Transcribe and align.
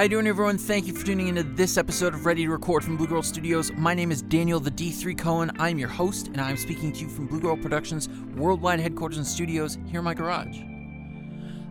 How 0.00 0.04
you 0.04 0.08
doing, 0.08 0.26
everyone? 0.26 0.56
Thank 0.56 0.86
you 0.86 0.94
for 0.94 1.04
tuning 1.04 1.28
into 1.28 1.42
this 1.42 1.76
episode 1.76 2.14
of 2.14 2.24
Ready 2.24 2.46
to 2.46 2.50
Record 2.50 2.82
from 2.82 2.96
Blue 2.96 3.06
Girl 3.06 3.22
Studios. 3.22 3.70
My 3.72 3.92
name 3.92 4.10
is 4.10 4.22
Daniel 4.22 4.58
the 4.58 4.70
D3 4.70 5.18
Cohen. 5.18 5.50
I'm 5.58 5.78
your 5.78 5.90
host, 5.90 6.28
and 6.28 6.40
I'm 6.40 6.56
speaking 6.56 6.90
to 6.92 7.00
you 7.00 7.08
from 7.10 7.26
Blue 7.26 7.38
Girl 7.38 7.54
Productions' 7.54 8.08
worldwide 8.34 8.80
headquarters 8.80 9.18
and 9.18 9.26
studios 9.26 9.76
here 9.84 9.98
in 9.98 10.04
my 10.06 10.14
garage. 10.14 10.58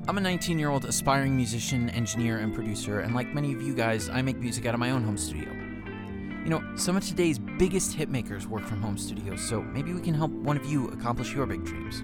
I'm 0.08 0.16
a 0.20 0.22
19 0.22 0.60
year 0.60 0.70
old 0.70 0.86
aspiring 0.86 1.36
musician, 1.36 1.90
engineer, 1.90 2.38
and 2.38 2.54
producer, 2.54 3.00
and 3.00 3.16
like 3.16 3.34
many 3.34 3.52
of 3.52 3.64
you 3.64 3.74
guys, 3.74 4.10
I 4.10 4.22
make 4.22 4.38
music 4.38 4.68
out 4.68 4.76
of 4.76 4.80
my 4.80 4.92
own 4.92 5.04
home 5.04 5.18
studio. 5.18 5.52
You 6.44 6.52
know, 6.52 6.64
some 6.76 6.96
of 6.96 7.04
today's 7.04 7.40
biggest 7.40 7.98
hitmakers 7.98 8.46
work 8.46 8.64
from 8.64 8.80
home 8.80 9.00
studios, 9.00 9.42
so 9.42 9.64
maybe 9.64 9.92
we 9.92 10.02
can 10.02 10.14
help 10.14 10.30
one 10.30 10.56
of 10.56 10.68
you 10.68 10.90
accomplish 10.90 11.34
your 11.34 11.48
big 11.48 11.66
dreams. 11.66 12.04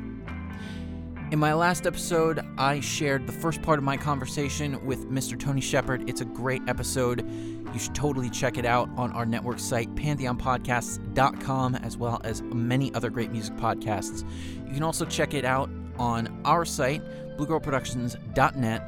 In 1.32 1.40
my 1.40 1.56
last 1.56 1.88
episode, 1.88 2.46
I 2.56 2.80
shared 2.82 3.26
the 3.26 3.34
first 3.34 3.64
part 3.64 3.80
of 3.80 3.84
my 3.84 3.98
conversation 3.98 4.86
with 4.86 5.10
Mr. 5.10 5.38
Tony 5.38 5.60
Shepard. 5.60 6.08
It's 6.08 6.22
a 6.22 6.26
great 6.26 6.62
episode. 6.68 7.28
You 7.74 7.80
should 7.80 7.96
totally 7.96 8.30
check 8.30 8.60
it 8.60 8.66
out 8.66 8.90
on 8.96 9.12
our 9.14 9.26
network 9.26 9.58
site, 9.58 9.94
pantheonpodcasts.com, 9.96 11.76
as 11.76 11.98
well 11.98 12.22
as 12.24 12.44
many 12.44 12.94
other 12.94 13.10
great 13.10 13.32
music 13.32 13.56
podcasts. 13.56 14.24
You 14.68 14.74
can 14.76 14.84
also 14.84 15.04
check 15.04 15.34
it 15.34 15.46
out 15.46 15.68
on 15.98 16.42
our 16.46 16.64
site, 16.64 17.04
bluegirlproductions.net, 17.38 18.84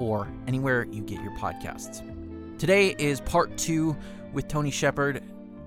or 0.00 0.28
anywhere 0.46 0.84
you 0.84 1.02
get 1.02 1.20
your 1.20 1.36
podcasts. 1.36 2.02
Today 2.58 2.96
is 2.98 3.20
part 3.20 3.58
two 3.58 3.94
with 4.32 4.48
Tony 4.48 4.70
Shepard, 4.70 5.22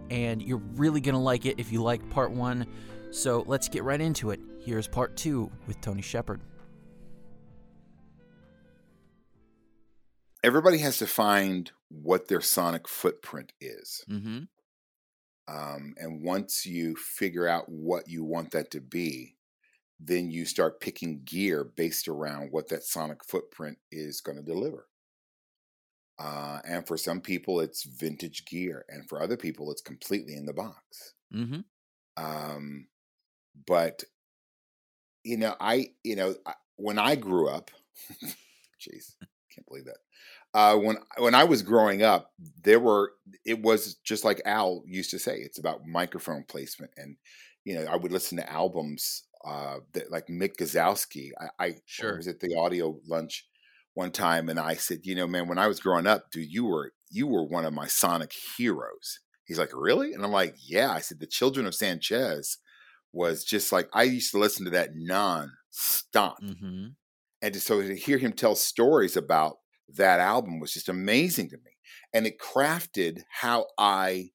and 0.10 0.42
you're 0.42 0.64
really 0.74 1.00
going 1.00 1.14
to 1.14 1.22
like 1.22 1.46
it 1.46 1.60
if 1.60 1.72
you 1.72 1.84
like 1.84 2.10
part 2.10 2.32
one. 2.32 2.66
So 3.12 3.44
let's 3.46 3.70
get 3.70 3.84
right 3.84 4.02
into 4.02 4.32
it. 4.32 4.40
Here's 4.68 4.86
part 4.86 5.16
two 5.16 5.50
with 5.66 5.80
Tony 5.80 6.02
Shepard. 6.02 6.42
Everybody 10.44 10.80
has 10.80 10.98
to 10.98 11.08
find 11.08 11.72
what 11.88 12.28
their 12.28 12.42
sonic 12.42 12.86
footprint 12.86 13.54
is. 13.62 14.04
Mm-hmm. 14.10 14.40
Um, 15.48 15.96
and 15.98 16.22
once 16.22 16.66
you 16.66 16.98
figure 16.98 17.48
out 17.48 17.70
what 17.70 18.10
you 18.10 18.26
want 18.26 18.52
that 18.52 18.70
to 18.72 18.82
be, 18.82 19.38
then 20.02 20.32
you 20.32 20.44
start 20.44 20.82
picking 20.82 21.22
gear 21.24 21.64
based 21.64 22.10
around 22.10 22.52
what 22.52 22.68
that 22.68 22.84
sonic 22.84 23.24
footprint 23.24 23.78
is 23.90 24.20
going 24.20 24.38
to 24.38 24.44
deliver. 24.44 24.90
Uh, 26.20 26.60
and 26.66 26.86
for 26.86 26.98
some 26.98 27.22
people, 27.22 27.62
it's 27.62 27.86
vintage 27.86 28.44
gear, 28.44 28.84
and 28.90 29.08
for 29.08 29.22
other 29.22 29.38
people, 29.38 29.72
it's 29.72 29.82
completely 29.82 30.36
in 30.36 30.46
the 30.46 30.52
box. 30.52 31.14
Mm-hmm. 31.34 31.62
Um, 32.18 32.88
but 33.66 34.04
you 35.28 35.38
know, 35.38 35.56
I 35.60 35.90
you 36.04 36.16
know 36.16 36.36
I- 36.46 36.54
when 36.78 37.00
I 37.00 37.16
grew 37.16 37.50
up, 37.50 37.72
jeez, 38.82 39.16
can't 39.54 39.68
believe 39.68 39.86
that. 39.86 39.98
Uh, 40.54 40.78
when 40.78 40.98
when 41.18 41.36
I 41.36 41.44
was 41.44 41.62
growing 41.62 42.04
up, 42.04 42.32
there 42.64 42.80
were 42.80 43.14
it 43.46 43.62
was 43.62 43.96
just 43.96 44.24
like 44.24 44.42
Al 44.46 44.84
used 44.88 45.12
to 45.12 45.20
say, 45.20 45.38
it's 45.38 45.60
about 45.60 45.86
microphone 45.86 46.44
placement, 46.48 46.92
and 46.98 47.18
you 47.66 47.76
know, 47.76 47.86
I 47.86 47.96
would 47.98 48.12
listen 48.12 48.38
to 48.38 48.50
albums 48.52 49.24
uh, 49.46 49.78
that 49.94 50.12
like 50.12 50.28
Mick 50.28 50.58
Guzauski. 50.58 51.32
I, 51.40 51.66
I 51.68 51.76
Sure. 51.86 52.18
was 52.18 52.28
at 52.28 52.40
the 52.40 52.56
audio 52.56 53.00
lunch 53.08 53.46
one 53.94 54.12
time, 54.12 54.50
and 54.50 54.60
I 54.60 54.76
said, 54.76 55.00
you 55.04 55.16
know, 55.16 55.28
man, 55.28 55.48
when 55.48 55.58
I 55.60 55.68
was 55.68 55.80
growing 55.80 56.08
up, 56.08 56.32
dude, 56.32 56.52
you 56.52 56.66
were 56.66 56.94
you 57.10 57.28
were 57.28 57.44
one 57.44 57.66
of 57.66 57.74
my 57.74 57.88
sonic 57.88 58.34
heroes. 58.58 59.20
He's 59.46 59.60
like, 59.60 59.72
really? 59.74 60.14
And 60.14 60.24
I'm 60.26 60.32
like, 60.32 60.56
yeah. 60.68 60.92
I 60.92 61.00
said, 61.00 61.20
the 61.20 61.28
Children 61.28 61.66
of 61.68 61.76
Sanchez 61.76 62.58
was 63.18 63.44
just 63.44 63.72
like 63.72 63.90
I 63.94 64.04
used 64.04 64.32
to 64.32 64.40
listen 64.40 64.66
to 64.66 64.72
that 64.72 64.92
non-stop. 64.94 66.38
Mm-hmm. 66.42 66.88
And 67.42 67.56
so 67.58 67.82
to 67.82 67.96
hear 67.96 68.18
him 68.18 68.34
tell 68.34 68.56
stories 68.56 69.18
about 69.18 69.58
that 69.96 70.20
album 70.20 70.60
was 70.60 70.74
just 70.74 70.90
amazing 70.90 71.50
to 71.50 71.58
me. 71.58 71.72
And 72.14 72.26
it 72.28 72.40
crafted 72.40 73.22
how 73.30 73.66
I, 73.78 74.30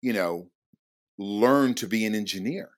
you 0.00 0.12
know, 0.12 0.50
learned 1.18 1.76
to 1.78 1.86
be 1.86 2.06
an 2.06 2.14
engineer 2.14 2.70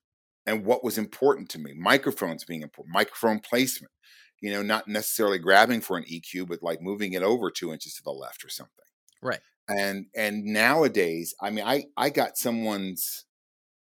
and 0.47 0.64
what 0.64 0.82
was 0.84 0.98
important 0.98 1.48
to 1.50 1.58
me. 1.58 1.72
Microphones 1.76 2.44
being 2.44 2.62
important, 2.62 2.94
microphone 2.94 3.41
placement, 3.41 3.92
you 4.41 4.50
know, 4.50 4.62
not 4.62 4.88
necessarily 4.88 5.38
grabbing 5.38 5.80
for 5.82 5.97
an 5.98 6.04
EQ, 6.04 6.48
but 6.48 6.62
like 6.62 6.80
moving 6.80 7.12
it 7.12 7.22
over 7.22 7.50
two 7.50 7.72
inches 7.72 7.94
to 7.94 8.03
the 8.03 8.10
left 8.10 8.44
or 8.44 8.48
something 8.48 8.74
Right. 9.22 9.41
and 9.69 10.06
and 10.16 10.44
nowadays 10.44 11.34
i 11.42 11.50
mean 11.50 11.64
i 11.64 11.84
i 11.97 12.08
got 12.08 12.38
someone's 12.38 13.26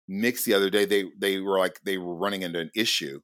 mix 0.08 0.44
the 0.44 0.54
other 0.54 0.70
day 0.70 0.84
they 0.84 1.04
they 1.18 1.38
were 1.40 1.58
like 1.58 1.80
they 1.84 1.98
were 1.98 2.14
running 2.14 2.42
into 2.42 2.58
an 2.58 2.70
issue 2.74 3.20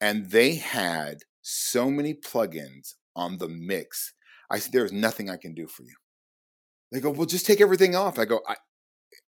and 0.00 0.30
they 0.30 0.54
had 0.54 1.18
so 1.42 1.90
many 1.90 2.14
plugins 2.14 2.94
on 3.16 3.38
the 3.38 3.48
mix 3.48 4.12
i 4.50 4.58
said 4.58 4.72
there's 4.72 4.92
nothing 4.92 5.28
i 5.28 5.36
can 5.36 5.54
do 5.54 5.66
for 5.66 5.82
you 5.82 5.96
they 6.92 7.00
go 7.00 7.10
well 7.10 7.26
just 7.26 7.46
take 7.46 7.60
everything 7.60 7.96
off 7.96 8.18
i 8.18 8.24
go 8.24 8.40
i, 8.48 8.54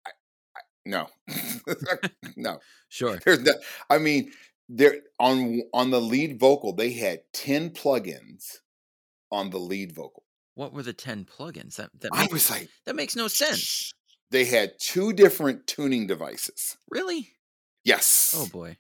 I, 0.05 0.11
I 0.55 0.61
no 0.85 1.07
no 2.35 2.59
Sure. 2.89 3.19
there's 3.25 3.41
no, 3.41 3.53
i 3.89 3.97
mean 3.97 4.31
there 4.67 4.95
on 5.19 5.61
on 5.73 5.89
the 5.91 6.01
lead 6.01 6.39
vocal 6.39 6.73
they 6.73 6.91
had 6.91 7.21
10 7.33 7.71
plugins 7.71 8.57
on 9.31 9.49
the 9.51 9.59
lead 9.59 9.93
vocal 9.93 10.23
What 10.55 10.73
were 10.73 10.83
the 10.83 10.93
ten 10.93 11.23
plugins? 11.25 11.75
That 11.75 11.91
that 12.01 12.11
i 12.13 12.27
was 12.31 12.49
like 12.49 12.69
that 12.85 12.95
makes 12.95 13.15
no 13.15 13.27
sense. 13.27 13.93
They 14.31 14.45
had 14.45 14.73
two 14.79 15.13
different 15.13 15.67
tuning 15.67 16.07
devices. 16.07 16.77
Really? 16.89 17.33
Yes. 17.83 18.33
Oh 18.35 18.47
boy. 18.47 18.77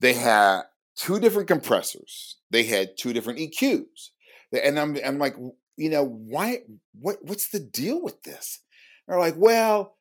They 0.00 0.14
had 0.14 0.62
two 0.96 1.20
different 1.20 1.48
compressors. 1.48 2.36
They 2.50 2.64
had 2.64 2.96
two 2.96 3.12
different 3.12 3.38
EQs. 3.38 4.10
And 4.52 4.78
I'm 4.78 4.96
I'm 5.04 5.18
like, 5.18 5.36
you 5.76 5.90
know, 5.90 6.04
why 6.04 6.60
what 6.98 7.18
what's 7.22 7.48
the 7.48 7.60
deal 7.60 8.02
with 8.02 8.22
this? 8.22 8.60
They're 9.06 9.18
like, 9.18 9.34
well, 9.36 9.96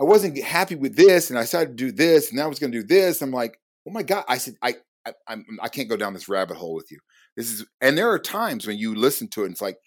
I 0.00 0.04
wasn't 0.04 0.42
happy 0.42 0.74
with 0.74 0.96
this 0.96 1.30
and 1.30 1.38
I 1.38 1.44
started 1.44 1.76
to 1.76 1.84
do 1.84 1.92
this 1.92 2.30
and 2.30 2.40
I 2.40 2.46
was 2.46 2.58
going 2.58 2.72
to 2.72 2.80
do 2.80 2.86
this. 2.86 3.22
I'm 3.22 3.30
like, 3.30 3.58
oh 3.86 3.90
my 3.90 4.02
god, 4.02 4.24
I 4.28 4.38
said 4.38 4.54
I 4.62 4.76
I 5.06 5.12
I'm, 5.28 5.44
I 5.62 5.68
can't 5.68 5.88
go 5.88 5.96
down 5.96 6.14
this 6.14 6.28
rabbit 6.28 6.56
hole 6.56 6.74
with 6.74 6.90
you. 6.90 6.98
This 7.36 7.50
is 7.50 7.66
and 7.80 7.96
there 7.96 8.10
are 8.10 8.18
times 8.18 8.66
when 8.66 8.78
you 8.78 8.94
listen 8.94 9.28
to 9.28 9.42
it 9.42 9.46
and 9.46 9.52
it's 9.52 9.62
like 9.62 9.78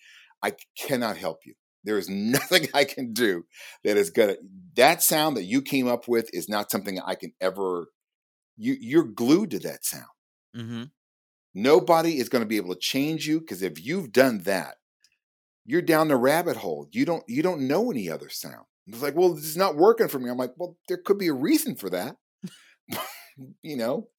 I 0.42 0.54
cannot 0.78 1.18
help 1.18 1.40
you. 1.46 1.56
There 1.84 1.98
is 1.98 2.10
nothing 2.10 2.68
I 2.74 2.84
can 2.86 3.14
do 3.14 3.46
that 3.84 3.98
is 3.98 4.10
gonna 4.10 4.36
that 4.76 5.04
sound 5.04 5.38
that 5.38 5.44
you 5.44 5.62
came 5.62 5.88
up 5.88 6.08
with 6.08 6.30
is 6.34 6.50
not 6.50 6.72
something 6.72 7.00
I 7.00 7.16
can 7.16 7.34
ever 7.42 7.88
you 8.58 8.76
you're 8.80 9.04
glued 9.04 9.52
to 9.52 9.60
that 9.60 9.86
sound. 9.86 10.06
Mm-hmm. 10.56 10.84
Nobody 11.54 12.18
is 12.18 12.30
going 12.30 12.42
to 12.44 12.48
be 12.48 12.58
able 12.58 12.74
to 12.74 12.80
change 12.80 13.28
you 13.28 13.40
because 13.40 13.62
if 13.62 13.84
you've 13.84 14.12
done 14.12 14.40
that, 14.40 14.78
you're 15.66 15.84
down 15.84 16.08
the 16.08 16.16
rabbit 16.16 16.58
hole. 16.58 16.88
You 16.92 17.06
don't 17.06 17.24
you 17.28 17.44
don't 17.44 17.68
know 17.68 17.92
any 17.92 18.10
other 18.10 18.30
sound. 18.30 18.66
It's 18.88 19.02
like, 19.02 19.16
well, 19.16 19.34
this 19.34 19.46
is 19.46 19.58
not 19.58 19.78
working 19.78 20.08
for 20.08 20.20
me. 20.20 20.30
I'm 20.30 20.38
like, 20.38 20.54
well, 20.58 20.78
there 20.90 20.98
could 20.98 21.18
be 21.18 21.28
a 21.28 21.34
reason 21.34 21.76
for 21.76 21.90
that. 21.92 22.18
you 23.62 23.78
know, 23.78 24.10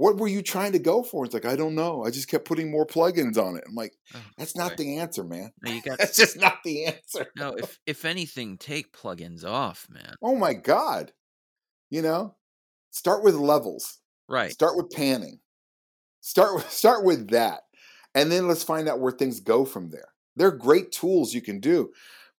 what 0.00 0.16
were 0.16 0.28
you 0.28 0.40
trying 0.40 0.72
to 0.72 0.78
go 0.78 1.02
for? 1.02 1.26
It's 1.26 1.34
like, 1.34 1.44
I 1.44 1.56
don't 1.56 1.74
know. 1.74 2.04
I 2.04 2.10
just 2.10 2.26
kept 2.28 2.46
putting 2.46 2.70
more 2.70 2.86
plugins 2.86 3.36
on 3.36 3.56
it. 3.56 3.64
I'm 3.68 3.74
like, 3.74 3.92
Oh, 4.14 4.20
that's 4.38 4.56
not 4.56 4.70
boy. 4.70 4.76
the 4.84 4.96
answer, 4.96 5.22
man. 5.22 5.52
No, 5.62 5.70
you 5.72 5.82
got 5.86 5.98
That's 5.98 6.16
just 6.16 6.38
not 6.38 6.62
the 6.64 6.86
answer. 6.86 7.26
no. 7.36 7.50
If 7.52 7.78
if 7.86 8.04
anything, 8.06 8.56
take 8.56 8.94
plugins 8.94 9.44
off, 9.44 9.86
man. 9.90 10.14
Oh 10.22 10.36
my 10.36 10.54
god. 10.54 11.12
You 11.90 12.00
know, 12.02 12.36
start 12.90 13.22
with 13.22 13.34
levels. 13.34 13.98
Right. 14.26 14.50
Start 14.52 14.76
with 14.76 14.90
panning. 14.90 15.40
Start 16.22 16.54
with, 16.54 16.70
start 16.82 17.04
with 17.04 17.30
that, 17.30 17.60
and 18.14 18.32
then 18.32 18.48
let's 18.48 18.62
find 18.64 18.88
out 18.88 19.00
where 19.00 19.12
things 19.12 19.40
go 19.40 19.64
from 19.66 19.90
there. 19.90 20.08
They're 20.36 20.50
great 20.50 20.92
tools 20.92 21.34
you 21.34 21.42
can 21.42 21.60
do, 21.60 21.90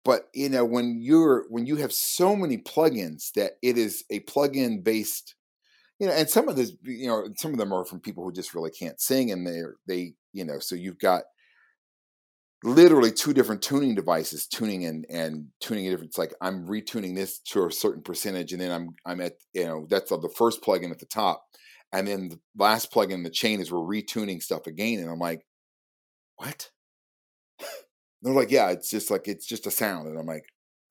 but 0.05 0.29
you 0.33 0.49
know 0.49 0.65
when 0.65 0.99
you're 1.01 1.45
when 1.51 1.67
you 1.67 1.77
have 1.77 1.93
so 1.93 2.35
many 2.37 2.57
plugins 2.57 3.33
that 3.33 3.53
it 3.63 3.77
is 3.77 4.05
a 4.11 4.21
plugin 4.21 4.83
based, 4.83 5.35
you 6.01 6.07
know, 6.07 6.13
and 6.13 6.29
some 6.29 6.49
of 6.49 6.57
this, 6.57 6.73
you 6.83 7.07
know, 7.07 7.29
some 7.37 7.53
of 7.53 7.59
them 7.59 7.73
are 7.73 7.85
from 7.85 8.01
people 8.01 8.25
who 8.25 8.33
just 8.33 8.55
really 8.55 8.71
can't 8.71 9.01
sing, 9.01 9.31
and 9.31 9.47
they 9.47 9.61
they 9.87 10.15
you 10.33 10.45
know, 10.45 10.59
so 10.59 10.75
you've 10.75 10.99
got 10.99 11.23
literally 12.63 13.11
two 13.11 13.33
different 13.33 13.63
tuning 13.63 13.95
devices 13.95 14.47
tuning 14.47 14.85
and 14.85 15.07
and 15.09 15.47
tuning 15.61 15.87
a 15.87 15.91
different 15.91 16.11
it's 16.11 16.19
like 16.19 16.35
i'm 16.43 16.67
retuning 16.67 17.15
this 17.15 17.39
to 17.39 17.67
a 17.67 17.73
certain 17.73 18.03
percentage 18.03 18.53
and 18.53 18.61
then 18.61 18.71
i'm 18.71 18.95
i'm 19.07 19.21
at 19.21 19.33
you 19.55 19.65
know 19.65 19.87
that's 19.89 20.11
the 20.11 20.35
first 20.37 20.63
plugin 20.63 20.91
at 20.91 20.99
the 20.99 21.07
top 21.07 21.43
and 21.93 22.07
then 22.07 22.29
the 22.29 22.39
last 22.59 22.93
plugin 22.93 23.13
in 23.13 23.23
the 23.23 23.31
chain 23.31 23.61
is 23.61 23.73
we're 23.73 23.79
retuning 23.79 24.43
stuff 24.43 24.67
again 24.67 24.99
and 24.99 25.09
i'm 25.09 25.19
like 25.19 25.43
what? 26.37 26.71
They're 28.23 28.35
like 28.35 28.51
yeah 28.51 28.71
it's 28.71 28.91
just 28.91 29.11
like 29.11 29.27
it's 29.27 29.47
just 29.47 29.67
a 29.67 29.71
sound 29.71 30.07
and 30.07 30.19
i'm 30.19 30.27
like 30.27 30.45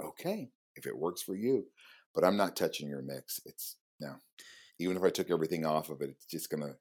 okay 0.03 0.49
if 0.75 0.87
it 0.87 0.97
works 0.97 1.21
for 1.21 1.35
you 1.35 1.65
but 2.15 2.23
i'm 2.23 2.37
not 2.37 2.55
touching 2.55 2.89
your 2.89 3.03
mix 3.03 3.39
it's 3.45 3.75
no 3.99 4.15
even 4.79 4.97
if 4.97 5.03
i 5.03 5.09
took 5.09 5.29
everything 5.31 5.65
off 5.65 5.89
of 5.89 6.01
it 6.01 6.09
it's 6.09 6.25
just 6.25 6.49
gonna 6.49 6.75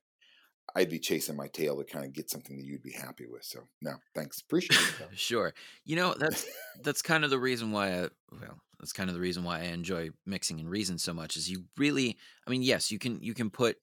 i'd 0.77 0.91
be 0.91 0.99
chasing 1.00 1.37
my 1.37 1.49
tail 1.49 1.77
to 1.79 1.85
kind 1.85 2.05
of 2.06 2.12
get 2.12 2.31
something 2.31 2.56
that 2.59 2.65
you'd 2.67 2.83
be 2.83 2.93
happy 2.93 3.27
with 3.27 3.45
so 3.45 3.69
no 3.83 3.97
thanks 4.15 4.41
appreciate 4.41 4.89
it. 4.89 4.97
Sure. 5.15 5.55
You 5.85 5.97
know, 5.97 6.15
that's 6.19 6.47
that's 6.83 7.03
kind 7.03 7.25
of 7.25 7.31
the 7.31 7.39
reason 7.39 7.73
why 7.73 8.05
I 8.05 8.09
well, 8.33 8.61
that's 8.79 8.93
kind 8.93 9.09
of 9.11 9.15
the 9.15 9.21
reason 9.21 9.45
why 9.45 9.61
I 9.61 9.65
enjoy 9.65 10.11
mixing 10.27 10.61
and 10.61 10.69
reason 10.71 10.99
so 10.99 11.12
much 11.15 11.37
is 11.37 11.50
you 11.50 11.67
really 11.77 12.19
I 12.47 12.50
mean, 12.50 12.62
yes, 12.62 12.91
you 12.91 12.99
can 12.99 13.23
you 13.23 13.35
can 13.35 13.50
put 13.50 13.77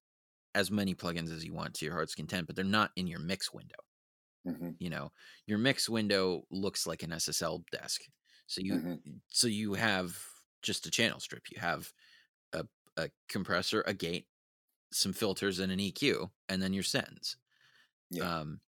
as 0.56 0.72
many 0.72 0.96
plugins 0.96 1.32
as 1.32 1.46
you 1.46 1.54
want 1.54 1.76
to 1.76 1.86
your 1.86 1.96
heart's 1.96 2.16
content, 2.16 2.48
but 2.48 2.56
they're 2.56 2.66
not 2.66 2.92
in 2.96 3.08
your 3.08 3.20
mix 3.20 3.54
window. 3.54 3.76
hmm 4.46 4.78
You 4.80 4.90
know, 4.90 5.12
your 5.48 5.58
mix 5.58 5.88
window 5.88 6.44
looks 6.52 6.86
like 6.86 7.02
an 7.04 7.14
SSL 7.14 7.64
desk. 7.72 8.02
So 8.48 8.62
you 8.62 8.82
hmm 8.82 9.20
so 9.30 9.48
you 9.48 9.74
have 9.76 10.18
just 10.62 10.86
a 10.86 10.92
channel 10.92 11.20
strip. 11.20 11.50
You 11.50 11.60
have 11.62 11.94
a 12.54 12.66
a 12.98 13.10
compressor, 13.30 13.84
a 13.86 13.94
gate, 13.94 14.28
some 14.92 15.14
filters, 15.14 15.60
and 15.60 15.72
an 15.72 15.80
EQ, 15.80 16.30
and 16.50 16.62
then 16.62 16.74
your 16.74 16.84
sends. 16.84 17.38
Yeah. 18.10 18.40
Um, 18.40 18.62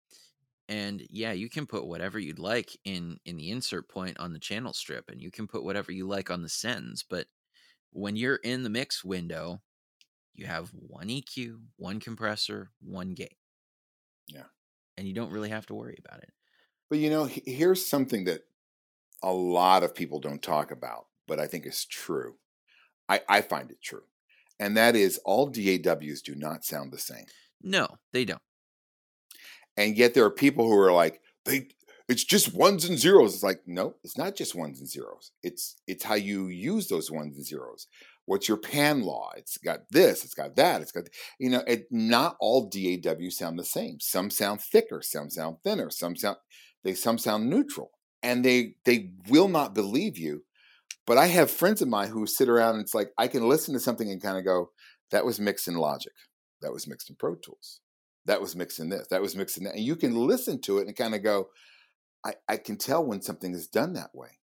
and 0.69 1.03
yeah, 1.09 1.31
you 1.31 1.50
can 1.50 1.65
put 1.65 1.88
whatever 1.88 2.19
you'd 2.19 2.39
like 2.39 2.77
in 2.83 3.19
in 3.25 3.38
the 3.38 3.51
insert 3.51 3.88
point 3.88 4.19
on 4.19 4.33
the 4.33 4.39
channel 4.39 4.74
strip, 4.74 5.09
and 5.09 5.21
you 5.21 5.31
can 5.31 5.47
put 5.47 5.63
whatever 5.63 5.91
you 5.91 6.07
like 6.07 6.29
on 6.29 6.41
the 6.41 6.50
sends. 6.50 7.03
But 7.03 7.27
when 7.91 8.15
you're 8.15 8.35
in 8.35 8.63
the 8.63 8.69
mix 8.69 9.03
window, 9.03 9.62
you 10.35 10.45
have 10.45 10.69
one 10.69 11.07
EQ, 11.07 11.59
one 11.77 12.00
compressor, 12.00 12.71
one 12.79 13.13
gate. 13.13 13.38
Yeah. 14.27 14.44
And 14.97 15.07
you 15.07 15.13
don't 15.13 15.31
really 15.31 15.50
have 15.50 15.65
to 15.68 15.74
worry 15.74 15.97
about 16.03 16.24
it. 16.24 16.31
But 16.89 17.00
you 17.00 17.09
know, 17.09 17.25
here's 17.25 17.85
something 17.85 18.25
that 18.25 18.44
a 19.24 19.33
lot 19.33 19.83
of 19.83 19.95
people 19.95 20.19
don't 20.19 20.41
talk 20.41 20.71
about, 20.71 21.07
but 21.27 21.39
I 21.39 21.47
think 21.47 21.65
is 21.65 21.85
true. 21.85 22.35
I, 23.09 23.21
I 23.27 23.41
find 23.41 23.71
it 23.71 23.81
true. 23.81 24.03
And 24.59 24.75
that 24.77 24.95
is 24.95 25.19
all 25.24 25.48
DAWs 25.48 26.21
do 26.21 26.36
not 26.36 26.65
sound 26.65 26.92
the 26.92 26.98
same. 26.98 27.25
No, 27.62 27.88
they 28.13 28.25
don't. 28.25 28.42
And 29.75 29.95
yet 29.95 30.13
there 30.13 30.25
are 30.25 30.31
people 30.31 30.68
who 30.68 30.77
are 30.77 30.92
like, 30.92 31.21
they 31.45 31.68
it's 32.07 32.24
just 32.24 32.54
ones 32.54 32.86
and 32.86 32.98
zeros. 32.98 33.33
It's 33.33 33.44
like, 33.44 33.62
no, 33.65 33.95
it's 34.04 34.18
not 34.18 34.36
just 34.36 34.56
ones 34.56 34.80
and 34.80 34.88
zeros. 34.88 35.31
It's 35.44 35.75
it's 35.88 36.04
how 36.04 36.15
you 36.15 36.48
use 36.48 36.88
those 36.88 37.12
ones 37.12 37.36
and 37.36 37.45
zeros. 37.45 37.88
What's 38.25 38.48
your 38.48 38.57
pan 38.57 39.04
law? 39.04 39.31
It's 39.38 39.57
got 39.57 39.81
this, 39.89 40.24
it's 40.24 40.33
got 40.33 40.56
that, 40.56 40.81
it's 40.81 40.92
got 40.92 41.07
you 41.39 41.50
know, 41.50 41.63
it 41.68 41.88
not 41.92 42.38
all 42.39 42.69
DAWs 42.69 43.38
sound 43.38 43.60
the 43.60 43.65
same. 43.65 44.00
Some 44.00 44.30
sound 44.30 44.62
thicker, 44.62 45.01
some 45.01 45.30
sound 45.30 45.57
thinner, 45.63 45.89
some 45.89 46.15
sound 46.15 46.38
they 46.83 46.94
some 46.94 47.18
sound 47.18 47.50
neutral. 47.50 47.92
And 48.24 48.44
they 48.44 48.75
they 48.86 49.12
will 49.30 49.50
not 49.50 49.75
believe 49.75 50.18
you. 50.18 50.44
But 51.07 51.18
I 51.18 51.27
have 51.27 51.50
friends 51.50 51.81
of 51.81 51.88
mine 51.88 52.09
who 52.09 52.27
sit 52.27 52.50
around 52.50 52.75
and 52.75 52.83
it's 52.83 52.94
like 52.94 53.12
I 53.18 53.27
can 53.27 53.48
listen 53.48 53.74
to 53.74 53.80
something 53.80 54.12
and 54.12 54.21
kind 54.21 54.38
of 54.38 54.45
go, 54.45 54.71
that 55.12 55.25
was 55.25 55.39
mixed 55.39 55.68
in 55.68 55.75
Logic. 55.75 56.12
That 56.62 56.74
was 56.74 56.86
mixed 56.86 57.09
in 57.09 57.15
Pro 57.15 57.36
Tools. 57.36 57.80
That 58.25 58.42
was 58.42 58.57
mixed 58.57 58.80
in 58.80 58.89
this. 58.89 59.07
That 59.09 59.21
was 59.21 59.36
mixed 59.36 59.57
in 59.57 59.63
that. 59.63 59.75
And 59.75 59.83
you 59.83 59.95
can 59.95 60.13
listen 60.15 60.59
to 60.63 60.80
it 60.80 60.88
and 60.88 60.95
kind 60.95 61.15
of 61.15 61.24
go, 61.24 61.48
I, 62.25 62.33
I 62.50 62.57
can 62.57 62.77
tell 62.77 63.06
when 63.06 63.21
something 63.21 63.54
is 63.54 63.68
done 63.68 63.94
that 63.94 64.13
way. 64.13 64.39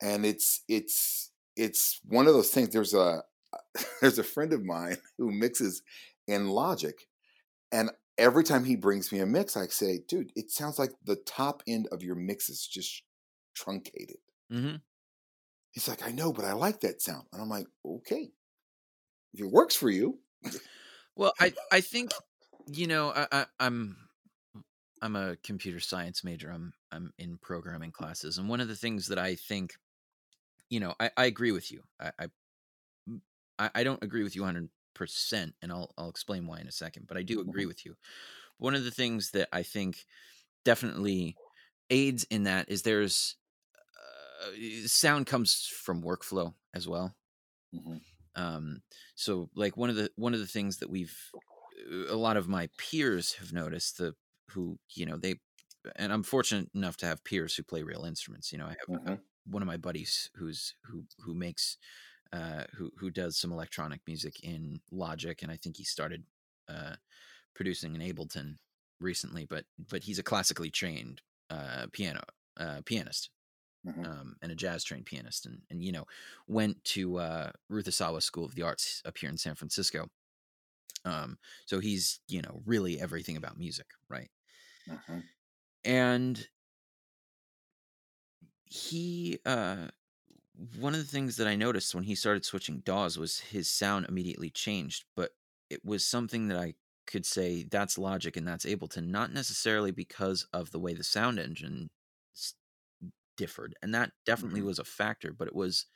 And 0.00 0.24
it's 0.24 0.62
it's 0.68 1.32
it's 1.56 2.00
one 2.04 2.28
of 2.28 2.34
those 2.34 2.50
things. 2.50 2.68
There's 2.68 2.94
a 2.94 3.22
there's 4.00 4.20
a 4.20 4.24
friend 4.24 4.52
of 4.52 4.64
mine 4.64 4.98
who 5.18 5.32
mixes 5.32 5.82
in 6.28 6.50
Logic, 6.50 6.94
and 7.72 7.90
every 8.16 8.44
time 8.44 8.62
he 8.62 8.76
brings 8.76 9.10
me 9.10 9.18
a 9.18 9.26
mix, 9.26 9.56
I 9.56 9.66
say, 9.66 10.00
dude, 10.06 10.30
it 10.36 10.52
sounds 10.52 10.78
like 10.78 10.92
the 11.04 11.16
top 11.16 11.64
end 11.66 11.88
of 11.90 12.04
your 12.04 12.14
mix 12.14 12.48
is 12.48 12.64
just 12.64 13.02
truncated. 13.56 14.18
hmm 14.52 14.76
He's 15.72 15.88
like, 15.88 16.06
I 16.06 16.10
know, 16.10 16.32
but 16.32 16.44
I 16.44 16.52
like 16.52 16.80
that 16.80 17.02
sound. 17.02 17.26
And 17.32 17.40
I'm 17.40 17.48
like, 17.48 17.66
okay. 17.84 18.30
If 19.34 19.40
it 19.40 19.50
works 19.50 19.76
for 19.76 19.90
you. 19.90 20.18
Well, 21.16 21.32
I 21.40 21.52
I 21.72 21.80
think 21.80 22.12
you 22.68 22.86
know 22.86 23.10
I, 23.10 23.26
I 23.32 23.46
I'm 23.58 23.96
I'm 25.02 25.16
a 25.16 25.36
computer 25.42 25.80
science 25.80 26.22
major. 26.22 26.50
I'm 26.50 26.72
I'm 26.92 27.12
in 27.18 27.38
programming 27.38 27.90
classes, 27.90 28.38
and 28.38 28.48
one 28.48 28.60
of 28.60 28.68
the 28.68 28.76
things 28.76 29.08
that 29.08 29.18
I 29.18 29.34
think, 29.34 29.74
you 30.70 30.80
know, 30.80 30.94
I, 31.00 31.10
I 31.16 31.24
agree 31.26 31.52
with 31.52 31.70
you. 31.72 31.82
I 31.98 32.28
I 33.58 33.82
don't 33.82 34.02
agree 34.02 34.22
with 34.22 34.36
you 34.36 34.42
100 34.42 34.68
percent, 34.94 35.54
and 35.60 35.72
I'll 35.72 35.92
I'll 35.98 36.08
explain 36.08 36.46
why 36.46 36.60
in 36.60 36.68
a 36.68 36.72
second. 36.72 37.06
But 37.08 37.16
I 37.16 37.22
do 37.22 37.40
mm-hmm. 37.40 37.48
agree 37.48 37.66
with 37.66 37.84
you. 37.84 37.96
One 38.58 38.74
of 38.74 38.84
the 38.84 38.90
things 38.90 39.32
that 39.32 39.48
I 39.52 39.62
think 39.62 40.04
definitely 40.64 41.36
aids 41.90 42.24
in 42.30 42.44
that 42.44 42.70
is 42.70 42.82
there's 42.82 43.36
sound 44.86 45.26
comes 45.26 45.66
from 45.66 46.02
workflow 46.02 46.54
as 46.74 46.88
well 46.88 47.16
Mhm. 47.72 47.98
um 48.34 48.82
so 49.14 49.50
like 49.54 49.76
one 49.76 49.90
of 49.90 49.96
the 49.96 50.10
one 50.16 50.34
of 50.34 50.40
the 50.40 50.46
things 50.46 50.78
that 50.78 50.90
we've 50.90 51.16
a 52.08 52.14
lot 52.16 52.36
of 52.36 52.48
my 52.48 52.68
peers 52.76 53.34
have 53.34 53.52
noticed 53.52 53.98
the 53.98 54.14
who 54.50 54.78
you 54.94 55.06
know 55.06 55.16
they 55.16 55.36
and 55.96 56.12
i'm 56.12 56.22
fortunate 56.22 56.68
enough 56.74 56.96
to 56.96 57.06
have 57.06 57.24
peers 57.24 57.54
who 57.56 57.62
play 57.62 57.82
real 57.82 58.04
instruments 58.04 58.52
you 58.52 58.58
know 58.58 58.66
i 58.66 58.70
have 58.70 58.78
uh, 58.94 58.98
Mhm. 58.98 59.22
one 59.46 59.62
of 59.62 59.66
my 59.66 59.76
buddies 59.76 60.30
who's 60.36 60.74
who 60.84 61.04
who 61.20 61.34
makes 61.34 61.78
uh 62.32 62.64
who 62.74 62.90
who 62.98 63.10
does 63.10 63.38
some 63.38 63.52
electronic 63.52 64.00
music 64.06 64.40
in 64.42 64.80
logic 64.90 65.42
and 65.42 65.52
i 65.52 65.56
think 65.56 65.76
he 65.76 65.84
started 65.84 66.24
uh 66.68 66.96
producing 67.54 67.94
in 67.94 68.02
ableton 68.02 68.56
recently 69.00 69.44
but 69.46 69.66
but 69.78 70.04
he's 70.04 70.18
a 70.18 70.22
classically 70.24 70.70
trained 70.70 71.22
uh 71.50 71.86
piano 71.92 72.22
uh 72.58 72.82
pianist 72.86 73.30
Mhm. 73.88 74.04
um, 74.04 74.36
and 74.42 74.52
a 74.52 74.56
jazz 74.56 74.84
trained 74.84 75.06
pianist, 75.06 75.46
and 75.46 75.62
and 75.70 75.82
you 75.84 75.92
know 75.92 76.06
went 76.46 76.82
to 76.84 77.18
uh, 77.18 77.52
Ruth 77.68 77.86
Asawa 77.86 78.22
School 78.22 78.44
of 78.44 78.54
the 78.54 78.62
Arts 78.62 79.02
up 79.04 79.18
here 79.18 79.30
in 79.30 79.38
San 79.38 79.54
Francisco. 79.54 80.08
Um, 81.04 81.38
so 81.66 81.80
he's 81.80 82.20
you 82.28 82.42
know 82.42 82.62
really 82.66 83.00
everything 83.00 83.36
about 83.36 83.58
music, 83.58 83.88
right? 84.08 84.30
Mhm. 84.86 85.28
And 85.84 86.48
he 88.64 89.38
uh, 89.46 89.88
one 90.78 90.94
of 90.94 91.00
the 91.00 91.06
things 91.06 91.36
that 91.36 91.48
I 91.48 91.56
noticed 91.56 91.94
when 91.94 92.04
he 92.04 92.14
started 92.14 92.44
switching 92.44 92.80
DAWs 92.80 93.18
was 93.18 93.40
his 93.40 93.70
sound 93.70 94.06
immediately 94.08 94.50
changed, 94.50 95.04
but 95.16 95.32
it 95.70 95.84
was 95.84 96.04
something 96.06 96.48
that 96.48 96.58
I 96.58 96.74
could 97.06 97.26
say 97.26 97.64
that's 97.64 97.98
Logic 97.98 98.36
and 98.36 98.46
that's 98.48 98.66
Ableton, 98.66 99.08
not 99.08 99.32
necessarily 99.32 99.92
because 99.92 100.46
of 100.52 100.70
the 100.72 100.80
way 100.80 100.94
the 100.94 101.04
sound 101.04 101.38
engine 101.38 101.90
differed, 103.38 103.76
and 103.82 103.94
that 103.94 104.12
definitely 104.26 104.62
Mhm. 104.62 104.64
was 104.64 104.80
a 104.80 104.84
factor, 104.84 105.32
but 105.34 105.48
it 105.48 105.56
was 105.56 105.86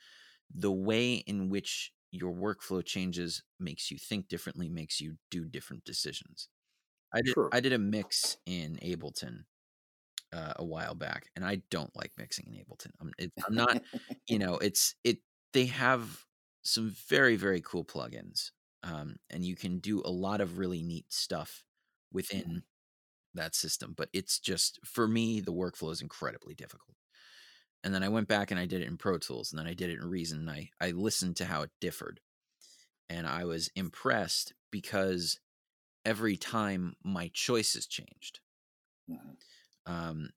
the 0.53 0.71
way 0.71 1.15
in 1.15 1.49
which 1.49 1.93
your 2.11 2.33
workflow 2.33 2.85
changes 2.85 3.43
makes 3.59 3.91
you 3.91 3.97
think 3.99 4.27
differently, 4.29 4.69
makes 4.69 5.01
you 5.01 5.17
do 5.31 5.45
different 5.45 5.83
decisions. 5.85 6.49
I 7.13 7.21
did 7.23 7.35
True. 7.35 7.53
I 7.53 7.61
did 7.61 7.73
a 7.73 7.79
mix 7.79 8.37
in 8.45 8.77
Ableton 8.77 9.45
uh, 10.31 10.53
a 10.57 10.65
while 10.65 10.95
back, 10.95 11.29
and 11.35 11.45
I 11.45 11.57
don't 11.69 11.95
like 11.95 12.13
mixing 12.17 12.47
in 12.47 12.53
Ableton. 12.53 12.91
I'm, 12.99 13.13
it, 13.17 13.31
I'm 13.47 13.55
not, 13.55 13.79
you 14.27 14.39
know, 14.39 14.55
it's 14.57 14.95
it. 15.03 15.19
They 15.53 15.65
have 15.67 16.25
some 16.63 16.89
very 16.89 17.35
very 17.35 17.61
cool 17.61 17.85
plugins, 17.85 18.51
um, 18.83 19.17
and 19.29 19.45
you 19.45 19.55
can 19.55 19.79
do 19.79 20.01
a 20.03 20.09
lot 20.11 20.41
of 20.41 20.57
really 20.57 20.81
neat 20.83 21.11
stuff 21.13 21.63
within 22.11 22.63
that 23.35 23.55
system. 23.55 23.93
But 23.97 24.09
it's 24.13 24.39
just 24.39 24.79
for 24.85 25.07
me, 25.07 25.41
the 25.41 25.53
workflow 25.53 25.91
is 25.91 26.01
incredibly 26.01 26.55
difficult. 26.55 26.97
And 27.83 27.93
then 27.93 28.03
I 28.03 28.09
went 28.09 28.27
back 28.27 28.51
and 28.51 28.59
I 28.59 28.65
did 28.65 28.81
it 28.81 28.87
in 28.87 28.97
Pro 28.97 29.17
Tools, 29.17 29.51
and 29.51 29.59
then 29.59 29.67
I 29.67 29.73
did 29.73 29.89
it 29.89 29.99
in 29.99 30.09
Reason. 30.09 30.39
And 30.39 30.49
I 30.49 30.71
I 30.81 30.91
listened 30.91 31.37
to 31.37 31.45
how 31.45 31.61
it 31.63 31.71
differed, 31.79 32.21
and 33.09 33.27
I 33.27 33.45
was 33.45 33.69
impressed 33.75 34.53
because 34.71 35.39
every 36.05 36.37
time 36.37 36.95
my 37.03 37.29
choices 37.29 37.87
changed 37.87 38.41
Mhm. 39.07 39.37
um, 39.85 40.29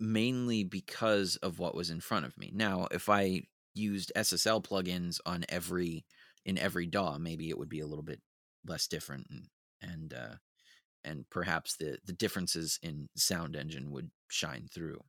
mainly 0.00 0.64
because 0.64 1.36
of 1.36 1.58
what 1.58 1.74
was 1.74 1.90
in 1.90 2.00
front 2.00 2.26
of 2.26 2.36
me. 2.38 2.50
Now, 2.52 2.86
if 2.90 3.08
I 3.08 3.42
used 3.74 4.12
SSL 4.14 4.60
plugins 4.62 5.20
on 5.26 5.44
every 5.48 6.06
in 6.44 6.58
every 6.58 6.86
DAW, 6.86 7.18
maybe 7.18 7.48
it 7.50 7.58
would 7.58 7.68
be 7.68 7.80
a 7.80 7.86
little 7.86 8.04
bit 8.04 8.22
less 8.64 8.86
different, 8.88 9.26
and 9.30 9.48
and 9.80 10.14
uh, 10.14 10.36
and 11.04 11.28
perhaps 11.30 11.76
the 11.76 11.98
the 12.04 12.14
differences 12.14 12.78
in 12.82 13.08
sound 13.16 13.56
engine 13.56 13.90
would 13.92 14.10
shine 14.30 14.68
through. 14.68 15.00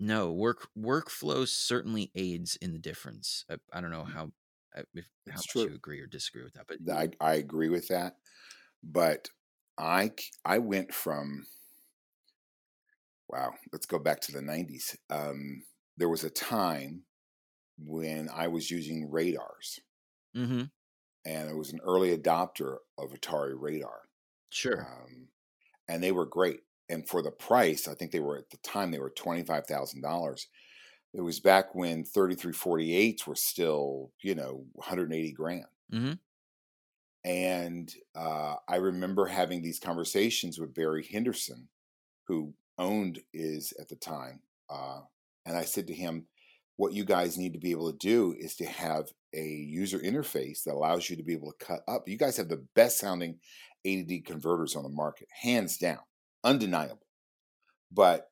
No, 0.00 0.32
work 0.32 0.68
workflow 0.76 1.46
certainly 1.46 2.10
aids 2.16 2.56
in 2.56 2.72
the 2.72 2.78
difference. 2.78 3.44
I, 3.48 3.58
I 3.72 3.80
don't 3.80 3.90
know 3.90 4.04
how 4.04 4.32
uh, 4.74 4.82
if, 4.94 5.08
how 5.28 5.42
It's 5.42 5.46
much 5.48 5.66
you 5.66 5.74
agree 5.74 6.00
or 6.00 6.06
disagree 6.06 6.42
with 6.42 6.54
that, 6.54 6.66
but 6.66 6.80
I, 6.88 7.10
I 7.20 7.34
agree 7.34 7.68
with 7.68 7.88
that. 7.88 8.18
But 8.82 9.30
I 9.78 10.12
I 10.44 10.58
went 10.58 10.94
from, 10.94 11.46
wow, 13.28 13.54
let's 13.72 13.86
go 13.86 13.98
back 13.98 14.20
to 14.22 14.32
the 14.32 14.42
90s. 14.42 14.96
Um, 15.08 15.64
there 15.96 16.08
was 16.08 16.24
a 16.24 16.30
time 16.30 17.04
when 17.78 18.28
I 18.30 18.48
was 18.48 18.70
using 18.70 19.10
radars, 19.10 19.80
hmm 20.34 20.62
and 21.24 21.48
I 21.48 21.54
was 21.54 21.72
an 21.72 21.80
early 21.82 22.16
adopter 22.16 22.78
of 22.98 23.10
Otari 23.12 23.54
Radar. 23.58 24.02
sure, 24.50 24.86
Um, 24.86 25.28
and 25.88 26.02
they 26.02 26.12
were 26.12 26.26
great. 26.26 26.62
And 26.90 27.08
for 27.08 27.22
the 27.22 27.32
price, 27.32 27.88
I 27.88 27.94
think 27.94 28.12
they 28.12 28.20
were 28.20 28.38
at 28.38 28.50
the 28.50 28.58
time, 28.58 28.92
they 28.92 29.00
were 29.00 29.10
$25,000. 29.10 30.46
It 31.14 31.22
was 31.22 31.40
back 31.40 31.74
when 31.74 32.04
3348s 32.04 33.26
were 33.26 33.36
still, 33.36 34.12
you 34.22 34.34
know, 34.34 34.66
180 34.74 35.32
grand. 35.32 35.66
hmm 35.90 36.12
And 37.24 37.92
uh, 38.14 38.56
I 38.68 38.76
remember 38.76 39.26
having 39.26 39.62
these 39.62 39.78
conversations 39.78 40.58
with 40.58 40.74
Barry 40.74 41.06
Henderson, 41.06 41.68
who 42.26 42.54
owned 42.78 43.22
is 43.32 43.74
at 43.80 43.88
the 43.88 43.96
time. 43.96 44.42
Uh, 44.70 45.02
and 45.46 45.56
I 45.56 45.64
said 45.64 45.88
to 45.88 45.94
him, 45.94 46.28
what 46.76 46.94
you 46.94 47.04
guys 47.04 47.38
need 47.38 47.54
to 47.54 47.60
be 47.60 47.72
able 47.72 47.92
to 47.92 47.98
do 47.98 48.34
is 48.38 48.56
to 48.56 48.66
have 48.66 49.08
a 49.34 49.44
user 49.46 49.98
interface 49.98 50.64
that 50.64 50.74
allows 50.74 51.10
you 51.10 51.16
to 51.16 51.22
be 51.24 51.34
able 51.34 51.52
to 51.52 51.64
cut 51.66 51.82
up. 51.88 52.08
You 52.08 52.18
guys 52.18 52.38
have 52.38 52.48
the 52.48 52.66
best 52.74 52.98
sounding 52.98 53.40
ADD 53.86 54.24
converters 54.24 54.76
on 54.76 54.84
the 54.84 54.90
market, 54.90 55.28
hands 55.42 55.78
down, 55.78 56.00
undeniable. 56.44 57.06
But 57.92 58.30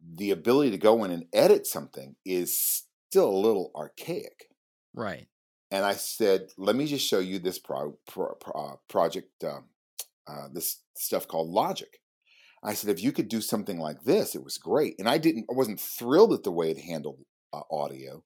the 0.00 0.30
ability 0.30 0.70
to 0.72 0.78
go 0.78 1.04
in 1.04 1.10
and 1.10 1.26
edit 1.32 1.66
something 1.66 2.16
is 2.24 2.84
still 3.08 3.30
a 3.30 3.44
little 3.46 3.70
archaic. 3.74 4.48
Right. 4.94 5.28
And 5.70 5.84
I 5.84 5.94
said, 5.94 6.48
let 6.56 6.76
me 6.76 6.86
just 6.86 7.06
show 7.06 7.18
you 7.18 7.38
this 7.38 7.58
pro, 7.58 7.98
pro, 8.06 8.34
pro, 8.34 8.52
uh, 8.52 8.76
project, 8.88 9.44
um, 9.44 9.64
uh, 10.26 10.48
this 10.52 10.82
stuff 10.96 11.28
called 11.28 11.50
Logic. 11.50 12.00
I 12.62 12.74
said, 12.74 12.90
if 12.90 13.02
you 13.02 13.12
could 13.12 13.28
do 13.28 13.40
something 13.40 13.78
like 13.78 14.02
this, 14.02 14.34
it 14.34 14.42
was 14.42 14.58
great. 14.58 14.94
And 14.98 15.08
I 15.08 15.18
didn't, 15.18 15.46
I 15.50 15.54
wasn't 15.54 15.80
thrilled 15.80 16.32
at 16.32 16.42
the 16.42 16.50
way 16.50 16.70
it 16.70 16.78
handled 16.78 17.18
uh, 17.52 17.60
audio, 17.70 18.24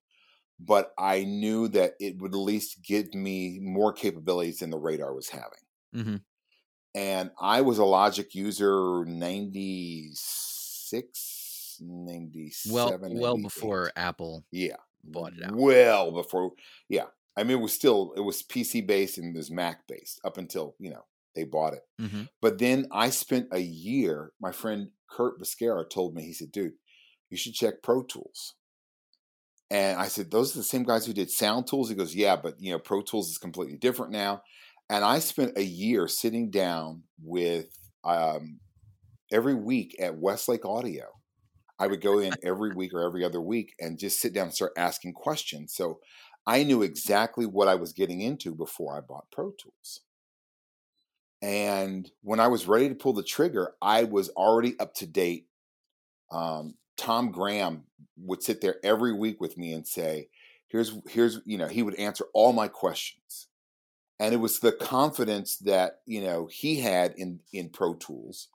but 0.59 0.93
I 0.99 1.25
knew 1.25 1.69
that 1.69 1.95
it 2.01 2.19
would 2.19 2.33
at 2.33 2.39
least 2.39 2.83
give 2.83 3.13
me 3.13 3.59
more 3.61 3.93
capabilities 3.93 4.61
than 4.61 4.71
the 4.71 4.79
radar 4.79 5.13
was 5.13 5.29
having. 5.29 5.49
Mm-hmm. 5.95 6.17
And 6.95 7.31
I 7.41 7.63
was 7.63 7.79
a 7.79 7.85
Logic 7.85 8.35
user 8.35 9.05
96, 9.07 11.79
97. 11.81 12.75
Well, 12.75 12.99
well 13.13 13.39
before 13.39 13.91
Apple 13.97 14.45
Yeah. 14.51 14.77
bought 15.03 15.33
it 15.37 15.45
out. 15.45 15.57
Well 15.57 16.13
before, 16.13 16.53
yeah. 16.89 17.07
I 17.37 17.45
mean, 17.45 17.59
it 17.59 17.63
was 17.63 17.73
still, 17.73 18.13
it 18.15 18.21
was 18.21 18.43
PC 18.43 18.87
based 18.87 19.17
and 19.17 19.35
it 19.35 19.39
was 19.39 19.51
Mac 19.51 19.87
based 19.89 20.21
up 20.23 20.37
until, 20.37 20.77
you 20.79 20.91
know, 20.91 21.07
they 21.35 21.45
bought 21.45 21.73
it. 21.73 21.83
Mm-hmm. 22.01 22.25
But 22.43 22.59
then 22.59 22.89
I 22.93 23.09
spent 23.09 23.49
a 23.53 23.61
year. 23.61 24.33
My 24.39 24.53
friend 24.53 24.91
Kurt 25.09 25.41
Bisquera 25.41 25.89
told 25.89 26.15
me, 26.15 26.25
he 26.25 26.35
said, 26.35 26.53
dude, 26.53 26.75
you 27.31 27.39
should 27.39 27.55
check 27.55 27.83
Pro 27.83 28.03
Tools. 28.03 28.55
And 29.71 29.99
I 29.99 30.09
said, 30.09 30.31
those 30.31 30.55
are 30.55 30.59
the 30.59 30.65
same 30.65 30.83
guys 30.83 31.07
who 31.07 31.15
did 31.15 31.31
Sound 31.31 31.67
Tools. 31.67 31.89
He 31.89 31.95
goes, 31.95 32.15
yeah, 32.15 32.37
but 32.37 32.61
you 32.61 32.71
know, 32.71 32.79
Pro 32.79 33.01
Tools 33.01 33.31
is 33.31 33.39
completely 33.39 33.79
different 33.79 34.13
now. 34.13 34.43
And 34.93 35.07
I 35.07 35.21
spent 35.21 35.57
a 35.57 35.65
year 35.65 36.07
sitting 36.07 36.51
down 36.51 37.05
with 37.25 37.79
um, 38.05 38.61
every 39.33 39.55
week 39.55 39.97
at 39.99 40.19
Westlake 40.19 40.67
Audio. 40.67 41.07
I 41.79 41.87
would 41.87 42.03
go 42.03 42.19
in 42.19 42.35
every 42.43 42.75
week 42.75 42.93
or 42.93 43.03
every 43.03 43.25
other 43.25 43.41
week 43.41 43.73
and 43.81 43.99
just 43.99 44.21
sit 44.21 44.35
down 44.35 44.49
and 44.49 44.55
start 44.55 44.75
asking 44.77 45.15
questions. 45.15 45.75
So 45.75 46.01
I 46.47 46.63
knew 46.63 46.83
exactly 46.83 47.47
what 47.47 47.69
I 47.69 47.75
was 47.75 47.95
getting 47.95 48.21
into 48.21 48.55
before 48.55 48.95
I 48.95 49.01
bought 49.01 49.31
Pro 49.33 49.53
Tools. 49.53 50.03
And 51.41 52.11
when 52.21 52.39
I 52.39 52.49
was 52.49 52.69
ready 52.69 52.91
to 52.91 52.95
pull 52.95 53.15
the 53.15 53.23
trigger, 53.23 53.73
I 53.81 54.05
was 54.05 54.29
already 54.29 54.79
up 54.79 54.93
to 54.97 55.07
date. 55.07 55.47
Um, 56.31 56.75
Tom 56.99 57.33
Graham 57.33 57.85
would 58.19 58.43
sit 58.43 58.61
there 58.61 58.77
every 58.85 59.15
week 59.15 59.41
with 59.41 59.57
me 59.57 59.73
and 59.73 59.89
say, 59.89 60.29
"Here's, 60.69 60.93
here's, 61.09 61.41
you 61.47 61.57
know," 61.57 61.69
he 61.69 61.83
would 61.83 61.95
answer 61.95 62.27
all 62.35 62.53
my 62.53 62.69
questions, 62.69 63.49
and 64.19 64.35
it 64.35 64.38
was 64.38 64.59
the 64.59 64.73
confidence 64.73 65.57
that 65.59 66.00
you 66.07 66.23
know 66.23 66.49
he 66.50 66.81
had 66.81 67.14
in 67.16 67.40
in 67.52 67.71
Pro 67.71 67.95
Tools 67.95 68.49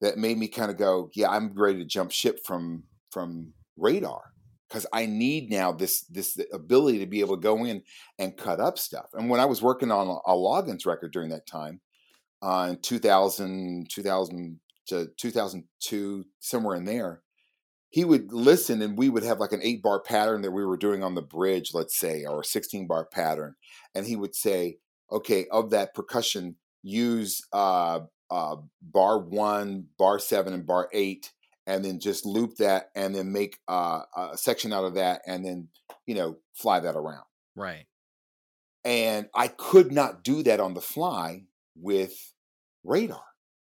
that 0.00 0.18
made 0.18 0.38
me 0.38 0.48
kind 0.48 0.70
of 0.70 0.76
go, 0.76 1.10
"Yeah, 1.14 1.30
I'm 1.30 1.52
ready 1.54 1.78
to 1.78 1.84
jump 1.84 2.10
ship 2.10 2.40
from 2.44 2.84
from 3.10 3.52
Radar." 3.76 4.32
Because 4.68 4.86
I 4.92 5.06
need 5.06 5.50
now 5.50 5.70
this 5.70 6.02
this 6.06 6.38
ability 6.52 6.98
to 6.98 7.06
be 7.06 7.20
able 7.20 7.36
to 7.36 7.42
go 7.42 7.64
in 7.64 7.82
and 8.18 8.36
cut 8.36 8.60
up 8.60 8.78
stuff. 8.78 9.06
And 9.14 9.30
when 9.30 9.40
I 9.40 9.44
was 9.44 9.62
working 9.62 9.92
on 9.92 10.08
a, 10.08 10.32
a 10.32 10.34
Loggins 10.34 10.86
record 10.86 11.12
during 11.12 11.30
that 11.30 11.46
time, 11.46 11.80
uh, 12.42 12.68
in 12.70 12.78
2000, 12.80 13.88
2000 13.88 14.60
to 14.88 15.08
2002, 15.16 16.24
somewhere 16.40 16.76
in 16.76 16.84
there, 16.84 17.22
he 17.90 18.04
would 18.04 18.32
listen 18.32 18.82
and 18.82 18.98
we 18.98 19.08
would 19.08 19.22
have 19.22 19.40
like 19.40 19.52
an 19.52 19.62
eight 19.62 19.82
bar 19.82 20.00
pattern 20.00 20.42
that 20.42 20.50
we 20.50 20.64
were 20.64 20.76
doing 20.76 21.02
on 21.02 21.14
the 21.14 21.22
bridge, 21.22 21.70
let's 21.72 21.98
say, 21.98 22.24
or 22.24 22.40
a 22.40 22.44
16 22.44 22.86
bar 22.86 23.06
pattern. 23.06 23.54
And 23.94 24.06
he 24.06 24.16
would 24.16 24.34
say, 24.34 24.78
okay, 25.10 25.46
of 25.50 25.70
that 25.70 25.94
percussion, 25.94 26.56
use 26.82 27.42
uh, 27.52 28.00
uh, 28.30 28.56
bar 28.82 29.18
one, 29.18 29.86
bar 29.98 30.18
seven, 30.18 30.52
and 30.52 30.66
bar 30.66 30.88
eight, 30.92 31.32
and 31.66 31.84
then 31.84 31.98
just 31.98 32.24
loop 32.24 32.56
that 32.56 32.90
and 32.94 33.14
then 33.14 33.32
make 33.32 33.58
uh, 33.68 34.02
a 34.16 34.36
section 34.36 34.72
out 34.72 34.84
of 34.84 34.94
that 34.94 35.22
and 35.26 35.44
then, 35.44 35.68
you 36.06 36.14
know, 36.14 36.36
fly 36.54 36.80
that 36.80 36.94
around. 36.94 37.24
Right. 37.56 37.86
And 38.84 39.28
I 39.34 39.48
could 39.48 39.90
not 39.90 40.22
do 40.22 40.44
that 40.44 40.60
on 40.60 40.74
the 40.74 40.80
fly 40.80 41.44
with 41.74 42.32
radar. 42.84 43.24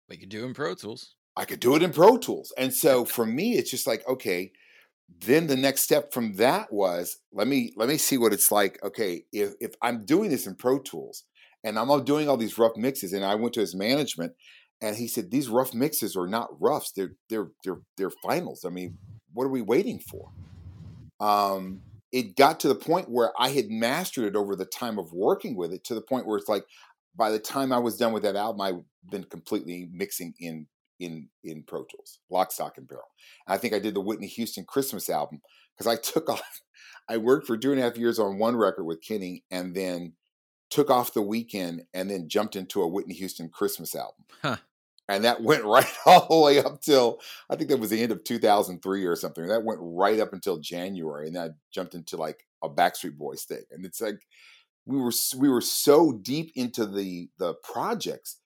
But 0.06 0.16
you 0.16 0.20
could 0.20 0.28
do 0.28 0.44
in 0.44 0.54
Pro 0.54 0.74
Tools. 0.74 1.14
I 1.36 1.44
could 1.44 1.60
do 1.60 1.74
it 1.74 1.82
in 1.82 1.92
Pro 1.92 2.16
Tools. 2.16 2.52
And 2.56 2.72
so 2.84 3.04
for 3.04 3.26
me, 3.26 3.54
it's 3.54 3.70
just 3.70 3.86
like, 3.86 4.06
okay, 4.06 4.52
then 5.18 5.46
the 5.46 5.56
next 5.56 5.82
step 5.82 6.12
from 6.12 6.34
that 6.34 6.72
was 6.72 7.18
let 7.32 7.48
me 7.48 7.72
let 7.76 7.88
me 7.88 7.96
see 7.96 8.18
what 8.18 8.32
it's 8.32 8.52
like. 8.52 8.78
Okay, 8.82 9.24
if 9.32 9.54
if 9.60 9.72
I'm 9.82 10.04
doing 10.04 10.30
this 10.30 10.46
in 10.46 10.54
Pro 10.54 10.78
Tools 10.78 11.24
and 11.64 11.78
I'm 11.78 12.04
doing 12.04 12.28
all 12.28 12.36
these 12.36 12.58
rough 12.58 12.76
mixes, 12.76 13.12
and 13.12 13.24
I 13.24 13.34
went 13.34 13.54
to 13.54 13.60
his 13.60 13.74
management 13.74 14.32
and 14.80 14.96
he 14.96 15.08
said, 15.08 15.30
These 15.30 15.48
rough 15.48 15.74
mixes 15.74 16.16
are 16.16 16.26
not 16.26 16.48
roughs, 16.60 16.92
they're 16.94 17.14
they're 17.28 17.50
they're 17.64 17.80
they're 17.96 18.10
finals. 18.22 18.64
I 18.64 18.70
mean, 18.70 18.98
what 19.32 19.44
are 19.44 19.50
we 19.50 19.62
waiting 19.62 20.00
for? 20.00 20.30
Um 21.20 21.82
it 22.12 22.36
got 22.36 22.58
to 22.60 22.68
the 22.68 22.74
point 22.74 23.08
where 23.08 23.32
I 23.38 23.50
had 23.50 23.70
mastered 23.70 24.24
it 24.24 24.36
over 24.36 24.56
the 24.56 24.64
time 24.64 24.98
of 24.98 25.12
working 25.12 25.54
with 25.54 25.72
it 25.72 25.84
to 25.84 25.94
the 25.94 26.00
point 26.00 26.26
where 26.26 26.38
it's 26.38 26.48
like 26.48 26.64
by 27.14 27.30
the 27.30 27.38
time 27.38 27.72
I 27.72 27.78
was 27.78 27.96
done 27.96 28.12
with 28.12 28.24
that 28.24 28.34
album, 28.34 28.60
I've 28.60 29.10
been 29.10 29.24
completely 29.24 29.88
mixing 29.92 30.34
in 30.40 30.66
in 31.00 31.28
in 31.42 31.62
Pro 31.62 31.84
Tools, 31.84 32.20
lock, 32.30 32.52
stock, 32.52 32.78
and 32.78 32.86
barrel. 32.86 33.08
And 33.46 33.54
I 33.54 33.58
think 33.58 33.74
I 33.74 33.78
did 33.78 33.94
the 33.94 34.00
Whitney 34.00 34.28
Houston 34.28 34.64
Christmas 34.64 35.08
album 35.08 35.40
because 35.76 35.86
I 35.86 35.96
took 36.02 36.28
off. 36.28 36.60
I 37.08 37.16
worked 37.16 37.46
for 37.46 37.56
two 37.56 37.72
and 37.72 37.80
a 37.80 37.82
half 37.82 37.98
years 37.98 38.18
on 38.18 38.38
one 38.38 38.56
record 38.56 38.84
with 38.84 39.02
Kenny, 39.02 39.44
and 39.50 39.74
then 39.74 40.12
took 40.70 40.90
off 40.90 41.14
the 41.14 41.22
weekend, 41.22 41.82
and 41.92 42.10
then 42.10 42.28
jumped 42.28 42.54
into 42.54 42.82
a 42.82 42.88
Whitney 42.88 43.14
Houston 43.14 43.48
Christmas 43.48 43.94
album. 43.94 44.24
Huh. 44.42 44.56
And 45.08 45.24
that 45.24 45.42
went 45.42 45.64
right 45.64 45.92
all 46.06 46.28
the 46.28 46.44
way 46.44 46.58
up 46.58 46.80
till 46.80 47.20
I 47.48 47.56
think 47.56 47.70
that 47.70 47.80
was 47.80 47.90
the 47.90 48.02
end 48.02 48.12
of 48.12 48.22
2003 48.22 49.04
or 49.04 49.16
something. 49.16 49.46
That 49.48 49.64
went 49.64 49.80
right 49.82 50.20
up 50.20 50.32
until 50.32 50.58
January, 50.58 51.26
and 51.26 51.36
then 51.36 51.42
I 51.42 51.48
jumped 51.72 51.94
into 51.94 52.16
like 52.16 52.46
a 52.62 52.68
Backstreet 52.68 53.16
Boys 53.16 53.44
thing. 53.44 53.62
And 53.70 53.84
it's 53.84 54.00
like 54.00 54.20
we 54.86 54.98
were 54.98 55.12
we 55.38 55.48
were 55.48 55.60
so 55.60 56.12
deep 56.12 56.52
into 56.54 56.86
the 56.86 57.28
the 57.38 57.54
projects 57.62 58.39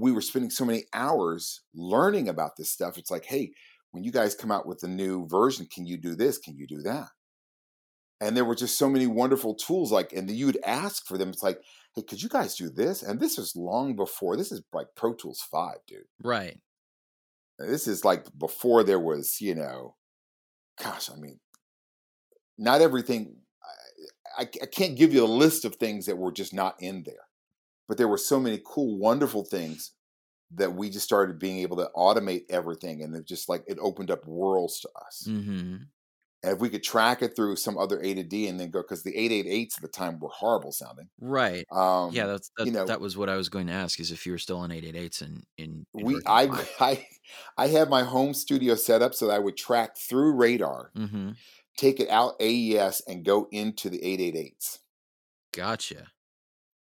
we 0.00 0.12
were 0.12 0.20
spending 0.20 0.50
so 0.50 0.64
many 0.64 0.84
hours 0.92 1.62
learning 1.74 2.28
about 2.28 2.56
this 2.56 2.70
stuff 2.70 2.98
it's 2.98 3.10
like 3.10 3.24
hey 3.24 3.52
when 3.92 4.04
you 4.04 4.12
guys 4.12 4.34
come 4.34 4.50
out 4.50 4.66
with 4.66 4.82
a 4.82 4.88
new 4.88 5.26
version 5.26 5.66
can 5.66 5.86
you 5.86 5.96
do 5.96 6.14
this? 6.14 6.38
Can 6.38 6.56
you 6.56 6.66
do 6.66 6.82
that? 6.82 7.08
And 8.20 8.36
there 8.36 8.44
were 8.44 8.54
just 8.54 8.78
so 8.78 8.88
many 8.88 9.06
wonderful 9.06 9.54
tools 9.54 9.90
like 9.90 10.12
and 10.12 10.30
you 10.30 10.46
would 10.46 10.58
ask 10.64 11.06
for 11.06 11.18
them 11.18 11.30
it's 11.30 11.42
like 11.42 11.60
hey 11.94 12.02
could 12.02 12.22
you 12.22 12.28
guys 12.28 12.54
do 12.54 12.70
this? 12.70 13.02
And 13.02 13.18
this 13.18 13.36
was 13.38 13.56
long 13.56 13.96
before 13.96 14.36
this 14.36 14.52
is 14.52 14.62
like 14.72 14.88
pro 14.96 15.14
tools 15.14 15.44
5 15.50 15.76
dude. 15.86 15.98
Right. 16.22 16.58
this 17.58 17.88
is 17.88 18.04
like 18.04 18.26
before 18.38 18.84
there 18.84 19.00
was 19.00 19.40
you 19.40 19.54
know 19.54 19.96
gosh 20.82 21.10
i 21.10 21.16
mean 21.16 21.38
not 22.56 22.80
everything 22.80 23.36
I, 24.38 24.42
I 24.62 24.66
can't 24.66 24.96
give 24.96 25.12
you 25.12 25.24
a 25.24 25.26
list 25.26 25.64
of 25.64 25.74
things 25.74 26.06
that 26.06 26.16
were 26.16 26.32
just 26.32 26.54
not 26.54 26.76
in 26.80 27.02
there 27.04 27.26
but 27.90 27.98
there 27.98 28.06
were 28.06 28.16
so 28.18 28.38
many 28.38 28.60
cool 28.64 28.96
wonderful 28.98 29.42
things 29.44 29.90
that 30.54 30.72
we 30.74 30.88
just 30.90 31.04
started 31.04 31.38
being 31.40 31.58
able 31.58 31.76
to 31.78 31.90
automate 31.96 32.44
everything 32.48 33.02
and 33.02 33.14
it 33.16 33.26
just 33.26 33.48
like 33.48 33.64
it 33.66 33.78
opened 33.80 34.10
up 34.12 34.24
worlds 34.26 34.78
to 34.80 34.88
us 35.06 35.24
Mm-hmm. 35.28 35.76
and 36.44 36.52
if 36.54 36.58
we 36.60 36.70
could 36.70 36.82
track 36.84 37.20
it 37.22 37.34
through 37.34 37.56
some 37.56 37.76
other 37.76 38.00
a 38.00 38.14
to 38.14 38.22
d 38.22 38.46
and 38.48 38.58
then 38.60 38.70
go 38.70 38.80
because 38.82 39.02
the 39.02 39.12
888s 39.12 39.76
at 39.76 39.82
the 39.82 39.88
time 39.88 40.18
were 40.20 40.28
horrible 40.30 40.70
sounding 40.72 41.08
Right. 41.20 41.64
um 41.72 42.12
yeah, 42.12 42.26
that's 42.26 42.50
that, 42.56 42.66
you 42.66 42.72
know- 42.72 42.86
that 42.86 43.00
was 43.00 43.16
what 43.16 43.28
I 43.28 43.36
was 43.36 43.48
going 43.48 43.66
to 43.66 43.72
ask 43.72 43.98
is 44.00 44.10
if 44.12 44.24
you 44.26 44.32
were 44.32 44.38
still 44.38 44.58
on 44.58 44.70
888s 44.70 45.22
and 45.22 45.42
in, 45.58 45.84
in 45.94 46.04
we 46.06 46.20
I, 46.26 46.44
I 46.80 47.06
i 47.58 47.66
had 47.66 47.88
my 47.90 48.02
home 48.04 48.34
studio 48.34 48.74
set 48.76 49.02
up 49.02 49.14
so 49.14 49.26
that 49.26 49.34
i 49.34 49.38
would 49.38 49.56
track 49.56 49.96
through 49.96 50.34
radar. 50.36 50.90
Mm-hmm. 50.96 51.30
take 51.76 51.98
it 52.00 52.08
out 52.08 52.34
aes 52.40 53.02
and 53.08 53.24
go 53.24 53.48
into 53.52 53.88
the 53.90 53.98
888s 54.00 54.78
Gotcha. 55.52 56.06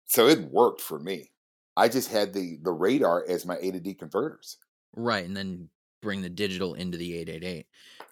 So 0.09 0.27
it 0.27 0.39
worked 0.51 0.81
for 0.81 0.99
me 0.99 1.31
i 1.77 1.87
just 1.87 2.09
had 2.11 2.33
the 2.33 2.57
the 2.63 2.71
radar 2.71 3.25
as 3.27 3.45
my 3.45 3.57
a 3.57 3.71
to 3.71 3.79
d 3.79 3.93
converters 3.93 4.57
Right, 4.95 5.25
and 5.25 5.35
then 5.35 5.69
bring 6.01 6.21
the 6.21 6.29
digital 6.29 6.73
into 6.75 6.97
the 6.97 7.15
888. 7.17 7.67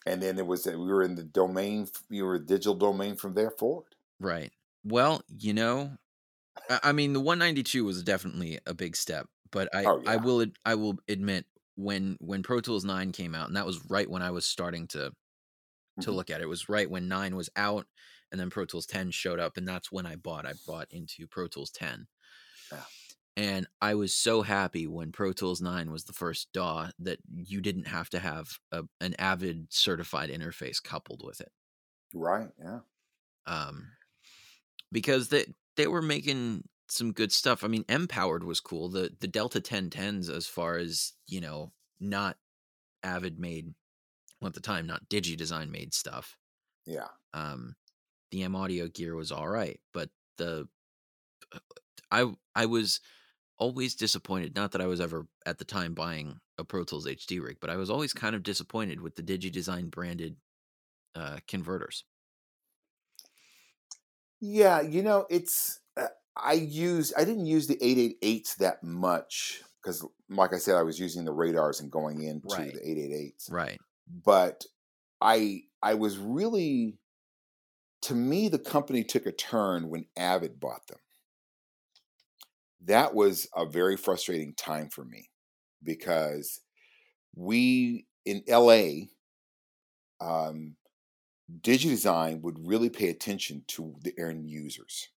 and 0.05 0.21
then 0.21 0.37
it 0.39 0.45
was 0.47 0.65
we 0.65 0.75
were 0.75 1.03
in 1.03 1.15
the 1.15 1.23
domain 1.23 1.87
we 2.09 2.21
were 2.21 2.39
digital 2.39 2.73
domain 2.75 3.15
from 3.15 3.33
there 3.33 3.51
forward 3.51 3.95
Right. 4.19 4.51
Well, 4.83 5.21
you 5.27 5.53
know, 5.53 5.97
I, 6.69 6.91
mean, 6.93 7.13
the 7.13 7.21
192 7.21 7.85
was 7.85 8.03
definitely 8.03 8.59
a 8.65 8.73
big 8.73 8.95
step, 8.95 9.27
but 9.51 9.69
I 9.75 9.89
Oh, 9.89 10.03
I 10.05 10.17
will 10.17 10.45
I 10.65 10.75
will 10.75 10.99
admit 11.09 11.45
when 11.75 12.17
when 12.21 12.43
Pro 12.43 12.61
Tools 12.61 12.85
9 12.85 13.11
came 13.13 13.35
out, 13.35 13.47
and 13.47 13.57
that 13.57 13.65
was 13.67 13.85
right 13.89 14.09
when 14.09 14.21
I 14.23 14.31
was 14.31 14.45
starting 14.45 14.87
to 14.89 15.13
to 16.01 16.11
Mhm. 16.11 16.13
look 16.13 16.29
at 16.31 16.41
it. 16.41 16.45
It 16.45 16.47
was 16.47 16.69
right 16.69 16.89
when 16.89 17.07
9 17.09 17.35
was 17.35 17.49
out, 17.57 17.87
and 18.31 18.39
then 18.39 18.49
Pro 18.49 18.65
Tools 18.65 18.85
10 18.85 19.11
showed 19.11 19.39
up, 19.39 19.57
and 19.57 19.67
that's 19.67 19.91
when 19.91 20.05
I 20.05 20.15
bought. 20.15 20.45
I 20.45 20.53
bought 20.65 20.87
into 20.91 21.27
Pro 21.27 21.47
Tools 21.47 21.71
10. 21.71 22.07
Yeah. 22.71 22.83
And 23.35 23.67
I 23.81 23.93
was 23.93 24.15
so 24.15 24.41
happy 24.41 24.87
when 24.87 25.11
Pro 25.11 25.31
Tools 25.31 25.61
9 25.61 25.91
was 25.91 26.05
the 26.05 26.13
first 26.13 26.51
DAW 26.53 26.89
that 26.99 27.19
you 27.35 27.61
didn't 27.61 27.87
have 27.87 28.09
to 28.09 28.19
have 28.19 28.57
a, 28.71 28.83
an 28.99 29.13
Avid 29.19 29.67
certified 29.71 30.29
interface 30.31 30.81
coupled 30.81 31.21
with 31.23 31.39
it. 31.41 31.51
right 32.13 32.49
yeah 32.59 32.79
Um, 33.45 33.91
because 34.91 35.29
they 35.29 35.45
they 35.75 35.87
were 35.87 36.01
making 36.01 36.63
some 36.89 37.11
good 37.11 37.31
stuff. 37.31 37.63
I 37.63 37.67
mean, 37.67 37.85
M 37.89 38.07
powered 38.07 38.43
was 38.43 38.59
cool. 38.59 38.89
The 38.89 39.15
the 39.19 39.27
Delta 39.27 39.61
1010s, 39.61 40.29
as 40.29 40.47
far 40.47 40.77
as 40.77 41.13
you 41.27 41.41
know, 41.41 41.73
not 41.99 42.37
Avid 43.03 43.39
made 43.39 43.73
well, 44.41 44.49
at 44.49 44.53
the 44.53 44.61
time, 44.61 44.87
not 44.87 45.09
Digi 45.09 45.35
Design 45.37 45.71
made 45.71 45.93
stuff. 45.93 46.37
Yeah. 46.85 47.07
Um, 47.33 47.75
the 48.31 48.43
M 48.43 48.55
Audio 48.55 48.87
gear 48.87 49.15
was 49.15 49.31
all 49.31 49.47
right, 49.47 49.79
but 49.93 50.09
the 50.37 50.67
I 52.11 52.31
I 52.55 52.65
was 52.65 52.99
always 53.57 53.95
disappointed. 53.95 54.55
Not 54.55 54.71
that 54.71 54.81
I 54.81 54.87
was 54.87 55.01
ever 55.01 55.27
at 55.45 55.57
the 55.57 55.65
time 55.65 55.93
buying 55.93 56.39
a 56.57 56.63
Pro 56.63 56.83
Tools 56.83 57.07
HD 57.07 57.41
rig, 57.43 57.57
but 57.59 57.69
I 57.69 57.75
was 57.77 57.89
always 57.89 58.13
kind 58.13 58.35
of 58.35 58.43
disappointed 58.43 59.01
with 59.01 59.15
the 59.15 59.23
DigiDesign 59.23 59.89
branded 59.91 60.37
uh, 61.15 61.37
converters. 61.47 62.03
Yeah, 64.39 64.81
you 64.81 65.01
know, 65.01 65.25
it's 65.29 65.79
uh, 65.95 66.07
I 66.35 66.53
used 66.53 67.13
I 67.17 67.23
didn't 67.25 67.47
use 67.47 67.67
the 67.67 67.77
888s 67.77 68.57
that 68.57 68.83
much 68.83 69.63
because 69.81 70.05
like 70.29 70.53
I 70.53 70.57
said 70.57 70.75
I 70.75 70.83
was 70.83 70.99
using 70.99 71.25
the 71.25 71.33
radars 71.33 71.79
and 71.79 71.91
going 71.91 72.21
into 72.21 72.47
Right. 72.55 72.73
the 72.73 72.79
888s. 72.79 73.51
Right. 73.51 73.79
But 74.07 74.65
I 75.21 75.63
I 75.81 75.95
was 75.95 76.17
really 76.17 76.99
to 78.03 78.15
me 78.15 78.49
the 78.49 78.59
company 78.59 79.03
took 79.03 79.25
a 79.25 79.31
turn 79.31 79.89
when 79.89 80.05
Avid 80.15 80.59
bought 80.59 80.87
them. 80.87 80.99
That 82.85 83.13
was 83.13 83.47
a 83.55 83.65
very 83.65 83.97
frustrating 83.97 84.53
time 84.53 84.89
for 84.89 85.03
me 85.03 85.29
because 85.83 86.61
we 87.35 88.05
in 88.25 88.43
LA 88.47 89.07
um 90.19 90.75
DigiDesign 91.61 92.41
would 92.41 92.57
really 92.65 92.89
pay 92.89 93.09
attention 93.09 93.63
to 93.67 93.95
the 94.01 94.13
end 94.19 94.49
users. 94.49 95.09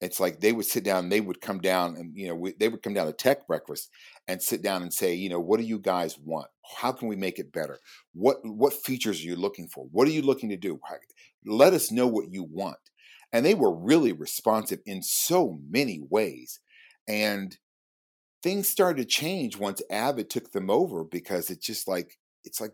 It's 0.00 0.20
like 0.20 0.40
they 0.40 0.52
would 0.52 0.66
sit 0.66 0.84
down, 0.84 1.08
they 1.08 1.20
would 1.20 1.40
come 1.40 1.60
down, 1.60 1.96
and 1.96 2.16
you 2.16 2.28
know, 2.28 2.34
we, 2.34 2.52
they 2.52 2.68
would 2.68 2.82
come 2.82 2.94
down 2.94 3.06
to 3.06 3.12
tech 3.12 3.46
breakfast 3.46 3.90
and 4.28 4.40
sit 4.40 4.62
down 4.62 4.82
and 4.82 4.92
say, 4.92 5.14
you 5.14 5.28
know, 5.28 5.40
what 5.40 5.58
do 5.58 5.66
you 5.66 5.78
guys 5.78 6.18
want? 6.18 6.48
How 6.78 6.92
can 6.92 7.08
we 7.08 7.16
make 7.16 7.38
it 7.38 7.52
better? 7.52 7.78
What 8.12 8.38
what 8.44 8.72
features 8.72 9.20
are 9.20 9.24
you 9.24 9.36
looking 9.36 9.68
for? 9.68 9.86
What 9.90 10.06
are 10.06 10.12
you 10.12 10.22
looking 10.22 10.50
to 10.50 10.56
do? 10.56 10.78
Let 11.46 11.72
us 11.72 11.90
know 11.90 12.06
what 12.06 12.30
you 12.30 12.44
want. 12.44 12.76
And 13.32 13.44
they 13.44 13.54
were 13.54 13.74
really 13.74 14.12
responsive 14.12 14.80
in 14.86 15.02
so 15.02 15.58
many 15.68 16.00
ways. 16.08 16.60
And 17.08 17.56
things 18.42 18.68
started 18.68 19.02
to 19.02 19.08
change 19.08 19.58
once 19.58 19.82
Avid 19.90 20.30
took 20.30 20.52
them 20.52 20.70
over 20.70 21.04
because 21.04 21.50
it's 21.50 21.66
just 21.66 21.88
like 21.88 22.18
it's 22.44 22.60
like 22.60 22.72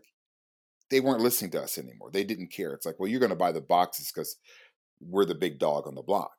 they 0.91 0.99
weren't 0.99 1.21
listening 1.21 1.51
to 1.51 1.61
us 1.61 1.77
anymore. 1.77 2.11
They 2.11 2.25
didn't 2.25 2.51
care. 2.51 2.73
It's 2.73 2.85
like, 2.85 2.99
well, 2.99 3.07
you're 3.07 3.21
going 3.21 3.29
to 3.31 3.35
buy 3.35 3.53
the 3.53 3.61
boxes 3.61 4.11
because 4.13 4.35
we're 4.99 5.25
the 5.25 5.33
big 5.33 5.57
dog 5.57 5.87
on 5.87 5.95
the 5.95 6.01
block. 6.01 6.33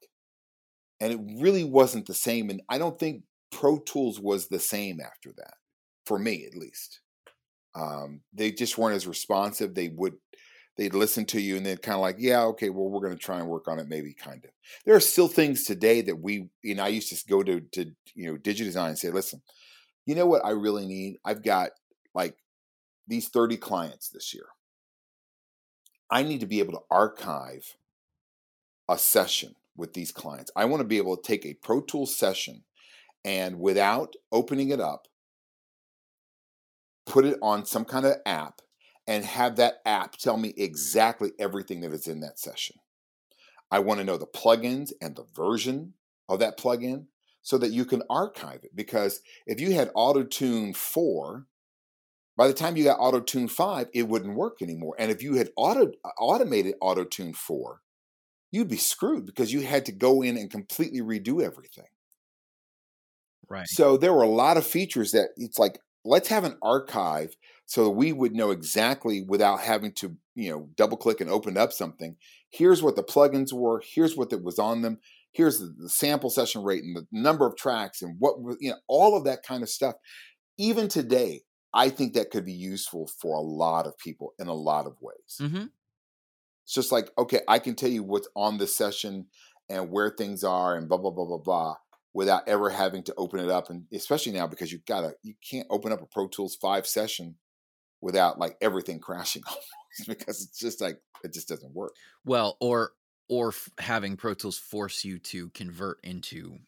And 1.00 1.12
it 1.12 1.40
really 1.42 1.64
wasn't 1.64 2.06
the 2.06 2.14
same. 2.14 2.50
And 2.50 2.60
I 2.68 2.78
don't 2.78 2.98
think 2.98 3.22
Pro 3.50 3.78
Tools 3.78 4.20
was 4.20 4.46
the 4.46 4.60
same 4.60 5.00
after 5.00 5.30
that, 5.36 5.54
for 6.06 6.18
me 6.18 6.46
at 6.46 6.56
least. 6.56 7.00
Um, 7.74 8.20
they 8.32 8.52
just 8.52 8.76
weren't 8.76 8.94
as 8.94 9.06
responsive. 9.06 9.74
They 9.74 9.88
would, 9.88 10.14
they'd 10.76 10.94
listen 10.94 11.24
to 11.26 11.40
you 11.40 11.56
and 11.56 11.66
then 11.66 11.76
kind 11.78 11.96
of 11.96 12.00
like, 12.00 12.16
yeah, 12.18 12.42
okay, 12.44 12.70
well, 12.70 12.88
we're 12.88 13.00
going 13.00 13.16
to 13.16 13.22
try 13.22 13.38
and 13.38 13.48
work 13.48 13.68
on 13.68 13.78
it, 13.78 13.88
maybe 13.88 14.14
kind 14.14 14.44
of. 14.44 14.50
There 14.84 14.94
are 14.94 15.00
still 15.00 15.28
things 15.28 15.64
today 15.64 16.00
that 16.02 16.20
we, 16.20 16.48
you 16.62 16.74
know, 16.74 16.84
I 16.84 16.88
used 16.88 17.14
to 17.14 17.28
go 17.28 17.42
to, 17.42 17.60
to 17.60 17.92
you 18.14 18.32
know, 18.32 18.38
DigiDesign 18.38 18.88
and 18.88 18.98
say, 18.98 19.10
listen, 19.10 19.42
you 20.06 20.14
know 20.14 20.26
what 20.26 20.44
I 20.44 20.50
really 20.50 20.86
need? 20.86 21.18
I've 21.24 21.42
got 21.42 21.70
like 22.14 22.36
these 23.06 23.28
30 23.28 23.56
clients 23.58 24.08
this 24.08 24.32
year. 24.32 24.46
I 26.10 26.22
need 26.22 26.40
to 26.40 26.46
be 26.46 26.58
able 26.58 26.74
to 26.74 26.82
archive 26.90 27.76
a 28.88 28.98
session 28.98 29.54
with 29.76 29.94
these 29.94 30.12
clients. 30.12 30.50
I 30.54 30.66
want 30.66 30.80
to 30.80 30.88
be 30.88 30.98
able 30.98 31.16
to 31.16 31.22
take 31.22 31.46
a 31.46 31.54
Pro 31.54 31.80
Tools 31.80 32.16
session 32.16 32.64
and 33.24 33.60
without 33.60 34.14
opening 34.30 34.70
it 34.70 34.80
up, 34.80 35.06
put 37.06 37.24
it 37.24 37.38
on 37.40 37.64
some 37.64 37.84
kind 37.84 38.04
of 38.04 38.16
app 38.26 38.60
and 39.12 39.26
have 39.26 39.56
that 39.56 39.74
app 39.84 40.16
tell 40.16 40.38
me 40.38 40.54
exactly 40.56 41.32
everything 41.38 41.82
that 41.82 41.92
is 41.92 42.08
in 42.08 42.20
that 42.20 42.38
session. 42.38 42.76
I 43.70 43.80
want 43.80 44.00
to 44.00 44.04
know 44.04 44.16
the 44.16 44.26
plugins 44.26 44.90
and 45.02 45.14
the 45.14 45.26
version 45.34 45.92
of 46.30 46.38
that 46.38 46.58
plugin 46.58 47.08
so 47.42 47.58
that 47.58 47.72
you 47.72 47.84
can 47.84 48.02
archive 48.08 48.60
it. 48.64 48.74
Because 48.74 49.20
if 49.46 49.60
you 49.60 49.74
had 49.74 49.92
AutoTune 49.92 50.74
4, 50.74 51.46
by 52.38 52.46
the 52.46 52.54
time 52.54 52.74
you 52.74 52.84
got 52.84 53.00
AutoTune 53.00 53.50
5, 53.50 53.88
it 53.92 54.08
wouldn't 54.08 54.34
work 54.34 54.62
anymore. 54.62 54.94
And 54.98 55.10
if 55.10 55.22
you 55.22 55.34
had 55.34 55.50
auto, 55.56 55.92
uh, 56.02 56.08
automated 56.18 56.76
AutoTune 56.80 57.36
4, 57.36 57.82
you'd 58.50 58.68
be 58.68 58.78
screwed 58.78 59.26
because 59.26 59.52
you 59.52 59.60
had 59.60 59.84
to 59.86 59.92
go 59.92 60.22
in 60.22 60.38
and 60.38 60.50
completely 60.50 61.02
redo 61.02 61.42
everything. 61.42 61.84
Right. 63.46 63.66
So 63.68 63.98
there 63.98 64.14
were 64.14 64.22
a 64.22 64.28
lot 64.28 64.56
of 64.56 64.66
features 64.66 65.10
that 65.10 65.30
it's 65.36 65.58
like, 65.58 65.78
let's 66.02 66.28
have 66.28 66.44
an 66.44 66.56
archive 66.62 67.36
so 67.72 67.84
that 67.84 67.90
we 67.92 68.12
would 68.12 68.34
know 68.34 68.50
exactly 68.50 69.24
without 69.26 69.60
having 69.60 69.92
to, 69.92 70.14
you 70.34 70.50
know, 70.50 70.68
double 70.76 70.98
click 70.98 71.22
and 71.22 71.30
open 71.30 71.56
up 71.56 71.72
something. 71.72 72.16
Here's 72.50 72.82
what 72.82 72.96
the 72.96 73.02
plugins 73.02 73.50
were. 73.50 73.82
Here's 73.94 74.14
what 74.14 74.28
that 74.28 74.44
was 74.44 74.58
on 74.58 74.82
them. 74.82 74.98
Here's 75.32 75.58
the, 75.58 75.74
the 75.78 75.88
sample 75.88 76.28
session 76.28 76.64
rate 76.64 76.84
and 76.84 76.94
the 76.94 77.06
number 77.10 77.46
of 77.46 77.56
tracks 77.56 78.02
and 78.02 78.16
what, 78.18 78.34
you 78.60 78.68
know, 78.68 78.76
all 78.88 79.16
of 79.16 79.24
that 79.24 79.42
kind 79.42 79.62
of 79.62 79.70
stuff. 79.70 79.94
Even 80.58 80.86
today, 80.86 81.44
I 81.72 81.88
think 81.88 82.12
that 82.12 82.30
could 82.30 82.44
be 82.44 82.52
useful 82.52 83.08
for 83.18 83.36
a 83.36 83.40
lot 83.40 83.86
of 83.86 83.96
people 83.96 84.34
in 84.38 84.48
a 84.48 84.52
lot 84.52 84.84
of 84.86 84.96
ways. 85.00 85.38
Mm-hmm. 85.40 85.68
It's 86.64 86.74
just 86.74 86.92
like, 86.92 87.10
okay, 87.16 87.40
I 87.48 87.58
can 87.58 87.74
tell 87.74 87.88
you 87.88 88.02
what's 88.02 88.28
on 88.36 88.58
the 88.58 88.66
session 88.66 89.28
and 89.70 89.90
where 89.90 90.10
things 90.10 90.44
are 90.44 90.76
and 90.76 90.90
blah 90.90 90.98
blah 90.98 91.10
blah 91.10 91.24
blah 91.24 91.38
blah 91.38 91.76
without 92.12 92.46
ever 92.46 92.68
having 92.68 93.02
to 93.04 93.14
open 93.16 93.40
it 93.40 93.48
up. 93.48 93.70
And 93.70 93.84
especially 93.94 94.32
now 94.32 94.46
because 94.46 94.70
you've 94.70 94.84
got 94.84 95.00
to 95.00 95.14
you 95.22 95.32
can't 95.50 95.68
open 95.70 95.90
up 95.90 96.02
a 96.02 96.06
Pro 96.06 96.28
Tools 96.28 96.54
five 96.54 96.86
session 96.86 97.36
without 98.02 98.38
like 98.38 98.56
everything 98.60 98.98
crashing 99.00 99.42
almost 99.48 99.66
because 100.06 100.42
it's 100.42 100.58
just 100.58 100.80
like 100.80 101.00
it 101.24 101.32
just 101.32 101.48
doesn't 101.48 101.74
work. 101.74 101.94
Well, 102.24 102.56
or 102.60 102.92
or 103.28 103.48
f- 103.48 103.70
having 103.78 104.16
Pro 104.16 104.34
Tools 104.34 104.58
force 104.58 105.04
you 105.04 105.18
to 105.20 105.48
convert 105.50 105.98
into 106.04 106.58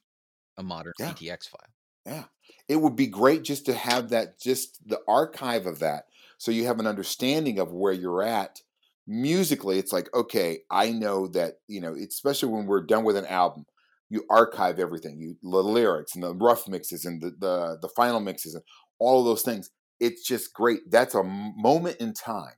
a 0.56 0.62
modern 0.62 0.94
Yeah. 0.98 1.12
PTX 1.12 1.48
file. 1.48 1.66
Yeah. 2.06 2.24
It 2.68 2.76
would 2.76 2.96
be 2.96 3.06
great 3.06 3.42
just 3.42 3.66
to 3.66 3.74
have 3.74 4.10
that, 4.10 4.40
just 4.40 4.86
the 4.86 5.00
archive 5.08 5.66
of 5.66 5.80
that. 5.80 6.04
So 6.38 6.50
you 6.50 6.66
have 6.66 6.78
an 6.78 6.86
understanding 6.86 7.58
of 7.58 7.72
where 7.72 7.92
you're 7.92 8.22
at 8.22 8.60
musically. 9.06 9.78
It's 9.78 9.92
like, 9.92 10.14
okay, 10.14 10.60
I 10.70 10.90
know 10.90 11.26
that, 11.28 11.54
you 11.68 11.80
know, 11.80 11.94
especially 11.94 12.50
when 12.50 12.66
we're 12.66 12.86
done 12.86 13.04
with 13.04 13.16
an 13.16 13.26
album, 13.26 13.66
you 14.10 14.24
archive 14.30 14.78
everything, 14.78 15.18
you 15.18 15.36
the 15.42 15.48
lyrics 15.62 16.14
and 16.14 16.22
the 16.22 16.34
rough 16.34 16.68
mixes 16.68 17.04
and 17.04 17.20
the, 17.20 17.30
the, 17.38 17.78
the 17.82 17.88
final 17.88 18.20
mixes 18.20 18.54
and 18.54 18.64
all 18.98 19.20
of 19.20 19.24
those 19.26 19.42
things. 19.42 19.70
It's 20.00 20.26
just 20.26 20.52
great. 20.52 20.90
That's 20.90 21.14
a 21.14 21.22
moment 21.22 21.96
in 21.98 22.12
time. 22.12 22.54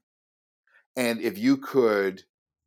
And 0.97 1.21
if 1.21 1.37
you 1.37 1.59
could 1.59 2.23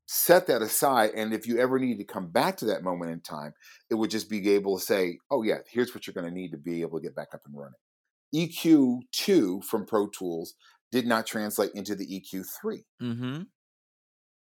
set 0.06 0.48
that 0.48 0.62
aside, 0.62 1.12
and 1.16 1.34
if 1.34 1.48
you 1.48 1.60
ever 1.60 1.80
need 1.80 1.98
to 1.98 2.04
come 2.04 2.30
back 2.30 2.58
to 2.58 2.66
that 2.66 2.84
moment 2.84 3.12
in 3.12 3.22
time, 3.22 3.54
it 3.90 3.96
would 3.96 4.10
just 4.10 4.30
be 4.30 4.50
able 4.52 4.78
to 4.78 4.84
say, 4.84 5.18
oh, 5.30 5.44
yeah, 5.44 5.58
here's 5.70 5.94
what 5.94 6.06
you're 6.06 6.14
going 6.14 6.28
to 6.28 6.34
need 6.34 6.52
to 6.52 6.58
be 6.58 6.82
able 6.82 7.00
to 7.00 7.04
get 7.04 7.16
back 7.16 7.30
up 7.34 7.42
and 7.46 7.56
running. 7.58 7.74
EQ2 8.34 9.64
from 9.64 9.86
Pro 9.86 10.08
Tools 10.08 10.56
did 10.92 11.06
not 11.06 11.26
translate 11.26 11.72
into 11.76 11.96
the 11.96 12.06
EQ3. 12.06 12.84
Mm-hmm. 13.02 13.42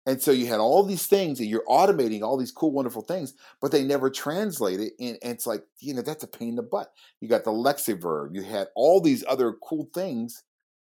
And 0.04 0.20
so 0.20 0.32
you 0.32 0.46
had 0.46 0.58
all 0.58 0.82
these 0.82 1.06
things 1.06 1.38
and 1.38 1.48
you're 1.48 1.64
automating 1.68 2.22
all 2.22 2.36
these 2.36 2.50
cool, 2.50 2.72
wonderful 2.72 3.02
things, 3.02 3.34
but 3.60 3.70
they 3.70 3.84
never 3.84 4.10
translated. 4.10 4.92
And, 4.98 5.16
and 5.22 5.32
it's 5.32 5.46
like, 5.46 5.62
you 5.78 5.94
know, 5.94 6.02
that's 6.02 6.24
a 6.24 6.28
pain 6.28 6.50
in 6.50 6.56
the 6.56 6.62
butt. 6.62 6.92
You 7.20 7.28
got 7.28 7.44
the 7.44 7.52
Lexiverb, 7.52 8.34
you 8.34 8.42
had 8.42 8.68
all 8.74 9.00
these 9.00 9.24
other 9.28 9.54
cool 9.62 9.88
things 9.94 10.42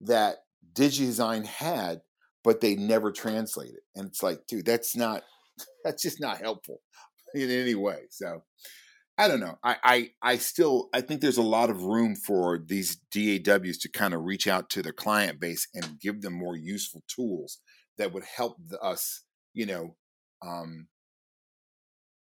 that 0.03 0.45
DigiDesign 0.75 1.45
had, 1.45 2.03
but 2.45 2.61
they 2.61 2.77
never 2.77 3.11
translated. 3.11 3.81
And 3.97 4.07
it's 4.07 4.23
like, 4.23 4.47
dude, 4.47 4.67
that's 4.67 4.95
not, 4.95 5.25
that's 5.85 6.03
just 6.03 6.21
not 6.21 6.39
helpful 6.39 6.81
in 7.35 7.51
any 7.51 7.75
way. 7.75 8.03
So 8.11 8.45
I 9.19 9.27
don't 9.27 9.41
know. 9.41 9.59
I, 9.65 9.77
I, 9.83 10.11
I 10.23 10.37
still, 10.37 10.89
I 10.95 11.01
think 11.01 11.21
there's 11.21 11.37
a 11.37 11.43
lot 11.43 11.69
of 11.69 11.83
room 11.83 12.15
for 12.15 12.59
these 12.65 12.97
DAWs 13.13 13.77
to 13.79 13.91
kind 13.93 14.15
of 14.15 14.23
reach 14.23 14.47
out 14.47 14.71
to 14.71 14.83
their 14.83 14.93
client 14.93 15.41
base 15.41 15.67
and 15.75 15.99
give 16.01 16.23
them 16.23 16.33
more 16.33 16.57
useful 16.57 17.03
tools 17.09 17.59
that 18.01 18.13
would 18.15 18.25
help 18.25 18.57
the, 18.67 18.81
us, 18.81 19.23
you 19.53 19.67
know, 19.67 19.95
um, 20.43 20.89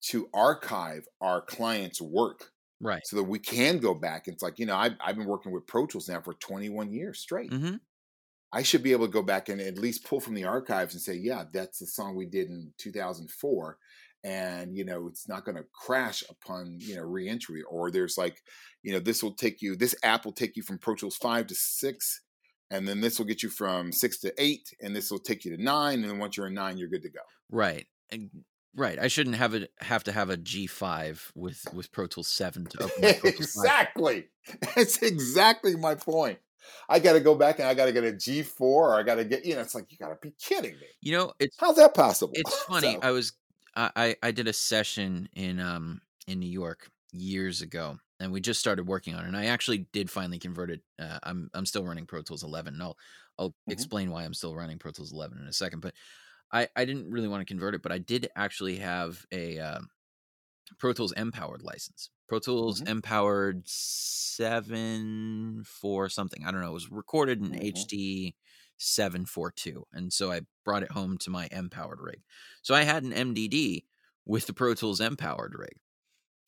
to 0.02 0.30
archive 0.34 1.06
our 1.22 1.42
clients' 1.42 2.02
work 2.02 2.52
Right. 2.82 3.02
so 3.06 3.18
that 3.18 3.24
we 3.24 3.40
can 3.40 3.80
go 3.80 3.94
back. 3.94 4.28
It's 4.28 4.44
like, 4.44 4.60
you 4.60 4.66
know, 4.66 4.76
I've, 4.76 4.96
I've 5.02 5.18
been 5.18 5.28
working 5.28 5.52
with 5.52 5.68
Pro 5.68 5.86
Tools 5.86 6.08
now 6.08 6.22
for 6.22 6.34
21 6.34 6.94
years 6.94 7.20
straight. 7.20 7.52
Mm-hmm. 7.52 7.76
I 8.52 8.64
should 8.64 8.84
be 8.84 8.94
able 8.94 9.06
to 9.06 9.12
go 9.12 9.22
back 9.22 9.50
and 9.50 9.62
at 9.62 9.78
least 9.78 10.06
pull 10.06 10.20
from 10.20 10.34
the 10.34 10.46
archives 10.46 10.94
and 10.94 11.02
say, 11.02 11.16
yeah, 11.16 11.44
that's 11.52 11.80
the 11.80 11.88
song 11.88 12.16
we 12.16 12.26
did 12.26 12.50
in 12.50 12.74
2004. 12.78 13.78
And, 14.24 14.76
you 14.76 14.84
know, 14.86 15.08
it's 15.08 15.30
not 15.30 15.46
going 15.46 15.56
to 15.56 15.66
crash 15.74 16.24
upon, 16.30 16.78
you 16.80 16.96
know, 16.96 17.04
reentry. 17.04 17.62
Or 17.70 17.92
there's 17.92 18.18
like, 18.18 18.38
you 18.82 18.92
know, 18.92 19.00
this 19.00 19.22
will 19.22 19.36
take 19.36 19.62
you, 19.62 19.76
this 19.76 19.96
app 20.04 20.26
will 20.26 20.34
take 20.34 20.56
you 20.56 20.64
from 20.64 20.78
Pro 20.78 20.96
Tools 20.96 21.16
5 21.18 21.48
to 21.48 21.56
6. 21.56 22.22
And 22.72 22.88
then 22.88 23.02
this 23.02 23.18
will 23.18 23.26
get 23.26 23.42
you 23.44 23.50
from 23.50 23.92
6 23.92 24.18
to 24.20 24.34
8. 24.42 24.74
And 24.82 24.96
this 24.96 25.10
will 25.12 25.20
take 25.20 25.44
you 25.46 25.56
to 25.58 25.64
9. 25.64 26.02
And 26.02 26.10
then 26.10 26.20
once 26.20 26.38
you're 26.38 26.48
in 26.48 26.54
9, 26.54 26.78
you're 26.78 26.88
good 26.88 27.04
to 27.04 27.10
go. 27.10 27.20
Right. 27.50 27.88
And 28.12 28.30
Right. 28.76 29.00
I 29.00 29.08
shouldn't 29.08 29.36
have 29.36 29.56
it 29.56 29.72
have 29.80 30.04
to 30.04 30.12
have 30.12 30.30
a 30.30 30.38
G5 30.38 31.32
with 31.36 31.66
with 31.74 31.92
Pro 31.92 32.06
Tools 32.06 32.28
7 32.28 32.66
to 32.68 32.84
open 32.84 33.02
my 33.02 33.14
Pro 33.14 33.32
Tools 33.32 33.54
5. 33.56 33.64
exactly. 33.66 34.28
That's 34.76 35.02
exactly 35.02 35.76
my 35.76 35.96
point. 35.96 36.38
I 36.88 37.00
got 37.00 37.14
to 37.14 37.20
go 37.20 37.34
back 37.34 37.58
and 37.58 37.68
I 37.68 37.74
got 37.74 37.86
to 37.86 37.92
get 37.92 38.04
a 38.04 38.12
G4 38.12 38.62
or 38.62 38.94
I 38.96 39.02
got 39.02 39.16
to 39.16 39.26
get, 39.26 39.44
you 39.44 39.56
know, 39.56 39.62
it's 39.62 39.74
like, 39.74 39.92
you 39.92 39.98
got 39.98 40.10
to 40.10 40.18
be 40.22 40.36
kidding 40.40 40.74
me. 40.74 40.86
You 41.02 41.14
know, 41.14 41.34
it's 41.40 41.56
How's 41.60 41.78
that 41.78 41.96
possible? 41.96 42.32
it's 42.36 42.56
funny. 42.64 42.94
So- 42.94 43.00
I 43.02 43.12
was 43.12 43.34
I 43.76 44.16
I 44.22 44.32
did 44.32 44.48
a 44.48 44.54
session 44.54 45.30
in 45.34 45.60
um 45.60 46.02
in 46.28 46.40
New 46.40 46.50
York 46.50 46.92
years 47.12 47.62
ago 47.64 47.98
and 48.20 48.32
we 48.32 48.42
just 48.42 48.60
started 48.60 48.88
working 48.88 49.16
on 49.16 49.26
it 49.26 49.28
and 49.28 49.38
I 49.38 49.46
actually 49.48 49.80
did 49.94 50.10
finally 50.12 50.40
convert 50.40 50.72
it. 50.72 50.82
Uh, 51.00 51.20
I'm 51.24 51.50
I'm 51.54 51.66
still 51.66 51.86
running 51.86 52.06
Pro 52.08 52.22
Tools 52.22 52.44
11 52.44 52.74
and 52.76 52.84
I'll 52.84 52.98
I'll 53.38 53.56
Mhm. 53.68 53.74
explain 53.74 54.12
why 54.12 54.24
I'm 54.26 54.34
still 54.34 54.56
running 54.56 54.80
Pro 54.80 54.92
Tools 54.92 55.14
11 55.14 55.40
in 55.40 55.48
a 55.48 55.54
second, 55.54 55.82
but 55.82 55.94
I 56.52 56.68
I 56.76 56.86
didn't 56.86 57.12
really 57.12 57.28
want 57.30 57.42
to 57.42 57.52
convert 57.52 57.76
it, 57.76 57.84
but 57.84 57.92
I 57.92 58.00
did 58.00 58.30
actually 58.36 58.78
have 58.78 59.26
a 59.32 59.60
uh, 59.60 59.82
Pro 60.78 60.94
Tools 60.94 61.14
M-Powered 61.16 61.64
license. 61.64 62.10
Pro 62.28 62.40
Tools 62.40 62.82
Mhm. 62.82 62.86
M-Powered 62.86 63.68
7 63.68 65.64
4 65.66 66.10
something. 66.10 66.46
I 66.46 66.52
don't 66.52 66.62
know. 66.62 66.70
It 66.72 66.74
was 66.74 66.92
recorded 66.92 67.40
in 67.42 67.54
Mhm. 67.54 67.62
HD 67.62 68.36
742. 68.78 69.86
And 69.92 70.14
so 70.14 70.32
I 70.32 70.42
brought 70.64 70.84
it 70.84 70.92
home 70.92 71.18
to 71.20 71.30
my 71.30 71.48
M-Powered 71.48 72.00
rig. 72.02 72.22
So 72.62 72.76
I 72.76 72.84
had 72.84 73.04
an 73.04 73.12
MDD 73.14 73.86
with 74.26 74.48
the 74.48 74.54
Pro 74.54 74.74
Tools 74.76 75.02
M-Powered 75.02 75.56
rig 75.58 75.80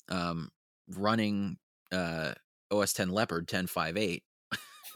um, 0.10 0.52
running 0.98 1.58
uh, 1.92 2.34
OS 2.72 2.94
10 2.94 3.10
Leopard 3.10 3.48
1058 3.48 4.24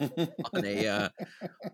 on 0.54 0.64
a 0.64 0.86
uh, 0.86 1.08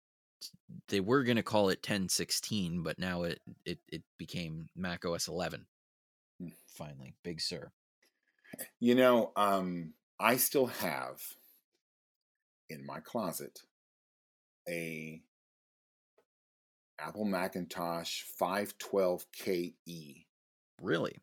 they 0.89 1.01
were 1.01 1.25
going 1.25 1.37
to 1.37 1.43
call 1.43 1.69
it 1.69 1.79
1016, 1.79 2.83
but 2.83 2.99
now 2.99 3.25
it 3.25 3.41
it 3.65 3.79
it 3.89 4.03
became 4.19 4.69
Mac 4.77 5.05
OS 5.05 5.29
11. 5.29 5.67
Hmm. 6.41 6.49
Finally, 6.67 7.15
Big 7.23 7.41
Sur 7.41 7.71
You 8.81 8.95
know, 8.95 9.33
um, 9.37 9.93
I 10.19 10.37
still 10.37 10.67
have 10.67 11.21
in 12.71 12.87
my 12.87 13.01
closet 13.01 13.61
a 14.69 15.21
Apple 16.99 17.25
Macintosh 17.25 18.23
512KE 18.23 20.27
Really? 20.81 21.23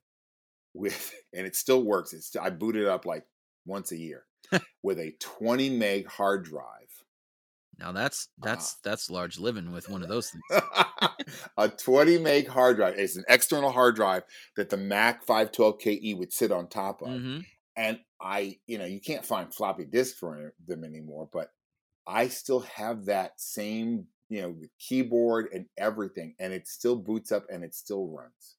with, 0.73 1.13
and 1.33 1.45
it 1.45 1.55
still 1.55 1.83
works. 1.83 2.13
It's 2.13 2.35
I 2.35 2.49
boot 2.49 2.75
it 2.75 2.87
up 2.87 3.05
like 3.05 3.25
once 3.65 3.91
a 3.91 3.97
year 3.97 4.25
with 4.83 4.99
a 4.99 5.13
20 5.19 5.69
meg 5.69 6.07
hard 6.07 6.45
drive. 6.45 7.05
Now 7.77 7.93
that's 7.93 8.27
that's 8.41 8.75
that's 8.83 9.09
large 9.09 9.39
living 9.39 9.71
with 9.71 9.89
one 9.89 10.03
of 10.03 10.09
those 10.09 10.31
things. 10.31 10.43
a 11.57 11.69
20 11.69 12.17
meg 12.17 12.47
hard 12.47 12.77
drive. 12.77 12.95
It's 12.97 13.15
an 13.15 13.23
external 13.29 13.71
hard 13.71 13.95
drive 13.95 14.23
that 14.57 14.69
the 14.69 14.77
Mac 14.77 15.25
512KE 15.25 16.15
would 16.15 16.33
sit 16.33 16.51
on 16.51 16.67
top 16.67 17.01
of. 17.01 17.09
hmm 17.09 17.39
and 17.77 17.99
I, 18.19 18.57
you 18.67 18.77
know, 18.77 18.85
you 18.85 18.99
can't 18.99 19.25
find 19.25 19.53
floppy 19.53 19.85
disks 19.85 20.19
for 20.19 20.53
them 20.67 20.83
anymore, 20.83 21.29
but 21.31 21.53
I 22.05 22.27
still 22.27 22.59
have 22.61 23.05
that 23.05 23.39
same, 23.39 24.07
you 24.29 24.41
know, 24.41 24.59
keyboard 24.79 25.49
and 25.53 25.67
everything, 25.77 26.35
and 26.39 26.53
it 26.53 26.67
still 26.67 26.95
boots 26.95 27.31
up 27.31 27.45
and 27.49 27.63
it 27.63 27.73
still 27.75 28.07
runs. 28.07 28.57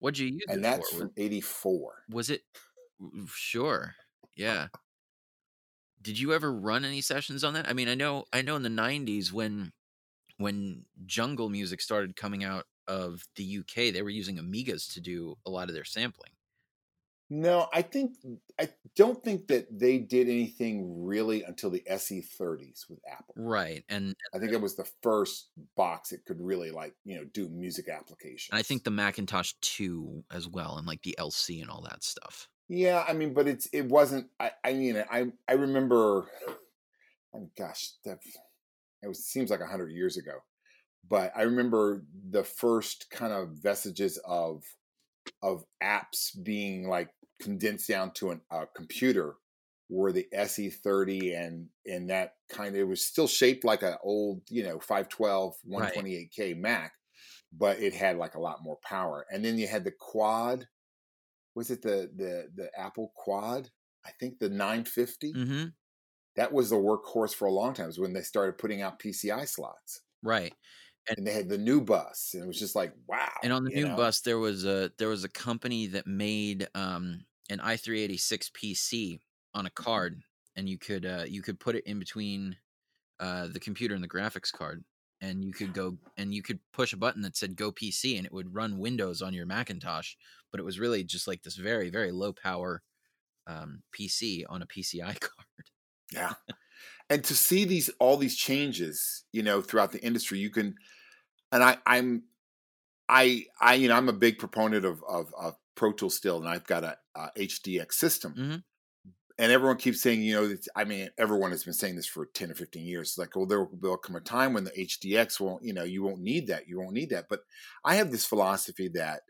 What'd 0.00 0.18
you 0.18 0.26
use 0.26 0.46
And 0.48 0.64
it 0.64 0.64
that's 0.64 0.90
for? 0.90 0.90
from 0.90 1.12
'84. 1.16 2.08
Was 2.08 2.30
it 2.30 2.42
sure? 3.26 3.96
Yeah. 4.34 4.68
Did 6.00 6.18
you 6.18 6.32
ever 6.32 6.52
run 6.52 6.84
any 6.84 7.00
sessions 7.00 7.42
on 7.44 7.54
that? 7.54 7.68
I 7.68 7.72
mean, 7.72 7.88
I 7.88 7.94
know 7.94 8.26
I 8.32 8.42
know 8.42 8.56
in 8.56 8.62
the 8.62 8.68
90s 8.68 9.32
when 9.32 9.72
when 10.38 10.86
jungle 11.06 11.50
music 11.50 11.80
started 11.80 12.16
coming 12.16 12.44
out 12.44 12.66
of 12.88 13.24
the 13.36 13.44
UK, 13.44 13.90
they 13.92 14.02
were 14.02 14.10
using 14.10 14.38
Amigas 14.38 14.92
to 14.94 15.00
do 15.00 15.36
a 15.46 15.50
lot 15.50 15.68
of 15.68 15.74
their 15.74 15.84
sampling. 15.84 16.32
No, 17.30 17.68
I 17.74 17.82
think 17.82 18.12
I 18.58 18.70
don't 18.96 19.22
think 19.22 19.48
that 19.48 19.66
they 19.78 19.98
did 19.98 20.28
anything 20.28 21.04
really 21.04 21.42
until 21.42 21.68
the 21.68 21.82
SE30s 21.90 22.88
with 22.88 23.00
Apple. 23.10 23.34
Right. 23.36 23.84
And 23.88 24.14
I 24.34 24.38
think 24.38 24.52
uh, 24.52 24.56
it 24.56 24.62
was 24.62 24.76
the 24.76 24.88
first 25.02 25.50
box 25.76 26.10
that 26.10 26.24
could 26.24 26.40
really 26.40 26.70
like 26.70 26.94
you 27.04 27.16
know 27.16 27.24
do 27.24 27.48
music 27.50 27.88
applications. 27.88 28.48
I 28.52 28.62
think 28.62 28.84
the 28.84 28.90
Macintosh 28.90 29.52
2 29.60 30.24
as 30.32 30.48
well 30.48 30.78
and 30.78 30.86
like 30.86 31.02
the 31.02 31.16
LC 31.18 31.60
and 31.60 31.70
all 31.70 31.82
that 31.82 32.02
stuff. 32.02 32.48
Yeah, 32.68 33.04
I 33.06 33.12
mean, 33.12 33.34
but 33.34 33.46
it's 33.46 33.66
it 33.72 33.82
wasn't. 33.82 34.28
I 34.40 34.50
I 34.64 34.72
mean, 34.74 35.02
I 35.10 35.26
I 35.48 35.52
remember. 35.52 36.26
Oh 37.34 37.50
gosh, 37.58 37.92
that 38.04 38.18
it 39.02 39.08
was 39.08 39.24
seems 39.24 39.50
like 39.50 39.60
a 39.60 39.66
hundred 39.66 39.92
years 39.92 40.16
ago, 40.16 40.38
but 41.08 41.32
I 41.36 41.42
remember 41.42 42.04
the 42.30 42.44
first 42.44 43.10
kind 43.10 43.32
of 43.32 43.50
vestiges 43.50 44.18
of 44.24 44.64
of 45.42 45.64
apps 45.82 46.30
being 46.42 46.88
like 46.88 47.10
condensed 47.40 47.88
down 47.88 48.12
to 48.14 48.30
an, 48.30 48.42
a 48.50 48.66
computer 48.66 49.36
were 49.88 50.12
the 50.12 50.28
SE30 50.32 51.34
and 51.34 51.70
and 51.86 52.10
that 52.10 52.36
kind 52.50 52.74
of 52.74 52.80
it 52.80 52.84
was 52.84 53.04
still 53.04 53.28
shaped 53.28 53.64
like 53.64 53.82
an 53.82 53.96
old 54.02 54.42
you 54.50 54.62
know 54.62 54.78
512 54.80 55.56
128k 55.64 56.54
Mac, 56.54 56.94
but 57.52 57.80
it 57.80 57.94
had 57.94 58.16
like 58.18 58.34
a 58.34 58.40
lot 58.40 58.62
more 58.62 58.78
power. 58.84 59.26
And 59.30 59.44
then 59.44 59.58
you 59.58 59.66
had 59.68 59.84
the 59.84 59.92
quad 59.92 60.68
was 61.54 61.70
it 61.70 61.82
the 61.82 62.10
the 62.14 62.50
the 62.54 62.70
Apple 62.78 63.12
Quad? 63.14 63.70
I 64.06 64.10
think 64.12 64.38
the 64.38 64.48
950. 64.48 65.32
hmm 65.34 65.72
That 66.36 66.52
was 66.52 66.70
the 66.70 66.76
workhorse 66.76 67.34
for 67.34 67.46
a 67.46 67.52
long 67.52 67.74
time. 67.74 67.84
It 67.84 67.88
was 67.88 68.00
when 68.00 68.14
they 68.14 68.22
started 68.22 68.58
putting 68.58 68.82
out 68.82 68.98
PCI 69.00 69.44
slots, 69.44 70.02
Right. 70.22 70.54
And 71.16 71.26
they 71.26 71.32
had 71.32 71.48
the 71.48 71.58
new 71.58 71.80
bus, 71.80 72.30
and 72.34 72.42
it 72.42 72.46
was 72.46 72.58
just 72.58 72.74
like 72.74 72.92
wow. 73.06 73.28
And 73.42 73.52
on 73.52 73.64
the 73.64 73.70
new 73.70 73.88
know? 73.88 73.96
bus, 73.96 74.20
there 74.20 74.38
was 74.38 74.64
a 74.64 74.90
there 74.98 75.08
was 75.08 75.24
a 75.24 75.28
company 75.28 75.86
that 75.88 76.06
made 76.06 76.68
um, 76.74 77.24
an 77.50 77.58
i386 77.58 78.50
PC 78.52 79.18
on 79.54 79.66
a 79.66 79.70
card, 79.70 80.20
and 80.56 80.68
you 80.68 80.78
could 80.78 81.06
uh, 81.06 81.24
you 81.26 81.42
could 81.42 81.60
put 81.60 81.76
it 81.76 81.84
in 81.86 81.98
between 81.98 82.56
uh, 83.20 83.48
the 83.48 83.60
computer 83.60 83.94
and 83.94 84.04
the 84.04 84.08
graphics 84.08 84.52
card, 84.52 84.84
and 85.20 85.44
you 85.44 85.52
could 85.52 85.72
go 85.72 85.96
and 86.16 86.34
you 86.34 86.42
could 86.42 86.60
push 86.72 86.92
a 86.92 86.96
button 86.96 87.22
that 87.22 87.36
said 87.36 87.56
"Go 87.56 87.72
PC," 87.72 88.16
and 88.16 88.26
it 88.26 88.32
would 88.32 88.54
run 88.54 88.78
Windows 88.78 89.22
on 89.22 89.34
your 89.34 89.46
Macintosh. 89.46 90.14
But 90.50 90.60
it 90.60 90.64
was 90.64 90.78
really 90.78 91.04
just 91.04 91.26
like 91.26 91.42
this 91.42 91.56
very 91.56 91.90
very 91.90 92.12
low 92.12 92.32
power 92.32 92.82
um, 93.46 93.82
PC 93.98 94.44
on 94.48 94.62
a 94.62 94.66
PCI 94.66 95.18
card. 95.20 95.70
Yeah. 96.12 96.34
and 97.10 97.24
to 97.24 97.34
see 97.34 97.64
these 97.64 97.90
all 97.98 98.16
these 98.16 98.36
changes, 98.36 99.24
you 99.32 99.42
know, 99.42 99.60
throughout 99.60 99.92
the 99.92 100.04
industry, 100.04 100.38
you 100.38 100.50
can 100.50 100.76
and 101.52 101.62
I 101.62 101.78
I'm 101.86 102.24
I 103.08 103.44
I 103.60 103.74
you 103.74 103.88
know, 103.88 103.96
I'm 103.96 104.08
a 104.08 104.12
big 104.14 104.38
proponent 104.38 104.84
of 104.84 105.02
of, 105.08 105.32
of 105.38 105.56
Pro 105.74 105.92
Tools 105.92 106.16
still 106.16 106.38
and 106.38 106.48
I've 106.48 106.66
got 106.66 106.84
a, 106.84 106.98
a 107.14 107.30
HDX 107.36 107.92
system. 107.98 108.38
Mhm. 108.38 108.64
And 109.38 109.52
everyone 109.52 109.76
keeps 109.76 110.02
saying, 110.02 110.22
you 110.22 110.34
know, 110.34 110.56
I 110.74 110.84
mean, 110.84 111.10
everyone 111.16 111.52
has 111.52 111.62
been 111.62 111.72
saying 111.72 111.94
this 111.94 112.08
for 112.08 112.26
10 112.26 112.50
or 112.50 112.54
15 112.54 112.84
years. 112.86 113.10
It's 113.10 113.18
like, 113.18 113.36
well, 113.36 113.46
there 113.46 113.64
will 113.64 113.96
come 113.96 114.16
a 114.16 114.20
time 114.20 114.52
when 114.52 114.64
the 114.64 114.76
HDX 114.76 115.38
won't, 115.38 115.62
you 115.64 115.72
know, 115.72 115.84
you 115.84 116.02
won't 116.02 116.20
need 116.20 116.48
that. 116.48 116.66
You 116.68 116.78
won't 116.80 116.92
need 116.92 117.10
that. 117.10 117.28
But 117.28 117.42
I 117.84 117.94
have 117.96 118.10
this 118.10 118.26
philosophy 118.26 118.88
that 118.94 119.22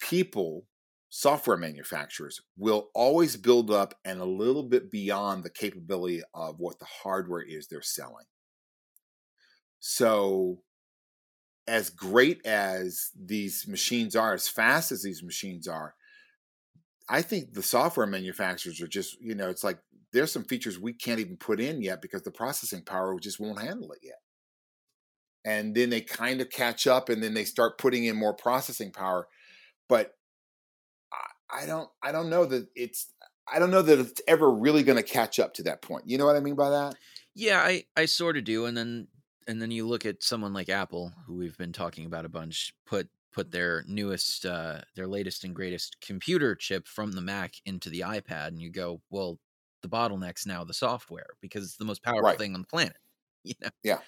people 0.00 0.66
software 1.10 1.56
manufacturers 1.56 2.40
will 2.56 2.90
always 2.94 3.36
build 3.36 3.70
up 3.70 3.94
and 4.04 4.20
a 4.20 4.24
little 4.24 4.62
bit 4.62 4.90
beyond 4.90 5.42
the 5.44 5.50
capability 5.50 6.22
of 6.34 6.58
what 6.60 6.78
the 6.78 6.86
hardware 6.86 7.42
is 7.42 7.66
they're 7.66 7.82
selling. 7.82 8.26
So, 9.80 10.62
as 11.70 11.88
great 11.88 12.44
as 12.44 13.10
these 13.16 13.68
machines 13.68 14.16
are, 14.16 14.34
as 14.34 14.48
fast 14.48 14.90
as 14.90 15.04
these 15.04 15.22
machines 15.22 15.68
are, 15.68 15.94
I 17.08 17.22
think 17.22 17.54
the 17.54 17.62
software 17.62 18.08
manufacturers 18.08 18.80
are 18.80 18.88
just, 18.88 19.20
you 19.20 19.36
know, 19.36 19.48
it's 19.48 19.62
like 19.62 19.78
there's 20.12 20.32
some 20.32 20.42
features 20.42 20.80
we 20.80 20.92
can't 20.92 21.20
even 21.20 21.36
put 21.36 21.60
in 21.60 21.80
yet 21.80 22.02
because 22.02 22.22
the 22.22 22.32
processing 22.32 22.82
power 22.82 23.16
just 23.20 23.38
won't 23.38 23.62
handle 23.62 23.92
it 23.92 24.00
yet. 24.02 24.18
And 25.44 25.72
then 25.72 25.90
they 25.90 26.00
kind 26.00 26.40
of 26.40 26.50
catch 26.50 26.88
up 26.88 27.08
and 27.08 27.22
then 27.22 27.34
they 27.34 27.44
start 27.44 27.78
putting 27.78 28.04
in 28.04 28.16
more 28.16 28.34
processing 28.34 28.90
power. 28.90 29.28
But 29.88 30.14
I, 31.12 31.62
I 31.62 31.66
don't 31.66 31.88
I 32.02 32.10
don't 32.10 32.30
know 32.30 32.46
that 32.46 32.66
it's 32.74 33.12
I 33.50 33.60
don't 33.60 33.70
know 33.70 33.82
that 33.82 34.00
it's 34.00 34.20
ever 34.26 34.50
really 34.50 34.82
going 34.82 34.98
to 34.98 35.04
catch 35.04 35.38
up 35.38 35.54
to 35.54 35.62
that 35.64 35.82
point. 35.82 36.08
You 36.08 36.18
know 36.18 36.26
what 36.26 36.36
I 36.36 36.40
mean 36.40 36.56
by 36.56 36.70
that? 36.70 36.96
Yeah, 37.36 37.60
I 37.60 37.84
I 37.96 38.06
sort 38.06 38.36
of 38.36 38.42
do. 38.42 38.66
And 38.66 38.76
then 38.76 39.06
and 39.50 39.60
then 39.62 39.70
you 39.70 39.86
look 39.86 40.06
at 40.06 40.22
someone 40.22 40.52
like 40.52 40.68
Apple, 40.68 41.12
who 41.26 41.34
we've 41.36 41.56
been 41.58 41.72
talking 41.72 42.06
about 42.06 42.24
a 42.24 42.28
bunch, 42.28 42.74
put 42.86 43.08
put 43.32 43.52
their 43.52 43.84
newest 43.86 44.44
uh 44.46 44.80
their 44.96 45.06
latest 45.06 45.44
and 45.44 45.54
greatest 45.54 45.96
computer 46.00 46.54
chip 46.56 46.86
from 46.88 47.12
the 47.12 47.20
Mac 47.22 47.54
into 47.64 47.88
the 47.90 48.00
iPad 48.00 48.48
and 48.48 48.60
you 48.62 48.70
go, 48.70 49.02
well, 49.10 49.38
the 49.82 49.88
bottleneck's 49.88 50.46
now 50.46 50.64
the 50.64 50.74
software 50.74 51.28
because 51.40 51.64
it's 51.64 51.76
the 51.76 51.84
most 51.84 52.02
powerful 52.02 52.34
Right. 52.34 52.36
thing 52.36 52.54
on 52.54 52.60
the 52.62 52.66
planet. 52.66 52.96
You 53.44 53.54
know? 53.62 53.70
Yeah. 53.82 54.00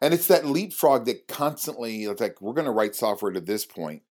And 0.00 0.14
it's 0.14 0.28
that 0.28 0.46
leapfrog 0.46 1.06
that 1.06 1.28
constantly 1.28 2.04
it's 2.04 2.20
like 2.20 2.42
we're 2.42 2.54
going 2.54 2.66
to 2.66 2.72
write 2.72 2.96
software 2.96 3.32
to 3.32 3.40
this 3.40 3.66
point, 3.66 4.04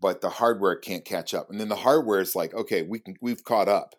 but 0.00 0.22
the 0.22 0.30
hardware 0.30 0.76
can't 0.76 1.04
catch 1.04 1.34
up. 1.34 1.50
And 1.50 1.60
then 1.60 1.68
the 1.68 1.76
hardware 1.76 2.20
is 2.20 2.36
like, 2.36 2.54
okay, 2.54 2.82
we 2.82 3.00
can 3.00 3.16
we've 3.22 3.44
caught 3.44 3.68
up. 3.68 3.96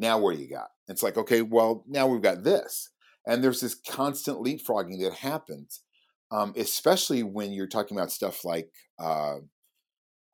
Now 0.00 0.18
where 0.20 0.34
you 0.34 0.48
got? 0.48 0.70
It's 0.88 1.04
like, 1.04 1.18
okay, 1.18 1.42
well, 1.42 1.84
now 1.88 2.08
we've 2.08 2.22
got 2.22 2.44
this. 2.44 2.91
And 3.26 3.42
there's 3.42 3.60
this 3.60 3.74
constant 3.74 4.38
leapfrogging 4.38 5.00
that 5.02 5.14
happens, 5.14 5.82
um, 6.30 6.52
especially 6.56 7.22
when 7.22 7.52
you're 7.52 7.68
talking 7.68 7.96
about 7.96 8.12
stuff 8.12 8.44
like 8.44 8.72
uh, 8.98 9.38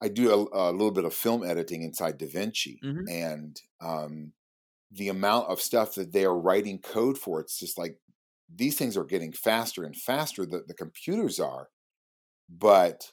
I 0.00 0.08
do 0.08 0.30
a, 0.52 0.70
a 0.70 0.72
little 0.72 0.92
bit 0.92 1.04
of 1.04 1.14
film 1.14 1.42
editing 1.44 1.82
inside 1.82 2.18
DaVinci, 2.18 2.82
Mhm. 2.82 3.08
and 3.08 3.60
um, 3.80 4.32
the 4.90 5.08
amount 5.08 5.48
of 5.50 5.60
stuff 5.60 5.94
that 5.96 6.12
they 6.12 6.24
are 6.26 6.38
writing 6.38 6.80
code 6.80 7.18
for, 7.18 7.40
it's 7.40 7.58
just 7.58 7.78
like 7.78 7.98
these 8.54 8.78
things 8.78 8.96
are 8.96 9.04
getting 9.04 9.32
faster 9.32 9.84
and 9.84 9.96
faster 9.96 10.46
that 10.46 10.68
the 10.68 10.74
computers 10.74 11.40
are, 11.40 11.70
but 12.48 13.12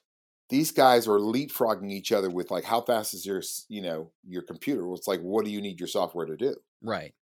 these 0.49 0.71
guys 0.71 1.07
are 1.07 1.19
leapfrogging 1.19 1.91
each 1.91 2.11
other 2.11 2.29
with 2.31 2.51
like 2.51 2.65
how 2.65 2.81
fast 2.81 3.13
is 3.13 3.25
your 3.25 3.41
you 3.69 3.81
know 3.81 4.13
your 4.27 4.43
computer? 4.43 4.85
Well, 4.87 4.97
it's 4.97 5.07
like 5.07 5.21
what 5.21 5.45
do 5.45 5.51
you 5.51 5.61
need 5.61 5.79
your 5.79 5.87
software 5.89 6.25
to 6.27 6.37
do? 6.37 6.55
Right. 6.81 7.15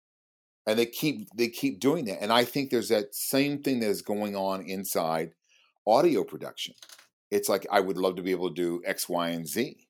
And 0.66 0.78
they 0.78 0.86
keep 0.86 1.28
they 1.34 1.48
keep 1.48 1.80
doing 1.80 2.04
that 2.04 2.22
and 2.22 2.32
i 2.32 2.44
think 2.44 2.70
there's 2.70 2.88
that 2.88 3.14
same 3.14 3.62
thing 3.62 3.80
that 3.80 3.88
is 3.88 4.02
going 4.02 4.36
on 4.36 4.62
inside 4.62 5.32
audio 5.86 6.24
production 6.24 6.74
it's 7.30 7.48
like 7.48 7.66
i 7.70 7.80
would 7.80 7.98
love 7.98 8.16
to 8.16 8.22
be 8.22 8.30
able 8.30 8.48
to 8.48 8.54
do 8.54 8.82
x 8.84 9.08
y 9.08 9.28
and 9.30 9.46
z 9.46 9.86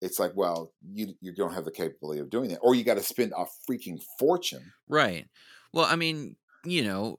it's 0.00 0.18
like 0.18 0.32
well 0.34 0.72
you 0.92 1.14
you 1.20 1.34
don't 1.34 1.54
have 1.54 1.64
the 1.64 1.70
capability 1.70 2.20
of 2.20 2.30
doing 2.30 2.50
that 2.50 2.58
or 2.58 2.74
you 2.74 2.84
got 2.84 2.94
to 2.94 3.02
spend 3.02 3.32
a 3.36 3.46
freaking 3.68 4.00
fortune 4.18 4.72
Right. 4.88 5.26
Well, 5.72 5.84
I 5.84 5.96
mean, 5.96 6.36
you 6.64 6.84
know, 6.84 7.18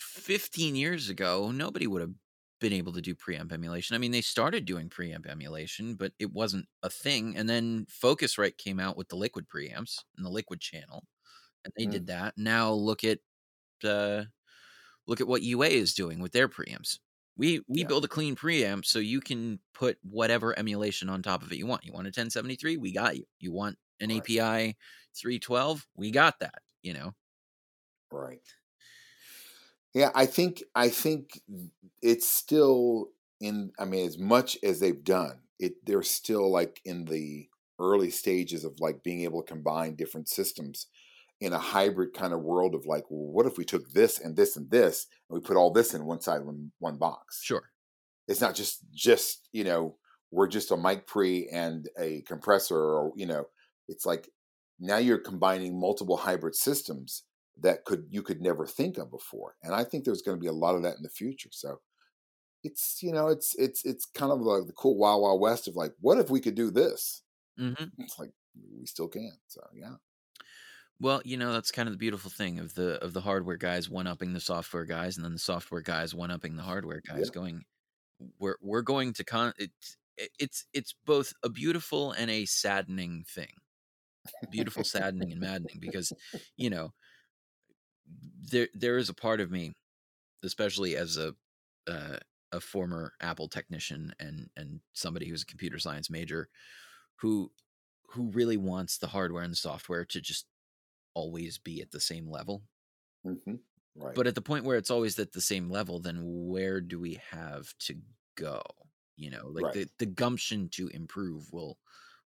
15 0.00 0.76
years 0.76 1.08
ago, 1.08 1.50
nobody 1.50 1.86
would 1.86 2.00
have 2.00 2.14
been 2.60 2.72
able 2.72 2.92
to 2.92 3.00
do 3.00 3.14
preamp 3.14 3.52
emulation. 3.52 3.94
I 3.94 3.98
mean, 3.98 4.12
they 4.12 4.20
started 4.20 4.64
doing 4.64 4.88
preamp 4.88 5.26
emulation, 5.26 5.94
but 5.94 6.12
it 6.18 6.32
wasn't 6.32 6.66
a 6.82 6.90
thing. 6.90 7.36
And 7.36 7.48
then 7.48 7.86
Focusrite 7.86 8.58
came 8.58 8.78
out 8.78 8.96
with 8.96 9.08
the 9.08 9.16
liquid 9.16 9.46
preamps 9.48 10.04
and 10.16 10.24
the 10.24 10.30
liquid 10.30 10.60
channel, 10.60 11.04
and 11.64 11.72
they 11.76 11.86
Mm. 11.86 11.86
did 11.86 12.06
that. 12.08 12.34
Now 12.38 12.72
look 12.72 13.04
at 13.04 13.20
uh, 13.84 14.24
look 15.06 15.20
at 15.20 15.28
what 15.28 15.42
UA 15.42 15.68
is 15.68 15.94
doing 15.94 16.20
with 16.20 16.32
their 16.32 16.48
preamps. 16.48 16.98
We 17.36 17.62
we 17.68 17.84
Yeah. 17.84 17.84
build 17.84 18.04
a 18.04 18.08
clean 18.08 18.36
preamp 18.36 18.84
so 18.84 18.98
you 18.98 19.20
can 19.20 19.60
put 19.74 19.98
whatever 20.02 20.58
emulation 20.58 21.08
on 21.08 21.22
top 21.22 21.42
of 21.42 21.52
it 21.52 21.58
you 21.58 21.66
want. 21.66 21.84
You 21.84 21.92
want 21.92 22.08
a 22.08 22.12
1073, 22.12 22.76
we 22.76 22.92
got 22.92 23.16
you. 23.16 23.26
You 23.40 23.52
want 23.52 23.78
an 24.00 24.10
Right. 24.10 24.26
API 24.26 24.76
312, 25.16 25.86
we 25.96 26.10
got 26.10 26.40
that. 26.40 26.62
You 26.82 26.94
know. 26.94 27.14
right 28.10 28.54
yeah 29.94 30.10
i 30.14 30.26
think 30.26 30.62
i 30.74 30.88
think 30.88 31.40
it's 32.02 32.26
still 32.26 33.08
in 33.40 33.72
i 33.78 33.84
mean 33.84 34.06
as 34.06 34.18
much 34.18 34.58
as 34.62 34.80
they've 34.80 35.04
done 35.04 35.40
it 35.58 35.74
they're 35.84 36.02
still 36.02 36.50
like 36.50 36.80
in 36.84 37.04
the 37.06 37.48
early 37.78 38.10
stages 38.10 38.64
of 38.64 38.78
like 38.78 39.02
being 39.02 39.22
able 39.22 39.42
to 39.42 39.48
combine 39.52 39.94
different 39.96 40.28
systems 40.28 40.86
in 41.40 41.52
a 41.52 41.58
hybrid 41.58 42.12
kind 42.12 42.32
of 42.32 42.42
world 42.42 42.74
of 42.74 42.86
like 42.86 43.04
well, 43.10 43.32
what 43.32 43.46
if 43.46 43.56
we 43.56 43.64
took 43.64 43.90
this 43.92 44.18
and 44.18 44.36
this 44.36 44.56
and 44.56 44.70
this 44.70 45.06
and 45.28 45.34
we 45.34 45.40
put 45.40 45.56
all 45.56 45.72
this 45.72 45.94
in 45.94 46.04
one 46.04 46.20
side 46.20 46.40
of 46.40 46.46
one, 46.46 46.70
one 46.78 46.96
box? 46.96 47.40
Sure. 47.42 47.70
it's 48.28 48.40
not 48.40 48.54
just 48.54 48.84
just 48.92 49.48
you 49.52 49.64
know 49.64 49.96
we're 50.30 50.48
just 50.48 50.70
a 50.70 50.76
mic 50.76 51.06
pre 51.06 51.48
and 51.48 51.88
a 51.98 52.22
compressor 52.22 52.76
or 52.76 53.12
you 53.16 53.26
know 53.26 53.44
it's 53.88 54.06
like 54.06 54.28
now 54.78 54.98
you're 54.98 55.18
combining 55.18 55.78
multiple 55.78 56.16
hybrid 56.16 56.54
systems 56.54 57.24
that 57.60 57.84
could 57.84 58.04
you 58.10 58.22
could 58.22 58.40
never 58.40 58.66
think 58.66 58.96
of 58.98 59.10
before 59.10 59.54
and 59.62 59.74
i 59.74 59.82
think 59.84 60.04
there's 60.04 60.22
going 60.22 60.36
to 60.36 60.40
be 60.40 60.46
a 60.46 60.52
lot 60.52 60.76
of 60.76 60.82
that 60.82 60.96
in 60.96 61.02
the 61.02 61.08
future 61.10 61.50
so 61.52 61.80
it's 62.62 63.02
you 63.02 63.12
know 63.12 63.28
it's 63.28 63.54
it's 63.58 63.84
it's 63.84 64.06
kind 64.06 64.30
of 64.32 64.40
like 64.40 64.66
the 64.66 64.72
cool 64.72 64.96
wild 64.96 65.22
wild 65.22 65.40
west 65.40 65.66
of 65.66 65.76
like 65.76 65.92
what 66.00 66.18
if 66.18 66.30
we 66.30 66.40
could 66.40 66.54
do 66.54 66.70
this? 66.70 67.22
Hmm 67.58 67.72
it's 67.98 68.18
like 68.18 68.30
we 68.78 68.86
still 68.86 69.08
can 69.08 69.32
so 69.48 69.60
yeah 69.74 69.94
Well, 71.00 71.22
you 71.24 71.38
know 71.38 71.52
that's 71.52 71.70
kind 71.70 71.88
of 71.88 71.94
the 71.94 71.98
beautiful 71.98 72.30
thing 72.30 72.58
of 72.58 72.74
the 72.74 73.02
of 73.02 73.14
the 73.14 73.22
hardware 73.22 73.56
guys 73.56 73.88
one 73.88 74.06
upping 74.06 74.34
the 74.34 74.40
software 74.40 74.84
guys, 74.84 75.16
and 75.16 75.24
then 75.24 75.32
the 75.32 75.38
software 75.38 75.80
guys 75.80 76.14
one 76.14 76.30
upping 76.30 76.56
the 76.56 76.62
hardware 76.62 77.00
guys. 77.06 77.30
Yeah. 77.32 77.34
Going, 77.34 77.64
we're 78.38 78.56
we're 78.60 78.82
going 78.82 79.14
to 79.14 79.24
con. 79.24 79.54
It's 79.56 79.96
it's 80.38 80.66
it's 80.74 80.94
both 81.06 81.32
a 81.42 81.48
beautiful 81.48 82.12
and 82.12 82.30
a 82.30 82.44
saddening 82.44 83.24
thing. 83.26 83.52
Beautiful, 84.50 84.84
saddening, 84.84 85.32
and 85.32 85.40
maddening 85.40 85.78
because 85.80 86.12
you 86.58 86.68
know 86.68 86.92
there 88.50 88.68
there 88.74 88.98
is 88.98 89.08
a 89.08 89.14
part 89.14 89.40
of 89.40 89.50
me, 89.50 89.72
especially 90.44 90.96
as 90.96 91.16
a 91.16 91.34
uh, 91.88 92.18
a 92.52 92.60
former 92.60 93.14
Apple 93.22 93.48
technician 93.48 94.12
and 94.20 94.50
and 94.54 94.80
somebody 94.92 95.28
who's 95.30 95.42
a 95.42 95.46
computer 95.46 95.78
science 95.78 96.10
major, 96.10 96.50
who 97.16 97.50
who 98.10 98.30
really 98.32 98.58
wants 98.58 98.98
the 98.98 99.06
hardware 99.06 99.42
and 99.42 99.52
the 99.52 99.56
software 99.56 100.04
to 100.04 100.20
just 100.20 100.46
always 101.14 101.58
be 101.58 101.80
at 101.82 101.90
the 101.90 102.00
same 102.00 102.28
level. 102.28 102.64
hmm 103.24 103.56
right 103.94 104.20
But 104.20 104.26
at 104.26 104.34
the 104.34 104.42
point 104.42 104.64
where 104.64 104.76
it's 104.76 104.90
always 104.90 105.18
at 105.18 105.32
the 105.32 105.40
same 105.40 105.68
level, 105.70 106.00
then 106.00 106.18
where 106.22 106.80
do 106.80 106.98
we 106.98 107.14
have 107.14 107.76
to 107.80 108.00
go? 108.36 108.62
You 109.16 109.30
know, 109.30 109.48
like 109.48 109.70
Right. 109.70 109.72
the, 109.72 109.88
the 109.98 110.06
gumption 110.06 110.68
to 110.70 110.88
improve 110.88 111.52
will 111.52 111.78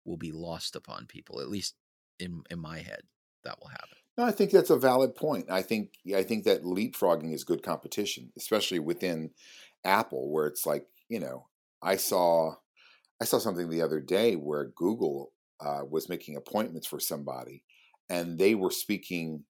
will 0.04 0.16
be 0.16 0.32
lost 0.32 0.76
upon 0.76 1.06
people. 1.06 1.40
At 1.40 1.48
least 1.48 1.76
in 2.18 2.42
in 2.50 2.58
my 2.58 2.78
head, 2.78 3.02
that 3.42 3.58
will 3.60 3.68
happen. 3.68 3.98
No, 4.16 4.24
I 4.24 4.30
think 4.30 4.50
that's 4.50 4.70
a 4.70 4.76
valid 4.78 5.16
point. 5.16 5.50
I 5.50 5.62
think 5.62 5.94
I 6.14 6.22
think 6.22 6.44
that 6.44 6.62
leapfrogging 6.62 7.32
is 7.32 7.42
good 7.44 7.62
competition, 7.62 8.32
especially 8.36 8.78
within 8.78 9.32
Apple, 9.84 10.30
where 10.30 10.46
it's 10.46 10.64
like 10.66 10.88
you 11.08 11.18
know 11.18 11.48
I 11.82 11.96
saw 11.96 12.54
I 13.20 13.24
saw 13.26 13.38
something 13.38 13.70
the 13.70 13.82
other 13.82 14.00
day 14.00 14.36
where 14.36 14.66
Google 14.66 15.34
uh, 15.60 15.84
was 15.88 16.08
making 16.08 16.36
appointments 16.36 16.86
for 16.86 17.00
somebody, 17.00 17.64
and 18.08 18.38
they 18.38 18.54
were 18.54 18.70
speaking. 18.70 19.44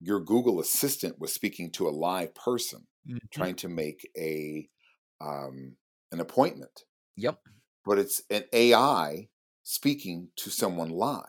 Your 0.00 0.20
Google 0.20 0.60
Assistant 0.60 1.18
was 1.18 1.32
speaking 1.34 1.72
to 1.72 1.88
a 1.88 1.90
live 1.90 2.32
person 2.34 2.86
trying 3.32 3.56
to 3.56 3.68
make 3.68 4.08
a 4.16 4.68
um, 5.20 5.76
an 6.12 6.20
appointment, 6.20 6.84
Yep. 7.16 7.40
but 7.84 7.98
it's 7.98 8.22
an 8.30 8.44
AI 8.52 9.28
speaking 9.64 10.28
to 10.36 10.50
someone 10.50 10.90
live 10.90 11.24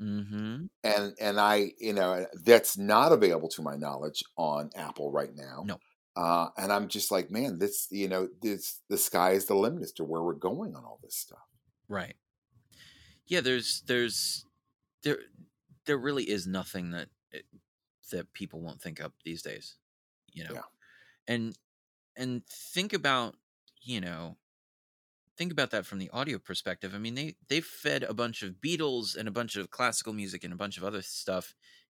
Mm-hmm. 0.00 0.66
and 0.84 1.14
and 1.18 1.40
I 1.40 1.72
you 1.78 1.94
know 1.94 2.26
that's 2.44 2.76
not 2.76 3.12
available 3.12 3.48
to 3.48 3.62
my 3.62 3.76
knowledge 3.76 4.22
on 4.36 4.68
Apple 4.76 5.10
right 5.10 5.34
now. 5.34 5.64
No. 5.66 5.78
Uh, 6.14 6.48
and 6.58 6.70
I'm 6.70 6.86
just 6.88 7.10
like, 7.10 7.30
man, 7.30 7.58
this 7.58 7.88
you 7.90 8.06
know 8.06 8.28
this 8.42 8.82
the 8.90 8.98
sky 8.98 9.30
is 9.32 9.46
the 9.46 9.54
limit 9.54 9.82
as 9.82 9.92
to 9.92 10.04
where 10.04 10.22
we're 10.22 10.34
going 10.34 10.76
on 10.76 10.84
all 10.84 11.00
this 11.02 11.16
stuff. 11.16 11.40
Right. 11.88 12.14
Yeah. 13.26 13.40
There's 13.40 13.82
there's 13.86 14.44
there 15.02 15.18
there 15.86 15.98
really 15.98 16.24
is 16.24 16.46
nothing 16.46 16.90
that 16.90 17.08
it, 17.30 17.44
that 18.12 18.32
people 18.32 18.60
won't 18.60 18.80
think 18.80 19.00
up 19.00 19.12
these 19.24 19.42
days. 19.42 19.76
You 20.32 20.44
know. 20.44 20.54
Yeah. 20.54 20.60
And 21.28 21.58
and 22.16 22.46
think 22.46 22.92
about 22.92 23.34
you 23.82 24.00
know 24.00 24.36
think 25.36 25.52
about 25.52 25.70
that 25.70 25.86
from 25.86 25.98
the 25.98 26.10
audio 26.10 26.38
perspective. 26.38 26.94
I 26.94 26.98
mean, 26.98 27.14
they 27.14 27.36
they 27.48 27.60
fed 27.60 28.02
a 28.02 28.14
bunch 28.14 28.42
of 28.42 28.54
Beatles 28.54 29.16
and 29.16 29.28
a 29.28 29.32
bunch 29.32 29.56
of 29.56 29.70
classical 29.70 30.12
music 30.12 30.44
and 30.44 30.52
a 30.52 30.56
bunch 30.56 30.76
of 30.76 30.84
other 30.84 31.02
stuff 31.02 31.54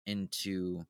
into 0.07 0.85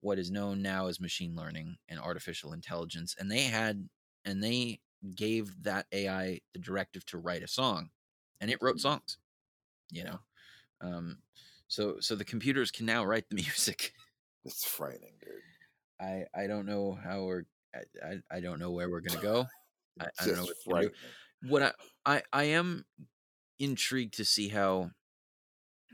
what 0.00 0.18
is 0.18 0.30
known 0.30 0.60
now 0.60 0.86
as 0.86 1.00
machine 1.00 1.34
learning 1.34 1.76
and 1.88 1.98
artificial 1.98 2.52
intelligence, 2.52 3.14
and 3.18 3.30
they 3.30 3.42
had 3.42 3.88
and 4.24 4.42
they 4.42 4.80
gave 5.14 5.62
that 5.62 5.86
AI 5.92 6.40
the 6.52 6.58
directive 6.58 7.04
to 7.06 7.18
write 7.18 7.42
a 7.42 7.48
song, 7.48 7.90
and 8.40 8.50
it 8.50 8.58
wrote 8.60 8.80
songs. 8.80 9.18
You 9.90 10.04
know, 10.04 10.18
um, 10.80 11.18
so 11.68 11.96
so 12.00 12.14
the 12.14 12.24
computers 12.24 12.70
can 12.70 12.86
now 12.86 13.04
write 13.04 13.28
the 13.28 13.36
music. 13.42 13.92
It's 14.44 14.64
frightening, 14.64 15.14
dude. 15.20 15.32
I 16.00 16.24
I 16.34 16.46
don't 16.46 16.66
know 16.66 16.98
how 17.02 17.24
we're 17.24 17.44
I 18.02 18.20
I, 18.30 18.40
don't 18.40 18.58
know 18.58 18.70
where 18.70 18.90
we're 18.90 19.00
gonna 19.00 19.22
go. 19.22 19.46
I, 20.00 20.06
I 20.20 20.26
don't 20.26 20.36
know 20.36 20.46
what 20.64 20.82
to 20.82 20.88
do. 20.88 20.94
What 21.48 21.62
I, 21.62 21.72
I 22.06 22.22
I 22.32 22.44
am 22.44 22.84
intrigued 23.58 24.14
to 24.14 24.24
see 24.24 24.48
how 24.48 24.90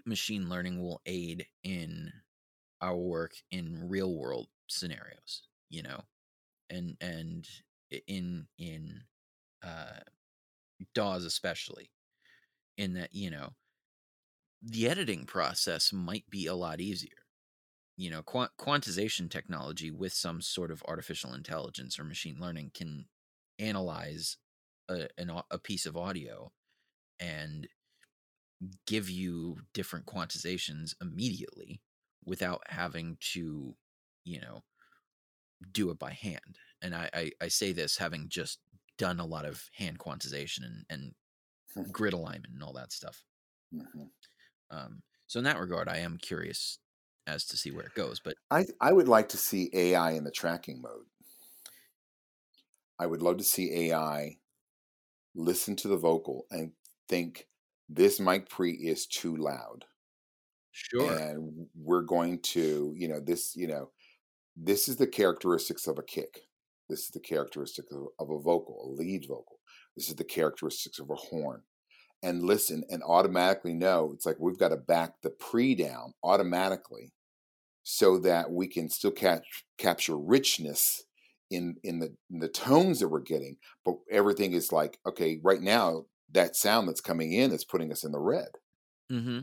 machine 0.06 0.48
learning 0.48 0.80
will 0.80 1.00
aid 1.06 1.46
in 1.64 2.12
our 2.80 2.96
work 2.96 3.32
in 3.50 3.88
real 3.88 4.14
world 4.14 4.48
scenarios. 4.68 5.42
You 5.68 5.82
know, 5.82 6.00
and 6.68 6.96
and 7.00 7.46
in 8.06 8.46
in 8.58 9.02
uh, 9.62 10.00
DAWs 10.94 11.24
especially, 11.24 11.90
in 12.76 12.94
that 12.94 13.10
you 13.12 13.30
know 13.30 13.50
the 14.62 14.88
editing 14.88 15.26
process 15.26 15.92
might 15.92 16.28
be 16.30 16.46
a 16.46 16.54
lot 16.54 16.80
easier. 16.80 17.26
You 17.96 18.10
know, 18.10 18.22
quant- 18.22 18.52
quantization 18.58 19.30
technology 19.30 19.90
with 19.90 20.12
some 20.14 20.42
sort 20.42 20.70
of 20.70 20.82
artificial 20.88 21.34
intelligence 21.34 21.98
or 21.98 22.04
machine 22.04 22.38
learning 22.40 22.72
can 22.74 23.08
analyze 23.58 24.38
a, 24.88 25.08
an, 25.18 25.30
a 25.50 25.58
piece 25.58 25.86
of 25.86 25.96
audio 25.96 26.52
and 27.20 27.68
give 28.86 29.08
you 29.08 29.58
different 29.72 30.06
quantizations 30.06 30.94
immediately 31.00 31.80
without 32.24 32.62
having 32.70 33.16
to, 33.20 33.76
you 34.24 34.40
know, 34.40 34.62
do 35.70 35.90
it 35.90 35.98
by 35.98 36.12
hand. 36.12 36.58
And 36.82 36.94
I, 36.94 37.10
I, 37.12 37.30
I 37.40 37.48
say 37.48 37.72
this 37.72 37.96
having 37.98 38.28
just 38.28 38.60
done 38.98 39.20
a 39.20 39.26
lot 39.26 39.44
of 39.44 39.68
hand 39.74 39.98
quantization 39.98 40.64
and, 40.64 40.84
and 40.88 41.14
grid 41.92 42.14
alignment 42.14 42.54
and 42.54 42.62
all 42.62 42.74
that 42.74 42.92
stuff. 42.92 43.24
Mhm. 43.72 44.10
Um, 44.70 45.02
so 45.26 45.38
in 45.38 45.44
that 45.44 45.58
regard, 45.58 45.88
I 45.88 45.98
am 45.98 46.18
curious 46.18 46.78
as 47.26 47.44
to 47.46 47.56
see 47.56 47.70
where 47.70 47.86
it 47.86 47.94
goes. 47.94 48.20
But 48.20 48.36
I 48.50 48.66
I 48.80 48.92
would 48.92 49.08
like 49.08 49.28
to 49.30 49.36
see 49.36 49.70
AI 49.72 50.12
in 50.12 50.24
the 50.24 50.30
tracking 50.30 50.80
mode. 50.82 51.06
I 53.00 53.06
would 53.06 53.20
love 53.22 53.38
to 53.38 53.44
see 53.44 53.90
AI 53.90 54.38
listen 55.34 55.76
to 55.76 55.88
the 55.88 55.96
vocal 55.96 56.46
and 56.50 56.72
think 57.08 57.48
this 57.88 58.20
mic 58.20 58.48
pre 58.48 58.72
is 58.72 59.06
too 59.06 59.36
loud. 59.36 59.86
sure, 60.72 61.22
and 61.30 61.68
we're 61.74 62.02
going 62.02 62.40
to 62.40 62.94
you 62.96 63.08
know 63.08 63.20
this 63.20 63.56
you 63.56 63.66
know 63.66 63.90
this 64.56 64.88
is 64.88 64.96
the 64.96 65.06
characteristics 65.06 65.86
of 65.86 65.98
a 65.98 66.02
kick 66.02 66.42
this 66.88 67.00
is 67.04 67.10
the 67.10 67.20
characteristic 67.20 67.86
of, 67.92 68.08
of 68.18 68.30
a 68.30 68.40
vocal 68.40 68.84
a 68.84 68.88
lead 69.00 69.26
vocal 69.28 69.60
this 69.96 70.08
is 70.08 70.16
the 70.16 70.24
characteristics 70.24 70.98
of 70.98 71.10
a 71.10 71.16
horn 71.16 71.62
and 72.22 72.42
listen 72.42 72.84
and 72.90 73.02
automatically 73.02 73.74
know 73.74 74.10
it's 74.14 74.26
like 74.26 74.36
we've 74.38 74.58
got 74.58 74.68
to 74.68 74.76
back 74.76 75.14
the 75.22 75.30
pre 75.30 75.74
down 75.74 76.12
automatically 76.22 77.12
so 77.82 78.18
that 78.18 78.50
we 78.50 78.66
can 78.66 78.88
still 78.88 79.10
catch 79.10 79.64
capture 79.78 80.16
richness 80.16 81.04
in 81.50 81.76
in 81.82 81.98
the 81.98 82.14
in 82.30 82.38
the 82.38 82.48
tones 82.48 83.00
that 83.00 83.08
we're 83.08 83.20
getting 83.20 83.56
but 83.84 83.96
everything 84.10 84.52
is 84.52 84.72
like 84.72 84.98
okay 85.06 85.40
right 85.42 85.62
now 85.62 86.04
that 86.32 86.54
sound 86.54 86.86
that's 86.86 87.00
coming 87.00 87.32
in 87.32 87.52
is 87.52 87.64
putting 87.64 87.90
us 87.90 88.04
in 88.04 88.12
the 88.12 88.20
red 88.20 88.48
mm-hmm. 89.10 89.40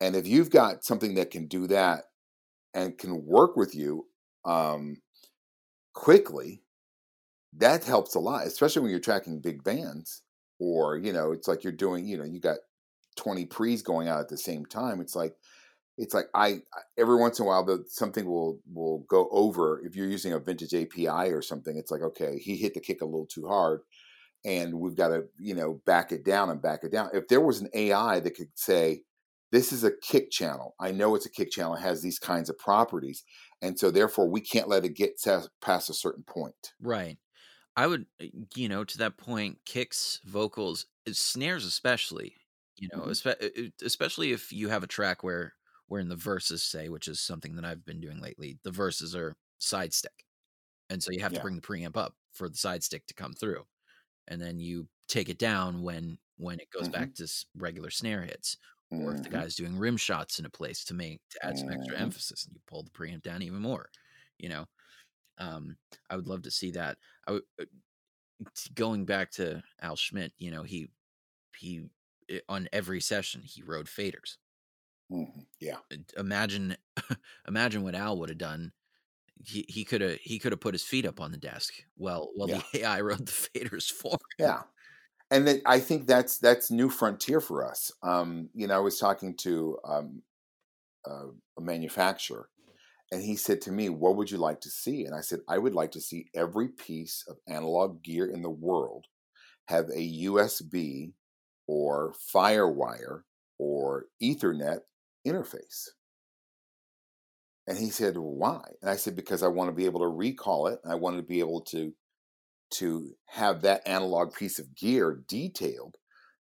and 0.00 0.16
if 0.16 0.26
you've 0.26 0.50
got 0.50 0.84
something 0.84 1.14
that 1.14 1.30
can 1.30 1.46
do 1.46 1.66
that 1.66 2.04
and 2.74 2.98
can 2.98 3.24
work 3.24 3.56
with 3.56 3.74
you 3.74 4.06
um, 4.44 4.96
quickly, 5.94 6.62
that 7.56 7.84
helps 7.84 8.14
a 8.14 8.20
lot, 8.20 8.46
especially 8.46 8.82
when 8.82 8.90
you're 8.90 9.00
tracking 9.00 9.40
big 9.40 9.62
bands 9.62 10.22
or, 10.62 10.96
you 10.96 11.12
know, 11.12 11.32
it's 11.32 11.48
like 11.48 11.64
you're 11.64 11.72
doing, 11.72 12.06
you 12.06 12.16
know, 12.16 12.24
you 12.24 12.38
got 12.38 12.58
20 13.16 13.46
pre's 13.46 13.82
going 13.82 14.06
out 14.06 14.20
at 14.20 14.28
the 14.28 14.38
same 14.38 14.64
time. 14.64 15.00
It's 15.00 15.16
like, 15.16 15.34
it's 15.98 16.14
like 16.14 16.26
I 16.34 16.62
every 16.96 17.16
once 17.16 17.38
in 17.38 17.44
a 17.44 17.48
while 17.48 17.64
the 17.64 17.84
something 17.86 18.24
will 18.24 18.60
will 18.72 19.00
go 19.10 19.28
over 19.30 19.84
if 19.84 19.94
you're 19.94 20.08
using 20.08 20.32
a 20.32 20.38
vintage 20.38 20.72
API 20.72 21.30
or 21.30 21.42
something. 21.42 21.76
It's 21.76 21.90
like 21.90 22.00
okay, 22.00 22.38
he 22.38 22.56
hit 22.56 22.72
the 22.74 22.80
kick 22.80 23.02
a 23.02 23.04
little 23.04 23.26
too 23.26 23.46
hard, 23.46 23.82
and 24.44 24.80
we've 24.80 24.96
got 24.96 25.08
to 25.08 25.24
you 25.38 25.54
know 25.54 25.82
back 25.84 26.10
it 26.10 26.24
down 26.24 26.48
and 26.48 26.62
back 26.62 26.82
it 26.82 26.92
down. 26.92 27.10
If 27.12 27.28
there 27.28 27.42
was 27.42 27.60
an 27.60 27.68
AI 27.74 28.20
that 28.20 28.34
could 28.34 28.48
say, 28.54 29.02
"This 29.50 29.70
is 29.70 29.84
a 29.84 29.92
kick 29.92 30.30
channel. 30.30 30.74
I 30.80 30.92
know 30.92 31.14
it's 31.14 31.26
a 31.26 31.30
kick 31.30 31.50
channel. 31.50 31.74
It 31.74 31.82
has 31.82 32.00
these 32.00 32.18
kinds 32.18 32.48
of 32.48 32.56
properties, 32.58 33.22
and 33.60 33.78
so 33.78 33.90
therefore 33.90 34.30
we 34.30 34.40
can't 34.40 34.68
let 34.68 34.86
it 34.86 34.96
get 34.96 35.20
past 35.60 35.90
a 35.90 35.94
certain 35.94 36.24
point." 36.24 36.72
right. 36.80 37.18
I 37.76 37.86
would, 37.86 38.06
uh, 38.20 38.26
you 38.54 38.68
know, 38.68 38.84
to 38.84 38.98
that 38.98 39.16
point, 39.16 39.64
kicks, 39.64 40.20
vocals, 40.24 40.86
uh, 41.08 41.12
snares, 41.12 41.64
especially, 41.64 42.36
you 42.76 42.88
know, 42.92 43.04
Mhm. 43.04 43.12
espe- 43.12 43.42
uh, 43.42 43.66
uh, 43.66 43.70
especially 43.84 44.32
if 44.32 44.52
you 44.52 44.68
have 44.68 44.82
a 44.82 44.86
track 44.86 45.22
where, 45.22 45.54
where 45.86 46.00
in 46.00 46.08
the 46.08 46.16
verses, 46.16 46.62
say, 46.62 46.88
which 46.88 47.08
is 47.08 47.20
something 47.20 47.56
that 47.56 47.64
I've 47.64 47.84
been 47.84 48.00
doing 48.00 48.20
lately, 48.20 48.58
the 48.62 48.70
verses 48.70 49.14
are 49.16 49.36
side 49.58 49.94
stick, 49.94 50.24
and 50.90 51.02
so 51.02 51.12
you 51.12 51.20
have 51.22 51.34
to 51.34 51.40
bring 51.40 51.56
the 51.56 51.62
preamp 51.62 51.96
up 51.96 52.16
for 52.32 52.48
the 52.48 52.56
side 52.56 52.84
stick 52.84 53.06
to 53.08 53.14
come 53.14 53.34
through, 53.34 53.66
and 54.28 54.40
then 54.42 54.60
you 54.60 54.88
take 55.08 55.28
it 55.30 55.38
down 55.38 55.82
when 55.82 56.18
when 56.38 56.60
it 56.60 56.70
goes 56.72 56.88
Mhm. 56.88 56.90
back 56.90 57.14
to 57.14 57.28
regular 57.56 57.90
snare 57.90 58.22
hits, 58.24 58.58
or 58.96 59.12
if 59.12 59.22
the 59.22 59.30
Mhm. 59.30 59.42
guy's 59.42 59.56
doing 59.56 59.78
rim 59.78 59.96
shots 59.98 60.38
in 60.40 60.46
a 60.46 60.50
place 60.50 60.84
to 60.86 60.94
make 60.94 61.20
to 61.30 61.46
add 61.46 61.58
some 61.58 61.72
extra 61.72 61.98
Mhm. 61.98 62.00
emphasis, 62.00 62.46
and 62.46 62.54
you 62.56 62.62
pull 62.66 62.82
the 62.84 62.90
preamp 62.90 63.22
down 63.22 63.42
even 63.42 63.60
more, 63.62 63.90
you 64.38 64.48
know. 64.48 64.66
Um, 65.38 65.78
I 66.10 66.16
would 66.16 66.28
love 66.28 66.42
to 66.42 66.50
see 66.50 66.70
that. 66.72 66.98
I 67.26 67.32
would, 67.32 67.42
uh, 67.60 67.64
going 68.74 69.04
back 69.04 69.30
to 69.32 69.62
Al 69.80 69.96
Schmitt, 69.96 70.32
you 70.38 70.50
know, 70.50 70.62
he 70.62 70.88
he 71.58 71.88
on 72.48 72.68
every 72.72 73.00
session 73.00 73.42
he 73.42 73.62
rode 73.62 73.86
faders. 73.86 74.38
Mhm. 75.08 75.46
Yeah. 75.60 75.82
Uh, 75.92 75.96
Imagine 76.18 76.76
imagine 77.48 77.82
what 77.82 77.94
Al 77.94 78.18
would 78.18 78.28
have 78.28 78.38
done. 78.38 78.72
He 79.44 79.66
he 79.68 79.84
could 79.84 80.00
have 80.02 80.18
he 80.20 80.38
could 80.40 80.52
have 80.52 80.60
put 80.60 80.74
his 80.74 80.84
feet 80.84 81.06
up 81.06 81.20
on 81.20 81.32
the 81.32 81.38
desk. 81.38 81.74
Well, 81.96 82.32
well, 82.36 82.48
Yeah. 82.48 82.62
the 82.72 82.80
AI 82.82 83.00
rode 83.02 83.26
the 83.26 83.32
faders 83.32 83.90
for. 83.92 84.12
him. 84.14 84.18
Yeah. 84.38 84.62
And 85.30 85.48
that 85.48 85.62
I 85.66 85.80
think 85.80 86.06
that's 86.06 86.38
that's 86.38 86.70
new 86.70 86.90
frontier 86.90 87.40
for 87.40 87.64
us. 87.66 87.92
Um, 88.02 88.50
you 88.54 88.66
know, 88.66 88.76
I 88.76 88.80
was 88.80 88.98
talking 88.98 89.36
to 89.38 89.78
um, 89.84 90.22
uh, 91.08 91.28
a 91.58 91.60
manufacturer, 91.62 92.50
and 93.12 93.22
he 93.22 93.36
said 93.36 93.60
to 93.62 93.72
me, 93.72 93.90
"What 93.90 94.16
would 94.16 94.30
you 94.30 94.38
like 94.38 94.60
to 94.62 94.70
see?" 94.70 95.04
And 95.04 95.14
I 95.14 95.20
said, 95.20 95.42
"I 95.46 95.58
would 95.58 95.74
like 95.74 95.92
to 95.92 96.00
see 96.00 96.30
every 96.34 96.68
piece 96.68 97.24
of 97.28 97.38
analog 97.46 98.02
gear 98.02 98.26
in 98.26 98.42
the 98.42 98.50
world 98.50 99.06
have 99.68 99.90
a 99.90 100.02
USB 100.02 101.14
or 101.66 102.14
FireWire 102.14 103.24
or 103.58 104.08
Ethernet 104.22 104.82
interface." 105.26 105.90
And 107.66 107.78
he 107.78 107.90
said, 107.90 108.16
"Why?" 108.16 108.76
And 108.80 108.90
I 108.90 108.96
said, 108.96 109.14
"Because 109.16 109.42
I 109.42 109.48
want 109.48 109.68
to 109.68 109.74
be 109.76 109.84
able 109.84 110.00
to 110.00 110.08
recall 110.08 110.66
it. 110.66 110.80
I 110.84 110.94
want 110.96 111.16
to 111.16 111.22
be 111.22 111.40
able 111.40 111.60
to 111.66 111.94
to 112.72 113.16
have 113.26 113.62
that 113.62 113.86
analog 113.86 114.34
piece 114.34 114.58
of 114.58 114.74
gear 114.74 115.22
detailed. 115.28 115.96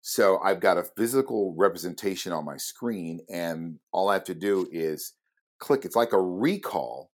So 0.02 0.40
I've 0.40 0.60
got 0.60 0.78
a 0.78 0.84
physical 0.84 1.54
representation 1.56 2.34
on 2.34 2.46
my 2.46 2.58
screen, 2.58 3.22
and 3.30 3.80
all 3.92 4.10
I 4.10 4.14
have 4.16 4.26
to 4.26 4.36
do 4.36 4.68
is 4.72 5.14
click. 5.60 5.86
It's 5.86 5.96
like 5.96 6.14
a 6.14 6.22
recall, 6.22 7.12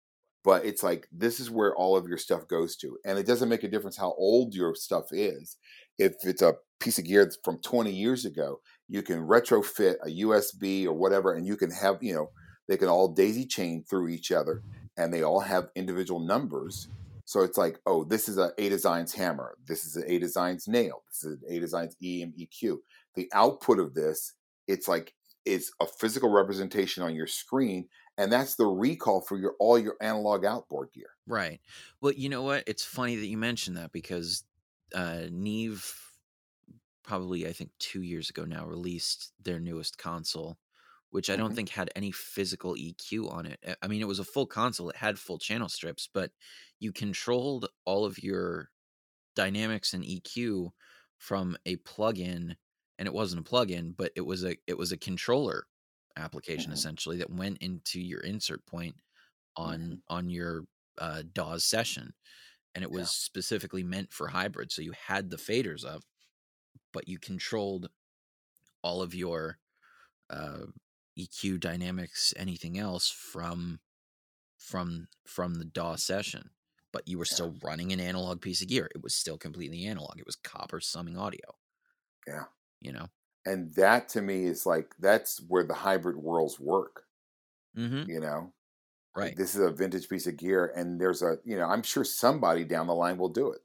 but 0.44 0.64
it's 0.64 0.82
like 0.82 1.08
this 1.12 1.40
is 1.40 1.50
where 1.50 1.74
all 1.74 1.96
of 1.96 2.08
your 2.08 2.18
stuff 2.18 2.48
goes 2.48 2.76
to. 2.76 2.98
And 3.04 3.18
it 3.18 3.26
doesn't 3.26 3.48
make 3.48 3.64
a 3.64 3.68
difference 3.68 3.96
how 3.96 4.14
old 4.16 4.54
your 4.54 4.74
stuff 4.74 5.06
is. 5.12 5.56
If 5.98 6.14
it's 6.22 6.42
a 6.42 6.54
piece 6.80 6.98
of 6.98 7.04
gear 7.04 7.30
from 7.44 7.58
20 7.58 7.92
years 7.92 8.24
ago, 8.24 8.60
you 8.88 9.02
can 9.02 9.26
retrofit 9.26 9.96
a 10.02 10.24
USB 10.24 10.86
or 10.86 10.92
whatever, 10.92 11.34
and 11.34 11.46
you 11.46 11.56
can 11.56 11.70
have, 11.70 11.98
you 12.00 12.14
know, 12.14 12.30
they 12.68 12.76
can 12.76 12.88
all 12.88 13.08
daisy 13.08 13.46
chain 13.46 13.84
through 13.88 14.08
each 14.08 14.30
other 14.30 14.62
and 14.96 15.12
they 15.12 15.22
all 15.22 15.40
have 15.40 15.70
individual 15.74 16.20
numbers 16.20 16.88
so 17.28 17.42
it's 17.42 17.58
like, 17.58 17.78
oh, 17.84 18.04
this 18.04 18.26
is 18.26 18.38
a 18.38 18.52
A 18.56 18.70
Designs 18.70 19.12
hammer. 19.12 19.58
This 19.66 19.84
is 19.84 19.96
an 19.96 20.04
A 20.06 20.18
Designs 20.18 20.66
nail. 20.66 21.02
This 21.10 21.24
is 21.24 21.42
an 21.42 21.42
A 21.46 21.58
Designs 21.58 21.94
EMEQ. 22.02 22.78
The 23.16 23.28
output 23.34 23.78
of 23.78 23.92
this, 23.92 24.32
it's 24.66 24.88
like 24.88 25.12
it's 25.44 25.72
a 25.80 25.86
physical 25.86 26.30
representation 26.30 27.02
on 27.02 27.14
your 27.14 27.26
screen, 27.26 27.88
and 28.16 28.32
that's 28.32 28.56
the 28.56 28.66
recall 28.66 29.20
for 29.22 29.38
your 29.38 29.54
all 29.60 29.78
your 29.78 29.96
analog 30.00 30.44
outboard 30.44 30.92
gear. 30.92 31.10
Right. 31.26 31.60
Well, 32.00 32.12
you 32.12 32.28
know 32.28 32.42
what? 32.42 32.64
It's 32.66 32.84
funny 32.84 33.16
that 33.16 33.26
you 33.26 33.36
mentioned 33.36 33.76
that 33.76 33.92
because 33.92 34.44
uh 34.94 35.26
Neve 35.30 35.94
probably 37.02 37.46
I 37.46 37.52
think 37.52 37.72
2 37.78 38.02
years 38.02 38.30
ago 38.30 38.44
now 38.44 38.66
released 38.66 39.32
their 39.42 39.60
newest 39.60 39.98
console, 39.98 40.58
which 41.10 41.30
I 41.30 41.36
don't 41.36 41.52
Mhm. 41.52 41.56
think 41.56 41.70
had 41.70 41.90
any 41.96 42.12
physical 42.12 42.76
EQ 42.76 43.28
on 43.28 43.46
it. 43.46 43.60
I 43.82 43.88
mean, 43.88 44.00
it 44.02 44.08
was 44.08 44.18
a 44.18 44.24
full 44.24 44.46
console. 44.46 44.90
It 44.90 44.96
had 44.96 45.18
full 45.18 45.38
channel 45.38 45.68
strips, 45.68 46.08
but 46.12 46.32
you 46.80 46.92
controlled 46.92 47.68
all 47.84 48.04
of 48.04 48.22
your 48.22 48.70
dynamics 49.34 49.94
and 49.94 50.04
EQ 50.04 50.72
from 51.18 51.56
a 51.66 51.76
plugin 51.78 52.56
and 52.98 53.06
it 53.06 53.14
wasn't 53.14 53.46
a 53.46 53.50
plugin, 53.50 53.96
but 53.96 54.12
it 54.16 54.22
was 54.22 54.44
a 54.44 54.56
it 54.66 54.78
was 54.78 54.92
a 54.92 54.96
controller 54.98 55.66
application 56.16 56.72
Mhm. 56.72 56.72
essentially 56.72 57.18
that 57.18 57.30
went 57.30 57.58
into 57.58 58.00
your 58.00 58.20
insert 58.20 58.64
point 58.66 58.96
on 59.56 59.80
Mhm. 59.90 60.02
on 60.08 60.30
your 60.30 60.64
uh, 60.98 61.22
DAWs 61.32 61.64
session, 61.64 62.14
and 62.74 62.84
it 62.84 62.90
Yeah. 62.90 62.92
was 62.92 63.10
specifically 63.12 63.84
meant 63.84 64.12
for 64.12 64.28
hybrid. 64.28 64.72
So 64.72 64.82
you 64.82 64.92
had 64.92 65.30
the 65.30 65.36
faders 65.38 65.84
up, 65.86 66.02
but 66.92 67.08
you 67.08 67.18
controlled 67.18 67.90
all 68.82 69.02
of 69.02 69.14
your 69.14 69.58
uh, 70.30 70.66
EQ 71.16 71.58
dynamics, 71.58 72.34
anything 72.36 72.78
else 72.78 73.10
from 73.10 73.80
from 74.58 75.08
from 75.26 75.56
the 75.56 75.64
DAW 75.64 75.96
session. 75.96 76.50
But 76.92 77.08
you 77.08 77.18
were 77.18 77.24
Yeah. 77.30 77.36
still 77.36 77.52
running 77.62 77.92
an 77.92 78.00
analog 78.00 78.40
piece 78.42 78.62
of 78.62 78.68
gear. 78.68 78.90
It 78.94 79.02
was 79.02 79.14
still 79.14 79.38
completely 79.38 79.86
analog. 79.86 80.18
It 80.18 80.26
was 80.26 80.36
copper 80.36 80.80
summing 80.80 81.16
audio. 81.18 81.58
Yeah. 82.26 82.46
You 82.80 82.92
know. 82.92 83.06
And 83.46 83.72
that 83.74 84.08
to 84.10 84.22
me 84.22 84.44
is 84.46 84.66
like 84.66 84.94
that's 84.98 85.40
where 85.48 85.64
the 85.64 85.74
hybrid 85.74 86.16
worlds 86.16 86.60
work. 86.60 87.04
Mm-hmm. 87.76 88.10
You 88.10 88.20
know, 88.20 88.52
Like, 89.16 89.24
Right. 89.24 89.36
this 89.36 89.54
is 89.54 89.60
a 89.60 89.70
vintage 89.70 90.08
piece 90.08 90.26
of 90.26 90.36
gear, 90.36 90.72
and 90.76 91.00
there's 91.00 91.22
a 91.22 91.38
you 91.44 91.56
know 91.56 91.66
I'm 91.66 91.82
sure 91.82 92.04
somebody 92.04 92.64
down 92.64 92.86
the 92.86 92.94
line 92.94 93.18
will 93.18 93.28
do 93.30 93.50
it. 93.52 93.60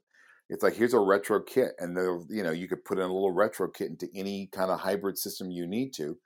It's 0.48 0.62
like 0.62 0.74
here's 0.74 0.94
a 0.94 1.00
retro 1.00 1.40
kit, 1.40 1.72
and 1.78 1.96
they'll 1.96 2.26
you 2.28 2.42
know 2.42 2.50
you 2.52 2.68
could 2.68 2.84
put 2.84 2.98
in 2.98 3.04
a 3.04 3.12
little 3.12 3.32
retro 3.32 3.68
kit 3.68 3.88
into 3.90 4.08
any 4.14 4.48
kind 4.52 4.70
of 4.70 4.80
hybrid 4.80 5.18
system 5.18 5.50
you 5.50 5.66
need 5.66 5.92
to, 5.94 6.18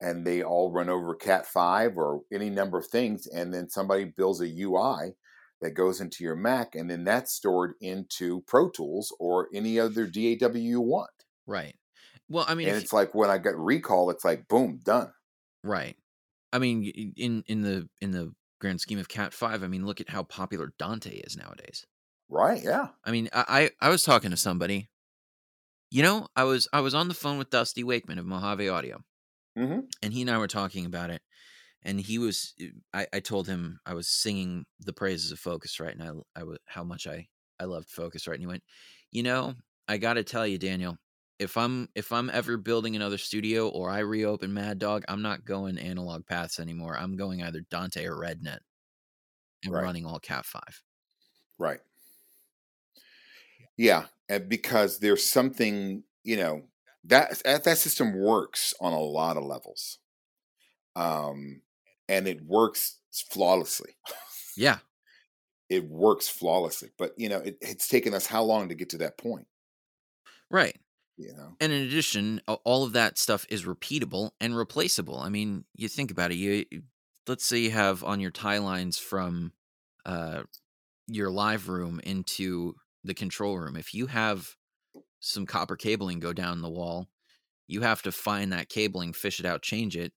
and 0.00 0.26
they 0.26 0.42
all 0.42 0.72
run 0.72 0.88
over 0.88 1.14
Cat 1.14 1.46
five 1.46 1.96
or 1.96 2.22
any 2.32 2.50
number 2.50 2.78
of 2.78 2.86
things, 2.86 3.26
and 3.26 3.52
then 3.54 3.68
somebody 3.68 4.04
builds 4.04 4.40
a 4.40 4.46
UI 4.62 5.14
that 5.60 5.70
goes 5.72 6.00
into 6.00 6.24
your 6.24 6.36
Mac, 6.36 6.74
and 6.74 6.90
then 6.90 7.04
that's 7.04 7.32
stored 7.32 7.74
into 7.80 8.42
Pro 8.42 8.68
Tools 8.70 9.14
or 9.18 9.48
any 9.54 9.78
other 9.78 10.06
DAW 10.06 10.48
you 10.54 10.80
want. 10.80 11.10
Right. 11.46 11.74
Well, 12.28 12.44
I 12.48 12.54
mean, 12.54 12.68
and 12.68 12.76
it's 12.76 12.92
like 12.92 13.14
when 13.14 13.30
I 13.30 13.38
got 13.38 13.56
recall, 13.56 14.10
it's 14.10 14.24
like 14.24 14.48
boom, 14.48 14.80
done. 14.84 15.12
right. 15.62 15.96
I 16.52 16.58
mean, 16.58 16.84
in 17.16 17.44
in 17.46 17.62
the 17.62 17.88
in 18.00 18.12
the 18.12 18.34
grand 18.60 18.80
scheme 18.80 18.98
of 18.98 19.08
Cat 19.08 19.32
Five, 19.32 19.62
I 19.62 19.68
mean, 19.68 19.86
look 19.86 20.00
at 20.00 20.10
how 20.10 20.22
popular 20.22 20.72
Dante 20.78 21.16
is 21.18 21.36
nowadays. 21.36 21.86
Right? 22.28 22.62
Yeah. 22.62 22.88
I 23.04 23.10
mean, 23.10 23.28
I 23.32 23.70
I, 23.80 23.86
I 23.86 23.90
was 23.90 24.02
talking 24.02 24.30
to 24.30 24.36
somebody. 24.36 24.88
You 25.90 26.02
know, 26.02 26.28
I 26.36 26.44
was 26.44 26.68
I 26.74 26.80
was 26.80 26.94
on 26.94 27.08
the 27.08 27.14
phone 27.14 27.38
with 27.38 27.48
Dusty 27.50 27.82
Wakeman 27.84 28.18
of 28.18 28.26
Mojave 28.26 28.68
Audio, 28.68 29.02
hmm 29.56 29.94
and 30.02 30.12
he 30.12 30.22
and 30.22 30.30
I 30.30 30.38
were 30.38 30.48
talking 30.48 30.86
about 30.86 31.10
it. 31.10 31.22
And 31.82 32.00
he 32.00 32.18
was, 32.18 32.54
uh, 32.62 32.66
I, 32.94 33.06
I 33.14 33.20
told 33.20 33.48
him 33.48 33.80
I 33.86 33.94
was 33.94 34.08
singing 34.08 34.66
the 34.80 34.92
praises 34.92 35.32
of 35.32 35.40
Focusrite, 35.40 35.92
and 36.00 36.02
I, 36.02 36.40
I 36.40 36.44
was 36.44 36.58
how 36.66 36.84
much 36.84 37.06
I, 37.06 37.28
I 37.60 37.64
loved 37.64 37.88
Focusrite. 37.90 38.34
And 38.34 38.42
he 38.42 38.46
went, 38.48 38.64
you 39.12 39.22
know, 39.22 39.54
I 39.88 39.98
got 39.98 40.14
to 40.14 40.24
tell 40.24 40.46
you, 40.46 40.58
Daniel, 40.58 40.98
if 41.38 41.56
I'm 41.56 41.88
if 41.94 42.12
I'm 42.12 42.30
ever 42.30 42.56
building 42.56 42.96
another 42.96 43.18
studio 43.18 43.68
or 43.68 43.90
I 43.90 44.00
reopen 44.00 44.54
Mad 44.54 44.78
Dog, 44.78 45.04
I'm 45.08 45.22
not 45.22 45.44
going 45.44 45.78
analog 45.78 46.26
paths 46.26 46.60
anymore. 46.60 46.96
I'm 46.98 47.16
going 47.16 47.42
either 47.42 47.60
Dante 47.62 48.04
or 48.06 48.16
RedNet, 48.16 48.60
and 49.64 49.76
Right. 49.76 49.80
running 49.80 50.06
all 50.06 50.20
Cat 50.20 50.46
Five. 50.46 50.82
Right. 51.58 51.80
Yeah, 53.76 54.06
because 54.48 54.98
there's 54.98 55.24
something, 55.24 56.04
you 56.22 56.36
know, 56.36 56.68
that 57.04 57.42
that 57.44 57.78
system 57.78 58.18
works 58.18 58.72
on 58.80 58.92
a 58.92 59.00
lot 59.00 59.36
of 59.36 59.44
levels. 59.44 59.98
Um 60.96 61.62
and 62.08 62.28
it 62.28 62.42
works 62.44 63.00
flawlessly. 63.12 63.96
Yeah, 64.56 64.80
It 65.68 65.84
works 65.88 66.28
flawlessly. 66.28 66.90
But, 66.98 67.18
you 67.18 67.28
know, 67.28 67.38
it, 67.38 67.58
it's 67.60 67.88
taken 67.88 68.14
us 68.14 68.26
how 68.26 68.42
long 68.44 68.68
to 68.68 68.74
get 68.74 68.90
to 68.90 68.98
that 68.98 69.18
point, 69.18 69.46
right. 70.50 70.76
Know? 71.18 71.56
And 71.60 71.72
in 71.72 71.82
addition, 71.82 72.40
all 72.46 72.84
of 72.84 72.92
that 72.92 73.18
stuff 73.18 73.46
is 73.48 73.64
repeatable 73.64 74.30
and 74.40 74.56
replaceable. 74.56 75.18
I 75.18 75.28
mean, 75.28 75.64
you 75.74 75.88
think 75.88 76.10
about 76.10 76.32
it. 76.32 76.36
You 76.36 76.64
let's 77.26 77.44
say 77.44 77.58
you 77.58 77.70
have 77.70 78.04
on 78.04 78.20
your 78.20 78.30
tie 78.30 78.58
lines 78.58 78.98
from 78.98 79.52
uh, 80.04 80.42
your 81.06 81.30
live 81.30 81.68
room 81.68 82.00
into 82.04 82.74
the 83.02 83.14
control 83.14 83.58
room. 83.58 83.76
If 83.76 83.94
you 83.94 84.06
have 84.06 84.56
some 85.20 85.46
copper 85.46 85.76
cabling 85.76 86.20
go 86.20 86.32
down 86.32 86.62
the 86.62 86.70
wall, 86.70 87.08
you 87.66 87.80
have 87.80 88.02
to 88.02 88.12
find 88.12 88.52
that 88.52 88.68
cabling, 88.68 89.12
fish 89.12 89.40
it 89.40 89.46
out, 89.46 89.62
change 89.62 89.96
it, 89.96 90.12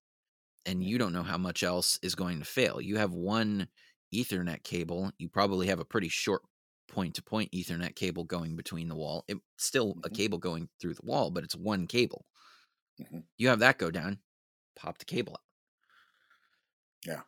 and 0.65 0.83
you 0.83 0.97
don't 0.97 1.13
know 1.13 1.23
how 1.23 1.37
much 1.37 1.63
else 1.63 1.97
is 2.01 2.15
going 2.15 2.39
to 2.39 2.45
fail. 2.45 2.81
You 2.81 2.97
have 2.97 3.13
one 3.13 3.67
Ethernet 4.13 4.63
cable. 4.63 5.11
You 5.17 5.29
probably 5.29 5.67
have 5.67 5.79
a 5.79 5.85
pretty 5.85 6.09
short 6.09 6.41
point 6.87 7.15
to 7.15 7.23
point 7.23 7.51
Ethernet 7.51 7.95
cable 7.95 8.23
going 8.23 8.55
between 8.55 8.87
the 8.89 8.95
wall. 8.95 9.25
It's 9.27 9.41
still 9.57 9.97
a 10.03 10.09
Mhm. 10.09 10.17
cable 10.17 10.37
going 10.39 10.69
through 10.79 10.95
the 10.95 11.05
wall, 11.05 11.31
but 11.31 11.43
it's 11.43 11.55
one 11.55 11.87
cable. 11.87 12.25
Mhm. 12.99 13.27
You 13.37 13.47
have 13.47 13.57
that 13.59 13.79
go 13.79 13.89
down, 13.89 14.21
pop 14.75 14.97
the 14.99 15.05
cable 15.05 15.33
out. 15.33 15.41
Yeah. 17.05 17.23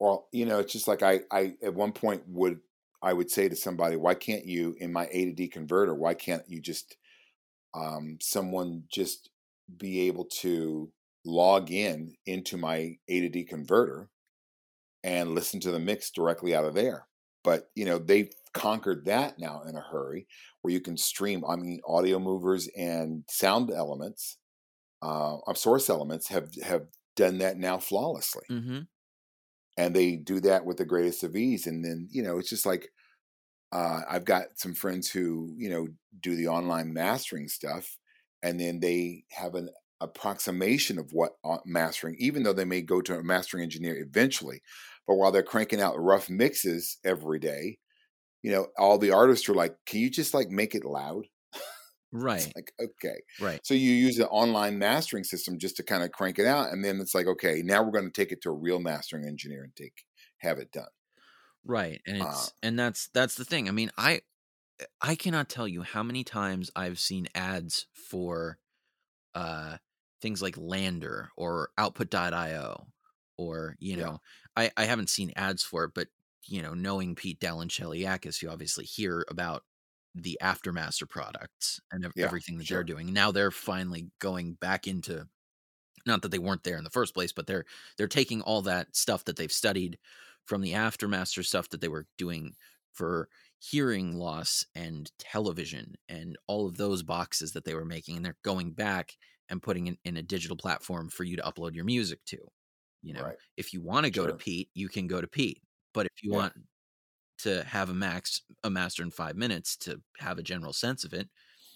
Well, 0.00 0.28
you 0.32 0.46
know, 0.46 0.58
it's 0.58 0.72
just 0.72 0.88
like 0.88 1.02
I 1.02 1.20
I 1.30 1.56
at 1.62 1.74
one 1.74 1.92
point 1.92 2.26
would 2.28 2.60
I 3.02 3.12
would 3.12 3.30
say 3.30 3.48
to 3.48 3.56
somebody, 3.56 3.96
why 3.96 4.14
can't 4.14 4.46
you 4.46 4.74
in 4.78 4.92
my 4.92 5.08
A 5.10 5.26
to 5.26 5.32
D 5.32 5.48
converter, 5.48 5.94
why 5.94 6.14
can't 6.14 6.48
you 6.48 6.60
just 6.60 6.96
um 7.74 8.18
someone 8.22 8.84
just 8.92 9.30
be 9.76 10.02
able 10.08 10.26
to 10.26 10.92
log 11.24 11.70
in 11.72 12.16
into 12.26 12.56
my 12.58 12.98
A 13.08 13.20
to 13.22 13.30
D 13.30 13.44
converter 13.44 14.10
and 15.04 15.34
listen 15.34 15.60
to 15.60 15.70
the 15.72 15.80
mix 15.80 16.10
directly 16.10 16.54
out 16.54 16.64
of 16.64 16.74
there. 16.74 17.08
But 17.44 17.70
you 17.76 17.84
know, 17.84 17.98
they've 17.98 18.32
conquered 18.54 19.06
that 19.06 19.38
now 19.38 19.62
in 19.64 19.76
a 19.76 19.80
hurry 19.82 20.26
where 20.62 20.72
you 20.74 20.80
can 20.80 20.96
stream, 20.96 21.44
I 21.46 21.56
mean, 21.56 21.80
audio 21.86 22.18
movers 22.18 22.68
and 22.76 23.24
sound 23.30 23.70
elements, 23.70 24.38
uh, 25.02 25.38
of 25.46 25.58
source 25.58 25.90
elements 25.90 26.28
have 26.28 26.54
have 26.64 26.88
done 27.16 27.38
that 27.38 27.58
now 27.58 27.78
flawlessly 27.78 28.46
Mm-hmm. 28.50 28.84
and 29.76 29.94
they 29.94 30.16
do 30.16 30.40
that 30.40 30.64
with 30.64 30.76
the 30.76 30.84
greatest 30.84 31.22
of 31.24 31.36
ease 31.36 31.66
and 31.66 31.84
then 31.84 32.08
you 32.10 32.22
know 32.22 32.38
it's 32.38 32.48
just 32.50 32.66
like 32.66 32.90
uh, 33.72 34.02
i've 34.08 34.24
got 34.24 34.58
some 34.58 34.74
friends 34.74 35.10
who 35.10 35.54
you 35.58 35.70
know 35.70 35.88
do 36.20 36.36
the 36.36 36.48
online 36.48 36.92
mastering 36.92 37.48
stuff 37.48 37.98
and 38.42 38.60
then 38.60 38.80
they 38.80 39.24
have 39.30 39.54
an 39.54 39.70
approximation 40.00 40.98
of 40.98 41.12
what 41.12 41.34
uh, 41.44 41.58
mastering 41.66 42.16
even 42.18 42.42
though 42.42 42.52
they 42.54 42.64
may 42.66 42.82
go 42.82 43.00
to 43.02 43.16
a 43.18 43.24
mastering 43.24 43.62
engineer 43.64 43.96
eventually 43.96 44.62
but 45.06 45.14
while 45.16 45.32
they're 45.32 45.42
cranking 45.42 45.80
out 45.80 46.00
rough 46.00 46.30
mixes 46.30 46.98
every 47.04 47.38
day 47.38 47.78
you 48.42 48.52
know 48.52 48.68
all 48.78 48.98
the 48.98 49.12
artists 49.12 49.48
are 49.48 49.54
like 49.54 49.76
can 49.86 50.00
you 50.00 50.10
just 50.10 50.34
like 50.34 50.50
make 50.50 50.74
it 50.74 50.84
loud 50.84 51.26
Right. 52.12 52.54
it's 52.54 52.56
like 52.56 52.72
okay 52.80 53.16
Right. 53.38 53.62
so 53.62 53.74
you 53.74 53.92
use 53.92 54.18
an 54.18 54.26
online 54.26 54.78
mastering 54.78 55.24
system 55.24 55.58
just 55.58 55.76
to 55.76 55.82
kind 55.84 56.02
of 56.04 56.12
crank 56.12 56.38
it 56.38 56.46
out, 56.46 56.72
and 56.72 56.84
then 56.84 57.00
it's 57.00 57.14
like, 57.14 57.26
okay, 57.26 57.62
now 57.64 57.82
we're 57.82 57.92
going 57.92 58.04
to 58.04 58.10
take 58.12 58.32
it 58.32 58.42
to 58.42 58.50
a 58.50 58.52
real 58.52 58.80
mastering 58.80 59.26
engineer 59.26 59.62
and 59.64 59.74
take 59.76 59.94
have 60.38 60.58
it 60.58 60.70
done. 60.72 60.88
Right. 61.64 62.02
And 62.06 62.16
Uh, 62.18 62.46
it's 62.46 62.52
and 62.62 62.78
that's 62.78 63.08
that's 63.14 63.36
the 63.36 63.44
thing. 63.44 63.68
I 63.68 63.72
mean, 63.72 63.90
I 63.96 64.20
I 65.00 65.16
cannot 65.16 65.48
tell 65.50 65.68
you 65.68 65.82
how 65.82 66.02
many 66.02 66.24
times 66.24 66.70
I've 66.76 67.00
seen 67.00 67.28
ads 67.34 67.86
for 67.94 68.58
uh 69.34 69.78
things 70.22 70.42
like 70.42 70.56
LANDR 70.56 71.30
or 71.36 71.70
output.io 71.78 72.88
or, 73.38 73.76
you 73.80 73.96
Yeah. 73.96 73.98
know, 73.98 74.20
I 74.56 74.70
I 74.76 74.84
haven't 74.86 75.10
seen 75.10 75.32
ads 75.36 75.62
for 75.62 75.84
it, 75.84 75.92
but 75.94 76.08
you 76.46 76.62
know, 76.62 76.74
knowing 76.74 77.14
Pete 77.14 77.40
Doell 77.40 77.60
and 77.62 77.72
Shelly 77.72 78.00
Yakus, 78.02 78.42
you 78.42 78.50
obviously 78.50 78.84
hear 78.84 79.24
about 79.30 79.64
the 80.14 80.38
Aftermaster 80.42 81.08
products 81.08 81.80
and 81.92 82.12
Yeah, 82.14 82.34
everything 82.34 82.58
that 82.58 82.68
sure. 82.68 82.70
they're 82.70 82.84
doing. 82.84 83.12
Now 83.12 83.32
they're 83.32 83.50
finally 83.50 84.10
going 84.20 84.54
back 84.54 84.86
into 84.86 85.26
not 86.06 86.22
that 86.22 86.30
they 86.30 86.38
weren't 86.38 86.64
there 86.64 86.76
in 86.76 86.84
the 86.84 86.90
first 86.90 87.14
place, 87.14 87.32
but 87.32 87.46
they're 87.46 87.64
they're 87.96 88.08
taking 88.08 88.42
all 88.42 88.62
that 88.62 88.94
stuff 88.96 89.24
that 89.24 89.36
they've 89.36 89.52
studied 89.52 89.98
from 90.46 90.60
the 90.60 90.72
Aftermaster 90.72 91.44
stuff 91.44 91.68
that 91.70 91.80
they 91.80 91.88
were 91.88 92.06
doing 92.18 92.54
for 92.92 93.28
hearing 93.58 94.16
loss 94.18 94.66
and 94.74 95.10
television 95.18 95.94
and 96.08 96.36
all 96.46 96.66
of 96.66 96.76
those 96.76 97.02
boxes 97.02 97.52
that 97.52 97.64
they 97.64 97.74
were 97.74 97.84
making, 97.86 98.16
and 98.16 98.24
they're 98.24 98.38
going 98.42 98.72
back 98.72 99.16
and 99.48 99.62
putting 99.62 99.86
it 99.86 99.98
in 100.04 100.16
a 100.16 100.22
digital 100.22 100.56
platform 100.56 101.08
for 101.08 101.24
you 101.24 101.36
to 101.36 101.42
upload 101.42 101.74
your 101.74 101.84
music 101.84 102.24
to. 102.26 102.38
You 103.04 103.14
know, 103.14 103.24
Right. 103.24 103.38
if 103.56 103.72
you 103.74 103.82
want 103.82 104.06
to 104.06 104.10
go 104.12 104.26
to 104.26 104.34
Pete, 104.34 104.70
you 104.74 104.88
can 104.88 105.06
go 105.08 105.20
to 105.20 105.28
Pete. 105.28 105.62
But 105.94 106.06
if 106.06 106.24
you 106.24 106.30
Yeah. 106.30 106.38
want 106.38 106.54
to 107.38 107.64
have 107.64 107.90
a 107.90 107.94
max 107.94 108.42
a 108.64 108.70
master 108.70 109.02
in 109.02 109.10
five 109.12 109.36
minutes 109.36 109.76
to 109.78 110.02
have 110.18 110.38
a 110.38 110.42
general 110.44 110.72
sense 110.74 111.04
of 111.04 111.14
it, 111.14 111.30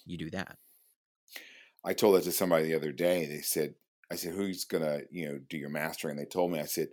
you 0.06 0.18
do 0.18 0.30
that. 0.30 0.58
I 1.84 1.94
told 1.94 2.16
that 2.16 2.24
to 2.24 2.32
somebody 2.32 2.66
the 2.66 2.74
other 2.74 2.92
day. 2.92 3.26
They 3.26 3.40
said, 3.40 3.74
I 4.10 4.16
said, 4.16 4.34
who's 4.34 4.64
gonna, 4.64 5.02
you 5.10 5.28
know, 5.28 5.38
do 5.38 5.56
your 5.58 5.70
mastering? 5.70 6.16
They 6.16 6.24
told 6.24 6.52
me, 6.52 6.60
I 6.60 6.64
said, 6.66 6.88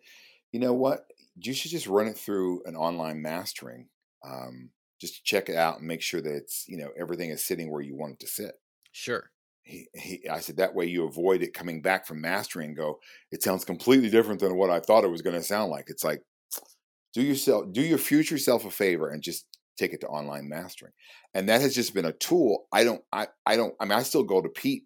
you 0.51 0.59
know 0.59 0.73
what? 0.73 1.11
You 1.35 1.53
should 1.53 1.71
just 1.71 1.87
run 1.87 2.07
it 2.07 2.17
through 2.17 2.63
an 2.65 2.75
online 2.75 3.21
mastering. 3.21 3.89
Um, 4.23 4.71
just 4.99 5.25
check 5.25 5.49
it 5.49 5.55
out 5.55 5.79
and 5.79 5.87
make 5.87 6.01
sure 6.01 6.21
that 6.21 6.33
it's, 6.35 6.67
you 6.67 6.77
know, 6.77 6.91
everything 6.97 7.29
is 7.29 7.43
sitting 7.43 7.69
where 7.71 7.81
you 7.81 7.95
want 7.95 8.13
it 8.13 8.19
to 8.21 8.27
sit. 8.27 8.55
Sure. 8.91 9.31
He, 9.65 9.87
he, 9.95 10.29
I 10.29 10.39
said 10.39 10.57
that 10.57 10.75
way 10.75 10.85
you 10.85 11.05
avoid 11.05 11.41
it 11.41 11.55
coming 11.55 11.81
back 11.81 12.05
from 12.05 12.21
mastering 12.21 12.69
and 12.69 12.77
go, 12.77 12.99
it 13.31 13.41
sounds 13.41 13.65
completely 13.65 14.09
different 14.09 14.39
than 14.39 14.55
what 14.55 14.69
I 14.69 14.79
thought 14.79 15.03
it 15.03 15.09
was 15.09 15.23
going 15.23 15.35
to 15.35 15.43
sound 15.43 15.71
like. 15.71 15.85
It's 15.87 16.03
like, 16.03 16.21
do 17.13 17.21
yourself, 17.21 17.65
do 17.71 17.81
your 17.81 17.97
future 17.97 18.37
self 18.37 18.63
a 18.63 18.69
favor 18.69 19.09
and 19.09 19.23
just 19.23 19.47
take 19.77 19.91
it 19.91 20.01
to 20.01 20.07
online 20.07 20.47
mastering. 20.47 20.91
And 21.33 21.49
that 21.49 21.61
has 21.61 21.73
just 21.73 21.93
been 21.95 22.05
a 22.05 22.13
tool. 22.13 22.67
I 22.71 22.83
don't, 22.83 23.01
I, 23.11 23.27
I 23.45 23.55
don't, 23.55 23.73
I 23.79 23.85
mean, 23.85 23.93
I 23.93 24.03
still 24.03 24.23
go 24.23 24.41
to 24.41 24.49
Pete 24.49 24.83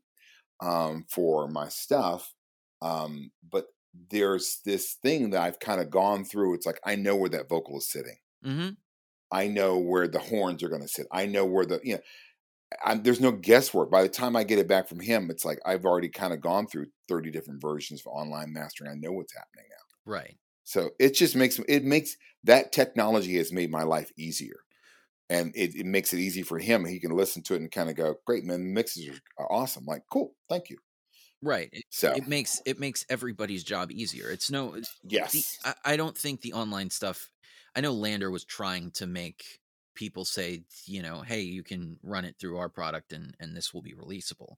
um, 0.62 1.06
for 1.10 1.48
my 1.50 1.68
stuff. 1.68 2.34
Um, 2.82 3.32
but 3.52 3.66
there's 4.10 4.62
this 4.66 4.94
thing 5.04 5.32
that 5.32 5.42
I've 5.42 5.60
kind 5.60 5.82
of 5.82 5.90
gone 5.90 6.24
through. 6.24 6.54
It's 6.54 6.66
like, 6.66 6.80
I 6.86 6.96
know 6.96 7.16
where 7.18 7.30
that 7.30 7.50
vocal 7.50 7.80
is 7.80 7.92
sitting. 7.92 8.18
Mm-hmm. 8.46 8.70
I 9.32 9.48
know 9.48 9.78
where 9.78 10.08
the 10.08 10.20
horns 10.20 10.64
are 10.64 10.70
going 10.70 10.82
to 10.82 10.88
sit. 10.88 11.06
I 11.12 11.26
know 11.26 11.46
where 11.46 11.66
the, 11.66 11.80
you 11.84 11.96
know, 11.96 12.02
I'm, 12.84 13.04
there's 13.04 13.20
no 13.20 13.32
guesswork. 13.32 13.92
By 13.92 14.04
the 14.04 14.10
time 14.10 14.36
I 14.36 14.44
get 14.44 14.60
it 14.60 14.68
back 14.68 14.88
from 14.88 15.00
him, 15.00 15.30
it's 15.32 15.46
like 15.46 15.60
I've 15.66 15.86
already 15.86 16.10
kind 16.10 16.34
of 16.34 16.42
gone 16.42 16.68
through 16.68 16.88
30 17.08 17.32
different 17.32 17.62
versions 17.62 18.02
of 18.02 18.08
online 18.08 18.54
mastering. 18.54 18.92
I 18.92 18.96
know 18.96 19.12
what's 19.12 19.36
happening 19.36 19.66
now. 19.70 19.78
Right. 20.06 20.38
So 20.64 20.92
it 21.00 21.16
just 21.16 21.36
makes 21.36 21.60
it 21.68 21.84
makes 21.84 22.16
that 22.44 22.72
technology 22.72 23.38
has 23.38 23.52
made 23.52 23.72
my 23.72 23.84
life 23.84 24.12
easier, 24.18 24.62
and 25.30 25.54
it, 25.56 25.76
it 25.76 25.86
makes 25.86 26.14
it 26.14 26.20
easy 26.20 26.44
for 26.44 26.60
him. 26.60 26.86
He 26.86 27.00
can 27.00 27.12
listen 27.12 27.44
to 27.44 27.56
it 27.56 27.62
and 27.62 27.72
kind 27.72 27.90
of 27.90 27.96
go, 27.96 28.16
"Great, 28.26 28.46
man, 28.46 28.62
the 28.62 28.74
mixes 28.74 29.10
are 29.10 29.46
uh, 29.46 29.48
awesome." 29.54 29.86
Like, 29.86 30.04
cool, 30.12 30.36
thank 30.50 30.70
you. 30.70 30.78
Right. 31.42 31.70
It, 31.72 31.86
So 31.90 32.18
it 32.18 32.28
makes 32.28 32.62
it 32.66 32.80
makes 32.80 33.06
everybody's 33.10 33.64
job 33.64 33.92
easier. 33.92 34.30
It's 34.30 34.52
no 34.52 34.76
the, 34.76 34.88
yes, 35.04 35.58
I, 35.64 35.76
I 35.86 35.98
don't 35.98 36.18
think 36.18 36.42
the 36.42 36.54
online 36.54 36.90
stuff 36.90 37.30
I 37.76 37.82
know 37.82 37.96
LANDR 37.96 38.32
was 38.32 38.44
trying 38.46 38.92
to 38.92 39.08
make 39.08 39.60
people 40.00 40.26
say, 40.26 40.64
you 40.86 41.04
know, 41.04 41.22
hey, 41.24 41.42
you 41.42 41.64
can 41.64 42.00
run 42.04 42.26
it 42.26 42.38
through 42.40 42.58
our 42.58 42.70
product 42.70 43.14
and 43.14 43.36
and 43.42 43.56
this 43.58 43.74
will 43.74 43.84
be 43.84 43.94
releasable. 43.94 44.56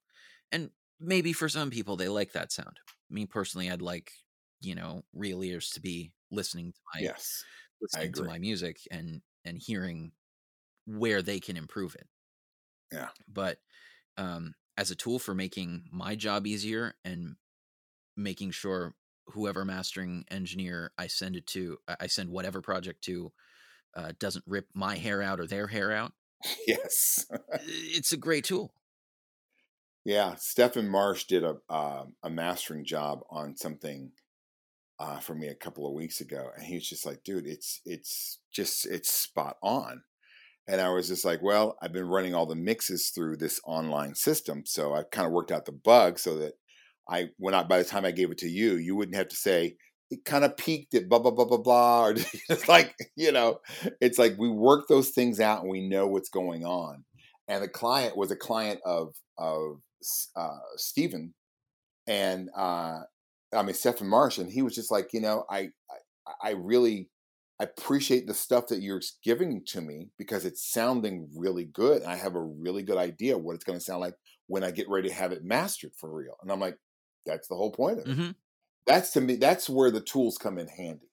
And 0.51 0.71
maybe 1.01 1.33
for 1.33 1.49
some 1.49 1.71
people 1.71 1.97
they 1.97 2.09
like 2.09 2.33
that 2.33 2.53
sound. 2.53 2.79
Me 3.09 3.25
personally, 3.25 3.71
I'd 3.71 3.81
like, 3.81 4.13
you 4.61 4.75
know, 4.75 5.03
real 5.13 5.43
ears 5.43 5.71
to 5.71 5.81
be 5.81 6.13
listening 6.31 6.73
to 6.73 6.79
my 6.95 7.07
yes, 7.07 7.43
listening 7.81 8.13
to 8.13 8.23
my 8.23 8.39
music 8.39 8.79
and 8.91 9.23
and 9.45 9.57
hearing 9.59 10.13
where 10.85 11.21
they 11.23 11.39
can 11.39 11.57
improve 11.57 11.95
it. 11.95 12.07
Yeah. 12.91 13.09
But 13.27 13.59
um 14.17 14.55
as 14.77 14.91
a 14.91 14.95
tool 14.95 15.19
for 15.19 15.35
making 15.35 15.85
my 15.91 16.15
job 16.15 16.47
easier 16.47 16.95
and 17.05 17.37
making 18.17 18.51
sure 18.51 18.95
whoever 19.27 19.65
mastering 19.65 20.25
engineer 20.31 20.93
I 20.97 21.07
send 21.07 21.35
it 21.37 21.47
to, 21.49 21.79
I 21.87 21.97
I 22.01 22.07
send 22.07 22.31
whatever 22.31 22.61
project 22.61 23.03
to, 23.05 23.33
uh, 23.95 24.11
doesn't 24.19 24.45
rip 24.47 24.67
my 24.73 24.97
hair 24.97 25.21
out 25.21 25.39
or 25.39 25.47
their 25.47 25.67
hair 25.67 25.91
out. 25.91 26.13
yes. 26.67 27.25
It's 27.63 28.13
a 28.13 28.17
great 28.17 28.45
tool. 28.45 28.73
Yeah, 30.03 30.35
Stephen 30.35 30.89
Marsh 30.89 31.25
did 31.25 31.43
a 31.43 31.57
uh, 31.69 32.05
a 32.23 32.29
mastering 32.29 32.85
job 32.85 33.21
on 33.29 33.55
something 33.55 34.11
uh, 34.99 35.19
for 35.19 35.35
me 35.35 35.47
a 35.47 35.55
couple 35.55 35.85
of 35.87 35.93
weeks 35.93 36.21
ago, 36.21 36.49
and 36.55 36.65
he 36.65 36.75
was 36.75 36.89
just 36.89 37.05
like, 37.05 37.23
"Dude, 37.23 37.45
it's 37.45 37.81
it's 37.85 38.39
just 38.51 38.87
it's 38.87 39.11
spot 39.11 39.57
on." 39.61 40.03
And 40.67 40.81
I 40.81 40.89
was 40.89 41.07
just 41.07 41.23
like, 41.23 41.43
"Well, 41.43 41.77
I've 41.81 41.93
been 41.93 42.07
running 42.07 42.33
all 42.33 42.47
the 42.47 42.55
mixes 42.55 43.09
through 43.09 43.37
this 43.37 43.61
online 43.63 44.15
system, 44.15 44.63
so 44.65 44.93
I 44.95 45.03
kind 45.03 45.27
of 45.27 45.33
worked 45.33 45.51
out 45.51 45.65
the 45.65 45.71
bug 45.71 46.17
so 46.17 46.37
that 46.39 46.53
I 47.07 47.29
when 47.37 47.53
I 47.53 47.61
by 47.63 47.77
the 47.77 47.83
time 47.83 48.05
I 48.05 48.11
gave 48.11 48.31
it 48.31 48.39
to 48.39 48.49
you, 48.49 48.77
you 48.77 48.95
wouldn't 48.95 49.17
have 49.17 49.29
to 49.29 49.35
say." 49.35 49.77
It 50.12 50.26
kind 50.26 50.43
of 50.45 50.57
peaked 50.57 50.93
at 50.93 51.09
blah 51.09 51.20
blah 51.20 51.32
blah 51.32 51.45
blah 51.45 51.57
blah, 51.57 52.05
or 52.05 52.14
just 52.47 52.68
like 52.68 52.95
you 53.16 53.32
know, 53.32 53.59
it's 54.01 54.20
like 54.20 54.36
we 54.38 54.49
work 54.49 54.88
those 54.88 55.09
things 55.09 55.39
out 55.39 55.62
and 55.62 55.70
we 55.72 55.88
know 55.88 56.07
what's 56.07 56.30
going 56.30 56.66
on. 56.66 57.05
And 57.47 57.64
the 57.64 57.70
client 57.70 58.18
was 58.18 58.32
a 58.32 58.36
client 58.36 58.82
of 58.86 59.16
of 59.38 59.82
uh, 60.36 60.59
Stephen 60.78 61.34
and 62.07 62.49
uh, 62.55 63.01
I 63.53 63.64
mean 63.64 63.74
Stephen 63.74 64.07
Marsh, 64.07 64.38
and 64.38 64.51
he 64.51 64.62
was 64.62 64.76
just 64.76 64.91
like, 64.91 65.14
you 65.14 65.22
know, 65.22 65.45
I, 65.49 65.70
I 65.89 66.34
I 66.43 66.51
really 66.51 67.09
appreciate 67.59 68.26
the 68.28 68.34
stuff 68.34 68.68
that 68.68 68.82
you're 68.82 69.01
giving 69.24 69.64
to 69.68 69.82
me 69.82 70.09
because 70.18 70.45
it's 70.45 70.72
sounding 70.72 71.30
really 71.36 71.66
good, 71.66 72.01
and 72.01 72.12
I 72.12 72.16
have 72.18 72.36
a 72.36 72.41
really 72.43 72.84
good 72.84 72.97
idea 72.97 73.38
what 73.38 73.55
it's 73.55 73.64
going 73.64 73.78
to 73.80 73.84
sound 73.86 74.01
like 74.01 74.16
when 74.47 74.64
I 74.64 74.72
get 74.72 74.89
ready 74.89 75.09
to 75.09 75.16
have 75.16 75.32
it 75.32 75.43
mastered 75.43 75.91
for 75.95 76.12
real. 76.14 76.36
And 76.41 76.51
I'm 76.51 76.59
like, 76.59 76.78
that's 77.26 77.47
the 77.47 77.55
whole 77.55 77.72
point 77.72 77.99
of 77.99 78.05
it. 78.05 78.16
hmm 78.16 78.32
That's 78.88 79.11
to 79.11 79.21
me, 79.21 79.36
that's 79.36 79.69
where 79.69 79.91
the 79.91 80.01
tools 80.01 80.38
come 80.38 80.57
in 80.57 80.67
handy. 80.67 81.07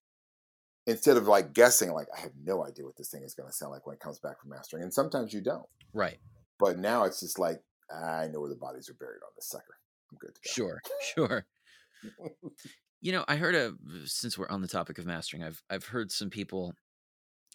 Instead 0.87 1.19
of 1.19 1.29
like 1.29 1.53
guessing, 1.53 1.93
like 1.93 2.09
I 2.17 2.21
have 2.21 2.33
no 2.43 2.65
idea 2.67 2.85
what 2.87 2.97
this 2.97 3.11
thing 3.11 3.23
is 3.23 3.35
going 3.35 3.49
to 3.49 3.55
sound 3.55 3.73
like 3.73 3.87
when 3.87 3.95
it 3.95 4.01
comes 4.01 4.19
back 4.19 4.41
from 4.41 4.51
mastering, 4.51 4.83
and 4.83 4.93
sometimes 4.93 5.35
you 5.35 5.43
don't. 5.43 5.67
Right. 5.93 6.19
But 6.59 6.79
now 6.79 7.05
it's 7.05 7.21
just 7.21 7.39
like 7.39 7.61
I 7.91 8.29
know 8.29 8.41
where 8.41 8.49
the 8.49 8.57
bodies 8.57 8.89
are 8.89 8.95
buried 8.95 9.21
on 9.23 9.31
this 9.37 9.49
sucker. 9.49 9.77
I'm 10.11 10.19
good 10.19 10.35
to 10.35 10.41
go. 10.45 10.53
Sure. 10.53 10.81
Sure. 11.15 11.47
You 13.01 13.13
know, 13.13 13.25
I 13.29 13.37
heard 13.37 13.55
a 13.55 13.75
since 14.07 14.39
we're 14.39 14.49
on 14.49 14.63
the 14.63 14.69
topic 14.69 14.99
of 14.99 15.07
mastering, 15.07 15.43
I've 15.43 15.63
I've 15.69 15.87
heard 15.87 16.11
some 16.11 16.31
people 16.31 16.75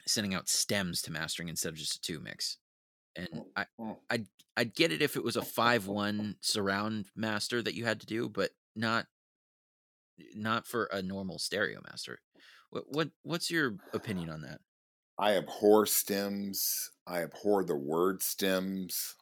sending 0.06 0.34
out 0.34 0.50
stems 0.50 1.02
to 1.04 1.12
mastering 1.12 1.50
instead 1.50 1.70
of 1.70 1.76
just 1.76 1.96
a 1.96 2.02
two 2.02 2.20
mix. 2.20 2.58
And 3.16 3.28
I 3.56 3.66
Mm. 3.80 3.98
I'd 4.10 4.28
I'd 4.56 4.76
get 4.76 4.92
it 4.92 5.02
if 5.02 5.16
it 5.16 5.24
was 5.24 5.36
a 5.36 5.42
five 5.42 5.88
one 5.88 6.36
surround 6.42 7.08
master 7.16 7.62
that 7.62 7.74
you 7.74 7.86
had 7.86 8.00
to 8.02 8.06
do, 8.06 8.30
but 8.30 8.52
not 8.76 9.08
not 10.36 10.68
for 10.68 10.86
a 10.86 11.02
normal 11.02 11.40
stereo 11.40 11.80
master. 11.90 12.20
What 12.70 12.86
what 12.90 13.10
what's 13.24 13.52
your 13.52 13.78
opinion 13.94 14.30
on 14.30 14.42
that? 14.42 14.60
I 15.18 15.36
abhor 15.36 15.86
stems. 15.86 16.92
I 17.06 17.24
abhor 17.24 17.64
the 17.64 17.76
word 17.76 18.22
stems. 18.22 19.16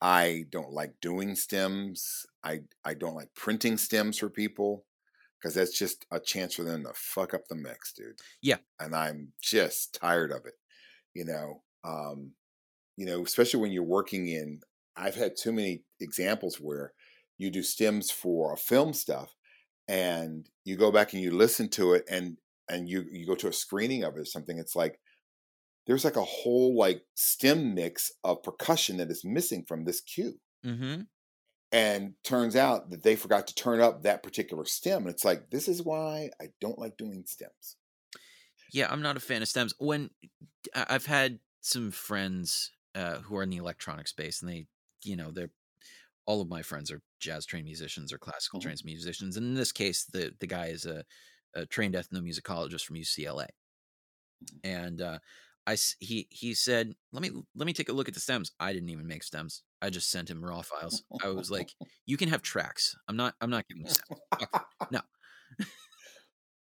I 0.00 0.46
don't 0.50 0.72
like 0.72 0.94
doing 1.00 1.34
stems. 1.36 2.26
I 2.42 2.60
I 2.84 2.94
don't 2.94 3.14
like 3.14 3.34
printing 3.34 3.76
stems 3.76 4.18
for 4.18 4.30
people 4.30 4.84
because 5.38 5.54
that's 5.54 5.78
just 5.78 6.06
a 6.10 6.20
chance 6.20 6.54
for 6.54 6.64
them 6.64 6.84
to 6.84 6.92
fuck 6.94 7.34
up 7.34 7.46
the 7.48 7.54
mix, 7.54 7.92
dude. 7.92 8.18
Yeah. 8.42 8.58
And 8.78 8.94
I'm 8.94 9.32
just 9.40 9.94
tired 9.94 10.32
of 10.32 10.44
it. 10.46 10.54
You 11.14 11.24
know, 11.24 11.62
um, 11.84 12.32
you 12.96 13.06
know, 13.06 13.22
especially 13.22 13.60
when 13.60 13.72
you're 13.72 13.82
working 13.82 14.28
in 14.28 14.60
I've 14.96 15.14
had 15.14 15.36
too 15.36 15.52
many 15.52 15.84
examples 16.00 16.56
where 16.56 16.92
you 17.38 17.50
do 17.50 17.62
stems 17.62 18.10
for 18.10 18.56
film 18.56 18.92
stuff 18.92 19.34
and 19.90 20.48
you 20.64 20.76
go 20.76 20.92
back 20.92 21.12
and 21.12 21.22
you 21.22 21.32
listen 21.32 21.68
to 21.70 21.94
it 21.94 22.04
and 22.10 22.38
and 22.70 22.88
you 22.88 23.04
you 23.12 23.26
go 23.26 23.34
to 23.36 23.48
a 23.48 23.52
screening 23.52 24.04
of 24.04 24.16
it 24.16 24.20
or 24.20 24.24
something, 24.24 24.58
it's 24.58 24.76
like 24.76 25.00
there's 25.86 26.04
like 26.04 26.16
a 26.16 26.24
whole 26.24 26.76
like 26.76 27.02
stem 27.14 27.74
mix 27.74 28.12
of 28.24 28.42
percussion 28.42 28.98
that 28.98 29.10
is 29.10 29.24
missing 29.24 29.64
from 29.66 29.84
this 29.84 30.00
cue 30.00 30.38
Mm-hmm. 30.64 31.02
and 31.72 32.14
turns 32.24 32.56
out 32.56 32.90
that 32.90 33.02
they 33.02 33.16
forgot 33.16 33.46
to 33.46 33.54
turn 33.54 33.80
up 33.80 34.02
that 34.02 34.22
particular 34.22 34.64
stem 34.64 35.02
and 35.02 35.10
it's 35.10 35.24
like 35.24 35.50
this 35.50 35.68
is 35.68 35.82
why 35.82 36.30
i 36.40 36.46
don't 36.60 36.78
like 36.78 36.96
doing 36.96 37.24
stems 37.26 37.76
Yeah, 38.72 38.88
I'm 38.90 39.02
not 39.02 39.16
a 39.16 39.20
fan 39.20 39.42
of 39.42 39.48
stems. 39.48 39.74
When 39.78 40.10
I've 40.74 41.06
had 41.06 41.40
some 41.60 41.90
friends 41.90 42.70
uh, 42.94 43.18
who 43.18 43.36
are 43.36 43.42
in 43.42 43.50
the 43.50 43.56
electronic 43.56 44.06
space, 44.08 44.42
and 44.42 44.50
they, 44.50 44.66
you 45.02 45.16
know, 45.16 45.30
they're 45.30 45.50
all 46.26 46.40
of 46.40 46.48
my 46.48 46.62
friends 46.62 46.90
are 46.90 47.02
jazz 47.20 47.46
trained 47.46 47.64
musicians 47.66 48.12
or 48.12 48.18
classical 48.18 48.58
Mhm. 48.58 48.62
trained 48.62 48.82
musicians. 48.84 49.36
And 49.36 49.46
in 49.46 49.54
this 49.54 49.72
case, 49.72 50.04
the 50.04 50.34
the 50.40 50.46
guy 50.46 50.66
is 50.68 50.86
a, 50.86 51.04
a 51.54 51.66
trained 51.66 51.94
ethnomusicologist 51.94 52.84
from 52.84 52.96
UCLA, 52.96 53.48
and 54.64 55.00
uh, 55.00 55.18
I 55.66 55.76
he 56.00 56.28
he 56.30 56.54
said, 56.54 56.94
"Let 57.12 57.22
me 57.22 57.30
let 57.54 57.66
me 57.66 57.72
take 57.72 57.88
a 57.88 57.92
look 57.92 58.08
at 58.08 58.14
the 58.14 58.20
stems." 58.20 58.52
I 58.60 58.72
didn't 58.72 58.90
even 58.90 59.06
make 59.06 59.22
stems. 59.24 59.62
I 59.82 59.90
just 59.90 60.10
sent 60.10 60.30
him 60.30 60.44
raw 60.44 60.62
files. 60.62 61.04
I 61.22 61.28
was 61.28 61.50
like, 61.50 61.74
"You 62.06 62.16
can 62.16 62.28
have 62.30 62.42
tracks. 62.42 62.96
I'm 63.08 63.16
not 63.16 63.34
I'm 63.40 63.50
not 63.50 63.66
giving 63.68 63.82
you 63.82 63.88
stems." 63.90 64.22
No. 64.90 65.00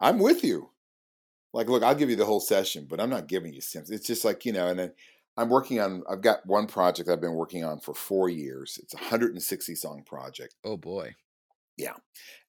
i'm 0.00 0.18
with 0.18 0.42
you 0.44 0.70
like 1.54 1.68
look 1.68 1.82
i'll 1.82 1.94
give 1.94 2.10
you 2.10 2.16
the 2.16 2.26
whole 2.26 2.40
session 2.40 2.86
but 2.88 3.00
i'm 3.00 3.10
not 3.10 3.28
giving 3.28 3.54
you 3.54 3.60
stems 3.62 3.90
it's 3.90 4.06
just 4.06 4.24
like 4.24 4.46
you 4.46 4.52
know 4.52 4.68
and 4.68 4.78
then 4.78 4.94
i'm 5.40 5.48
working 5.48 5.80
on 5.80 6.02
i've 6.08 6.20
got 6.20 6.44
one 6.46 6.66
project 6.66 7.08
i've 7.08 7.20
been 7.20 7.34
working 7.34 7.64
on 7.64 7.78
for 7.80 7.94
four 7.94 8.28
years 8.28 8.78
it's 8.82 8.94
a 8.94 8.98
160 8.98 9.74
song 9.74 10.02
project 10.04 10.54
Oh 10.64 10.76
boy. 10.76 11.14
Yeah. 11.76 11.94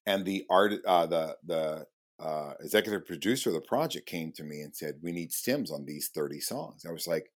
And 0.06 0.24
the 0.24 0.44
art 0.50 0.74
uh, 0.86 1.06
the 1.06 1.36
the 1.44 1.86
uh, 2.20 2.54
executive 2.60 3.06
producer 3.06 3.50
of 3.50 3.54
the 3.54 3.60
project 3.62 4.06
came 4.06 4.30
to 4.32 4.44
me 4.44 4.60
and 4.60 4.74
said 4.76 5.00
we 5.02 5.12
need 5.12 5.32
stems 5.32 5.70
on 5.72 5.84
these 5.84 6.08
30 6.08 6.38
songs 6.40 6.84
i 6.86 6.92
was 6.92 7.06
like 7.06 7.32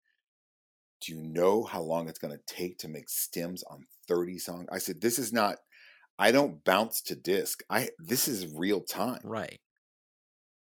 do 1.00 1.12
you 1.12 1.22
know 1.22 1.62
how 1.62 1.80
long 1.80 2.08
it's 2.08 2.18
going 2.18 2.36
to 2.36 2.54
take 2.54 2.78
to 2.78 2.88
make 2.88 3.08
stems 3.08 3.62
on 3.64 3.86
30 4.08 4.38
songs 4.38 4.66
i 4.72 4.78
said 4.78 5.00
this 5.00 5.18
is 5.18 5.32
not 5.32 5.58
i 6.18 6.30
don't 6.30 6.64
bounce 6.64 7.00
to 7.00 7.14
disc 7.14 7.62
i 7.70 7.88
this 7.98 8.28
is 8.28 8.46
real 8.54 8.80
time 8.80 9.20
Right. 9.24 9.60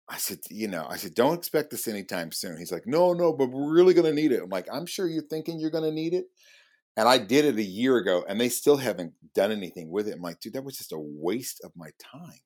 I 0.09 0.19
said 0.19 0.39
you 0.51 0.69
know 0.69 0.87
i 0.89 0.97
said 0.97 1.15
don't 1.15 1.35
expect 1.35 1.71
this 1.71 1.89
anytime 1.89 2.31
soon. 2.31 2.59
He's 2.59 2.73
like 2.73 2.87
no 2.87 3.13
no 3.13 3.33
but 3.33 3.51
we're 3.51 3.73
really 3.73 3.95
going 3.95 4.07
to 4.07 4.13
need 4.13 4.33
it. 4.33 4.43
I'm 4.43 4.51
like 4.51 4.67
i'm 4.73 4.87
sure 4.87 5.09
you're 5.09 5.23
thinking 5.23 5.59
you're 5.59 5.71
going 5.71 5.85
to 5.85 5.93
need 5.93 6.15
it. 6.15 6.27
And 6.97 7.09
i 7.09 7.19
did 7.19 7.45
it 7.45 7.57
a 7.57 7.63
year 7.63 7.97
ago 7.97 8.25
and 8.29 8.41
they 8.41 8.49
still 8.49 8.77
haven't 8.77 9.15
done 9.35 9.51
anything 9.53 9.91
with 9.91 10.09
it. 10.09 10.15
I'm 10.15 10.23
like 10.23 10.41
dude 10.41 10.53
that 10.55 10.65
was 10.65 10.77
just 10.79 10.93
a 10.93 10.99
waste 10.99 11.61
of 11.65 11.73
my 11.77 11.91
time. 11.99 12.41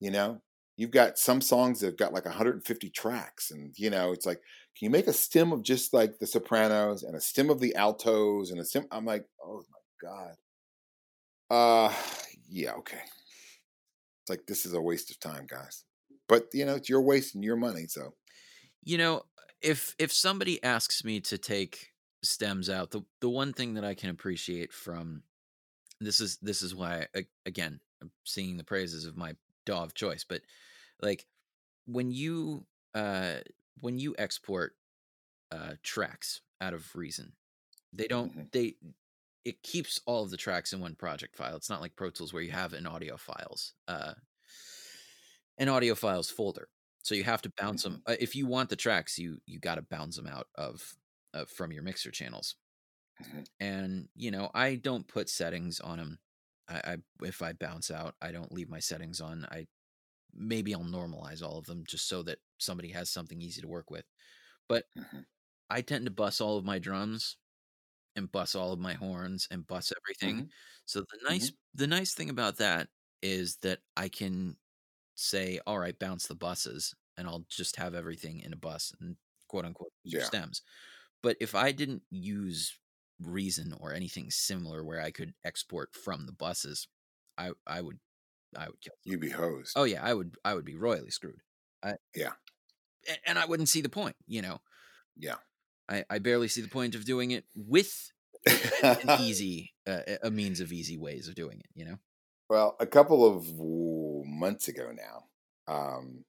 You 0.00 0.10
know? 0.10 0.40
You've 0.76 0.90
got 0.90 1.18
some 1.18 1.42
songs 1.42 1.80
that 1.80 1.88
have 1.88 1.98
got 1.98 2.14
like 2.14 2.24
150 2.24 2.88
tracks 2.90 3.50
and 3.50 3.74
you 3.76 3.90
know 3.90 4.12
it's 4.12 4.24
like 4.24 4.40
can 4.78 4.86
you 4.86 4.90
make 4.90 5.08
a 5.08 5.12
stem 5.12 5.52
of 5.52 5.62
just 5.62 5.92
like 5.92 6.18
the 6.18 6.26
sopranos 6.26 7.02
and 7.02 7.14
a 7.14 7.20
stem 7.20 7.50
of 7.50 7.60
the 7.60 7.76
altos 7.76 8.50
and 8.50 8.58
a 8.60 8.64
stem 8.64 8.86
i'm 8.90 9.04
like 9.04 9.26
oh 9.44 9.62
my 9.70 10.08
god. 10.08 10.34
Uh 11.50 11.94
yeah 12.48 12.72
okay. 12.72 13.02
It's 14.22 14.30
like 14.30 14.46
this 14.46 14.64
is 14.64 14.72
a 14.72 14.80
waste 14.80 15.10
of 15.10 15.20
time 15.20 15.46
guys 15.46 15.84
but 16.30 16.48
you 16.54 16.66
know 16.66 16.80
you're 16.88 17.02
wasting 17.02 17.44
your 17.44 17.56
money 17.56 17.86
so 17.88 18.14
You 18.82 18.98
know, 18.98 19.22
if 19.60 19.94
if 19.98 20.12
somebody 20.12 20.62
asks 20.62 21.04
me 21.04 21.20
to 21.22 21.38
take 21.38 21.92
stems 22.22 22.70
out, 22.70 22.90
the 22.90 23.02
the 23.20 23.28
one 23.28 23.52
thing 23.52 23.74
that 23.74 23.84
I 23.84 23.94
can 23.94 24.10
appreciate 24.10 24.72
from 24.72 25.22
this 26.00 26.20
is 26.20 26.38
this 26.38 26.62
is 26.62 26.74
why 26.74 27.08
I, 27.14 27.26
again 27.46 27.80
I'm 28.02 28.12
singing 28.24 28.56
the 28.56 28.64
praises 28.64 29.06
of 29.06 29.16
my 29.16 29.36
DAW 29.66 29.84
of 29.84 29.94
choice, 29.94 30.24
but 30.24 30.42
like 31.02 31.26
when 31.86 32.10
you 32.12 32.66
uh 32.94 33.38
when 33.80 33.98
you 33.98 34.14
export 34.18 34.76
uh 35.52 35.74
tracks 35.82 36.42
out 36.60 36.74
of 36.74 36.94
Reason, 36.96 37.34
They 37.92 38.08
don't 38.08 38.32
Mhm. 38.36 38.50
they 38.52 38.76
it 39.44 39.62
keeps 39.62 40.00
all 40.06 40.24
of 40.24 40.30
the 40.30 40.36
tracks 40.38 40.72
in 40.72 40.80
one 40.80 40.96
project 40.96 41.36
file. 41.36 41.56
It's 41.56 41.70
not 41.70 41.80
like 41.82 41.96
Pro 41.96 42.10
Tools 42.10 42.32
where 42.32 42.42
you 42.42 42.52
have 42.52 42.74
an 42.74 42.86
audio 42.86 43.16
files, 43.16 43.74
uh, 43.88 44.14
an 45.60 45.70
audio 45.70 45.96
files 45.96 46.30
folder. 46.30 46.70
So 47.04 47.16
you 47.16 47.24
have 47.24 47.42
to 47.44 47.52
bounce 47.58 47.84
them. 47.84 48.02
Uh, 48.06 48.16
if 48.20 48.36
you 48.36 48.46
want 48.46 48.70
the 48.70 48.76
tracks, 48.76 49.18
you 49.18 49.40
you 49.46 49.60
got 49.60 49.76
to 49.76 49.82
bounce 49.82 50.16
them 50.16 50.28
out 50.28 50.48
of 50.56 50.96
uh, 51.34 51.46
from 51.46 51.72
your 51.72 51.84
mixer 51.84 52.12
channels. 52.12 52.56
Mhm. 53.18 53.44
And 53.58 54.08
you 54.14 54.30
know, 54.30 54.50
I 54.54 54.76
don't 54.76 55.06
put 55.06 55.28
settings 55.28 55.80
on 55.80 55.98
them. 55.98 56.18
I, 56.68 56.78
I 56.94 56.96
if 57.26 57.42
I 57.42 57.52
bounce 57.52 57.90
out, 57.90 58.16
I 58.22 58.32
don't 58.32 58.52
leave 58.52 58.68
my 58.70 58.80
settings 58.80 59.20
on. 59.20 59.44
I 59.50 59.66
maybe 60.34 60.74
I'll 60.74 60.82
normalize 60.84 61.42
all 61.42 61.58
of 61.58 61.66
them 61.66 61.84
just 61.86 62.08
so 62.08 62.22
that 62.24 62.40
somebody 62.58 62.90
has 62.90 63.10
something 63.10 63.42
easy 63.42 63.62
to 63.62 63.68
work 63.68 63.90
with. 63.90 64.06
But 64.68 64.86
Mhm. 64.94 65.24
I 65.70 65.82
tend 65.82 66.06
to 66.06 66.12
bus 66.12 66.40
all 66.40 66.58
of 66.58 66.64
my 66.66 66.78
drums 66.80 67.38
and 68.16 68.30
bus 68.32 68.54
all 68.54 68.72
of 68.72 68.80
my 68.80 68.94
horns 68.94 69.48
and 69.50 69.66
bus 69.66 69.92
everything. 70.04 70.44
Mhm. 70.44 70.50
So 70.86 71.00
the 71.02 71.20
nice 71.24 71.52
the 71.74 71.86
nice 71.88 72.14
thing 72.14 72.30
about 72.30 72.58
that 72.58 72.90
is 73.22 73.58
that 73.58 73.80
I 73.96 74.08
can 74.10 74.58
say, 75.20 75.60
all 75.66 75.78
right, 75.78 75.98
bounce 75.98 76.26
the 76.26 76.34
buses, 76.34 76.94
and 77.16 77.28
I'll 77.28 77.44
just 77.48 77.76
have 77.76 77.94
everything 77.94 78.40
in 78.40 78.52
a 78.52 78.56
bus 78.56 78.92
and 79.00 79.16
quote 79.48 79.64
unquote 79.64 79.92
Yeah. 80.04 80.24
stems. 80.24 80.62
But 81.22 81.36
if 81.40 81.54
I 81.54 81.72
didn't 81.72 82.02
use 82.10 82.78
Reason 83.22 83.74
or 83.80 83.92
anything 83.92 84.30
similar 84.30 84.82
where 84.82 85.00
I 85.00 85.10
could 85.10 85.34
export 85.44 85.94
from 85.94 86.24
the 86.24 86.32
buses, 86.32 86.88
I 87.36 87.52
I 87.66 87.82
would 87.82 87.98
I 88.56 88.66
would 88.68 88.80
kill. 88.80 88.94
You'd 89.04 89.20
be 89.20 89.30
hosed. 89.30 89.74
Oh 89.76 89.84
yeah, 89.84 90.02
I 90.02 90.14
would 90.14 90.36
I 90.44 90.54
would 90.54 90.64
be 90.64 90.76
royally 90.76 91.10
screwed. 91.10 91.40
I, 91.82 91.96
Yeah. 92.14 92.32
and 93.26 93.38
I 93.38 93.44
wouldn't 93.46 93.68
see 93.68 93.80
the 93.80 93.88
point. 93.88 94.16
You 94.26 94.42
know, 94.42 94.60
Yeah. 95.16 95.36
I 95.88 96.04
I 96.08 96.18
barely 96.18 96.48
see 96.48 96.62
the 96.62 96.68
point 96.68 96.94
of 96.94 97.04
doing 97.04 97.32
it 97.32 97.44
with 97.54 98.10
an 98.82 99.20
easy 99.20 99.74
uh, 99.86 100.02
a 100.22 100.30
means 100.30 100.60
of 100.60 100.72
easy 100.72 100.96
ways 100.96 101.28
of 101.28 101.34
doing 101.34 101.60
it. 101.60 101.68
You 101.74 101.84
know. 101.84 101.98
Well, 102.50 102.76
a 102.80 102.86
couple 102.86 103.24
of 103.24 103.46
months 104.26 104.68
ago 104.68 104.92
now, 104.92 105.28
um, 105.72 106.24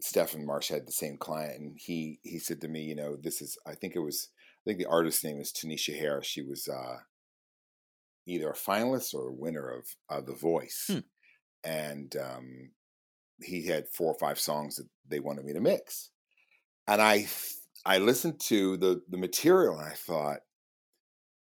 Stephen 0.00 0.44
Marsh 0.46 0.68
had 0.68 0.86
the 0.86 0.92
same 0.92 1.16
client, 1.16 1.60
and 1.60 1.78
he 1.78 2.18
he 2.22 2.38
said 2.38 2.60
to 2.62 2.68
me, 2.68 2.82
you 2.82 2.94
know, 2.96 3.16
this 3.16 3.40
is 3.42 3.56
I 3.66 3.74
think 3.74 3.94
it 3.94 4.00
was 4.00 4.28
I 4.34 4.62
think 4.64 4.78
the 4.78 4.86
artist's 4.86 5.22
name 5.24 5.40
is 5.40 5.52
Tanisha 5.52 5.96
Harris. 5.98 6.26
She 6.26 6.42
was 6.42 6.66
uh, 6.68 7.00
either 8.26 8.50
a 8.50 8.54
finalist 8.54 9.14
or 9.14 9.28
a 9.28 9.32
winner 9.32 9.68
of 9.68 9.86
uh, 10.08 10.20
The 10.20 10.34
Voice, 10.34 10.86
Hmm. 10.88 11.00
and 11.64 12.14
um, 12.16 12.72
he 13.42 13.66
had 13.66 13.88
four 13.88 14.12
or 14.12 14.18
five 14.18 14.38
songs 14.40 14.76
that 14.76 14.88
they 15.08 15.20
wanted 15.20 15.44
me 15.44 15.54
to 15.54 15.60
mix, 15.60 16.10
and 16.88 17.02
I 17.02 17.28
I 17.86 17.98
listened 17.98 18.40
to 18.42 18.76
the 18.78 19.02
the 19.08 19.18
material 19.18 19.78
and 19.78 19.88
I 19.88 19.94
thought, 19.94 20.40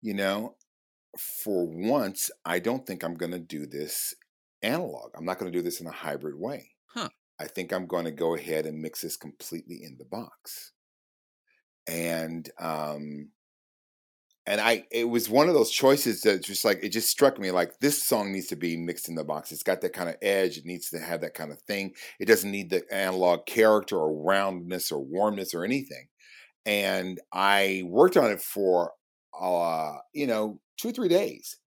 you 0.01 0.13
know, 0.13 0.55
for 1.19 1.65
once, 1.67 2.29
I 2.45 2.59
don't 2.59 2.85
think 2.85 3.03
I'm 3.03 3.15
going 3.15 3.31
to 3.31 3.39
do 3.39 3.65
this 3.65 4.13
analog. 4.61 5.11
I'm 5.15 5.25
not 5.25 5.39
going 5.39 5.51
to 5.51 5.57
do 5.57 5.63
this 5.63 5.81
in 5.81 5.87
a 5.87 5.91
hybrid 5.91 6.35
way. 6.37 6.71
Huh. 6.87 7.09
I 7.39 7.45
think 7.45 7.71
I'm 7.71 7.85
going 7.85 8.05
to 8.05 8.11
go 8.11 8.35
ahead 8.35 8.65
and 8.65 8.81
mix 8.81 9.01
this 9.01 9.17
completely 9.17 9.81
in 9.83 9.97
the 9.97 10.05
box. 10.05 10.71
And 11.87 12.49
um 12.59 13.29
and 14.45 14.59
I 14.59 14.85
it 14.91 15.05
was 15.05 15.29
one 15.29 15.47
of 15.47 15.53
those 15.53 15.71
choices 15.71 16.21
that 16.21 16.43
just 16.43 16.65
like 16.65 16.79
it 16.83 16.89
just 16.89 17.09
struck 17.09 17.39
me 17.39 17.51
like 17.51 17.79
this 17.79 18.01
song 18.03 18.33
needs 18.33 18.47
to 18.47 18.57
be 18.57 18.75
mixed 18.75 19.07
in 19.07 19.15
the 19.15 19.23
box. 19.23 19.51
It's 19.51 19.63
got 19.63 19.79
that 19.81 19.93
kind 19.93 20.09
of 20.09 20.15
edge, 20.21 20.57
it 20.57 20.65
needs 20.65 20.89
to 20.89 20.99
have 20.99 21.21
that 21.21 21.33
kind 21.33 21.51
of 21.51 21.61
thing. 21.61 21.93
It 22.19 22.25
doesn't 22.25 22.51
need 22.51 22.69
the 22.69 22.83
analog 22.91 23.45
character 23.45 23.97
or 23.97 24.21
roundness 24.21 24.91
or 24.91 24.99
warmness 24.99 25.53
or 25.53 25.63
anything. 25.63 26.07
And 26.65 27.19
I 27.31 27.83
worked 27.85 28.17
on 28.17 28.31
it 28.31 28.41
for 28.41 28.91
uh, 29.39 29.97
you 30.13 30.27
know, 30.27 30.59
two 30.77 30.89
or 30.89 30.93
three 30.93 31.09
days 31.09 31.57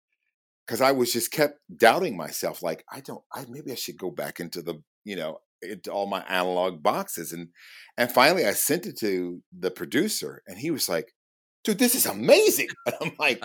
because 0.65 0.81
I 0.81 0.91
was 0.91 1.11
just 1.13 1.31
kept 1.31 1.59
doubting 1.75 2.17
myself. 2.17 2.61
Like, 2.63 2.83
I 2.91 3.01
don't, 3.01 3.23
I 3.33 3.45
maybe 3.49 3.71
I 3.71 3.75
should 3.75 3.97
go 3.97 4.11
back 4.11 4.39
into 4.39 4.61
the, 4.61 4.75
you 5.03 5.15
know, 5.15 5.39
into 5.61 5.91
all 5.91 6.07
my 6.07 6.21
analog 6.27 6.81
boxes. 6.83 7.33
And 7.33 7.49
and 7.97 8.11
finally, 8.11 8.45
I 8.45 8.53
sent 8.53 8.85
it 8.85 8.97
to 8.99 9.41
the 9.57 9.71
producer, 9.71 10.41
and 10.47 10.57
he 10.57 10.71
was 10.71 10.89
like, 10.89 11.13
"Dude, 11.63 11.79
this 11.79 11.95
is 11.95 12.05
amazing." 12.05 12.69
And 12.87 12.95
I'm 13.01 13.11
like, 13.19 13.43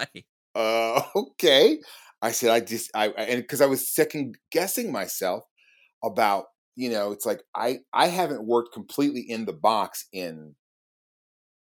uh, 0.55 1.03
okay. 1.15 1.81
I 2.23 2.33
said, 2.33 2.51
I 2.51 2.61
just, 2.61 2.91
I, 2.95 3.09
I- 3.09 3.23
and 3.25 3.43
because 3.43 3.61
I 3.61 3.67
was 3.67 3.93
second 3.95 4.37
guessing 4.51 4.91
myself 4.91 5.45
about, 6.05 6.47
you 6.77 6.91
know, 6.91 7.13
it's 7.13 7.27
like 7.27 7.43
I, 7.55 7.81
I 7.93 8.09
haven't 8.09 8.47
worked 8.47 8.73
completely 8.73 9.21
in 9.23 9.45
the 9.47 9.53
box 9.53 10.07
in 10.13 10.55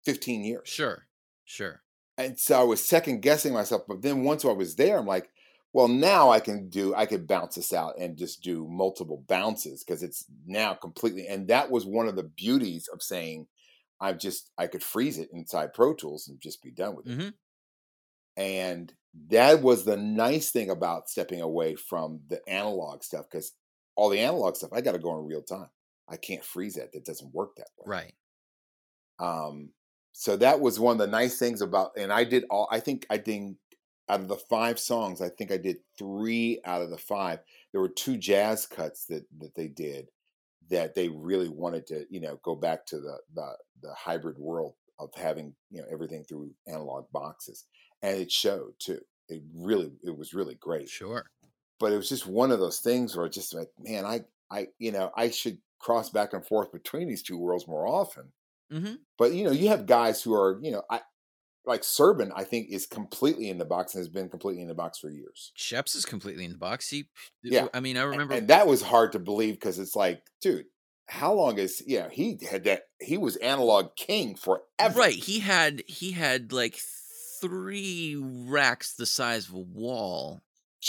15 0.05 0.43
years. 0.43 0.69
sure, 0.69 1.07
sure. 1.45 1.83
And 2.17 2.39
so 2.39 2.59
I 2.59 2.63
was 2.63 2.83
second 2.83 3.21
guessing 3.21 3.53
myself. 3.53 3.83
But 3.87 4.01
then 4.01 4.23
once 4.23 4.43
I 4.43 4.51
was 4.51 4.75
there, 4.75 4.97
I'm 4.97 5.05
like, 5.05 5.29
well, 5.73 5.87
now 5.87 6.29
I 6.31 6.39
can 6.39 6.69
do, 6.69 6.95
I 6.95 7.05
could 7.05 7.27
bounce 7.27 7.55
this 7.55 7.73
out 7.73 7.99
and 7.99 8.17
just 8.17 8.41
do 8.41 8.67
multiple 8.67 9.23
bounces 9.27 9.83
because 9.83 10.01
it's 10.01 10.25
now 10.45 10.73
completely. 10.73 11.27
And 11.27 11.47
that 11.49 11.69
was 11.69 11.85
one 11.85 12.07
of 12.07 12.15
the 12.15 12.23
beauties 12.23 12.87
of 12.87 13.03
saying, 13.03 13.47
I've 13.99 14.17
just, 14.19 14.51
I 14.57 14.67
could 14.67 14.83
freeze 14.83 15.17
it 15.19 15.29
inside 15.31 15.73
Pro 15.73 15.93
Tools 15.93 16.27
and 16.27 16.39
just 16.41 16.63
be 16.63 16.71
done 16.71 16.95
with 16.95 17.07
it. 17.09 17.17
hmm 17.17 17.29
And 18.35 18.93
that 19.29 19.61
was 19.61 19.83
the 19.85 19.97
nice 19.97 20.51
thing 20.51 20.69
about 20.69 21.09
stepping 21.09 21.41
away 21.41 21.75
from 21.75 22.21
the 22.27 22.47
analog 22.47 23.03
stuff 23.03 23.25
because 23.29 23.53
all 23.95 24.09
the 24.09 24.19
analog 24.19 24.55
stuff, 24.55 24.71
I 24.73 24.81
got 24.81 24.91
to 24.93 24.99
go 24.99 25.17
in 25.17 25.25
real 25.25 25.41
time. 25.41 25.69
I 26.07 26.17
can't 26.17 26.45
freeze 26.45 26.75
that. 26.75 26.91
That 26.93 27.05
doesn't 27.05 27.33
work 27.33 27.55
that 27.57 27.69
way. 27.77 27.87
Right. 27.87 28.15
Um, 29.19 29.71
so 30.19 30.35
that 30.37 30.59
was 30.59 30.79
one 30.79 30.93
of 30.93 30.97
the 30.99 31.07
nice 31.07 31.37
things 31.37 31.61
about, 31.61 31.91
and 31.97 32.11
I 32.11 32.23
did 32.23 32.45
all. 32.49 32.67
I 32.71 32.79
think 32.79 33.05
I 33.09 33.17
did 33.17 33.55
out 34.09 34.21
of 34.21 34.27
the 34.27 34.37
five 34.37 34.79
songs. 34.79 35.21
I 35.21 35.29
think 35.29 35.51
I 35.51 35.57
did 35.57 35.77
three 35.97 36.59
out 36.65 36.81
of 36.81 36.89
the 36.89 36.97
five. 36.97 37.39
There 37.71 37.81
were 37.81 37.89
two 37.89 38.17
jazz 38.17 38.65
cuts 38.65 39.05
that 39.07 39.25
that 39.39 39.55
they 39.55 39.67
did 39.67 40.09
that 40.69 40.95
they 40.95 41.07
really 41.09 41.49
wanted 41.49 41.87
to, 41.87 42.05
you 42.09 42.19
know, 42.19 42.39
go 42.43 42.55
back 42.55 42.85
to 42.87 42.99
the 42.99 43.19
the 43.33 43.57
the 43.81 43.93
hybrid 43.93 44.37
world 44.37 44.75
of 44.99 45.13
having 45.15 45.55
you 45.69 45.81
know 45.81 45.87
everything 45.91 46.23
through 46.23 46.51
analog 46.67 47.05
boxes, 47.11 47.65
and 48.01 48.17
it 48.19 48.31
showed 48.31 48.73
too. 48.79 49.01
It 49.29 49.43
really, 49.53 49.91
it 50.03 50.17
was 50.17 50.33
really 50.33 50.55
great 50.55 50.89
Sure. 50.89 51.25
but 51.79 51.91
it 51.91 51.97
was 51.97 52.09
just 52.09 52.25
one 52.27 52.51
of 52.51 52.59
those 52.59 52.79
things 52.79 53.15
where 53.15 53.25
it's 53.25 53.35
just 53.35 53.53
like, 53.53 53.69
man, 53.77 54.05
I, 54.05 54.21
I, 54.49 54.67
you 54.79 54.91
know, 54.91 55.11
I 55.15 55.29
should 55.29 55.59
cross 55.79 56.09
back 56.09 56.33
and 56.33 56.45
forth 56.45 56.71
between 56.71 57.07
these 57.07 57.21
two 57.23 57.37
worlds 57.37 57.67
more 57.67 57.85
often. 57.87 58.31
Hmm 58.71 58.95
But 59.17 59.33
you 59.33 59.43
know, 59.45 59.51
you 59.51 59.69
have 59.69 59.85
guys 59.85 60.21
who 60.21 60.33
are, 60.33 60.59
you 60.61 60.71
know, 60.71 60.83
I 60.89 61.01
like 61.65 61.81
Serban. 61.81 62.31
I 62.35 62.43
think 62.43 62.67
is 62.69 62.85
completely 62.85 63.49
in 63.49 63.57
the 63.57 63.65
box 63.65 63.93
and 63.93 63.99
has 64.01 64.09
been 64.09 64.29
completely 64.29 64.61
in 64.61 64.67
the 64.67 64.73
box 64.75 64.99
for 64.99 65.09
years. 65.09 65.51
Scheps 65.57 65.95
is 65.95 66.05
completely 66.05 66.45
in 66.45 66.51
the 66.51 66.57
box. 66.57 66.89
He, 66.89 67.09
Yeah. 67.43 67.67
I 67.73 67.79
mean, 67.81 67.97
I 67.97 68.03
remember. 68.03 68.33
and 68.35 68.47
that 68.47 68.67
was 68.67 68.81
hard 68.81 69.11
to 69.13 69.19
believe 69.19 69.55
because 69.55 69.77
it's 69.79 69.95
like, 69.95 70.21
dude, 70.41 70.65
how 71.09 71.33
long 71.33 71.57
is 71.57 71.81
yeah? 71.87 72.09
He 72.11 72.37
had 72.49 72.63
that. 72.65 72.83
He 73.01 73.17
was 73.17 73.35
analog 73.37 73.95
king 73.95 74.35
forever. 74.35 74.97
Right. 74.99 75.13
He 75.15 75.39
had 75.39 75.83
he 75.87 76.11
had 76.13 76.51
like 76.51 76.79
three 77.41 78.15
racks 78.19 78.93
the 78.95 79.05
size 79.05 79.47
of 79.47 79.53
a 79.55 79.59
wall 79.59 80.41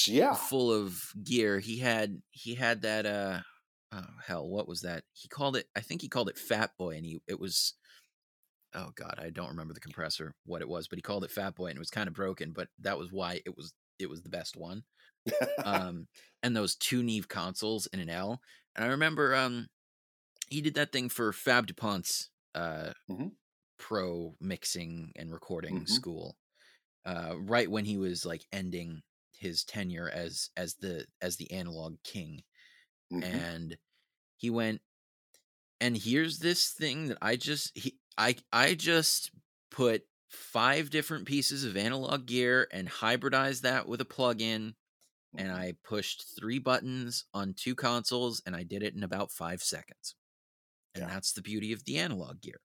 Yeah. 0.07 0.35
full 0.35 0.73
of 0.73 1.13
gear. 1.23 1.59
He 1.61 1.79
had 1.79 2.23
he 2.31 2.55
had 2.55 2.83
that 2.83 3.07
uh 3.07 3.41
oh 3.93 4.07
hell, 4.25 4.49
what 4.49 4.69
was 4.69 4.83
that? 4.83 5.05
He 5.13 5.29
called 5.29 5.57
it 5.57 5.69
I 5.77 5.81
think 5.81 6.03
he 6.03 6.09
called 6.09 6.29
it 6.29 6.39
Fat 6.39 6.73
Boy 6.79 6.97
and 6.97 7.07
he 7.07 7.21
it 7.27 7.41
was 7.41 7.75
oh 8.75 8.91
god, 8.95 9.17
I 9.19 9.31
don't 9.31 9.49
remember 9.51 9.75
the 9.75 9.81
compressor 9.81 10.35
what 10.45 10.63
it 10.63 10.69
was, 10.69 10.89
but 10.89 10.99
he 10.99 11.03
called 11.03 11.25
it 11.25 11.31
Fat 11.31 11.55
Boy 11.57 11.69
and 11.69 11.77
it 11.77 11.81
was 11.81 11.91
kind 11.91 12.09
of 12.09 12.15
broken, 12.15 12.53
but 12.53 12.69
that 12.81 12.99
was 12.99 13.13
why 13.13 13.41
it 13.45 13.57
was 13.57 13.75
it 13.99 14.09
was 14.11 14.23
the 14.23 14.29
best 14.29 14.57
one. 14.57 14.85
Um 15.65 16.09
and 16.43 16.57
those 16.57 16.77
two 16.77 17.03
Neve 17.03 17.29
consoles 17.29 17.87
in 17.89 18.01
an 18.01 18.11
L. 18.11 18.41
And 18.77 18.85
I 18.85 18.89
remember 18.89 19.35
um 19.37 19.69
he 20.49 20.61
did 20.63 20.75
that 20.75 20.93
thing 20.93 21.09
for 21.11 21.33
Fab 21.33 21.67
DuPont's 21.69 22.31
uh 22.55 22.93
Mhm. 23.09 23.29
pro 23.79 24.37
mixing 24.41 25.13
and 25.17 25.33
recording 25.33 25.87
Mhm. 25.87 25.87
school. 25.87 26.37
Uh 27.05 27.37
right 27.41 27.71
when 27.71 27.85
he 27.85 27.99
was 27.99 28.27
like 28.27 28.47
ending 28.53 29.03
his 29.33 29.65
tenure 29.65 30.11
as 30.11 30.51
as 30.57 30.77
the 30.77 31.07
as 31.23 31.37
the 31.37 31.51
analog 31.53 31.99
king 32.05 32.43
Mhm. 33.11 33.49
and 33.49 33.79
he 34.37 34.51
went 34.51 34.83
and 35.81 35.97
here's 35.97 36.39
this 36.39 36.71
thing 36.73 37.07
that 37.09 37.19
I 37.23 37.37
just 37.37 37.77
he 37.77 37.99
I 38.17 38.37
I 38.53 38.75
just 38.75 39.31
put 39.71 40.05
five 40.29 40.91
different 40.91 41.27
pieces 41.27 41.65
of 41.65 41.77
analog 41.77 42.27
gear 42.27 42.69
and 42.73 42.89
hybridized 42.89 43.63
that 43.63 43.89
with 43.89 44.01
a 44.01 44.05
plug-in 44.05 44.75
and 45.39 45.53
Mhm. 45.53 45.53
I 45.53 45.75
pushed 45.85 46.27
three 46.39 46.59
buttons 46.61 47.27
on 47.35 47.55
two 47.55 47.75
consoles 47.77 48.43
and 48.47 48.57
I 48.57 48.65
did 48.65 48.83
it 48.83 48.95
in 48.95 49.05
about 49.05 49.33
5 49.33 49.63
seconds. 49.63 50.17
And 50.95 51.07
Yeah. 51.07 51.11
that's 51.11 51.33
the 51.33 51.43
beauty 51.43 51.73
of 51.73 51.85
the 51.85 51.99
analog 51.99 52.41
gear. 52.43 52.61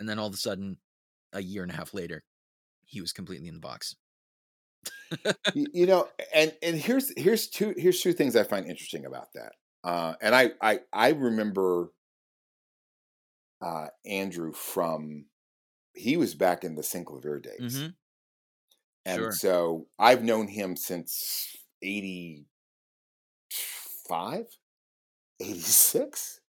And 0.00 0.08
then 0.08 0.18
all 0.18 0.28
of 0.28 0.34
a 0.34 0.38
sudden 0.38 0.78
a 1.32 1.42
year 1.42 1.62
and 1.62 1.72
a 1.72 1.76
half 1.76 1.94
later 1.94 2.24
he 2.84 3.00
was 3.00 3.12
completely 3.12 3.48
in 3.48 3.54
the 3.54 3.60
box. 3.60 3.96
You 5.54 5.86
know 5.86 6.10
and 6.34 6.56
and 6.62 6.76
here's 6.76 7.12
here's 7.18 7.48
two 7.48 7.74
here's 7.76 8.00
two 8.00 8.12
things 8.12 8.36
i 8.36 8.42
find 8.42 8.66
interesting 8.66 9.06
about 9.06 9.32
that 9.34 9.54
uh 9.84 10.14
and 10.20 10.34
i 10.34 10.50
i 10.60 10.80
i 10.92 11.10
remember 11.10 11.92
uh 13.60 13.88
andrew 14.04 14.52
from 14.52 15.26
he 15.94 16.16
was 16.16 16.34
back 16.34 16.64
in 16.64 16.76
the 16.76 16.82
Synclavier 16.82 17.42
days. 17.42 17.82
Mhm. 17.82 17.96
And 19.04 19.32
Sure. 19.32 19.32
so 19.32 19.88
I've 19.98 20.22
known 20.22 20.48
him 20.48 20.76
since 20.76 21.56
85, 21.82 22.46
86. 25.40 26.40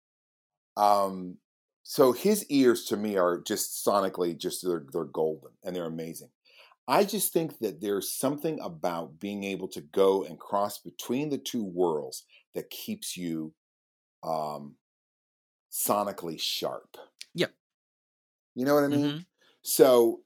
Um, 0.76 1.38
so 1.82 2.12
his 2.12 2.46
ears 2.50 2.84
to 2.86 2.96
me 2.96 3.16
are 3.16 3.40
just 3.40 3.84
sonically 3.86 4.36
just 4.36 4.64
they're, 4.66 4.86
they're 4.92 5.04
golden 5.04 5.52
and 5.64 5.74
they're 5.74 5.86
amazing. 5.86 6.30
I 6.88 7.04
just 7.04 7.32
think 7.32 7.58
that 7.60 7.80
there's 7.80 8.12
something 8.12 8.60
about 8.60 9.20
being 9.20 9.44
able 9.44 9.68
to 9.68 9.80
go 9.82 10.24
and 10.24 10.38
cross 10.38 10.78
between 10.78 11.30
the 11.30 11.38
two 11.38 11.64
worlds 11.64 12.24
that 12.58 12.70
keeps 12.70 13.16
you 13.16 13.54
um, 14.24 14.76
sonically 15.72 16.40
sharp. 16.40 16.96
Yep. 17.34 17.52
You 18.54 18.64
know 18.64 18.74
what 18.74 18.84
I 18.84 18.88
mean? 18.88 19.14
Mhm. 19.14 19.26
So 19.62 20.22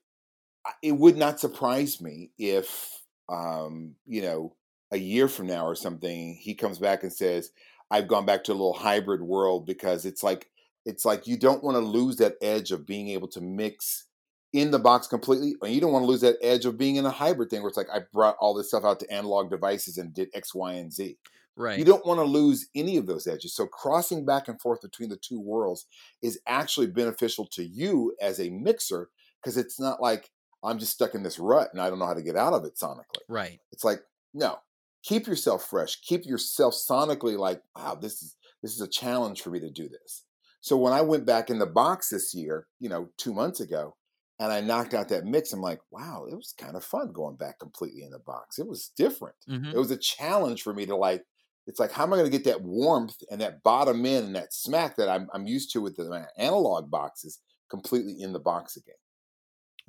it 0.83 0.93
would 0.93 1.17
not 1.17 1.41
surprise 1.41 2.01
me 2.01 2.33
if, 2.39 3.03
um, 3.29 3.97
you 4.07 4.23
know, 4.23 4.57
a 4.93 4.99
year 4.99 5.29
from 5.29 5.47
now 5.49 5.67
or 5.67 5.75
something, 5.77 6.35
he 6.37 6.55
comes 6.55 6.79
back 6.79 7.03
and 7.03 7.13
says, 7.13 7.53
"I've 7.91 8.09
gone 8.09 8.27
back 8.27 8.45
to 8.45 8.53
a 8.53 8.55
little 8.55 8.75
hybrid 8.75 9.23
world 9.23 9.67
because 9.67 10.07
it's 10.07 10.23
like 10.23 10.51
it's 10.87 11.05
like 11.05 11.27
you 11.27 11.37
don't 11.39 11.65
want 11.65 11.77
to 11.77 11.81
lose 11.81 12.17
that 12.19 12.37
edge 12.43 12.73
of 12.73 12.87
being 12.87 13.09
able 13.11 13.29
to 13.29 13.41
mix 13.43 14.07
in 14.53 14.71
the 14.71 14.79
box 14.81 15.07
completely, 15.07 15.57
and 15.63 15.73
you 15.75 15.81
don't 15.81 15.93
want 15.93 16.05
to 16.05 16.09
lose 16.09 16.23
that 16.23 16.39
edge 16.43 16.67
of 16.67 16.79
being 16.79 16.97
in 16.97 17.07
a 17.07 17.11
hybrid 17.11 17.51
thing 17.51 17.63
where 17.63 17.69
it's 17.69 17.79
like 17.79 17.91
I 17.93 18.01
brought 18.13 18.37
all 18.41 18.55
this 18.55 18.69
stuff 18.69 18.85
out 18.85 19.01
to 19.01 19.13
analog 19.13 19.51
devices 19.51 19.99
and 19.99 20.15
did 20.15 20.31
X, 20.35 20.55
Y, 20.55 20.75
and 20.75 20.93
Z. 20.93 21.19
Right. 21.57 21.79
You 21.79 21.85
don't 21.85 22.07
want 22.07 22.19
to 22.19 22.25
lose 22.25 22.69
any 22.75 22.97
of 22.97 23.07
those 23.07 23.27
edges. 23.27 23.55
So 23.55 23.67
crossing 23.67 24.25
back 24.25 24.49
and 24.49 24.61
forth 24.61 24.81
between 24.81 25.11
the 25.11 25.17
two 25.19 25.39
worlds 25.41 25.87
is 26.23 26.41
actually 26.47 26.87
beneficial 26.87 27.47
to 27.53 27.63
you 27.65 28.15
as 28.21 28.41
a 28.41 28.49
mixer 28.51 29.11
because 29.43 29.57
it's 29.57 29.79
not 29.79 30.01
like 30.01 30.31
I'm 30.65 30.79
just 30.79 30.93
stuck 30.93 31.15
in 31.15 31.23
this 31.25 31.39
rut 31.39 31.69
and 31.73 31.83
I 31.83 31.91
don't 31.91 31.99
know 31.99 32.07
how 32.07 32.15
to 32.15 32.23
get 32.23 32.37
out 32.37 32.55
of 32.55 32.65
it 32.65 32.77
sonically. 32.77 33.23
right. 33.29 33.59
It's 33.73 33.85
like, 33.85 34.01
no, 34.33 34.61
keep 35.03 35.27
yourself 35.27 35.65
fresh. 35.69 36.01
Keep 36.01 36.25
yourself 36.25 36.75
sonically 36.75 37.37
like, 37.37 37.61
wow, 37.77 37.97
this 37.97 38.23
is 38.23 38.37
this 38.63 38.73
is 38.75 38.81
a 38.81 38.89
challenge 38.89 39.43
for 39.43 39.51
me 39.51 39.59
to 39.61 39.71
do 39.71 39.89
this. 39.89 40.25
So 40.61 40.77
when 40.77 40.93
I 40.93 41.03
went 41.03 41.27
back 41.27 41.51
in 41.51 41.59
the 41.59 41.67
box 41.67 42.11
this 42.11 42.33
year, 42.33 42.69
you 42.79 42.89
know, 42.89 43.11
two 43.19 43.35
months 43.35 43.59
ago, 43.61 43.97
and 44.39 44.53
I 44.53 44.61
knocked 44.61 44.95
out 44.95 45.09
that 45.09 45.25
mix, 45.25 45.53
I'm 45.53 45.61
like, 45.61 45.81
wow, 45.91 46.27
it 46.31 46.35
was 46.37 46.55
kind 46.57 46.77
of 46.77 46.85
fun 46.85 47.13
going 47.13 47.37
back 47.37 47.59
completely 47.59 48.05
in 48.05 48.13
the 48.13 48.21
box. 48.21 48.59
It 48.61 48.69
was 48.69 48.93
different. 48.97 49.35
Mhm. 49.49 49.75
It 49.75 49.77
was 49.79 49.91
a 49.91 49.97
challenge 49.97 50.63
for 50.63 50.73
me 50.73 50.87
to 50.87 50.97
like. 50.97 51.25
It's 51.67 51.79
like, 51.79 51.93
how 51.93 52.03
am 52.03 52.13
I 52.13 52.17
going 52.17 52.31
to 52.31 52.37
get 52.37 52.45
that 52.45 52.63
warmth 52.63 53.17
and 53.31 53.41
that 53.41 53.63
bottom 53.63 54.05
end 54.05 54.27
and 54.27 54.37
that 54.37 54.53
smack 54.53 54.97
that 54.97 55.09
I'm, 55.09 55.29
I'm 55.33 55.47
used 55.47 55.73
to 55.73 55.81
with 55.81 55.97
the 55.97 56.27
analog 56.37 56.91
boxes 56.91 57.41
completely 57.71 58.17
in 58.21 58.33
the 58.33 58.41
box 58.41 58.77
again? 58.77 58.97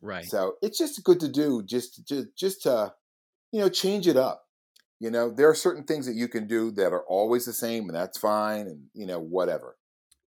Right. 0.01 0.25
So 0.25 0.55
it's 0.61 0.77
just 0.77 1.03
good 1.03 1.19
to 1.21 1.29
do, 1.29 1.63
just 1.63 2.05
to 2.07 2.25
just 2.37 2.63
to, 2.63 2.93
you 3.51 3.61
know, 3.61 3.69
change 3.69 4.07
it 4.07 4.17
up. 4.17 4.43
You 4.99 5.09
know, 5.09 5.31
there 5.31 5.49
are 5.49 5.55
certain 5.55 5.83
things 5.83 6.05
that 6.05 6.15
you 6.15 6.27
can 6.27 6.47
do 6.47 6.71
that 6.71 6.93
are 6.93 7.03
always 7.07 7.45
the 7.45 7.53
same, 7.53 7.89
and 7.89 7.95
that's 7.95 8.17
fine, 8.17 8.67
and 8.67 8.85
you 8.93 9.05
know, 9.05 9.19
whatever. 9.19 9.77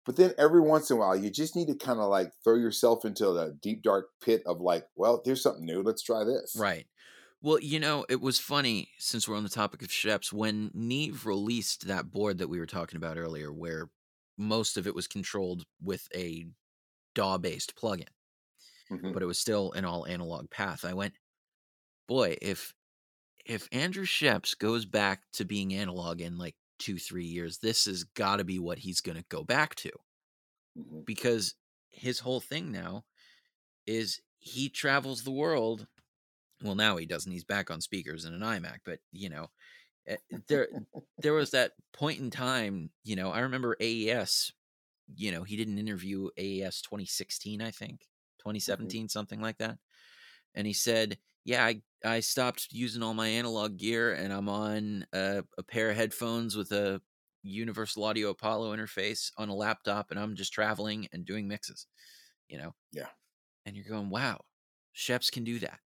But 0.05 0.17
then 0.17 0.33
every 0.39 0.63
once 0.63 0.91
in 0.91 0.97
a 0.97 1.01
while, 1.01 1.17
you 1.17 1.31
just 1.31 1.55
need 1.55 1.69
to 1.69 1.75
kind 1.75 2.01
of 2.01 2.09
like 2.09 2.33
throw 2.43 2.55
yourself 2.55 3.05
into 3.05 3.27
the 3.27 3.59
deep 3.63 3.83
dark 3.83 4.07
pit 4.25 4.43
of 4.47 4.59
like, 4.59 4.87
well, 4.97 5.21
there's 5.23 5.43
something 5.43 5.67
new. 5.67 5.83
Let's 5.83 6.03
try 6.03 6.25
this. 6.25 6.57
Right. 6.59 6.87
Well, 7.41 7.61
you 7.61 7.79
know, 7.79 8.05
it 8.09 8.21
was 8.21 8.39
funny 8.41 8.91
since 8.99 9.29
we're 9.29 9.37
on 9.37 9.45
the 9.45 9.49
topic 9.49 9.83
of 9.83 9.89
Scheps 9.89 10.33
when 10.33 10.71
Neve 10.75 11.25
released 11.25 11.87
that 11.87 12.11
board 12.11 12.39
that 12.39 12.49
we 12.49 12.59
were 12.59 12.67
talking 12.67 12.97
about 12.97 13.17
earlier, 13.17 13.53
where 13.53 13.91
most 14.37 14.77
of 14.77 14.87
it 14.87 14.95
was 14.95 15.07
controlled 15.07 15.65
with 15.81 16.09
a 16.15 16.47
DAW 17.15 17.39
based 17.39 17.77
plugin, 17.77 18.09
Mhm. 18.91 19.13
but 19.13 19.23
it 19.23 19.27
was 19.27 19.39
still 19.39 19.73
an 19.73 19.85
all 19.85 20.07
analog 20.07 20.51
path. 20.51 20.85
I 20.85 20.95
went, 20.95 21.15
boy, 22.09 22.37
if 22.43 22.75
if 23.47 23.69
Andrew 23.73 24.07
Scheps 24.07 24.59
goes 24.59 24.87
back 24.87 25.25
to 25.33 25.45
being 25.45 25.75
analog 25.75 26.21
in 26.21 26.39
like 26.39 26.57
two, 26.79 26.99
three 26.99 27.27
years, 27.27 27.59
this 27.59 27.87
has 27.87 28.05
got 28.05 28.37
to 28.39 28.45
be 28.45 28.59
what 28.61 28.79
he's 28.81 29.01
going 29.03 29.19
to 29.19 29.27
go 29.31 29.45
back 29.45 29.75
to 29.77 29.91
Mhm. 30.75 31.07
because 31.07 31.55
his 31.89 32.21
whole 32.21 32.41
thing 32.41 32.71
now 32.71 33.05
is 33.87 34.23
he 34.39 34.69
travels 34.71 35.25
the 35.25 35.33
world. 35.33 35.89
Well, 36.63 36.75
now 36.75 36.97
he 36.97 37.07
doesn't. 37.07 37.31
He's 37.31 37.45
back 37.45 37.71
on 37.71 37.81
speakers 37.81 38.25
and 38.25 38.35
an 38.35 38.41
iMac, 38.43 38.81
but 38.85 39.01
you 39.13 39.29
know, 39.29 39.49
eh, 40.07 40.19
there 40.49 40.69
there 41.23 41.35
was 41.35 41.53
that 41.53 41.75
point 41.93 42.21
in 42.21 42.31
time. 42.31 42.93
You 43.05 43.17
know, 43.17 43.31
I 43.33 43.41
remember 43.41 43.77
AES. 43.81 44.53
You 45.17 45.33
know, 45.33 45.45
he 45.45 45.57
did 45.57 45.69
an 45.69 45.79
interview 45.79 46.31
AES 46.39 46.83
2016, 46.83 47.63
I 47.63 47.71
think 47.73 48.09
2017, 48.39 49.09
something 49.09 49.41
like 49.41 49.59
that, 49.59 49.79
and 50.55 50.67
he 50.67 50.73
said, 50.73 51.19
"Yeah, 51.45 51.65
I 51.67 51.83
I 52.05 52.21
stopped 52.21 52.69
using 52.73 53.03
all 53.03 53.15
my 53.15 53.29
analog 53.29 53.77
gear, 53.79 54.15
and 54.15 54.33
I'm 54.33 54.49
on 54.49 55.07
a, 55.13 55.45
a 55.59 55.63
pair 55.63 55.91
of 55.91 55.97
headphones 55.97 56.57
with 56.57 56.73
a 56.73 57.03
Universal 57.43 58.05
Audio 58.05 58.31
Apollo 58.31 58.77
interface 58.77 59.33
on 59.39 59.49
a 59.49 59.55
laptop, 59.55 60.11
and 60.11 60.21
I'm 60.21 60.37
just 60.37 60.53
traveling 60.53 61.09
and 61.13 61.25
doing 61.27 61.49
mixes." 61.49 61.87
You 62.49 62.59
know, 62.59 62.75
Yeah. 62.93 63.09
and 63.67 63.77
you're 63.77 63.85
going, 63.87 64.11
"Wow, 64.11 64.45
Scheps 64.97 65.31
can 65.33 65.45
do 65.45 65.59
that." 65.61 65.81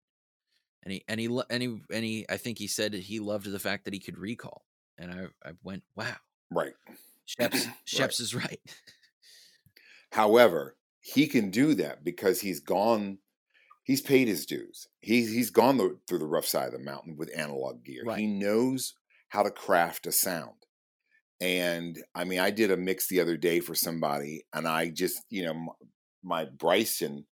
And 0.82 0.92
he 0.92 1.04
and 1.08 1.20
he 1.20 1.26
and 1.50 1.62
he 1.62 1.80
and 1.92 2.04
he 2.04 2.26
I 2.28 2.36
think 2.36 2.58
he 2.58 2.66
said 2.66 2.92
that 2.92 3.02
he 3.02 3.20
loved 3.20 3.50
the 3.50 3.58
fact 3.58 3.84
that 3.84 3.94
he 3.94 4.00
could 4.00 4.18
recall. 4.18 4.64
And 4.98 5.12
I 5.12 5.48
I 5.48 5.52
went, 5.62 5.84
"Wow, 5.96 6.16
Right. 6.50 6.74
Scheps 7.28 7.66
Right. 7.66 7.74
Scheps 7.86 8.20
is 8.20 8.34
right." 8.34 8.60
However, 10.12 10.76
he 11.00 11.26
can 11.26 11.50
do 11.50 11.74
that 11.74 12.04
because 12.04 12.40
he's 12.40 12.60
gone. 12.60 13.18
He's 13.84 14.02
paid 14.02 14.28
his 14.28 14.46
dues. 14.46 14.88
He's 15.00 15.32
he's 15.32 15.50
gone 15.50 15.76
the, 15.76 15.98
through 16.08 16.18
the 16.18 16.26
rough 16.26 16.46
side 16.46 16.66
of 16.66 16.72
the 16.72 16.78
mountain 16.78 17.16
with 17.16 17.36
analog 17.36 17.84
gear. 17.84 18.02
Right. 18.04 18.18
He 18.18 18.26
knows 18.26 18.94
how 19.28 19.42
to 19.42 19.50
craft 19.50 20.06
a 20.06 20.12
sound. 20.12 20.54
And 21.40 21.98
I 22.14 22.24
mean, 22.24 22.38
I 22.38 22.50
did 22.50 22.70
a 22.70 22.76
mix 22.76 23.08
the 23.08 23.20
other 23.20 23.36
day 23.36 23.60
for 23.60 23.74
somebody, 23.74 24.44
and 24.52 24.68
I 24.68 24.90
just, 24.90 25.24
you 25.30 25.44
know, 25.44 25.50
m- 25.50 25.68
my 26.22 26.44
Bryston. 26.44 27.26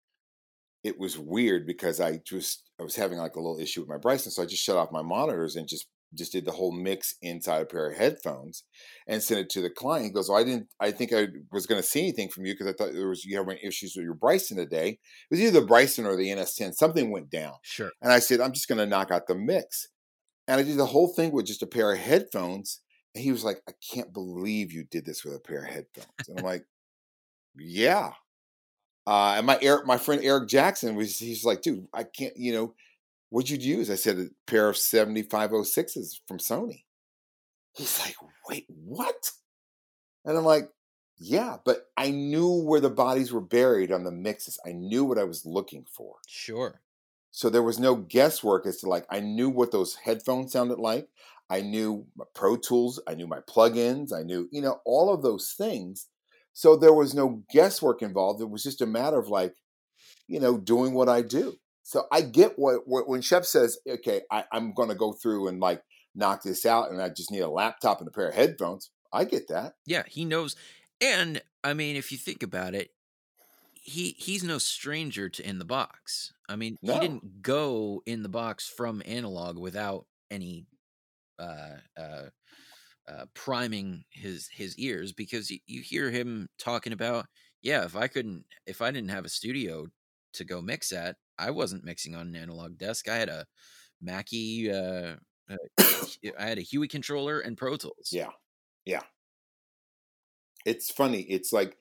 It 0.84 0.99
was 1.01 1.18
weird 1.18 1.66
because 1.66 2.01
I 2.01 2.18
just 2.18 2.66
I 2.79 2.83
was 2.83 2.97
having 2.97 3.18
like 3.18 3.37
a 3.37 3.41
little 3.41 3.59
issue 3.59 3.81
with 3.81 3.89
my 3.89 3.99
Bryston, 3.99 4.33
so 4.33 4.43
I 4.43 4.47
just 4.47 4.62
shut 4.62 4.77
off 4.77 4.93
my 4.93 5.03
monitors 5.03 5.57
and 5.57 5.68
just 5.68 5.87
just 6.14 6.33
did 6.33 6.45
the 6.45 6.53
whole 6.53 6.72
mix 6.72 7.16
inside 7.20 7.62
a 7.62 7.66
pair 7.66 7.91
of 7.91 7.97
headphones 7.97 8.62
and 9.07 9.22
sent 9.22 9.41
it 9.41 9.51
to 9.51 9.61
the 9.61 9.70
client. 9.70 10.07
He 10.07 10.12
goes, 10.12 10.29
"Well, 10.29 10.39
I 10.39 10.45
didn't. 10.45 10.68
I 10.81 10.91
think 10.91 11.12
I 11.12 11.29
was 11.51 11.66
going 11.66 11.81
to 11.81 11.87
see 11.87 12.01
anything 12.01 12.29
from 12.29 12.47
you 12.47 12.55
because 12.55 12.68
I 12.68 12.72
thought 12.72 12.93
there 12.93 13.09
was 13.09 13.24
you 13.24 13.37
having 13.37 13.59
issues 13.59 13.95
with 13.97 14.05
your 14.05 14.14
Bryston 14.14 14.57
today. 14.57 14.89
It 14.91 14.99
was 15.31 15.41
either 15.41 15.61
the 15.61 15.66
Bryston 15.66 16.07
or 16.07 16.16
the 16.16 16.29
NS10. 16.29 16.74
Something 16.74 17.11
went 17.11 17.31
down." 17.31 17.55
Sure. 17.62 17.91
And 18.03 18.12
I 18.12 18.18
said, 18.18 18.41
I'm 18.41 18.53
just 18.53 18.68
going 18.68 18.79
to 18.79 18.87
knock 18.87 19.11
out 19.11 19.27
the 19.27 19.35
mix. 19.35 19.89
And 20.49 20.61
I 20.61 20.62
did 20.62 20.77
the 20.77 20.87
whole 20.87 21.12
thing 21.12 21.33
with 21.33 21.47
just 21.47 21.62
a 21.62 21.66
pair 21.66 21.93
of 21.93 21.99
headphones. 21.99 22.81
And 23.14 23.24
he 23.24 23.33
was 23.33 23.45
like, 23.45 23.61
I 23.68 23.72
can't 23.93 24.12
believe 24.12 24.72
you 24.72 24.85
did 24.85 25.07
this 25.07 25.24
with 25.24 25.35
a 25.35 25.41
pair 25.41 25.64
of 25.64 25.70
headphones. 25.70 26.29
And 26.29 26.39
I'm 26.39 26.45
like, 26.45 26.64
yeah. 27.57 28.12
Uh, 29.07 29.35
and 29.37 29.47
my 29.47 29.59
Eric, 29.63 29.87
my 29.87 29.99
friend 29.99 30.21
Eric 30.25 30.49
Jackson 30.49 30.97
was, 30.97 31.19
he's 31.19 31.45
like, 31.45 31.63
dude, 31.63 31.87
I 31.93 32.05
can't, 32.05 32.37
you 32.37 32.53
know, 32.53 32.75
what'd 33.31 33.51
you 33.51 33.59
use? 33.59 33.91
I 33.91 33.95
said, 33.95 34.19
a 34.19 34.27
pair 34.47 34.69
of 34.69 34.77
7506s 34.77 36.21
from 36.27 36.39
Sony. 36.39 36.83
He's 37.73 38.01
like, 38.01 38.17
wait, 38.49 38.67
what? 38.69 39.31
And 40.25 40.37
I'm 40.37 40.45
like, 40.45 40.71
yeah, 41.19 41.57
but 41.65 41.89
I 41.97 42.11
knew 42.11 42.63
where 42.63 42.81
the 42.81 42.91
bodies 42.91 43.33
were 43.33 43.41
buried 43.41 43.93
on 43.93 44.05
the 44.05 44.11
mixes. 44.11 44.59
I 44.67 44.73
knew 44.73 45.05
what 45.05 45.19
I 45.19 45.25
was 45.25 45.47
looking 45.47 45.87
for. 45.91 46.17
Sure. 46.27 46.81
So 47.31 47.51
there 47.51 47.63
was 47.63 47.79
no 47.79 47.95
guesswork 47.97 48.67
as 48.67 48.79
to 48.79 48.89
like 48.89 49.07
I 49.11 49.21
knew 49.21 49.49
what 49.49 49.71
those 49.71 49.95
headphones 49.95 50.53
sounded 50.53 50.79
like. 50.79 51.09
I 51.49 51.61
knew 51.61 52.07
my 52.17 52.25
Pro 52.35 52.57
Tools, 52.57 53.01
I 53.07 53.15
knew 53.15 53.27
my 53.27 53.41
plugins, 53.41 54.13
I 54.13 54.23
knew, 54.23 54.49
you 54.51 54.61
know, 54.61 54.81
all 54.85 55.13
of 55.13 55.23
those 55.23 55.53
things. 55.57 56.07
So 56.57 56.75
there 56.75 56.95
was 56.95 57.13
no 57.13 57.43
guesswork 57.51 58.01
involved. 58.01 58.41
It 58.41 58.49
was 58.49 58.63
just 58.63 58.81
a 58.81 58.87
matter 58.87 59.19
of 59.19 59.29
like, 59.29 59.55
you 60.27 60.41
know, 60.41 60.57
doing 60.57 60.95
what 60.95 61.07
I 61.07 61.21
do. 61.21 61.57
So 61.83 62.05
I 62.11 62.23
get 62.23 62.59
what, 62.59 62.89
what 62.89 63.07
when 63.07 63.21
Chef 63.21 63.45
says, 63.45 63.79
okay, 63.87 64.23
I, 64.33 64.45
I'm 64.51 64.73
going 64.73 64.89
to 64.89 64.95
go 64.95 65.13
through 65.13 65.49
and 65.49 65.61
like 65.61 65.83
knock 66.15 66.43
this 66.43 66.65
out, 66.65 66.91
and 66.91 67.03
I 67.03 67.11
just 67.11 67.31
need 67.31 67.41
a 67.41 67.51
laptop 67.51 67.99
and 67.99 68.09
a 68.09 68.11
pair 68.11 68.31
of 68.31 68.35
headphones. 68.35 68.91
I 69.13 69.25
get 69.25 69.49
that. 69.49 69.75
Yeah, 69.85 70.05
he 70.09 70.25
knows. 70.25 70.57
And 70.99 71.43
I 71.63 71.75
mean, 71.75 71.95
if 71.95 72.11
you 72.11 72.17
think 72.17 72.43
about 72.43 72.75
it, 72.75 72.91
he 73.75 74.17
he's 74.19 74.43
no 74.43 74.57
stranger 74.57 75.29
to 75.29 75.47
in 75.47 75.59
the 75.59 75.67
box. 75.67 76.33
I 76.49 76.57
mean, 76.57 76.79
No. 76.81 76.95
he 76.95 77.01
didn't 77.01 77.43
go 77.43 78.03
in 78.07 78.23
the 78.23 78.31
box 78.31 78.67
from 78.67 79.03
analog 79.05 79.59
without 79.59 80.07
any 80.31 80.65
uh 81.39 81.77
uh 81.99 82.23
uh 83.09 83.25
priming 83.35 84.05
his 84.11 84.49
his 84.53 84.77
ears 84.79 85.13
because 85.13 85.51
you, 85.51 85.59
you 85.67 85.81
hear 85.81 86.11
him 86.11 86.49
talking 86.59 86.93
about 86.93 87.27
yeah 87.63 87.85
if 87.85 87.97
i 87.97 88.07
couldn't 88.07 88.45
if 88.67 88.83
i 88.83 88.91
didn't 88.91 89.11
have 89.11 89.25
a 89.25 89.29
studio 89.29 89.87
to 90.33 90.45
go 90.45 90.61
mix 90.61 90.93
at 90.93 91.17
i 91.39 91.51
wasn't 91.51 91.85
mixing 91.85 92.15
on 92.15 92.27
an 92.29 92.37
analog 92.37 92.77
desk 92.79 93.09
i 93.09 93.17
had 93.17 93.29
a 93.29 93.47
mackie 94.03 94.71
uh, 94.71 95.15
uh 95.51 95.57
i 96.39 96.45
had 96.47 96.59
a 96.59 96.63
HUI 96.63 96.89
controller 96.89 97.41
and 97.41 97.57
pro 97.57 97.77
tools 97.77 98.11
Yeah. 98.13 98.31
Yeah. 98.85 99.03
It's 100.65 100.91
funny. 100.91 101.21
It's 101.23 101.53
like, 101.53 101.77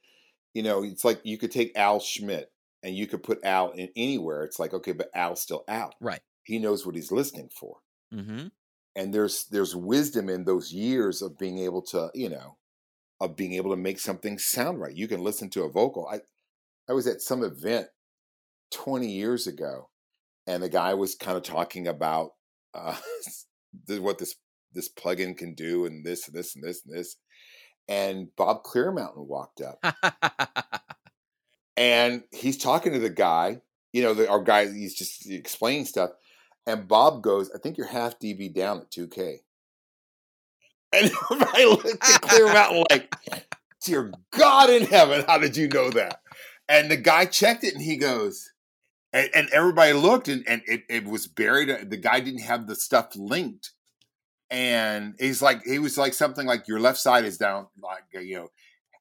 you 0.54 0.64
know, 0.64 0.84
it's 0.84 1.04
like 1.04 1.22
you 1.24 1.38
could 1.38 1.52
take 1.52 1.76
Al 1.78 2.00
Schmitt 2.00 2.52
and 2.84 2.96
you 2.96 3.08
could 3.08 3.24
put 3.24 3.44
Al 3.44 3.72
in 3.72 3.90
anywhere. 3.96 4.44
It's 4.44 4.60
like 4.60 4.74
okay, 4.74 4.92
but 4.92 5.10
Al's 5.16 5.42
still 5.42 5.64
Al. 5.68 5.94
Right. 6.00 6.22
He 6.44 6.60
knows 6.60 6.86
what 6.86 6.96
he's 6.96 7.12
listening 7.12 7.50
for, 7.50 7.78
Mm-hmm. 8.14 8.48
And 8.96 9.14
there's 9.14 9.46
there's 9.46 9.76
wisdom 9.76 10.30
in 10.30 10.46
those 10.46 10.72
years 10.72 11.22
of 11.22 11.38
being 11.38 11.60
able 11.60 11.82
to 11.82 12.10
you 12.14 12.30
know 12.30 12.58
of 13.22 13.36
being 13.36 13.54
able 13.54 13.72
to 13.72 13.78
make 13.78 14.00
something 14.00 14.38
sound 14.38 14.80
right. 14.80 14.96
You 14.96 15.08
can 15.08 15.24
listen 15.24 15.50
to 15.52 15.64
a 15.64 15.72
vocal. 15.72 16.08
I 16.08 16.20
I 16.89 16.93
was 16.93 17.08
at 17.08 17.22
some 17.22 17.43
event 17.43 17.88
20 18.72 19.08
years 19.08 19.48
ago, 19.48 19.89
and 20.48 20.62
the 20.62 20.70
guy 20.70 20.93
was 20.93 21.16
kind 21.16 21.38
of 21.38 21.43
talking 21.43 21.88
about 21.88 22.32
uh, 22.74 22.96
what 23.88 24.18
this 24.18 24.36
this 24.74 24.89
plugin 24.89 25.38
can 25.38 25.54
do, 25.54 25.86
and 25.86 26.06
this 26.06 26.28
and 26.28 26.36
this 26.36 26.56
and 26.56 26.64
this 26.64 26.82
and 26.86 26.98
this. 26.98 27.16
And 27.88 28.36
Bob 28.36 28.64
Clearmountain 28.64 29.28
walked 29.28 29.62
up, 29.62 29.80
and 31.78 32.24
he's 32.32 32.58
talking 32.58 32.93
to 32.93 33.00
the 33.00 33.10
guy. 33.10 33.62
You 33.93 34.04
know, 34.04 34.14
the, 34.14 34.30
our 34.30 34.43
guy. 34.43 34.72
He's 34.72 34.96
just 34.96 35.30
explaining 35.30 35.86
stuff, 35.86 36.12
and 36.66 36.88
Bob 36.88 37.22
goes, 37.22 37.51
"I 37.53 37.57
think 37.59 37.78
you're 37.78 37.88
half 37.88 38.20
dB 38.20 38.53
down 38.53 38.80
at 38.80 38.91
2K." 38.91 39.38
And 40.93 41.11
everybody 41.32 41.66
looked 41.66 41.86
at 41.86 42.22
Clearmountain 42.22 42.86
like, 42.89 43.16
"Dear 43.84 44.11
God 44.32 44.70
in 44.70 44.86
heaven, 44.86 45.24
how 45.28 45.38
did 45.38 45.57
you 45.57 45.68
know 45.68 45.89
that?" 45.91 46.22
And 46.68 46.89
the 46.89 46.97
guy 46.97 47.26
checked 47.26 47.63
it, 47.63 47.74
and 47.74 47.84
he 47.84 47.97
goes, 47.97 48.51
and, 49.16 49.30
and 49.34 49.49
everybody 49.53 49.93
looked, 49.93 50.28
and, 50.28 50.43
and 50.45 50.61
it, 50.66 50.84
it 50.89 51.05
was 51.05 51.26
buried. 51.26 51.70
uh, 51.70 51.78
The 51.88 51.95
guy 51.97 52.20
didn't 52.20 52.41
have 52.41 52.68
the 52.68 52.76
stuff 52.76 53.16
linked, 53.16 53.72
and 54.49 55.16
he's 55.20 55.41
like, 55.41 55.63
he 55.63 55.80
was 55.80 55.97
like 55.97 56.13
something 56.13 56.45
like 56.45 56.68
your 56.68 56.82
left 56.82 56.99
side 56.99 57.24
is 57.24 57.38
down, 57.38 57.68
like 57.82 58.03
you 58.26 58.36
know, 58.36 58.49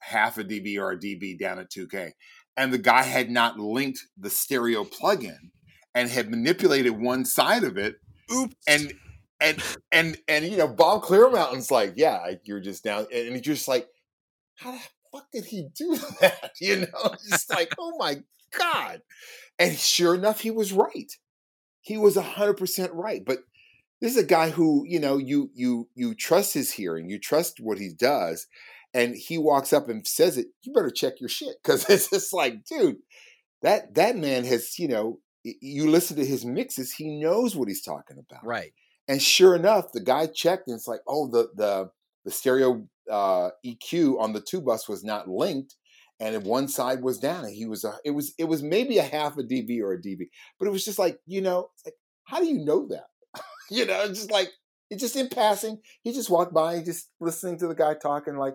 half 0.01 0.39
a 0.39 0.45
dB 0.45 0.79
or 0.79 0.93
a 0.93 0.97
dB 0.99 1.37
down 1.39 1.59
at 1.59 1.71
2K, 1.71 2.13
and 2.57 2.73
the 2.73 2.79
guy 2.79 3.03
had 3.03 3.29
not 3.29 3.59
linked 3.59 4.01
the 4.17 4.31
stereo 4.31 4.85
plugin 4.85 5.51
and 5.95 6.11
had 6.11 6.31
manipulated 6.31 7.01
one 7.01 7.25
side 7.25 7.65
of 7.65 7.77
it, 7.77 7.97
Oops. 8.33 8.55
and 8.67 8.93
and 9.41 9.63
and 9.93 10.17
and 10.29 10.45
you 10.47 10.57
know, 10.57 10.69
Bob 10.69 11.03
Clearmountain's 11.03 11.71
like, 11.71 11.95
yeah, 11.97 12.33
you're 12.45 12.61
just 12.61 12.85
down, 12.85 13.07
and 13.13 13.33
he's 13.33 13.43
just 13.43 13.69
like, 13.69 13.89
how 14.57 14.73
the 14.73 14.81
fuck 15.13 15.31
did 15.33 15.45
he 15.45 15.69
do 15.75 15.97
that? 16.21 16.53
You 16.61 16.81
know, 16.81 17.15
just 17.29 17.51
like, 17.51 17.73
oh 17.79 17.97
my 17.99 18.17
god. 18.59 19.03
And 19.59 19.77
sure 19.77 20.15
enough, 20.15 20.41
he 20.41 20.51
was 20.51 20.73
right. 20.73 21.13
He 21.81 21.97
was 21.97 22.17
hundred 22.17 22.55
percent 22.55 22.93
right. 22.93 23.25
But 23.25 23.41
this 24.01 24.13
is 24.13 24.23
a 24.23 24.27
guy 24.27 24.51
who, 24.51 24.85
you 24.87 24.99
know, 25.01 25.19
you 25.19 25.51
you 25.55 25.89
you 25.95 26.15
trust 26.15 26.55
his 26.55 26.73
hearing, 26.73 27.09
you 27.09 27.19
trust 27.19 27.61
what 27.61 27.79
he 27.79 27.91
does, 27.91 28.47
and 28.93 29.15
he 29.15 29.39
walks 29.39 29.73
up 29.73 29.89
and 29.89 30.07
says 30.07 30.39
it. 30.39 30.47
You 30.63 30.73
better 30.73 30.91
check 30.91 31.21
your 31.21 31.29
shit 31.29 31.57
because 31.63 31.85
it's 31.91 32.11
just 32.11 32.33
like, 32.33 32.65
dude, 32.65 32.97
that 33.63 33.95
that 33.95 34.17
man 34.17 34.45
has, 34.45 34.79
you 34.79 34.89
know, 34.89 35.19
you 35.45 35.91
listen 35.91 36.17
to 36.17 36.25
his 36.25 36.45
mixes, 36.45 36.93
he 36.93 37.21
knows 37.21 37.55
what 37.55 37.69
he's 37.69 37.83
talking 37.83 38.19
about. 38.19 38.45
right. 38.45 38.73
And 39.07 39.21
sure 39.21 39.55
enough, 39.55 39.93
the 39.93 40.01
guy 40.01 40.27
checked 40.27 40.67
and 40.67 40.77
it's 40.77 40.89
like, 40.89 41.01
oh, 41.07 41.29
the 41.29 41.51
the 41.55 41.91
the 42.25 42.31
stereo 42.31 42.89
uh, 43.11 43.51
EQ 43.65 44.19
on 44.19 44.33
the 44.33 44.41
two 44.41 44.63
bus 44.63 44.89
was 44.89 45.05
not 45.05 45.29
linked, 45.29 45.75
and 46.21 46.35
if 46.35 46.43
one 46.45 46.69
side 46.69 47.03
was 47.03 47.19
down, 47.19 47.45
and 47.45 47.55
he 47.55 47.67
was 47.67 47.85
a, 47.85 47.99
it 48.05 48.13
was 48.13 48.33
it 48.39 48.45
was 48.45 48.63
maybe 48.63 48.97
a 48.97 49.03
half 49.03 49.37
a 49.37 49.43
dB 49.43 49.81
or 49.83 49.93
a 49.93 50.01
dB, 50.01 50.29
but 50.59 50.67
it 50.67 50.71
was 50.71 50.87
just 50.87 50.99
like 50.99 51.19
you 51.27 51.43
know, 51.43 51.69
it's 51.75 51.85
like 51.85 51.95
how 52.25 52.41
do 52.41 52.47
you 52.47 52.65
know 52.65 52.87
that? 52.89 53.07
you 53.71 53.85
know, 53.85 54.05
it's 54.05 54.21
just 54.21 54.31
like 54.31 54.49
it's 54.91 55.03
just 55.03 55.17
in 55.17 55.29
passing. 55.29 55.81
He 56.03 56.13
just 56.13 56.31
walked 56.31 56.55
by, 56.55 56.83
just 56.83 57.11
listening 57.21 57.59
to 57.59 57.67
the 57.67 57.75
guy 57.75 57.95
talking, 57.95 58.37
like, 58.37 58.55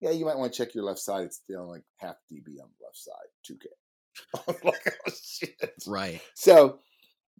yeah, 0.00 0.10
you 0.10 0.24
might 0.24 0.38
want 0.38 0.52
to 0.52 0.56
check 0.56 0.74
your 0.74 0.84
left 0.84 1.00
side. 1.00 1.24
It's 1.24 1.36
still 1.36 1.68
like 1.68 1.82
half 1.96 2.16
dB 2.32 2.60
on 2.62 2.68
the 2.68 2.84
left 2.84 2.96
side, 2.96 3.28
two 3.44 3.56
K. 3.60 3.68
like, 4.64 4.98
oh 5.06 5.12
shit. 5.22 5.72
Right. 5.86 6.20
So 6.34 6.80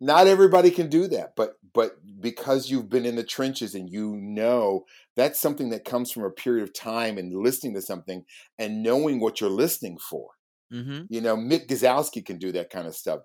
not 0.00 0.26
everybody 0.26 0.70
can 0.70 0.88
do 0.88 1.06
that, 1.08 1.34
but 1.36 1.54
but 1.74 1.96
because 2.20 2.70
you've 2.70 2.88
been 2.88 3.04
in 3.04 3.16
the 3.16 3.24
trenches 3.24 3.74
and 3.74 3.88
you 3.88 4.16
know 4.16 4.84
that's 5.16 5.38
something 5.38 5.70
that 5.70 5.84
comes 5.84 6.10
from 6.10 6.24
a 6.24 6.30
period 6.30 6.62
of 6.62 6.74
time 6.74 7.18
and 7.18 7.34
listening 7.34 7.74
to 7.74 7.82
something 7.82 8.24
and 8.58 8.82
knowing 8.82 9.20
what 9.20 9.40
you're 9.40 9.50
listening 9.50 9.98
for. 9.98 10.30
Mm-hmm. 10.72 11.02
You 11.08 11.20
know, 11.20 11.36
Mick 11.36 11.66
Guzauski 11.66 12.24
can 12.24 12.38
do 12.38 12.52
that 12.52 12.70
kind 12.70 12.86
of 12.86 12.94
stuff. 12.94 13.20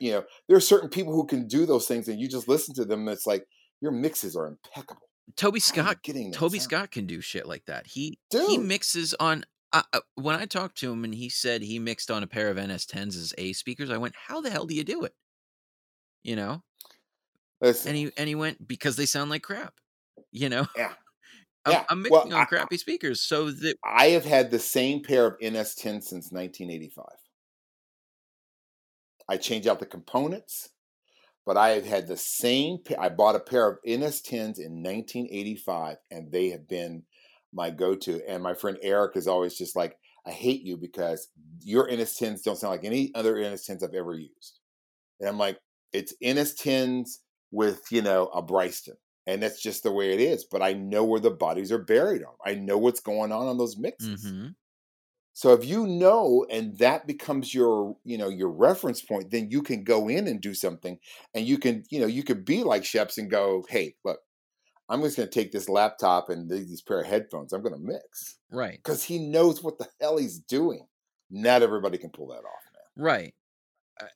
You 0.00 0.12
know, 0.12 0.24
there 0.48 0.56
are 0.56 0.60
certain 0.60 0.88
people 0.88 1.14
who 1.14 1.26
can 1.26 1.46
do 1.46 1.64
those 1.64 1.86
things, 1.86 2.08
and 2.08 2.18
you 2.18 2.28
just 2.28 2.48
listen 2.48 2.74
to 2.74 2.84
them. 2.84 3.00
And 3.00 3.10
it's 3.10 3.26
like 3.26 3.44
your 3.80 3.92
mixes 3.92 4.34
are 4.34 4.46
impeccable. 4.46 5.08
Toby 5.36 5.44
How 5.44 5.52
are 5.52 5.56
you 5.56 5.60
Scott. 5.60 6.02
getting 6.02 6.32
Toby 6.32 6.58
sound? 6.58 6.70
Scott 6.70 6.90
can 6.90 7.06
do 7.06 7.20
shit 7.20 7.46
like 7.46 7.66
that. 7.66 7.86
He 7.86 8.18
he 8.32 8.58
mixes 8.58 9.14
on. 9.20 9.44
Uh, 9.72 9.82
uh, 9.92 10.00
when 10.14 10.34
I 10.34 10.46
talked 10.46 10.78
to 10.78 10.92
him 10.92 11.04
and 11.04 11.14
he 11.14 11.28
said 11.28 11.62
he 11.62 11.78
mixed 11.78 12.10
on 12.10 12.22
a 12.22 12.26
pair 12.26 12.48
of 12.50 12.56
NS10s 12.58 13.16
as 13.16 13.34
A 13.38 13.52
speakers, 13.52 13.90
I 13.90 13.98
went, 13.98 14.14
"How 14.16 14.40
the 14.40 14.50
hell 14.50 14.66
do 14.66 14.74
you 14.74 14.84
do 14.84 15.04
it?" 15.04 15.14
You 16.22 16.36
know, 16.36 16.62
Listen, 17.60 17.90
and 17.90 17.96
he 17.96 18.12
and 18.16 18.28
he 18.28 18.34
went 18.34 18.66
because 18.66 18.96
they 18.96 19.06
sound 19.06 19.30
like 19.30 19.42
crap. 19.42 19.74
You 20.32 20.48
know, 20.48 20.66
yeah, 20.76 20.94
I'm, 21.66 21.74
Yeah, 21.74 21.86
I'm 21.90 22.02
well, 22.08 22.22
mixing 22.22 22.32
on 22.32 22.40
I- 22.40 22.46
crappy 22.46 22.78
speakers 22.78 23.22
so 23.22 23.50
that 23.50 23.76
I 23.82 24.10
have 24.10 24.24
had 24.24 24.52
the 24.52 24.60
same 24.60 25.02
pair 25.02 25.26
of 25.26 25.36
NS10 25.40 26.00
since 26.00 26.30
1985. 26.30 27.18
I 29.28 29.36
changed 29.36 29.68
out 29.68 29.78
the 29.80 29.86
components, 29.86 30.70
but 31.46 31.56
I 31.56 31.70
have 31.70 31.86
had 31.86 32.08
the 32.08 32.16
same. 32.16 32.78
I 32.98 33.08
bought 33.10 33.36
a 33.36 33.40
pair 33.40 33.68
of 33.68 33.78
NS10s 33.84 34.58
in 34.58 34.82
1985, 34.82 35.98
and 36.10 36.32
they 36.32 36.50
have 36.50 36.68
been 36.68 37.06
my 37.52 37.70
go-to. 37.70 38.22
And 38.28 38.42
my 38.42 38.54
friend 38.54 38.78
Eric 38.82 39.16
is 39.16 39.28
always 39.28 39.56
just 39.56 39.76
like, 39.76 39.98
"I 40.26 40.30
hate 40.32 40.62
you 40.62 40.76
because 40.76 41.28
your 41.60 41.88
NS10s 41.88 42.42
don't 42.42 42.56
sound 42.56 42.72
like 42.72 42.84
any 42.84 43.12
other 43.14 43.36
NS10s 43.38 43.82
I've 43.82 43.94
ever 43.94 44.14
used." 44.14 44.60
And 45.20 45.28
I'm 45.28 45.38
like, 45.38 45.60
"It's 45.92 46.14
NS10s 46.22 47.20
with 47.50 47.90
you 47.92 48.02
know 48.02 48.28
a 48.28 48.42
Bryston." 48.42 48.96
And 49.26 49.42
that's 49.42 49.62
just 49.62 49.82
the 49.84 49.92
way 49.92 50.12
it 50.14 50.20
is. 50.20 50.44
But 50.44 50.62
I 50.62 50.72
know 50.74 51.04
where 51.04 51.20
the 51.20 51.30
bodies 51.30 51.72
are 51.72 51.78
buried 51.84 52.24
on. 52.24 52.34
I 52.46 52.54
know 52.54 52.78
what's 52.78 53.00
going 53.00 53.32
on 53.32 53.46
on 53.48 53.58
those 53.58 53.76
mixes. 53.78 54.34
Mhm. 54.34 54.56
So 55.32 55.52
if 55.52 55.64
you 55.64 55.86
know 55.86 56.44
and 56.50 56.76
that 56.78 57.06
becomes 57.06 57.54
your, 57.54 57.96
you 58.04 58.18
know, 58.18 58.28
your 58.28 58.50
reference 58.50 59.00
point, 59.02 59.30
then 59.30 59.50
you 59.50 59.62
can 59.62 59.84
go 59.84 60.08
in 60.08 60.26
and 60.26 60.40
do 60.40 60.52
something 60.54 60.98
and 61.34 61.46
you 61.46 61.58
can, 61.58 61.84
you 61.90 62.00
know, 62.00 62.06
you 62.06 62.24
could 62.24 62.44
be 62.44 62.64
like 62.64 62.82
Scheps 62.82 63.18
and 63.18 63.30
go, 63.30 63.64
"Hey, 63.68 63.96
look, 64.04 64.20
I'm 64.88 65.02
just 65.02 65.16
going 65.16 65.28
to 65.28 65.34
take 65.34 65.52
this 65.52 65.68
laptop 65.68 66.30
and 66.30 66.48
th- 66.48 66.66
these 66.66 66.82
pair 66.82 67.00
of 67.00 67.06
headphones. 67.06 67.52
I'm 67.52 67.62
going 67.62 67.74
to 67.74 67.80
mix." 67.80 68.38
right, 68.50 68.82
Cuz 68.82 69.04
he 69.04 69.18
knows 69.18 69.62
what 69.62 69.78
the 69.78 69.88
hell 70.00 70.16
he's 70.16 70.38
doing. 70.38 70.86
Not 71.30 71.62
everybody 71.62 71.98
can 71.98 72.10
pull 72.10 72.28
that 72.28 72.38
off, 72.38 72.72
man. 72.72 73.04
right. 73.04 73.34
Uh, 74.00 74.06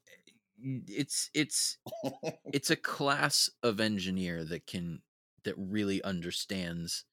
it's 0.86 1.30
it's 1.34 1.78
it's 2.52 2.70
a 2.70 2.76
class 2.76 3.50
of 3.62 3.80
engineer 3.80 4.44
that 4.44 4.66
can 4.66 5.02
that 5.44 5.54
really 5.58 6.02
understands 6.04 7.04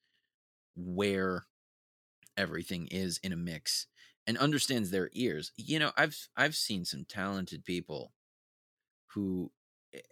where 0.76 1.46
everything 2.36 2.86
is 2.90 3.18
in 3.22 3.32
a 3.32 3.36
mix 3.36 3.86
and 4.26 4.38
understands 4.38 4.90
their 4.90 5.10
ears 5.14 5.52
you 5.56 5.78
know 5.78 5.90
i've 5.96 6.28
i've 6.36 6.54
seen 6.54 6.84
some 6.84 7.04
talented 7.08 7.64
people 7.64 8.12
who 9.08 9.50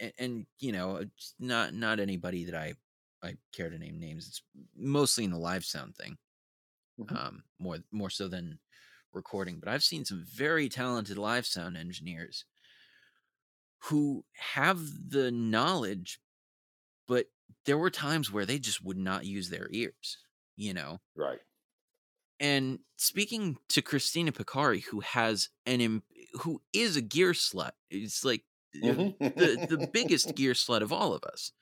and, 0.01 0.13
and 0.19 0.47
you 0.59 0.73
know 0.73 1.05
not 1.39 1.73
not 1.73 2.01
anybody 2.01 2.45
that 2.45 2.57
i 2.57 2.75
i 3.23 3.37
care 3.53 3.71
to 3.71 3.79
name 3.79 3.99
names 3.99 4.29
it's 4.29 4.43
mostly 4.77 5.25
in 5.25 5.31
the 5.31 5.39
live 5.39 5.65
sound 5.65 5.97
thing 5.97 6.17
Mhm. 6.99 7.17
um 7.17 7.45
more 7.59 7.79
more 7.91 8.11
so 8.11 8.29
than 8.29 8.59
recording 9.13 9.61
but 9.61 9.69
i've 9.69 9.85
seen 9.85 10.05
some 10.05 10.25
very 10.25 10.69
talented 10.69 11.19
live 11.19 11.47
sound 11.47 11.77
engineers 11.77 12.45
who 13.85 14.25
have 14.55 14.81
the 15.11 15.31
knowledge 15.31 16.21
but 17.09 17.27
there 17.67 17.79
were 17.79 17.91
times 17.91 18.33
where 18.33 18.47
they 18.47 18.59
just 18.59 18.85
would 18.85 18.99
not 18.99 19.27
use 19.27 19.51
their 19.51 19.69
ears 19.73 20.19
you 20.57 20.75
know 20.75 21.01
Right. 21.15 21.41
and 22.41 22.79
speaking 22.97 23.59
to 23.71 23.83
Christina 23.83 24.33
Picari, 24.33 24.85
who 24.85 25.01
has 25.01 25.49
an 25.67 26.03
who 26.41 26.63
is 26.73 26.97
a 26.97 27.01
gear 27.03 27.33
slut, 27.33 27.73
it's 27.91 28.25
like 28.25 28.45
uh, 28.77 28.97
the 29.37 29.61
the 29.67 29.79
biggest 29.79 30.35
gear 30.35 30.53
slut 30.53 30.83
of 30.83 30.93
all 30.93 31.15
of 31.15 31.25
us. 31.25 31.53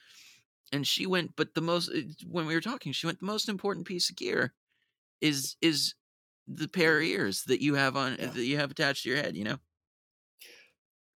And 0.72 0.86
she 0.86 1.06
went, 1.06 1.36
but 1.36 1.54
the 1.54 1.60
most 1.60 1.90
uh, 1.90 2.02
when 2.26 2.46
we 2.46 2.54
were 2.54 2.60
talking, 2.60 2.92
she 2.92 3.06
went. 3.06 3.20
The 3.20 3.26
most 3.26 3.48
important 3.48 3.86
piece 3.86 4.10
of 4.10 4.16
gear 4.16 4.54
is 5.20 5.56
is 5.62 5.94
the 6.48 6.68
pair 6.68 6.98
of 6.98 7.04
ears 7.04 7.44
that 7.44 7.62
you 7.62 7.74
have 7.76 7.96
on 7.96 8.16
Yeah. 8.18 8.30
that 8.30 8.44
you 8.46 8.58
have 8.58 8.70
attached 8.72 9.04
to 9.04 9.10
your 9.10 9.18
head. 9.18 9.36
You 9.36 9.44
know, 9.44 9.58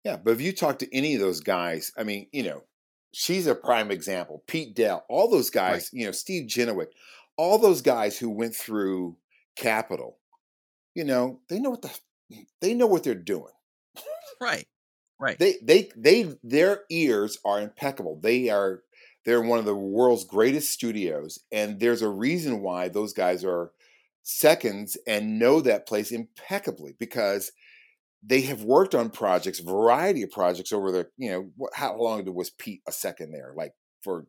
Yeah, 0.04 0.18
but 0.18 0.32
if 0.32 0.42
you 0.42 0.54
talk 0.54 0.80
to 0.80 0.96
any 0.96 1.16
of 1.16 1.22
those 1.22 1.42
guys, 1.42 1.92
I 1.98 2.04
mean, 2.04 2.28
you 2.32 2.44
know, 2.44 2.64
she's 3.14 3.48
a 3.48 3.56
prime 3.56 3.92
example. 3.92 4.44
Pete 4.48 4.76
Doell, 4.76 5.04
all 5.10 5.30
those 5.30 5.50
guys, 5.50 5.90
you 5.92 6.06
know, 6.06 6.12
Steve 6.12 6.48
Genewick, 6.48 6.92
all 7.38 7.58
those 7.58 7.82
guys 7.82 8.18
who 8.18 8.30
went 8.30 8.56
through 8.56 9.18
Capitol 9.56 10.18
you 10.96 11.06
know, 11.06 11.42
they 11.50 11.60
know 11.60 11.72
what 11.72 11.84
the 11.84 12.00
they 12.62 12.74
know 12.74 12.88
what 12.88 13.04
they're 13.04 13.16
doing. 13.16 13.54
right, 14.40 14.68
right, 15.20 15.40
They 15.40 15.58
they 15.64 15.90
they 15.96 16.36
their 16.44 16.86
ears 16.90 17.38
are 17.46 17.62
impeccable. 17.62 18.20
They 18.20 18.50
are 18.50 18.84
they're 19.26 19.42
one 19.42 19.60
of 19.60 19.66
the 19.66 19.76
world's 19.76 20.26
greatest 20.26 20.72
studios, 20.72 21.40
and 21.52 21.80
there's 21.80 22.02
a 22.02 22.10
reason 22.10 22.62
why 22.62 22.90
those 22.90 23.14
guys 23.14 23.44
are 23.46 23.72
seconds 24.24 24.98
and 25.08 25.40
know 25.40 25.62
that 25.62 25.88
place 25.88 26.12
impeccably 26.12 26.94
because 27.00 27.52
they 28.24 28.42
have 28.42 28.64
worked 28.64 28.96
on 28.96 29.10
projects, 29.10 29.60
variety 29.60 30.24
of 30.24 30.32
projects 30.32 30.74
over 30.74 30.92
the, 30.92 31.10
you 31.18 31.30
know, 31.32 31.70
how 31.74 31.96
long 31.98 32.26
was 32.36 32.50
Pete 32.50 32.82
a 32.88 32.92
second 32.92 33.32
there? 33.32 33.54
Like 33.56 33.74
for 34.04 34.28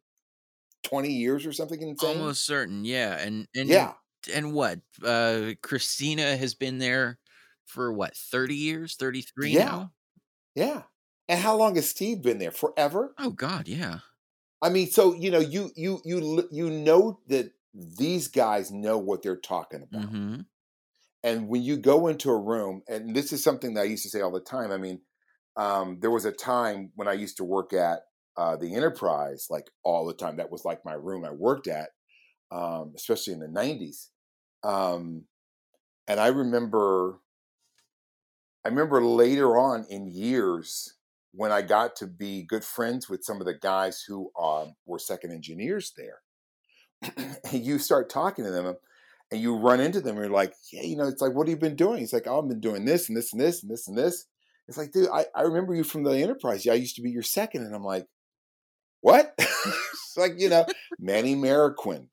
20 0.84 1.12
years 1.12 1.46
or 1.46 1.52
something 1.52 1.80
insane? 1.82 2.16
Almost 2.16 2.44
certain, 2.44 2.84
yeah. 2.84 3.18
And 3.18 3.46
and 3.54 3.68
Yeah. 3.68 3.94
and 4.32 4.52
what? 4.54 4.80
Uh 5.02 5.52
Christina 5.62 6.36
has 6.36 6.54
been 6.54 6.78
there 6.78 7.18
for 7.66 7.92
what, 7.92 8.16
30 8.16 8.56
years? 8.56 8.96
33 8.96 9.52
Yeah. 9.52 9.64
now? 9.64 9.92
Yeah. 10.54 10.84
And 11.28 11.40
how 11.40 11.56
long 11.56 11.76
has 11.76 11.88
Steve 11.88 12.22
been 12.22 12.38
there? 12.38 12.52
Forever? 12.52 13.16
Oh 13.18 13.30
god, 13.30 13.68
yeah. 13.68 14.00
I 14.62 14.68
mean, 14.70 14.90
so 14.90 15.14
you 15.14 15.30
know, 15.30 15.38
you 15.40 15.70
you 15.76 16.00
you 16.04 16.48
you 16.50 16.70
know 16.70 17.20
that 17.28 17.52
these 17.74 18.28
guys 18.28 18.70
know 18.70 18.98
what 18.98 19.22
they're 19.22 19.36
talking 19.36 19.82
about. 19.82 20.12
Mhm. 20.12 20.46
And 21.22 21.48
when 21.48 21.62
you 21.62 21.76
go 21.76 22.08
into 22.08 22.30
a 22.30 22.38
room, 22.38 22.82
and 22.88 23.14
this 23.14 23.32
is 23.32 23.42
something 23.44 23.74
that 23.74 23.82
I 23.82 23.84
used 23.84 24.04
to 24.04 24.10
say 24.10 24.20
all 24.20 24.30
the 24.32 24.40
time. 24.40 24.72
I 24.72 24.78
mean, 24.78 25.02
um, 25.56 26.00
there 26.00 26.10
was 26.10 26.24
a 26.24 26.32
time 26.32 26.92
when 26.94 27.08
I 27.08 27.12
used 27.14 27.36
to 27.38 27.44
work 27.44 27.72
at 27.72 28.00
uh, 28.36 28.56
the 28.56 28.74
Enterprise, 28.74 29.46
like 29.50 29.70
all 29.82 30.06
the 30.06 30.14
time. 30.14 30.36
That 30.36 30.50
was 30.50 30.64
like 30.64 30.84
my 30.84 30.94
room 30.94 31.24
I 31.24 31.30
worked 31.30 31.66
at, 31.68 31.90
um, 32.50 32.92
especially 32.96 33.34
in 33.34 33.40
the 33.40 33.48
'90s. 33.48 34.10
Um, 34.62 35.26
and 36.08 36.20
I 36.20 36.28
remember, 36.28 37.20
I 38.64 38.68
remember 38.68 39.02
later 39.04 39.56
on 39.56 39.84
in 39.88 40.06
years 40.06 40.94
when 41.32 41.52
I 41.52 41.62
got 41.62 41.96
to 41.96 42.06
be 42.06 42.42
good 42.42 42.64
friends 42.64 43.08
with 43.08 43.24
some 43.24 43.40
of 43.40 43.46
the 43.46 43.54
guys 43.54 44.04
who 44.06 44.30
um, 44.40 44.74
were 44.86 44.98
second 44.98 45.32
engineers 45.32 45.92
there. 45.96 47.36
you 47.52 47.78
start 47.78 48.10
talking 48.10 48.44
to 48.44 48.50
them 48.50 48.74
and 49.30 49.40
you 49.40 49.56
run 49.56 49.80
into 49.80 50.00
them 50.00 50.16
and 50.16 50.24
you're 50.24 50.34
like, 50.34 50.54
yeah, 50.72 50.82
you 50.82 50.96
know, 50.96 51.06
it's 51.06 51.22
like, 51.22 51.34
what 51.34 51.46
have 51.46 51.56
you 51.56 51.60
been 51.60 51.76
doing? 51.76 52.02
It's 52.02 52.12
like, 52.12 52.26
oh, 52.26 52.42
I've 52.42 52.48
been 52.48 52.60
doing 52.60 52.84
this 52.84 53.08
and 53.08 53.16
this 53.16 53.32
and 53.32 53.40
this 53.40 53.62
and 53.62 53.70
this 53.70 53.86
and 53.88 53.96
this. 53.96 54.26
It's 54.68 54.76
like, 54.76 54.92
dude, 54.92 55.08
I, 55.12 55.26
I 55.34 55.42
remember 55.42 55.74
you 55.74 55.84
from 55.84 56.04
the 56.04 56.12
enterprise. 56.12 56.64
Yeah, 56.64 56.72
I 56.72 56.76
used 56.76 56.96
to 56.96 57.02
be 57.02 57.10
your 57.10 57.22
second. 57.22 57.64
And 57.64 57.74
I'm 57.74 57.84
like, 57.84 58.06
what? 59.00 59.34
it's 59.38 60.16
like, 60.16 60.32
you 60.36 60.48
know, 60.48 60.66
Manny 60.98 61.34
Marroquin, 61.34 62.08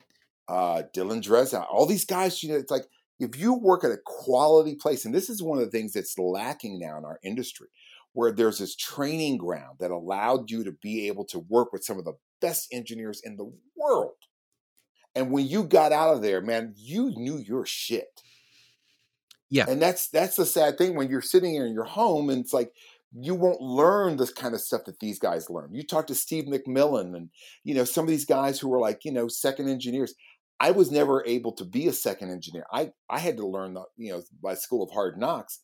uh, 0.48 0.82
Dylan 0.96 1.22
Dresdow, 1.22 1.66
all 1.70 1.86
these 1.86 2.04
guys, 2.04 2.42
you 2.42 2.50
know, 2.50 2.56
it's 2.56 2.70
like, 2.70 2.86
if 3.20 3.38
you 3.38 3.54
work 3.54 3.84
at 3.84 3.90
a 3.90 3.98
quality 4.04 4.76
place, 4.76 5.04
and 5.04 5.14
this 5.14 5.28
is 5.28 5.42
one 5.42 5.58
of 5.58 5.64
the 5.64 5.70
things 5.70 5.92
that's 5.92 6.18
lacking 6.18 6.78
now 6.78 6.98
in 6.98 7.04
our 7.04 7.18
industry, 7.24 7.66
where 8.18 8.32
there's 8.32 8.58
this 8.58 8.74
training 8.74 9.36
ground 9.36 9.76
that 9.78 9.92
allowed 9.92 10.50
you 10.50 10.64
to 10.64 10.72
be 10.72 11.06
able 11.06 11.24
to 11.24 11.38
work 11.38 11.72
with 11.72 11.84
some 11.84 12.00
of 12.00 12.04
the 12.04 12.14
best 12.40 12.66
engineers 12.72 13.20
in 13.22 13.36
the 13.36 13.48
world. 13.76 14.16
And 15.14 15.30
when 15.30 15.46
you 15.46 15.62
got 15.62 15.92
out 15.92 16.16
of 16.16 16.20
there, 16.20 16.40
man, 16.40 16.74
you 16.76 17.12
knew 17.14 17.36
your 17.38 17.64
shit. 17.64 18.20
Yeah. 19.50 19.66
And 19.68 19.80
that's 19.80 20.08
that's 20.08 20.34
the 20.34 20.46
sad 20.46 20.78
thing 20.78 20.96
when 20.96 21.08
you're 21.08 21.22
sitting 21.22 21.52
here 21.52 21.64
in 21.64 21.72
your 21.72 21.84
home 21.84 22.28
and 22.28 22.40
it's 22.40 22.52
like 22.52 22.72
you 23.16 23.36
won't 23.36 23.60
learn 23.60 24.16
this 24.16 24.32
kind 24.32 24.52
of 24.52 24.62
stuff 24.62 24.86
that 24.86 24.98
these 24.98 25.20
guys 25.20 25.48
learn. 25.48 25.72
You 25.72 25.84
talk 25.84 26.08
to 26.08 26.14
Steve 26.16 26.46
McMillan 26.46 27.14
and 27.14 27.30
you 27.62 27.72
know 27.72 27.84
some 27.84 28.04
of 28.04 28.10
these 28.10 28.26
guys 28.26 28.58
who 28.58 28.68
were 28.68 28.80
like, 28.80 29.04
you 29.04 29.12
know, 29.12 29.28
second 29.28 29.68
engineers. 29.68 30.12
I 30.58 30.72
was 30.72 30.90
never 30.90 31.24
able 31.24 31.52
to 31.52 31.64
be 31.64 31.86
a 31.86 31.92
second 31.92 32.32
engineer. 32.32 32.66
I 32.72 32.90
I 33.08 33.20
had 33.20 33.36
to 33.36 33.46
learn 33.46 33.74
the, 33.74 33.84
you 33.96 34.10
know, 34.10 34.22
by 34.42 34.54
School 34.54 34.82
of 34.82 34.90
Hard 34.90 35.16
Knocks. 35.18 35.60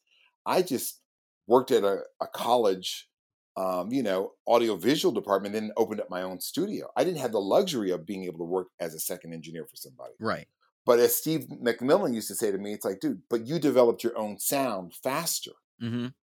I 0.47 0.63
just 0.63 1.01
worked 1.47 1.71
at 1.71 1.85
a, 1.85 2.03
a 2.21 2.27
college 2.27 3.09
um, 3.57 3.93
you 3.93 4.03
know, 4.03 4.33
audiovisual 4.49 5.13
department, 5.15 5.55
then 5.55 5.71
opened 5.77 6.01
up 6.01 6.11
my 6.11 6.23
own 6.23 6.41
studio. 6.41 6.89
I 6.97 7.05
didn't 7.05 7.21
have 7.21 7.31
the 7.33 7.41
luxury 7.41 7.93
of 7.93 8.05
being 8.05 8.25
able 8.25 8.39
to 8.39 8.45
work 8.45 8.69
as 8.81 8.95
a 8.95 8.99
second 8.99 9.33
engineer 9.33 9.65
for 9.65 9.77
somebody. 9.77 10.15
Right. 10.19 10.49
But 10.85 10.99
as 10.99 11.15
Steve 11.15 11.47
McMillan 11.65 12.15
used 12.15 12.29
to 12.29 12.35
say 12.35 12.51
to 12.51 12.59
me, 12.59 12.73
it's 12.73 12.85
like, 12.85 12.99
dude, 13.01 13.23
but 13.31 13.47
you 13.47 13.59
developed 13.61 14.03
your 14.03 14.19
own 14.19 14.39
sound 14.39 14.93
faster 14.95 15.53
Mhm. 15.81 16.15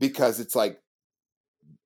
because 0.00 0.40
it's 0.40 0.56
like 0.56 0.82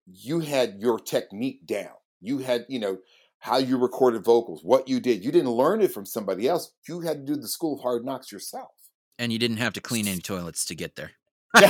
you 0.06 0.40
had 0.40 0.80
your 0.80 0.98
technique 0.98 1.66
down. 1.66 1.94
You 2.20 2.38
had, 2.38 2.64
you 2.68 2.78
know, 2.78 2.98
how 3.38 3.58
you 3.58 3.76
recorded 3.76 4.24
vocals, 4.24 4.62
what 4.64 4.88
you 4.88 5.00
did. 5.00 5.24
You 5.24 5.32
didn't 5.32 5.50
learn 5.50 5.80
it 5.82 5.92
from 5.92 6.06
somebody 6.06 6.48
else. 6.48 6.72
You 6.88 7.00
had 7.00 7.26
to 7.26 7.34
do 7.34 7.40
the 7.40 7.48
school 7.48 7.74
of 7.74 7.82
hard 7.82 8.04
knocks 8.04 8.32
yourself. 8.32 8.70
And 9.18 9.32
you 9.32 9.38
didn't 9.38 9.58
have 9.58 9.72
to 9.74 9.80
clean 9.80 10.08
any 10.08 10.20
toilets 10.20 10.64
to 10.64 10.74
get 10.74 10.96
there. 10.96 11.12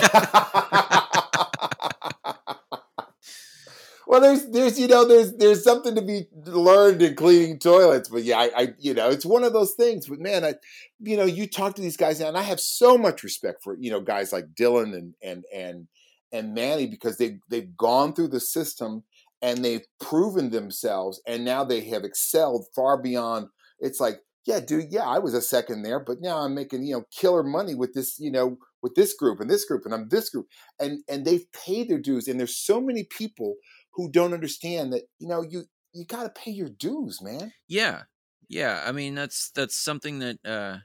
well, 4.07 4.21
there's 4.21 4.49
there's 4.51 4.79
you 4.79 4.87
know 4.87 5.05
there's 5.05 5.33
there's 5.37 5.65
something 5.65 5.97
to 5.97 6.03
be 6.03 6.29
learned 6.47 7.03
in 7.03 7.17
cleaning 7.17 7.59
toilets, 7.59 8.09
but 8.09 8.23
yeah, 8.23 8.39
I, 8.39 8.51
I 8.57 8.69
you 8.79 8.95
know 8.95 9.11
it's 9.11 9.27
one 9.27 9.43
of 9.43 9.53
those 9.53 9.73
things. 9.73 10.07
But 10.07 10.21
man, 10.21 10.45
I 10.45 10.55
you 11.01 11.17
know 11.17 11.25
you 11.25 11.49
talk 11.49 11.75
to 11.75 11.83
these 11.83 11.97
guys 11.97 12.21
and 12.21 12.37
I 12.37 12.43
have 12.43 12.61
so 12.61 12.97
much 12.97 13.25
respect 13.25 13.65
for 13.65 13.77
you 13.77 13.91
know 13.91 14.01
guys 14.01 14.33
like 14.33 14.55
Dylan 14.55 14.95
and 14.95 15.15
and 15.21 15.45
and 15.53 15.89
and 16.31 16.55
Manny 16.55 16.87
because 16.87 17.19
they 17.19 17.39
they've 17.51 17.77
gone 17.77 18.13
through 18.15 18.29
the 18.29 18.41
system 18.41 19.03
and 19.43 19.65
they've 19.65 19.85
proven 20.01 20.51
themselves, 20.51 21.21
and 21.27 21.45
now 21.45 21.65
they 21.65 21.81
have 21.81 22.05
excelled 22.05 22.67
far 22.77 23.03
beyond. 23.03 23.49
It's 23.81 23.99
like 23.99 24.21
yeah, 24.45 24.61
dude, 24.61 24.91
yeah, 24.91 25.05
I 25.05 25.19
was 25.19 25.35
a 25.35 25.43
second 25.43 25.83
there, 25.83 26.01
but 26.01 26.21
now 26.21 26.39
I'm 26.39 26.55
making 26.55 26.85
you 26.85 26.95
know 26.95 27.05
killer 27.11 27.43
money 27.43 27.75
with 27.75 27.95
this 27.95 28.19
you 28.19 28.31
know 28.31 28.59
with 28.83 28.95
this 28.95 29.15
group 29.15 29.41
and 29.41 29.49
this 29.49 29.65
group 29.65 29.85
and 29.85 29.95
I'm 29.95 30.09
this 30.09 30.29
group 30.29 30.47
and 30.81 31.03
and 31.09 31.25
they've 31.25 31.51
paid 31.53 31.89
their 31.89 32.01
dues 32.01 32.29
and 32.29 32.39
there's 32.39 32.57
so 32.57 32.81
many 32.81 33.05
people 33.05 33.55
who 33.93 34.11
don't 34.11 34.35
understand 34.35 34.93
that 34.93 35.03
you 35.19 35.29
know 35.29 35.45
you 35.49 35.65
you 35.93 36.05
got 36.05 36.25
to 36.25 36.31
pay 36.31 36.51
your 36.51 36.69
dues 36.69 37.21
man 37.23 37.53
Yeah. 37.69 38.03
Yeah. 38.49 38.83
I 38.85 38.93
mean, 38.93 39.15
that's 39.15 39.51
that's 39.51 39.79
something 39.79 40.19
that 40.19 40.39
uh 40.45 40.79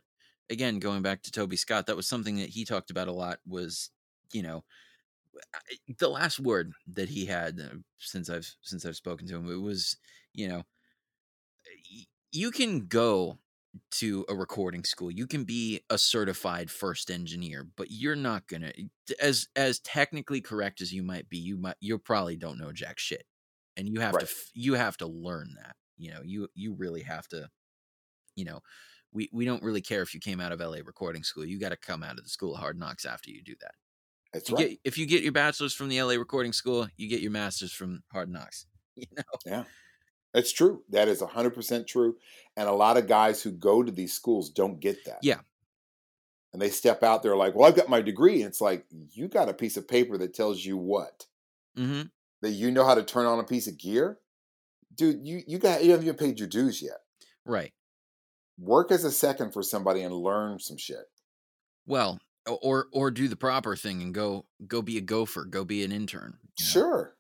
again, 0.50 0.80
going 0.80 1.02
back 1.02 1.24
to 1.24 1.32
Toby 1.32 1.58
Scott, 1.58 1.88
that 1.88 1.98
was 1.98 2.08
something 2.08 2.38
that 2.38 2.50
he 2.50 2.64
talked 2.64 2.90
about 2.90 3.08
a 3.08 3.14
lot 3.14 3.40
was, 3.46 3.90
you 4.32 4.42
know, 4.42 4.64
the 6.00 6.10
last 6.10 6.40
word 6.40 6.72
that 6.94 7.10
he 7.10 7.26
had 7.26 7.60
uh, 7.60 7.76
since 8.00 8.30
I've 8.30 8.50
since 8.62 8.86
I've 8.86 8.96
spoken 8.96 9.28
to 9.28 9.36
him 9.36 9.52
it 9.52 9.62
was, 9.62 9.98
you 10.34 10.48
know, 10.48 10.64
you 12.32 12.52
can 12.52 12.88
go 12.88 13.40
to 13.92 14.26
a 14.30 14.36
recording 14.36 14.84
school. 14.84 15.12
You 15.12 15.28
can 15.28 15.44
be 15.44 15.82
a 15.90 15.98
certified 15.98 16.72
first 16.72 17.12
engineer, 17.12 17.64
but 17.76 17.92
you're 17.92 18.16
not 18.16 18.48
going 18.48 18.62
to 18.64 18.74
as 19.20 19.48
as 19.56 19.80
technically 19.80 20.42
correct 20.42 20.82
as 20.82 20.94
you 20.94 21.04
might 21.04 21.30
be, 21.30 21.38
you 21.38 21.58
might 21.58 21.76
you 21.80 21.98
probably 22.00 22.38
don't 22.38 22.60
know 22.60 22.72
jack 22.74 23.00
shit. 23.00 23.26
And 23.78 23.88
you 23.90 24.00
have 24.02 24.18
to 24.20 24.26
Right. 24.26 24.28
f- 24.28 24.52
you 24.54 24.74
have 24.74 24.98
to 24.98 25.08
learn 25.08 25.56
that. 25.58 25.76
You 25.98 26.12
know, 26.12 26.22
you 26.24 26.48
you 26.56 26.74
really 26.74 27.04
have 27.04 27.28
to 27.30 27.50
you 28.36 28.46
know, 28.46 28.62
we 29.12 29.30
we 29.34 29.46
don't 29.46 29.64
really 29.64 29.82
care 29.82 30.02
if 30.02 30.14
you 30.14 30.20
came 30.20 30.40
out 30.40 30.52
of 30.52 30.62
LA 30.62 30.80
recording 30.80 31.24
school. 31.24 31.46
You 31.46 31.60
got 31.60 31.70
to 31.70 31.78
come 31.78 32.04
out 32.04 32.18
of 32.18 32.24
the 32.24 32.30
school 32.30 32.54
of 32.56 32.60
hard 32.60 32.78
knocks 32.78 33.06
after 33.06 33.32
you 33.32 33.42
do 33.44 33.56
that. 33.62 33.76
that's 34.34 34.50
You 34.50 34.54
right 34.54 34.70
get, 34.70 34.80
if 34.86 34.98
you 34.98 35.06
get 35.08 35.24
your 35.24 35.34
bachelor's 35.34 35.74
from 35.76 35.90
the 35.90 35.98
LA 35.98 36.16
recording 36.16 36.54
school, 36.54 36.88
you 36.98 37.10
get 37.10 37.22
your 37.22 37.32
master's 37.32 37.74
from 37.74 38.04
hard 38.12 38.30
knocks. 38.30 38.68
You 38.96 39.08
know. 39.18 39.24
It's 40.38 40.52
true 40.52 40.84
that 40.90 41.08
is 41.08 41.22
100% 41.22 41.88
true 41.88 42.16
and 42.56 42.68
a 42.70 42.72
lot 42.74 42.98
of 42.98 43.08
guys 43.08 43.42
who 43.42 43.52
go 43.52 43.84
to 43.84 43.92
these 43.92 44.14
schools 44.14 44.50
don't 44.50 44.80
get 44.80 45.04
that 45.06 45.20
Yeah. 45.22 45.40
and 46.54 46.62
they 46.62 46.70
step 46.70 47.04
out 47.04 47.24
there 47.24 47.36
like 47.36 47.56
well 47.56 47.68
i've 47.68 47.76
got 47.76 47.90
my 47.90 48.02
degree 48.02 48.42
and 48.42 48.50
it's 48.50 48.62
like 48.62 48.86
you 49.12 49.28
got 49.28 49.50
a 49.50 49.54
piece 49.54 49.78
of 49.78 49.88
paper 49.88 50.18
that 50.18 50.34
tells 50.34 50.64
you 50.64 50.78
what 50.78 51.26
Mm-hmm. 51.78 52.04
that 52.42 52.52
you 52.52 52.72
know 52.72 52.86
how 52.86 52.96
to 52.96 53.04
turn 53.04 53.26
on 53.26 53.40
a 53.40 53.44
piece 53.44 53.68
of 53.68 53.78
gear 53.78 54.18
dude 54.96 55.26
you 55.28 55.42
you 55.48 55.60
got 55.60 55.84
you 55.84 55.92
haven't 55.92 56.06
even 56.06 56.18
paid 56.18 56.40
your 56.40 56.48
dues 56.48 56.82
yet 56.82 57.00
Right. 57.46 57.72
work 58.60 58.92
as 58.92 59.04
a 59.04 59.12
second 59.12 59.52
for 59.54 59.62
somebody 59.64 60.02
and 60.02 60.14
learn 60.14 60.60
some 60.60 60.78
shit 60.78 61.06
Well, 61.86 62.20
or 62.48 62.88
or 62.94 63.12
do 63.12 63.28
the 63.28 63.36
proper 63.36 63.76
thing 63.76 64.02
and 64.02 64.14
go 64.14 64.46
go 64.66 64.82
be 64.82 64.98
a 64.98 65.02
gopher, 65.02 65.44
go 65.46 65.66
be 65.66 65.84
an 65.84 65.92
intern. 65.92 66.38
sure 66.60 67.17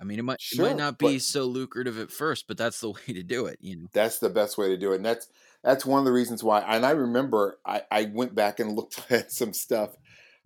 I 0.00 0.04
mean, 0.04 0.18
it 0.18 0.22
might 0.22 0.38
it 0.52 0.58
might 0.58 0.76
not 0.76 0.98
be 0.98 1.18
so 1.18 1.44
lucrative 1.44 1.98
at 1.98 2.10
first, 2.10 2.48
but 2.48 2.56
that's 2.56 2.80
the 2.80 2.90
way 2.90 3.02
to 3.08 3.22
do 3.22 3.44
it. 3.46 3.58
You 3.60 3.76
know. 3.76 3.86
That's 3.92 4.18
the 4.18 4.30
best 4.30 4.56
way 4.56 4.68
to 4.68 4.78
do 4.78 4.92
it. 4.92 4.96
And 4.96 5.04
that's 5.04 5.28
that's 5.62 5.84
one 5.84 5.98
of 5.98 6.06
the 6.06 6.12
reasons 6.12 6.42
why. 6.42 6.60
And 6.60 6.86
I 6.86 6.92
remember 6.92 7.58
I, 7.66 7.82
I 7.90 8.10
went 8.12 8.34
back 8.34 8.60
and 8.60 8.72
looked 8.72 9.04
at 9.12 9.30
some 9.30 9.52
stuff 9.52 9.94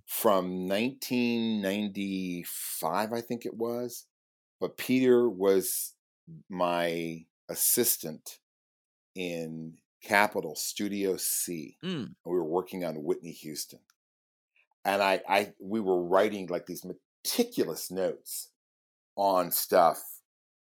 from 0.06 0.68
1995, 0.68 3.12
I 3.12 3.20
think 3.20 3.46
it 3.46 3.54
was. 3.54 4.06
But 4.60 4.76
Peter 4.76 5.28
was 5.28 5.94
my 6.48 7.24
assistant 7.48 8.38
in 9.14 9.74
Capitol 10.02 10.56
Studio 10.56 11.16
C. 11.16 11.76
Mm, 11.84 12.14
We 12.24 12.32
were 12.32 12.44
working 12.44 12.84
on 12.84 13.04
Whitney 13.04 13.32
Houston. 13.32 13.80
And 14.84 15.02
I, 15.02 15.22
I 15.28 15.52
we 15.60 15.80
were 15.80 16.02
writing 16.02 16.46
like 16.48 16.66
these 16.66 16.84
meticulous 16.84 17.90
notes 17.90 18.50
on 19.16 19.50
stuff 19.50 20.02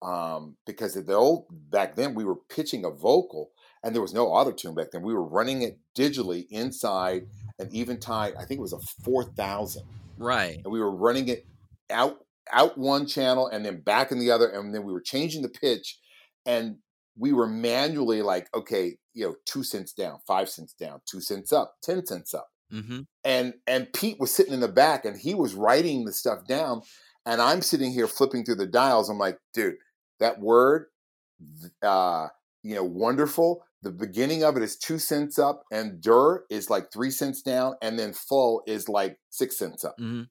um, 0.03 0.57
because 0.65 0.97
at 0.97 1.07
the 1.07 1.13
old 1.13 1.45
back 1.69 1.95
then 1.95 2.13
we 2.13 2.25
were 2.25 2.35
pitching 2.35 2.85
a 2.85 2.89
vocal 2.89 3.51
and 3.83 3.93
there 3.93 4.01
was 4.01 4.13
no 4.13 4.27
auto 4.27 4.51
tune 4.51 4.75
back 4.75 4.91
then. 4.91 5.01
We 5.01 5.13
were 5.13 5.25
running 5.25 5.61
it 5.61 5.77
digitally 5.95 6.45
inside 6.49 7.27
an 7.59 7.69
Eventide. 7.73 8.33
I 8.35 8.45
think 8.45 8.59
it 8.59 8.61
was 8.61 8.73
a 8.73 8.79
four 9.03 9.23
thousand, 9.23 9.83
right. 10.17 10.55
and 10.63 10.71
we 10.71 10.79
were 10.79 10.95
running 10.95 11.27
it 11.27 11.45
out 11.89 12.19
out 12.51 12.77
one 12.77 13.05
channel 13.05 13.47
and 13.47 13.65
then 13.65 13.81
back 13.81 14.11
in 14.11 14.19
the 14.19 14.31
other, 14.31 14.47
and 14.47 14.73
then 14.73 14.83
we 14.83 14.93
were 14.93 15.01
changing 15.01 15.41
the 15.41 15.49
pitch, 15.49 15.99
and 16.45 16.77
we 17.17 17.33
were 17.33 17.47
manually 17.47 18.21
like, 18.21 18.47
okay, 18.55 18.97
you 19.13 19.25
know, 19.25 19.35
two 19.45 19.63
cents 19.63 19.93
down, 19.93 20.19
five 20.25 20.49
cents 20.49 20.73
down, 20.73 21.01
two 21.05 21.21
cents 21.21 21.53
up, 21.53 21.75
ten 21.83 22.05
cents 22.05 22.33
up. 22.33 22.47
Mm-hmm. 22.71 23.01
and 23.23 23.53
and 23.67 23.93
Pete 23.93 24.19
was 24.19 24.33
sitting 24.33 24.53
in 24.53 24.59
the 24.59 24.67
back 24.67 25.05
and 25.05 25.15
he 25.15 25.35
was 25.35 25.53
writing 25.53 26.05
the 26.05 26.11
stuff 26.11 26.47
down 26.47 26.81
and 27.25 27.41
I'm 27.41 27.61
sitting 27.61 27.91
here 27.91 28.07
flipping 28.07 28.43
through 28.45 28.55
the 28.55 28.67
dials 28.67 29.09
I'm 29.09 29.17
like 29.17 29.37
dude 29.53 29.75
that 30.19 30.39
word 30.39 30.87
uh 31.81 32.27
you 32.63 32.75
know 32.75 32.83
wonderful 32.83 33.63
the 33.81 33.91
beginning 33.91 34.43
of 34.43 34.55
it 34.55 34.63
is 34.63 34.77
2 34.77 34.97
cents 34.97 35.37
up 35.37 35.63
and 35.71 35.99
dur 36.01 36.45
is 36.49 36.69
like 36.69 36.91
3 36.93 37.11
cents 37.11 37.41
down 37.41 37.75
and 37.81 37.99
then 37.99 38.13
full 38.13 38.63
is 38.67 38.87
like 38.87 39.17
6 39.31 39.57
cents 39.57 39.83
up 39.83 39.95
Mm-hmm. 39.99 40.23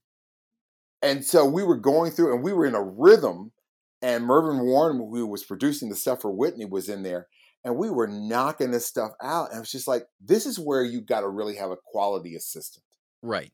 and 1.02 1.24
so 1.24 1.44
we 1.44 1.62
were 1.62 1.76
going 1.76 2.10
through 2.12 2.34
and 2.34 2.42
we 2.42 2.52
were 2.52 2.66
in 2.66 2.74
a 2.74 2.82
rhythm 2.82 3.52
and 4.00 4.24
Mervyn 4.24 4.64
Warren 4.64 4.96
who 4.98 5.26
was 5.26 5.44
producing 5.44 5.88
the 5.88 5.94
stuff 5.96 6.22
for 6.22 6.30
Whitney 6.30 6.64
was 6.64 6.88
in 6.88 7.02
there 7.02 7.28
and 7.64 7.76
we 7.76 7.90
were 7.90 8.08
knocking 8.08 8.70
this 8.70 8.86
stuff 8.86 9.12
out 9.22 9.50
and 9.50 9.58
it 9.58 9.60
was 9.60 9.70
just 9.70 9.86
like 9.88 10.04
this 10.20 10.46
is 10.46 10.58
where 10.58 10.82
you 10.82 11.00
got 11.00 11.20
to 11.20 11.28
really 11.28 11.56
have 11.56 11.70
a 11.70 11.76
quality 11.84 12.34
assistant 12.34 12.84
Right. 13.22 13.52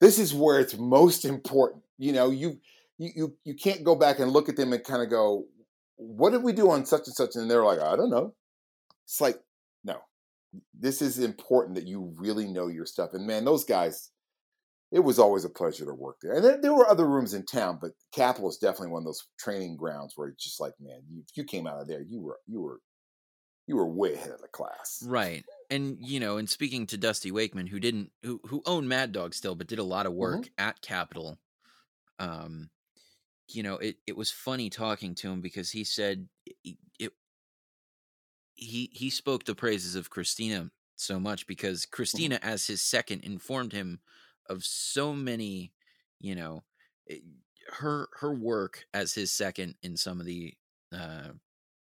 this 0.00 0.18
is 0.18 0.32
where 0.32 0.58
it's 0.60 0.76
most 0.78 1.24
important. 1.24 1.82
You 2.02 2.12
know, 2.12 2.30
you 2.30 2.58
you 2.98 3.36
you, 3.44 3.54
can't 3.54 3.84
go 3.84 3.94
back 3.94 4.18
and 4.18 4.32
look 4.32 4.48
at 4.48 4.56
them 4.56 4.72
and 4.72 4.82
kind 4.82 5.02
of 5.02 5.08
go, 5.08 5.44
"What 5.96 6.30
did 6.30 6.42
we 6.42 6.52
do 6.52 6.70
on 6.70 6.84
such 6.84 7.06
and 7.06 7.14
such?" 7.14 7.36
And 7.36 7.48
they're 7.48 7.64
like, 7.64 7.80
"I 7.80 7.94
don't 7.94 8.10
know." 8.10 8.34
It's 9.04 9.20
like, 9.20 9.38
no, 9.84 9.98
this 10.78 11.00
is 11.00 11.18
important 11.18 11.76
that 11.76 11.86
you 11.86 12.12
really 12.16 12.46
know 12.46 12.66
your 12.68 12.86
stuff. 12.86 13.10
And 13.12 13.26
man, 13.26 13.44
those 13.44 13.64
guys, 13.64 14.10
it 14.90 15.00
was 15.00 15.18
always 15.18 15.44
a 15.44 15.50
pleasure 15.50 15.84
to 15.84 15.94
work 15.94 16.16
there. 16.22 16.32
And 16.32 16.44
there, 16.44 16.60
there 16.60 16.74
were 16.74 16.88
other 16.88 17.08
rooms 17.08 17.34
in 17.34 17.44
town, 17.44 17.78
but 17.80 17.92
Capitol 18.12 18.48
is 18.48 18.58
definitely 18.58 18.88
one 18.88 19.02
of 19.02 19.06
those 19.06 19.26
training 19.38 19.76
grounds 19.76 20.14
where 20.16 20.28
it's 20.28 20.42
just 20.42 20.60
like, 20.60 20.74
man, 20.80 21.02
you, 21.08 21.22
if 21.28 21.36
you 21.36 21.44
came 21.44 21.66
out 21.66 21.80
of 21.80 21.88
there, 21.88 22.02
you 22.02 22.20
were 22.20 22.38
you 22.46 22.60
were 22.60 22.80
you 23.66 23.76
were 23.76 23.86
way 23.86 24.14
ahead 24.14 24.30
of 24.30 24.40
the 24.40 24.48
class. 24.48 25.04
Right. 25.06 25.44
And 25.70 25.96
you 26.00 26.20
know, 26.20 26.36
and 26.36 26.48
speaking 26.48 26.86
to 26.88 26.98
Dusty 26.98 27.30
Wakeman, 27.30 27.68
who 27.68 27.80
didn't 27.80 28.10
who 28.22 28.40
who 28.46 28.62
owned 28.66 28.88
Mad 28.88 29.12
Dog 29.12 29.34
still, 29.34 29.54
but 29.54 29.68
did 29.68 29.78
a 29.78 29.84
lot 29.84 30.06
of 30.06 30.12
mm-hmm. 30.12 30.20
work 30.20 30.50
at 30.58 30.80
Capitol. 30.80 31.38
Um, 32.22 32.70
you 33.48 33.62
know, 33.62 33.76
it 33.78 33.98
it 34.06 34.16
was 34.16 34.30
funny 34.32 34.70
talking 34.70 35.14
to 35.16 35.30
him 35.30 35.40
because 35.42 35.70
he 35.72 35.84
said 35.84 36.28
it, 36.46 36.78
it 36.98 37.12
he 38.54 38.90
he 38.92 39.10
spoke 39.10 39.44
the 39.44 39.54
praises 39.54 39.94
of 39.94 40.10
Christina 40.10 40.70
so 40.96 41.18
much 41.18 41.46
because 41.46 41.86
Christina 41.86 42.38
as 42.42 42.66
his 42.66 42.82
second 42.82 43.24
informed 43.24 43.72
him 43.72 44.00
of 44.48 44.64
so 44.64 45.12
many, 45.14 45.72
you 46.18 46.34
know, 46.34 46.64
it- 47.06 47.22
her 47.68 48.08
her 48.14 48.34
work 48.34 48.86
as 48.92 49.14
his 49.14 49.32
second 49.32 49.76
in 49.82 49.96
some 49.96 50.18
of 50.18 50.26
the 50.26 50.52
uh 50.90 51.30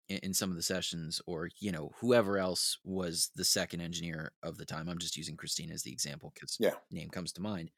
in, 0.08 0.18
in 0.18 0.34
some 0.34 0.50
of 0.50 0.56
the 0.56 0.62
sessions 0.62 1.20
or 1.26 1.50
you 1.60 1.72
know 1.72 1.92
whoever 2.00 2.38
else 2.38 2.78
was 2.84 3.30
the 3.36 3.44
second 3.44 3.80
engineer 3.82 4.32
of 4.42 4.58
the 4.58 4.66
time. 4.66 4.88
I'm 4.88 4.98
just 4.98 5.16
using 5.18 5.36
christina 5.36 5.74
as 5.74 5.82
the 5.84 5.92
example 5.92 6.32
because 6.34 6.60
Yeah. 6.60 6.76
name 6.90 7.10
comes 7.10 7.32
to 7.34 7.42
mind. 7.42 7.72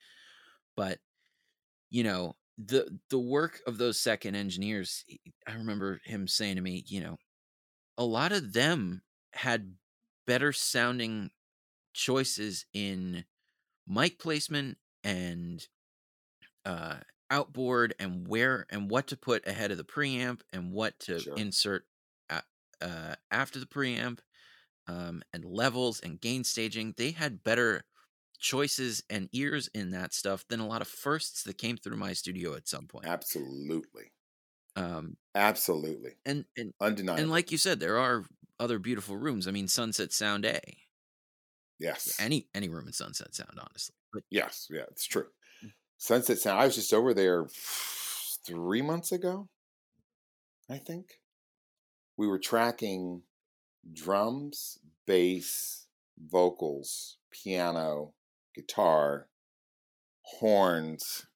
But 0.76 1.00
you 1.90 2.02
know 2.04 2.36
the 2.58 2.98
the 3.10 3.18
work 3.18 3.62
of 3.66 3.78
those 3.78 4.00
second 4.00 4.34
engineers 4.34 5.04
i 5.46 5.54
remember 5.54 6.00
him 6.04 6.26
saying 6.26 6.56
to 6.56 6.62
me 6.62 6.84
you 6.86 7.00
know 7.00 7.16
a 7.98 8.04
lot 8.04 8.32
of 8.32 8.52
them 8.54 9.02
had 9.34 9.76
better 10.26 10.52
sounding 10.52 11.30
choices 11.94 12.66
in 12.74 13.24
mic 13.86 14.18
placement 14.18 14.78
and 15.04 15.68
uh 16.64 16.98
outboard 17.30 17.94
and 17.98 18.26
where 18.26 18.66
and 18.70 18.90
what 18.90 19.06
to 19.08 19.16
put 19.16 19.46
ahead 19.46 19.70
of 19.70 19.76
the 19.76 19.84
preamp 19.84 20.40
and 20.52 20.72
what 20.72 20.98
to 20.98 21.24
Sure. 21.24 21.36
insert 21.36 21.86
a- 22.30 22.42
uh, 22.80 23.14
after 23.30 23.58
the 23.60 23.66
preamp 23.66 24.20
um, 24.88 25.22
and 25.32 25.44
levels 25.44 26.00
and 26.00 26.20
gain 26.20 26.44
staging 26.44 26.94
they 26.98 27.12
had 27.12 27.44
better 27.44 27.84
choices 28.38 29.02
and 29.10 29.28
ears 29.32 29.68
in 29.74 29.90
that 29.90 30.12
stuff 30.14 30.46
than 30.48 30.60
a 30.60 30.66
lot 30.66 30.82
of 30.82 30.88
firsts 30.88 31.42
that 31.44 31.58
came 31.58 31.76
through 31.76 31.96
my 31.96 32.12
studio 32.12 32.54
at 32.54 32.68
some 32.68 32.86
point 32.86 33.06
Absolutely, 33.06 34.12
um, 34.76 35.16
absolutely, 35.34 36.16
and 36.24 36.44
and 36.56 36.72
undeniable. 36.80 37.22
and 37.22 37.30
like 37.30 37.50
you 37.50 37.58
said 37.58 37.80
there 37.80 37.98
are 37.98 38.24
other 38.60 38.78
beautiful 38.78 39.16
rooms 39.16 39.46
i 39.46 39.50
mean 39.50 39.68
sunset 39.68 40.12
sound 40.12 40.44
a 40.44 40.60
yes, 41.78 42.18
any 42.18 42.48
any 42.54 42.68
room 42.68 42.86
in 42.86 42.92
sunset 42.92 43.34
sound 43.34 43.58
honestly 43.58 43.94
but 44.12 44.22
Yes, 44.30 44.68
yeah, 44.70 44.84
it's 44.90 45.04
true. 45.04 45.28
Mm. 45.64 45.72
Sunset 45.98 46.38
Sound. 46.38 46.60
I 46.60 46.64
was 46.64 46.74
just 46.74 46.94
over 46.94 47.12
there 47.14 47.46
three 47.48 48.82
months 48.82 49.12
ago, 49.12 49.48
I 50.68 50.78
think. 50.78 51.20
We 52.16 52.26
were 52.26 52.38
tracking 52.38 53.22
drums, 53.92 54.78
bass, 55.06 55.88
vocals, 56.18 57.18
piano, 57.30 58.14
guitar, 58.58 59.28
horns, 60.22 61.26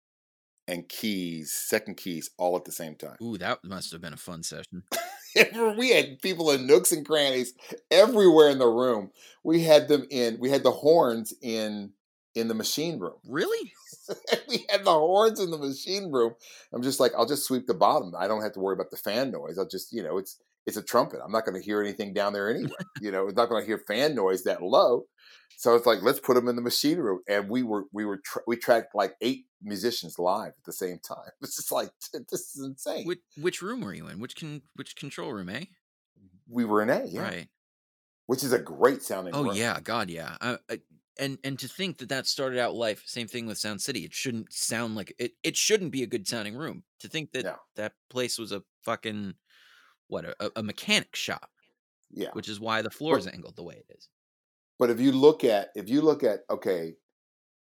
and 0.68 0.89
keys, 0.89 1.53
second 1.53 1.97
keys, 1.97 2.31
all 2.39 2.57
at 2.57 2.64
the 2.64 2.73
same 2.73 2.95
time. 2.95 3.16
ooh 3.23 3.39
that 3.39 3.59
must 3.64 3.93
have 3.93 4.01
been 4.01 4.12
a 4.12 4.18
fun 4.18 4.43
session 4.43 4.83
we 5.79 5.91
had 5.91 6.20
people 6.20 6.51
in 6.51 6.66
nooks 6.66 6.93
and 6.93 7.07
crannies 7.07 7.55
everywhere 7.91 8.51
in 8.51 8.59
the 8.59 8.68
room. 8.68 9.11
We 9.45 9.62
had 9.62 9.89
them 9.89 10.07
in. 10.11 10.39
We 10.39 10.51
had 10.51 10.62
the 10.62 10.70
horns 10.70 11.33
in 11.43 11.93
in 12.35 12.49
the 12.49 12.55
machine 12.55 12.99
room. 12.99 13.16
really 13.29 13.73
we 14.49 14.64
had 14.70 14.85
the 14.85 14.93
horns 14.93 15.39
in 15.39 15.51
the 15.51 15.59
machine 15.59 16.11
room. 16.11 16.35
I'm 16.73 16.83
just 16.83 16.99
like, 16.99 17.12
I'll 17.16 17.27
just 17.27 17.45
sweep 17.45 17.66
the 17.66 17.75
bottom. 17.75 18.14
I 18.18 18.27
don't 18.27 18.43
have 18.43 18.53
to 18.53 18.61
worry 18.61 18.75
about 18.75 18.91
the 18.91 18.97
fan 18.97 19.31
noise. 19.31 19.59
I'll 19.59 19.68
just, 19.68 19.93
you 19.93 20.03
know, 20.03 20.18
it's 20.18 20.39
it's 20.66 20.77
a 20.77 20.83
trumpet. 20.83 21.20
I'm 21.25 21.33
not 21.33 21.45
going 21.45 21.61
to 21.61 21.64
hear 21.64 21.81
anything 21.81 22.14
down 22.14 22.33
there 22.33 22.49
anyway. 22.49 22.70
you 23.01 23.11
know, 23.11 23.27
it's 23.27 23.37
not 23.37 23.49
going 23.49 23.62
to 23.62 23.66
hear 23.66 23.83
fan 23.87 24.14
noise 24.14 24.45
that 24.45 24.62
low. 24.62 25.05
So 25.57 25.75
it's 25.77 25.87
like, 25.87 26.03
let's 26.03 26.21
put 26.21 26.35
them 26.35 26.49
in 26.49 26.57
the 26.57 26.63
machine 26.63 26.99
room. 26.99 27.21
And 27.29 27.49
we 27.49 27.63
were 27.63 27.85
we 27.93 28.05
were 28.05 28.21
tra- 28.25 28.43
we 28.47 28.57
tracked 28.57 28.95
like 28.95 29.15
eight 29.21 29.47
musicians 29.63 30.19
live 30.19 30.49
at 30.59 30.65
the 30.65 30.73
same 30.73 30.99
time. 30.99 31.31
It's 31.43 31.57
just 31.57 31.73
like 31.73 31.91
this 32.31 32.57
is 32.57 32.63
insane. 32.65 33.07
which, 33.07 33.21
which 33.37 33.63
room 33.63 33.81
were 33.81 33.95
you 33.95 34.09
in 34.09 34.19
which 34.21 34.37
can 34.37 34.63
which 34.75 34.97
control 34.97 35.33
room 35.33 35.49
eh 35.49 35.65
we 36.49 36.65
were 36.65 36.83
in 36.83 36.91
A, 36.91 37.05
yeah, 37.07 37.23
right 37.23 37.49
which 38.27 38.43
is 38.45 38.53
a 38.53 38.59
great 38.59 39.03
sounding. 39.03 39.35
Oh 39.35 39.45
room. 39.45 39.55
yeah, 39.57 39.79
God 39.83 40.09
yeah. 40.11 40.37
Uh, 40.41 40.57
uh, 40.71 40.77
and 41.19 41.39
and 41.45 41.59
to 41.59 41.69
think 41.69 41.99
that 41.99 42.09
that 42.09 42.27
started 42.27 42.59
out 42.59 42.75
life. 42.75 43.03
Same 43.07 43.29
thing 43.29 43.47
with 43.47 43.59
Sound 43.59 43.81
City. 43.81 44.05
It 44.05 44.15
shouldn't 44.15 44.53
sound 44.53 44.95
like 44.95 45.15
it. 45.19 45.33
It 45.43 45.57
shouldn't 45.57 45.93
be 45.93 46.03
a 46.03 46.07
good 46.07 46.27
sounding 46.27 46.57
room. 46.57 46.85
To 47.01 47.09
think 47.09 47.33
that 47.33 47.45
No. 47.45 47.57
that 47.77 47.93
place 48.09 48.39
was 48.39 48.53
a 48.53 48.63
fucking 48.83 49.35
what 50.09 50.25
a, 50.25 50.53
a 50.57 50.63
mechanic 50.63 51.15
shop, 51.17 51.51
yeah. 52.11 52.31
which 52.33 52.49
is 52.49 52.61
why 52.61 52.83
the 52.83 52.91
floor 52.91 53.19
is 53.19 53.27
angled 53.27 53.57
the 53.57 53.63
way 53.63 53.75
it 53.89 53.95
is. 53.97 54.09
But 54.79 54.91
if 54.91 55.01
you 55.01 55.12
look 55.12 55.45
at 55.45 55.68
if 55.75 55.89
you 55.89 56.01
look 56.01 56.23
at 56.23 56.41
okay, 56.51 56.95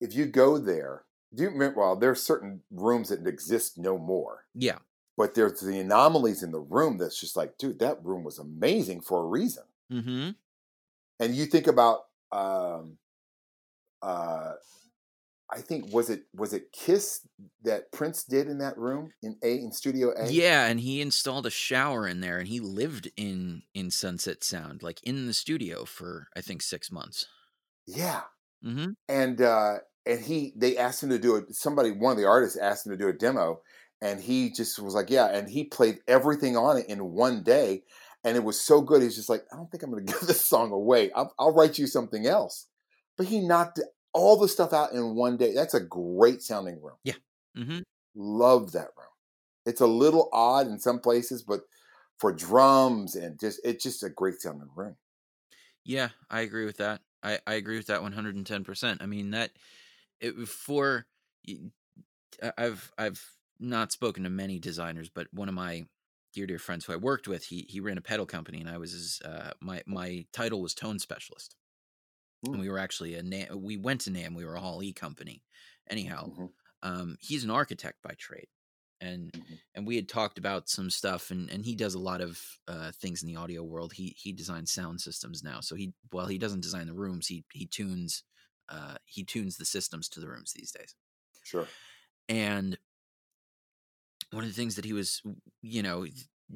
if 0.01 0.13
you 0.13 0.25
go 0.25 0.57
there, 0.57 1.03
do 1.33 1.43
you 1.43 1.49
remember? 1.49 1.79
Well, 1.79 1.95
there's 1.95 2.21
certain 2.21 2.61
rooms 2.71 3.09
that 3.09 3.25
exist 3.25 3.77
no 3.77 3.97
more. 3.97 4.45
Yeah, 4.53 4.79
but 5.17 5.33
there's 5.33 5.59
the 5.59 5.79
anomalies 5.79 6.43
in 6.43 6.51
the 6.51 6.59
room 6.59 6.99
that's 6.99 7.19
just 7.19 7.35
like, 7.35 7.57
dude, 7.57 7.79
that 7.79 8.03
room 8.05 8.23
was 8.23 8.37
amazing 8.37 9.01
for 9.01 9.23
a 9.23 9.27
reason. 9.27 9.63
mm-hmm. 9.91 10.29
And 11.19 11.35
you 11.35 11.47
think 11.47 11.65
about, 11.65 12.01
um, 12.31 12.97
uh, 14.03 14.53
I 15.49 15.61
think 15.61 15.93
was 15.93 16.09
it 16.09 16.23
was 16.33 16.53
it 16.53 16.71
Kiss 16.73 17.25
that 17.63 17.91
Prince 17.91 18.23
did 18.23 18.47
in 18.47 18.57
that 18.57 18.77
room 18.77 19.11
in 19.23 19.37
A 19.43 19.55
in 19.55 19.71
Studio 19.71 20.11
A? 20.17 20.29
yeah. 20.29 20.65
And 20.65 20.79
he 20.79 21.01
installed 21.01 21.45
a 21.45 21.51
shower 21.51 22.07
in 22.07 22.21
there, 22.21 22.39
and 22.39 22.47
he 22.47 22.59
lived 22.59 23.09
in 23.15 23.63
in 23.73 23.91
Sunset 23.91 24.43
Sound, 24.43 24.83
like 24.83 25.01
in 25.03 25.25
the 25.25 25.33
studio 25.33 25.85
for 25.85 26.27
I 26.35 26.41
think 26.41 26.61
six 26.61 26.91
months. 26.91 27.27
yeah. 27.85 28.21
Mm-hmm. 28.65 28.91
And 29.07 29.41
uh, 29.41 29.75
and 30.05 30.19
he 30.19 30.53
they 30.55 30.77
asked 30.77 31.03
him 31.03 31.09
to 31.09 31.19
do 31.19 31.35
it. 31.35 31.55
Somebody, 31.55 31.91
one 31.91 32.11
of 32.11 32.17
the 32.17 32.27
artists, 32.27 32.57
asked 32.57 32.85
him 32.85 32.91
to 32.91 32.97
do 32.97 33.07
a 33.07 33.13
demo, 33.13 33.61
and 34.01 34.19
he 34.19 34.51
just 34.51 34.79
was 34.79 34.93
like, 34.93 35.09
yeah. 35.09 35.27
And 35.27 35.49
he 35.49 35.63
played 35.63 35.99
everything 36.07 36.57
on 36.57 36.77
it 36.77 36.87
in 36.87 37.13
one 37.13 37.43
day, 37.43 37.83
and 38.23 38.35
it 38.35 38.43
was 38.43 38.59
so 38.59 38.81
good. 38.81 39.01
He's 39.01 39.15
just 39.15 39.29
like, 39.29 39.43
I 39.51 39.55
don't 39.55 39.69
think 39.69 39.83
I'm 39.83 39.91
going 39.91 40.05
to 40.07 40.11
give 40.11 40.21
this 40.21 40.45
song 40.45 40.71
away. 40.71 41.11
I'll, 41.11 41.33
I'll 41.39 41.53
write 41.53 41.77
you 41.77 41.87
something 41.87 42.25
else. 42.25 42.67
But 43.17 43.27
he 43.27 43.39
knocked 43.39 43.79
all 44.13 44.37
the 44.37 44.47
stuff 44.47 44.73
out 44.73 44.91
in 44.93 45.15
one 45.15 45.37
day. 45.37 45.53
That's 45.53 45.73
a 45.73 45.79
great 45.79 46.41
sounding 46.41 46.81
room. 46.81 46.97
Yeah. 47.03 47.15
Mm-hmm. 47.57 47.79
Love 48.15 48.71
that 48.73 48.89
room. 48.97 49.07
It's 49.65 49.81
a 49.81 49.87
little 49.87 50.29
odd 50.31 50.67
in 50.67 50.79
some 50.79 50.99
places, 50.99 51.43
but 51.43 51.61
for 52.17 52.31
drums 52.31 53.15
and 53.15 53.39
just 53.39 53.59
it's 53.63 53.83
just 53.83 54.03
a 54.03 54.09
great 54.09 54.41
sounding 54.41 54.69
room. 54.75 54.95
Yeah, 55.83 56.09
I 56.29 56.41
agree 56.41 56.65
with 56.65 56.77
that. 56.77 57.01
I, 57.23 57.39
I 57.47 57.53
agree 57.55 57.77
with 57.77 57.87
that 57.87 58.01
110%. 58.01 58.97
I 59.01 59.05
mean 59.05 59.31
that 59.31 59.51
it 60.19 60.35
for 60.47 61.05
I've 62.57 62.91
I've 62.97 63.23
not 63.59 63.91
spoken 63.91 64.23
to 64.23 64.29
many 64.29 64.59
designers, 64.59 65.09
but 65.09 65.27
one 65.31 65.49
of 65.49 65.55
my 65.55 65.85
dear 66.33 66.45
dear 66.45 66.59
friends 66.59 66.85
who 66.85 66.93
I 66.93 66.97
worked 66.97 67.27
with, 67.27 67.45
he 67.45 67.65
he 67.69 67.79
ran 67.79 67.97
a 67.97 68.01
pedal 68.01 68.25
company 68.25 68.59
and 68.59 68.69
I 68.69 68.77
was 68.77 68.91
his 68.91 69.21
uh 69.23 69.51
my 69.59 69.81
my 69.85 70.25
title 70.33 70.61
was 70.61 70.73
tone 70.73 70.99
specialist. 70.99 71.55
And 72.53 72.59
Mm. 72.59 72.61
we 72.61 72.69
were 72.69 72.79
actually 72.79 73.15
a 73.15 73.23
NAMM, 73.23 73.61
we 73.61 73.77
went 73.77 74.01
to 74.01 74.11
NAMM, 74.11 74.35
we 74.35 74.45
were 74.45 74.55
a 74.55 74.61
Hall 74.61 74.81
E 74.83 74.93
company. 74.93 75.43
Anyhow, 75.89 76.27
Mhm. 76.27 76.53
um 76.83 77.17
he's 77.21 77.43
an 77.43 77.49
architect 77.51 78.01
by 78.03 78.13
trade. 78.17 78.47
And 79.01 79.31
Mhm. 79.33 79.57
and 79.75 79.85
we 79.85 79.95
had 79.95 80.09
talked 80.09 80.37
about 80.37 80.69
some 80.69 80.89
stuff 80.89 81.31
and 81.31 81.49
and 81.49 81.65
he 81.65 81.75
does 81.75 81.93
a 81.95 81.99
lot 81.99 82.21
of 82.21 82.59
uh 82.67 82.91
things 82.93 83.21
in 83.23 83.27
the 83.27 83.35
audio 83.35 83.63
world 83.63 83.93
he 83.93 84.09
he 84.17 84.31
designs 84.33 84.71
sound 84.71 85.01
systems 85.01 85.43
now 85.43 85.59
so 85.61 85.75
he 85.75 85.93
while 86.11 86.27
he 86.27 86.37
doesn't 86.39 86.61
design 86.61 86.87
the 86.87 86.93
rooms 86.93 87.27
he 87.27 87.45
he 87.53 87.65
tunes 87.67 88.23
uh, 88.69 88.97
he 89.05 89.23
tunes 89.23 89.55
the 89.57 89.63
systems 89.65 90.09
to 90.09 90.19
the 90.19 90.27
rooms 90.27 90.51
these 90.53 90.71
days. 90.73 90.93
Sure. 91.41 91.73
And 92.29 92.77
one 94.31 94.43
of 94.43 94.49
the 94.49 94.55
things 94.55 94.75
that 94.75 94.85
he 94.85 94.93
was, 94.93 95.21
you 95.61 95.81
know, 95.81 96.05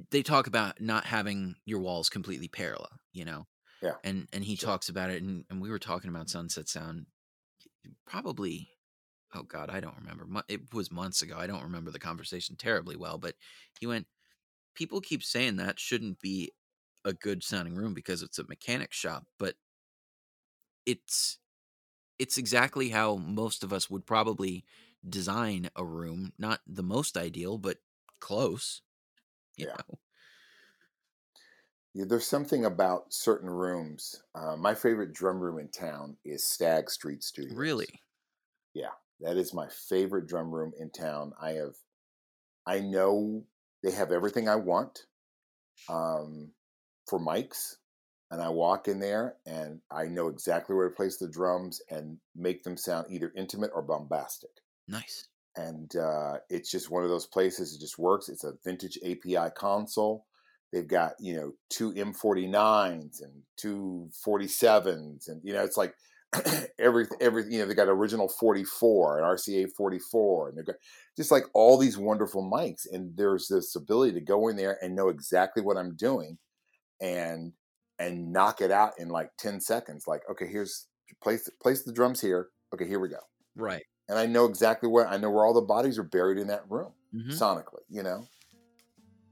they 0.09 0.23
talk 0.23 0.47
about 0.47 0.81
not 0.81 1.05
having 1.05 1.55
your 1.65 1.79
walls 1.79 2.09
completely 2.09 2.47
parallel, 2.47 2.99
you 3.13 3.25
know. 3.25 3.45
Yeah. 3.81 3.97
And 4.03 4.27
and 4.33 4.43
he 4.45 4.57
Sure. 4.57 4.57
talks 4.57 4.89
about 4.89 5.11
it, 5.11 5.23
and 5.23 5.45
and 5.49 5.61
we 5.61 5.69
were 5.69 5.79
talking 5.79 6.09
about 6.09 6.29
Sunset 6.29 6.67
Sound, 6.69 7.07
probably. 8.05 8.69
Oh 9.33 9.43
God, 9.43 9.69
I 9.69 9.79
don't 9.79 9.97
remember. 9.97 10.27
It 10.49 10.73
was 10.73 10.91
months 10.91 11.21
ago. 11.21 11.37
I 11.37 11.47
don't 11.47 11.63
remember 11.63 11.91
the 11.91 11.99
conversation 11.99 12.55
terribly 12.57 12.95
well, 12.97 13.17
but 13.17 13.35
he 13.79 13.87
went. 13.87 14.07
People 14.75 15.01
keep 15.01 15.23
saying 15.23 15.57
that 15.57 15.79
shouldn't 15.79 16.19
be 16.19 16.51
a 17.05 17.13
good 17.13 17.43
sounding 17.43 17.75
room 17.75 17.93
because 17.93 18.23
it's 18.23 18.39
a 18.39 18.45
mechanic 18.47 18.93
shop, 18.93 19.25
but 19.39 19.55
it's 20.85 21.37
it's 22.19 22.37
exactly 22.37 22.89
how 22.89 23.17
most 23.17 23.63
of 23.63 23.73
us 23.73 23.89
would 23.89 24.05
probably 24.05 24.65
design 25.07 25.69
a 25.75 25.85
room. 25.85 26.33
Not 26.37 26.61
the 26.67 26.83
most 26.83 27.17
ideal, 27.17 27.57
but 27.57 27.77
close. 28.19 28.81
You 29.57 29.65
Yeah. 29.65 29.77
know? 29.77 29.99
Yeah, 31.93 32.05
there's 32.07 32.27
something 32.27 32.65
about 32.65 33.13
certain 33.13 33.49
rooms. 33.49 34.23
Uh, 34.33 34.55
my 34.55 34.73
favorite 34.73 35.13
drum 35.13 35.39
room 35.39 35.59
in 35.59 35.67
town 35.69 36.15
is 36.23 36.45
Stag 36.45 36.89
Street 36.89 37.23
Studios. 37.23 37.57
Really. 37.57 38.01
Yeah, 38.73 38.91
that 39.19 39.37
is 39.37 39.53
my 39.53 39.67
favorite 39.67 40.27
drum 40.27 40.51
room 40.51 40.71
in 40.79 40.89
town. 40.89 41.33
I 41.41 41.51
have, 41.51 41.75
I 42.65 42.79
know 42.79 43.43
they 43.83 43.91
have 43.91 44.11
everything 44.11 44.47
I 44.47 44.55
want 44.55 45.05
um, 45.89 46.51
for 47.09 47.19
mics, 47.19 47.75
and 48.31 48.41
I 48.41 48.47
walk 48.47 48.87
in 48.87 48.99
there 48.99 49.35
and 49.45 49.81
I 49.91 50.05
know 50.05 50.29
exactly 50.29 50.73
where 50.73 50.87
to 50.87 50.95
place 50.95 51.17
the 51.17 51.27
drums 51.27 51.81
and 51.89 52.17
make 52.33 52.63
them 52.63 52.77
sound 52.77 53.07
either 53.09 53.33
intimate 53.35 53.71
or 53.75 53.81
bombastic. 53.81 54.51
Nice. 54.87 55.27
And 55.57 55.93
uh, 55.97 56.37
it's 56.49 56.71
just 56.71 56.89
one 56.89 57.03
of 57.03 57.09
those 57.09 57.27
places. 57.27 57.75
It 57.75 57.81
just 57.81 57.99
works. 57.99 58.29
It's 58.29 58.45
a 58.45 58.53
vintage 58.63 58.97
API 59.03 59.51
console. 59.53 60.25
They've 60.71 60.87
got 60.87 61.13
you 61.19 61.35
know 61.35 61.53
two 61.69 61.91
M49s 61.93 63.21
and 63.21 63.43
two 63.57 64.09
47s, 64.25 65.27
and 65.27 65.41
you 65.43 65.53
know 65.53 65.63
it's 65.63 65.77
like 65.77 65.93
every 66.79 67.05
every 67.19 67.43
you 67.51 67.59
know 67.59 67.65
they 67.65 67.73
got 67.73 67.89
original 67.89 68.29
44 68.29 69.17
and 69.17 69.25
RCA 69.25 69.69
44 69.75 70.49
and 70.49 70.57
they've 70.57 70.65
got 70.65 70.77
just 71.17 71.31
like 71.31 71.43
all 71.53 71.77
these 71.77 71.97
wonderful 71.97 72.49
mics 72.49 72.83
and 72.89 73.15
there's 73.17 73.47
this 73.47 73.75
ability 73.75 74.13
to 74.13 74.21
go 74.21 74.47
in 74.47 74.55
there 74.55 74.77
and 74.81 74.95
know 74.95 75.09
exactly 75.09 75.61
what 75.61 75.77
I'm 75.77 75.95
doing 75.95 76.37
and 77.01 77.51
and 77.99 78.31
knock 78.31 78.61
it 78.61 78.71
out 78.71 78.93
in 78.97 79.09
like 79.09 79.29
10 79.39 79.59
seconds 79.59 80.05
like 80.07 80.21
okay 80.29 80.47
here's 80.47 80.87
place 81.21 81.49
place 81.61 81.83
the 81.83 81.91
drums 81.91 82.21
here 82.21 82.47
okay 82.73 82.87
here 82.87 82.99
we 82.99 83.09
go. 83.09 83.19
Right. 83.55 83.83
and 84.07 84.17
I 84.17 84.25
know 84.25 84.45
exactly 84.45 84.87
where 84.87 85.07
I 85.07 85.17
know 85.17 85.29
where 85.29 85.45
all 85.45 85.53
the 85.53 85.61
bodies 85.61 85.99
are 85.99 86.03
buried 86.03 86.37
in 86.37 86.47
that 86.47 86.63
room 86.69 86.93
hmm 87.11 87.31
sonically 87.31 87.83
you 87.89 88.03
know 88.03 88.25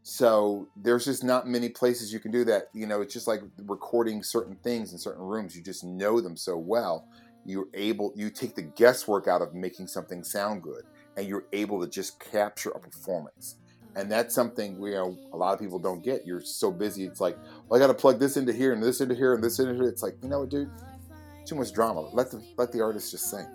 so 0.01 0.67
there's 0.75 1.05
just 1.05 1.23
not 1.23 1.47
many 1.47 1.69
places 1.69 2.11
you 2.11 2.19
can 2.19 2.31
do 2.31 2.43
that 2.45 2.69
you 2.73 2.87
know 2.87 3.01
it's 3.01 3.13
just 3.13 3.27
like 3.27 3.41
recording 3.65 4.23
certain 4.23 4.55
things 4.63 4.93
in 4.93 4.97
certain 4.97 5.21
rooms 5.21 5.55
you 5.55 5.61
just 5.61 5.83
know 5.83 6.21
them 6.21 6.37
so 6.37 6.57
well 6.57 7.05
you're 7.45 7.67
able 7.73 8.13
you 8.15 8.29
take 8.29 8.55
the 8.55 8.61
guesswork 8.61 9.27
out 9.27 9.41
of 9.41 9.53
making 9.53 9.87
something 9.87 10.23
sound 10.23 10.61
good 10.61 10.83
and 11.17 11.27
you're 11.27 11.45
able 11.51 11.81
to 11.81 11.87
just 11.87 12.19
capture 12.19 12.69
a 12.71 12.79
performance. 12.79 13.55
And 13.95 14.09
that's 14.09 14.33
something 14.33 14.81
you 14.81 14.91
know 14.91 15.17
a 15.33 15.37
lot 15.37 15.53
of 15.53 15.59
people 15.59 15.79
don't 15.79 16.03
get 16.03 16.25
you're 16.25 16.41
so 16.41 16.71
busy 16.71 17.05
it's 17.05 17.19
like 17.19 17.37
well, 17.67 17.81
i 17.81 17.85
got 17.85 17.91
to 17.91 17.99
plug 17.99 18.19
this 18.19 18.37
into 18.37 18.53
here 18.53 18.71
and 18.71 18.81
this 18.81 19.01
into 19.01 19.15
here 19.15 19.33
and 19.33 19.43
this 19.43 19.59
into 19.59 19.73
here 19.73 19.89
it's 19.89 20.03
like 20.03 20.15
you 20.21 20.29
know 20.29 20.41
what 20.41 20.49
dude? 20.49 20.69
Too 21.45 21.55
much 21.55 21.73
drama 21.73 22.01
let 22.13 22.29
the 22.29 22.41
let 22.55 22.71
the 22.71 22.81
artist 22.81 23.11
just 23.11 23.29
sing 23.31 23.47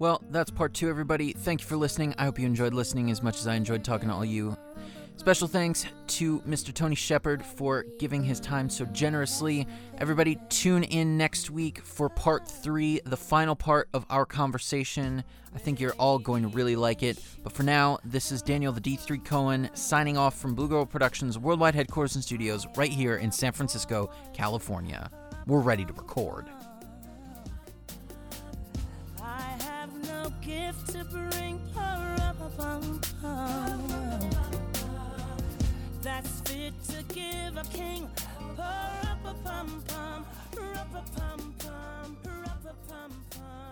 Well, 0.00 0.22
that's 0.30 0.50
part 0.52 0.74
two, 0.74 0.88
everybody. 0.88 1.32
Thank 1.32 1.60
you 1.60 1.66
for 1.66 1.76
listening. 1.76 2.14
I 2.18 2.24
hope 2.24 2.38
you 2.38 2.46
enjoyed 2.46 2.72
listening 2.72 3.10
as 3.10 3.20
much 3.20 3.38
as 3.38 3.48
I 3.48 3.56
enjoyed 3.56 3.82
talking 3.82 4.08
to 4.08 4.14
all 4.14 4.24
you. 4.24 4.56
Special 5.16 5.48
thanks 5.48 5.84
to 6.06 6.38
Mr. 6.42 6.72
Tony 6.72 6.94
Shepperd 6.94 7.44
for 7.44 7.84
giving 7.98 8.22
his 8.22 8.38
time 8.38 8.70
so 8.70 8.84
generously. 8.84 9.66
Everybody, 9.98 10.38
tune 10.50 10.84
in 10.84 11.18
next 11.18 11.50
week 11.50 11.80
for 11.80 12.08
part 12.08 12.46
three, 12.46 13.00
the 13.04 13.16
final 13.16 13.56
part 13.56 13.88
of 13.92 14.06
our 14.08 14.24
conversation. 14.24 15.24
I 15.52 15.58
think 15.58 15.80
you're 15.80 15.94
all 15.94 16.20
going 16.20 16.42
to 16.42 16.48
really 16.48 16.76
like 16.76 17.02
it. 17.02 17.18
But 17.42 17.52
for 17.52 17.64
now, 17.64 17.98
this 18.04 18.30
is 18.30 18.40
Daniel 18.40 18.72
the 18.72 18.80
D3 18.80 19.24
Cohen 19.24 19.68
signing 19.74 20.16
off 20.16 20.38
from 20.38 20.54
Blue 20.54 20.68
Girl 20.68 20.86
Productions 20.86 21.40
worldwide 21.40 21.74
headquarters 21.74 22.14
and 22.14 22.22
studios 22.22 22.68
right 22.76 22.92
here 22.92 23.16
in 23.16 23.32
San 23.32 23.50
Francisco, 23.50 24.10
California. 24.32 25.10
We're 25.48 25.58
ready 25.58 25.84
to 25.84 25.92
record. 25.92 26.46
No 30.28 30.34
gift 30.40 30.88
to 30.92 31.04
bring 31.04 31.60
That's 36.02 36.40
fit 36.40 36.74
to 36.88 37.02
give 37.14 37.56
a 37.56 37.64
king 37.72 38.08
a 38.56 39.34
pum 39.44 39.82
pum, 39.88 40.24
pum 40.52 41.04
pum 41.16 41.54
pum, 41.58 42.16
pum 42.22 42.58
pum 42.88 43.10
pum. 43.30 43.67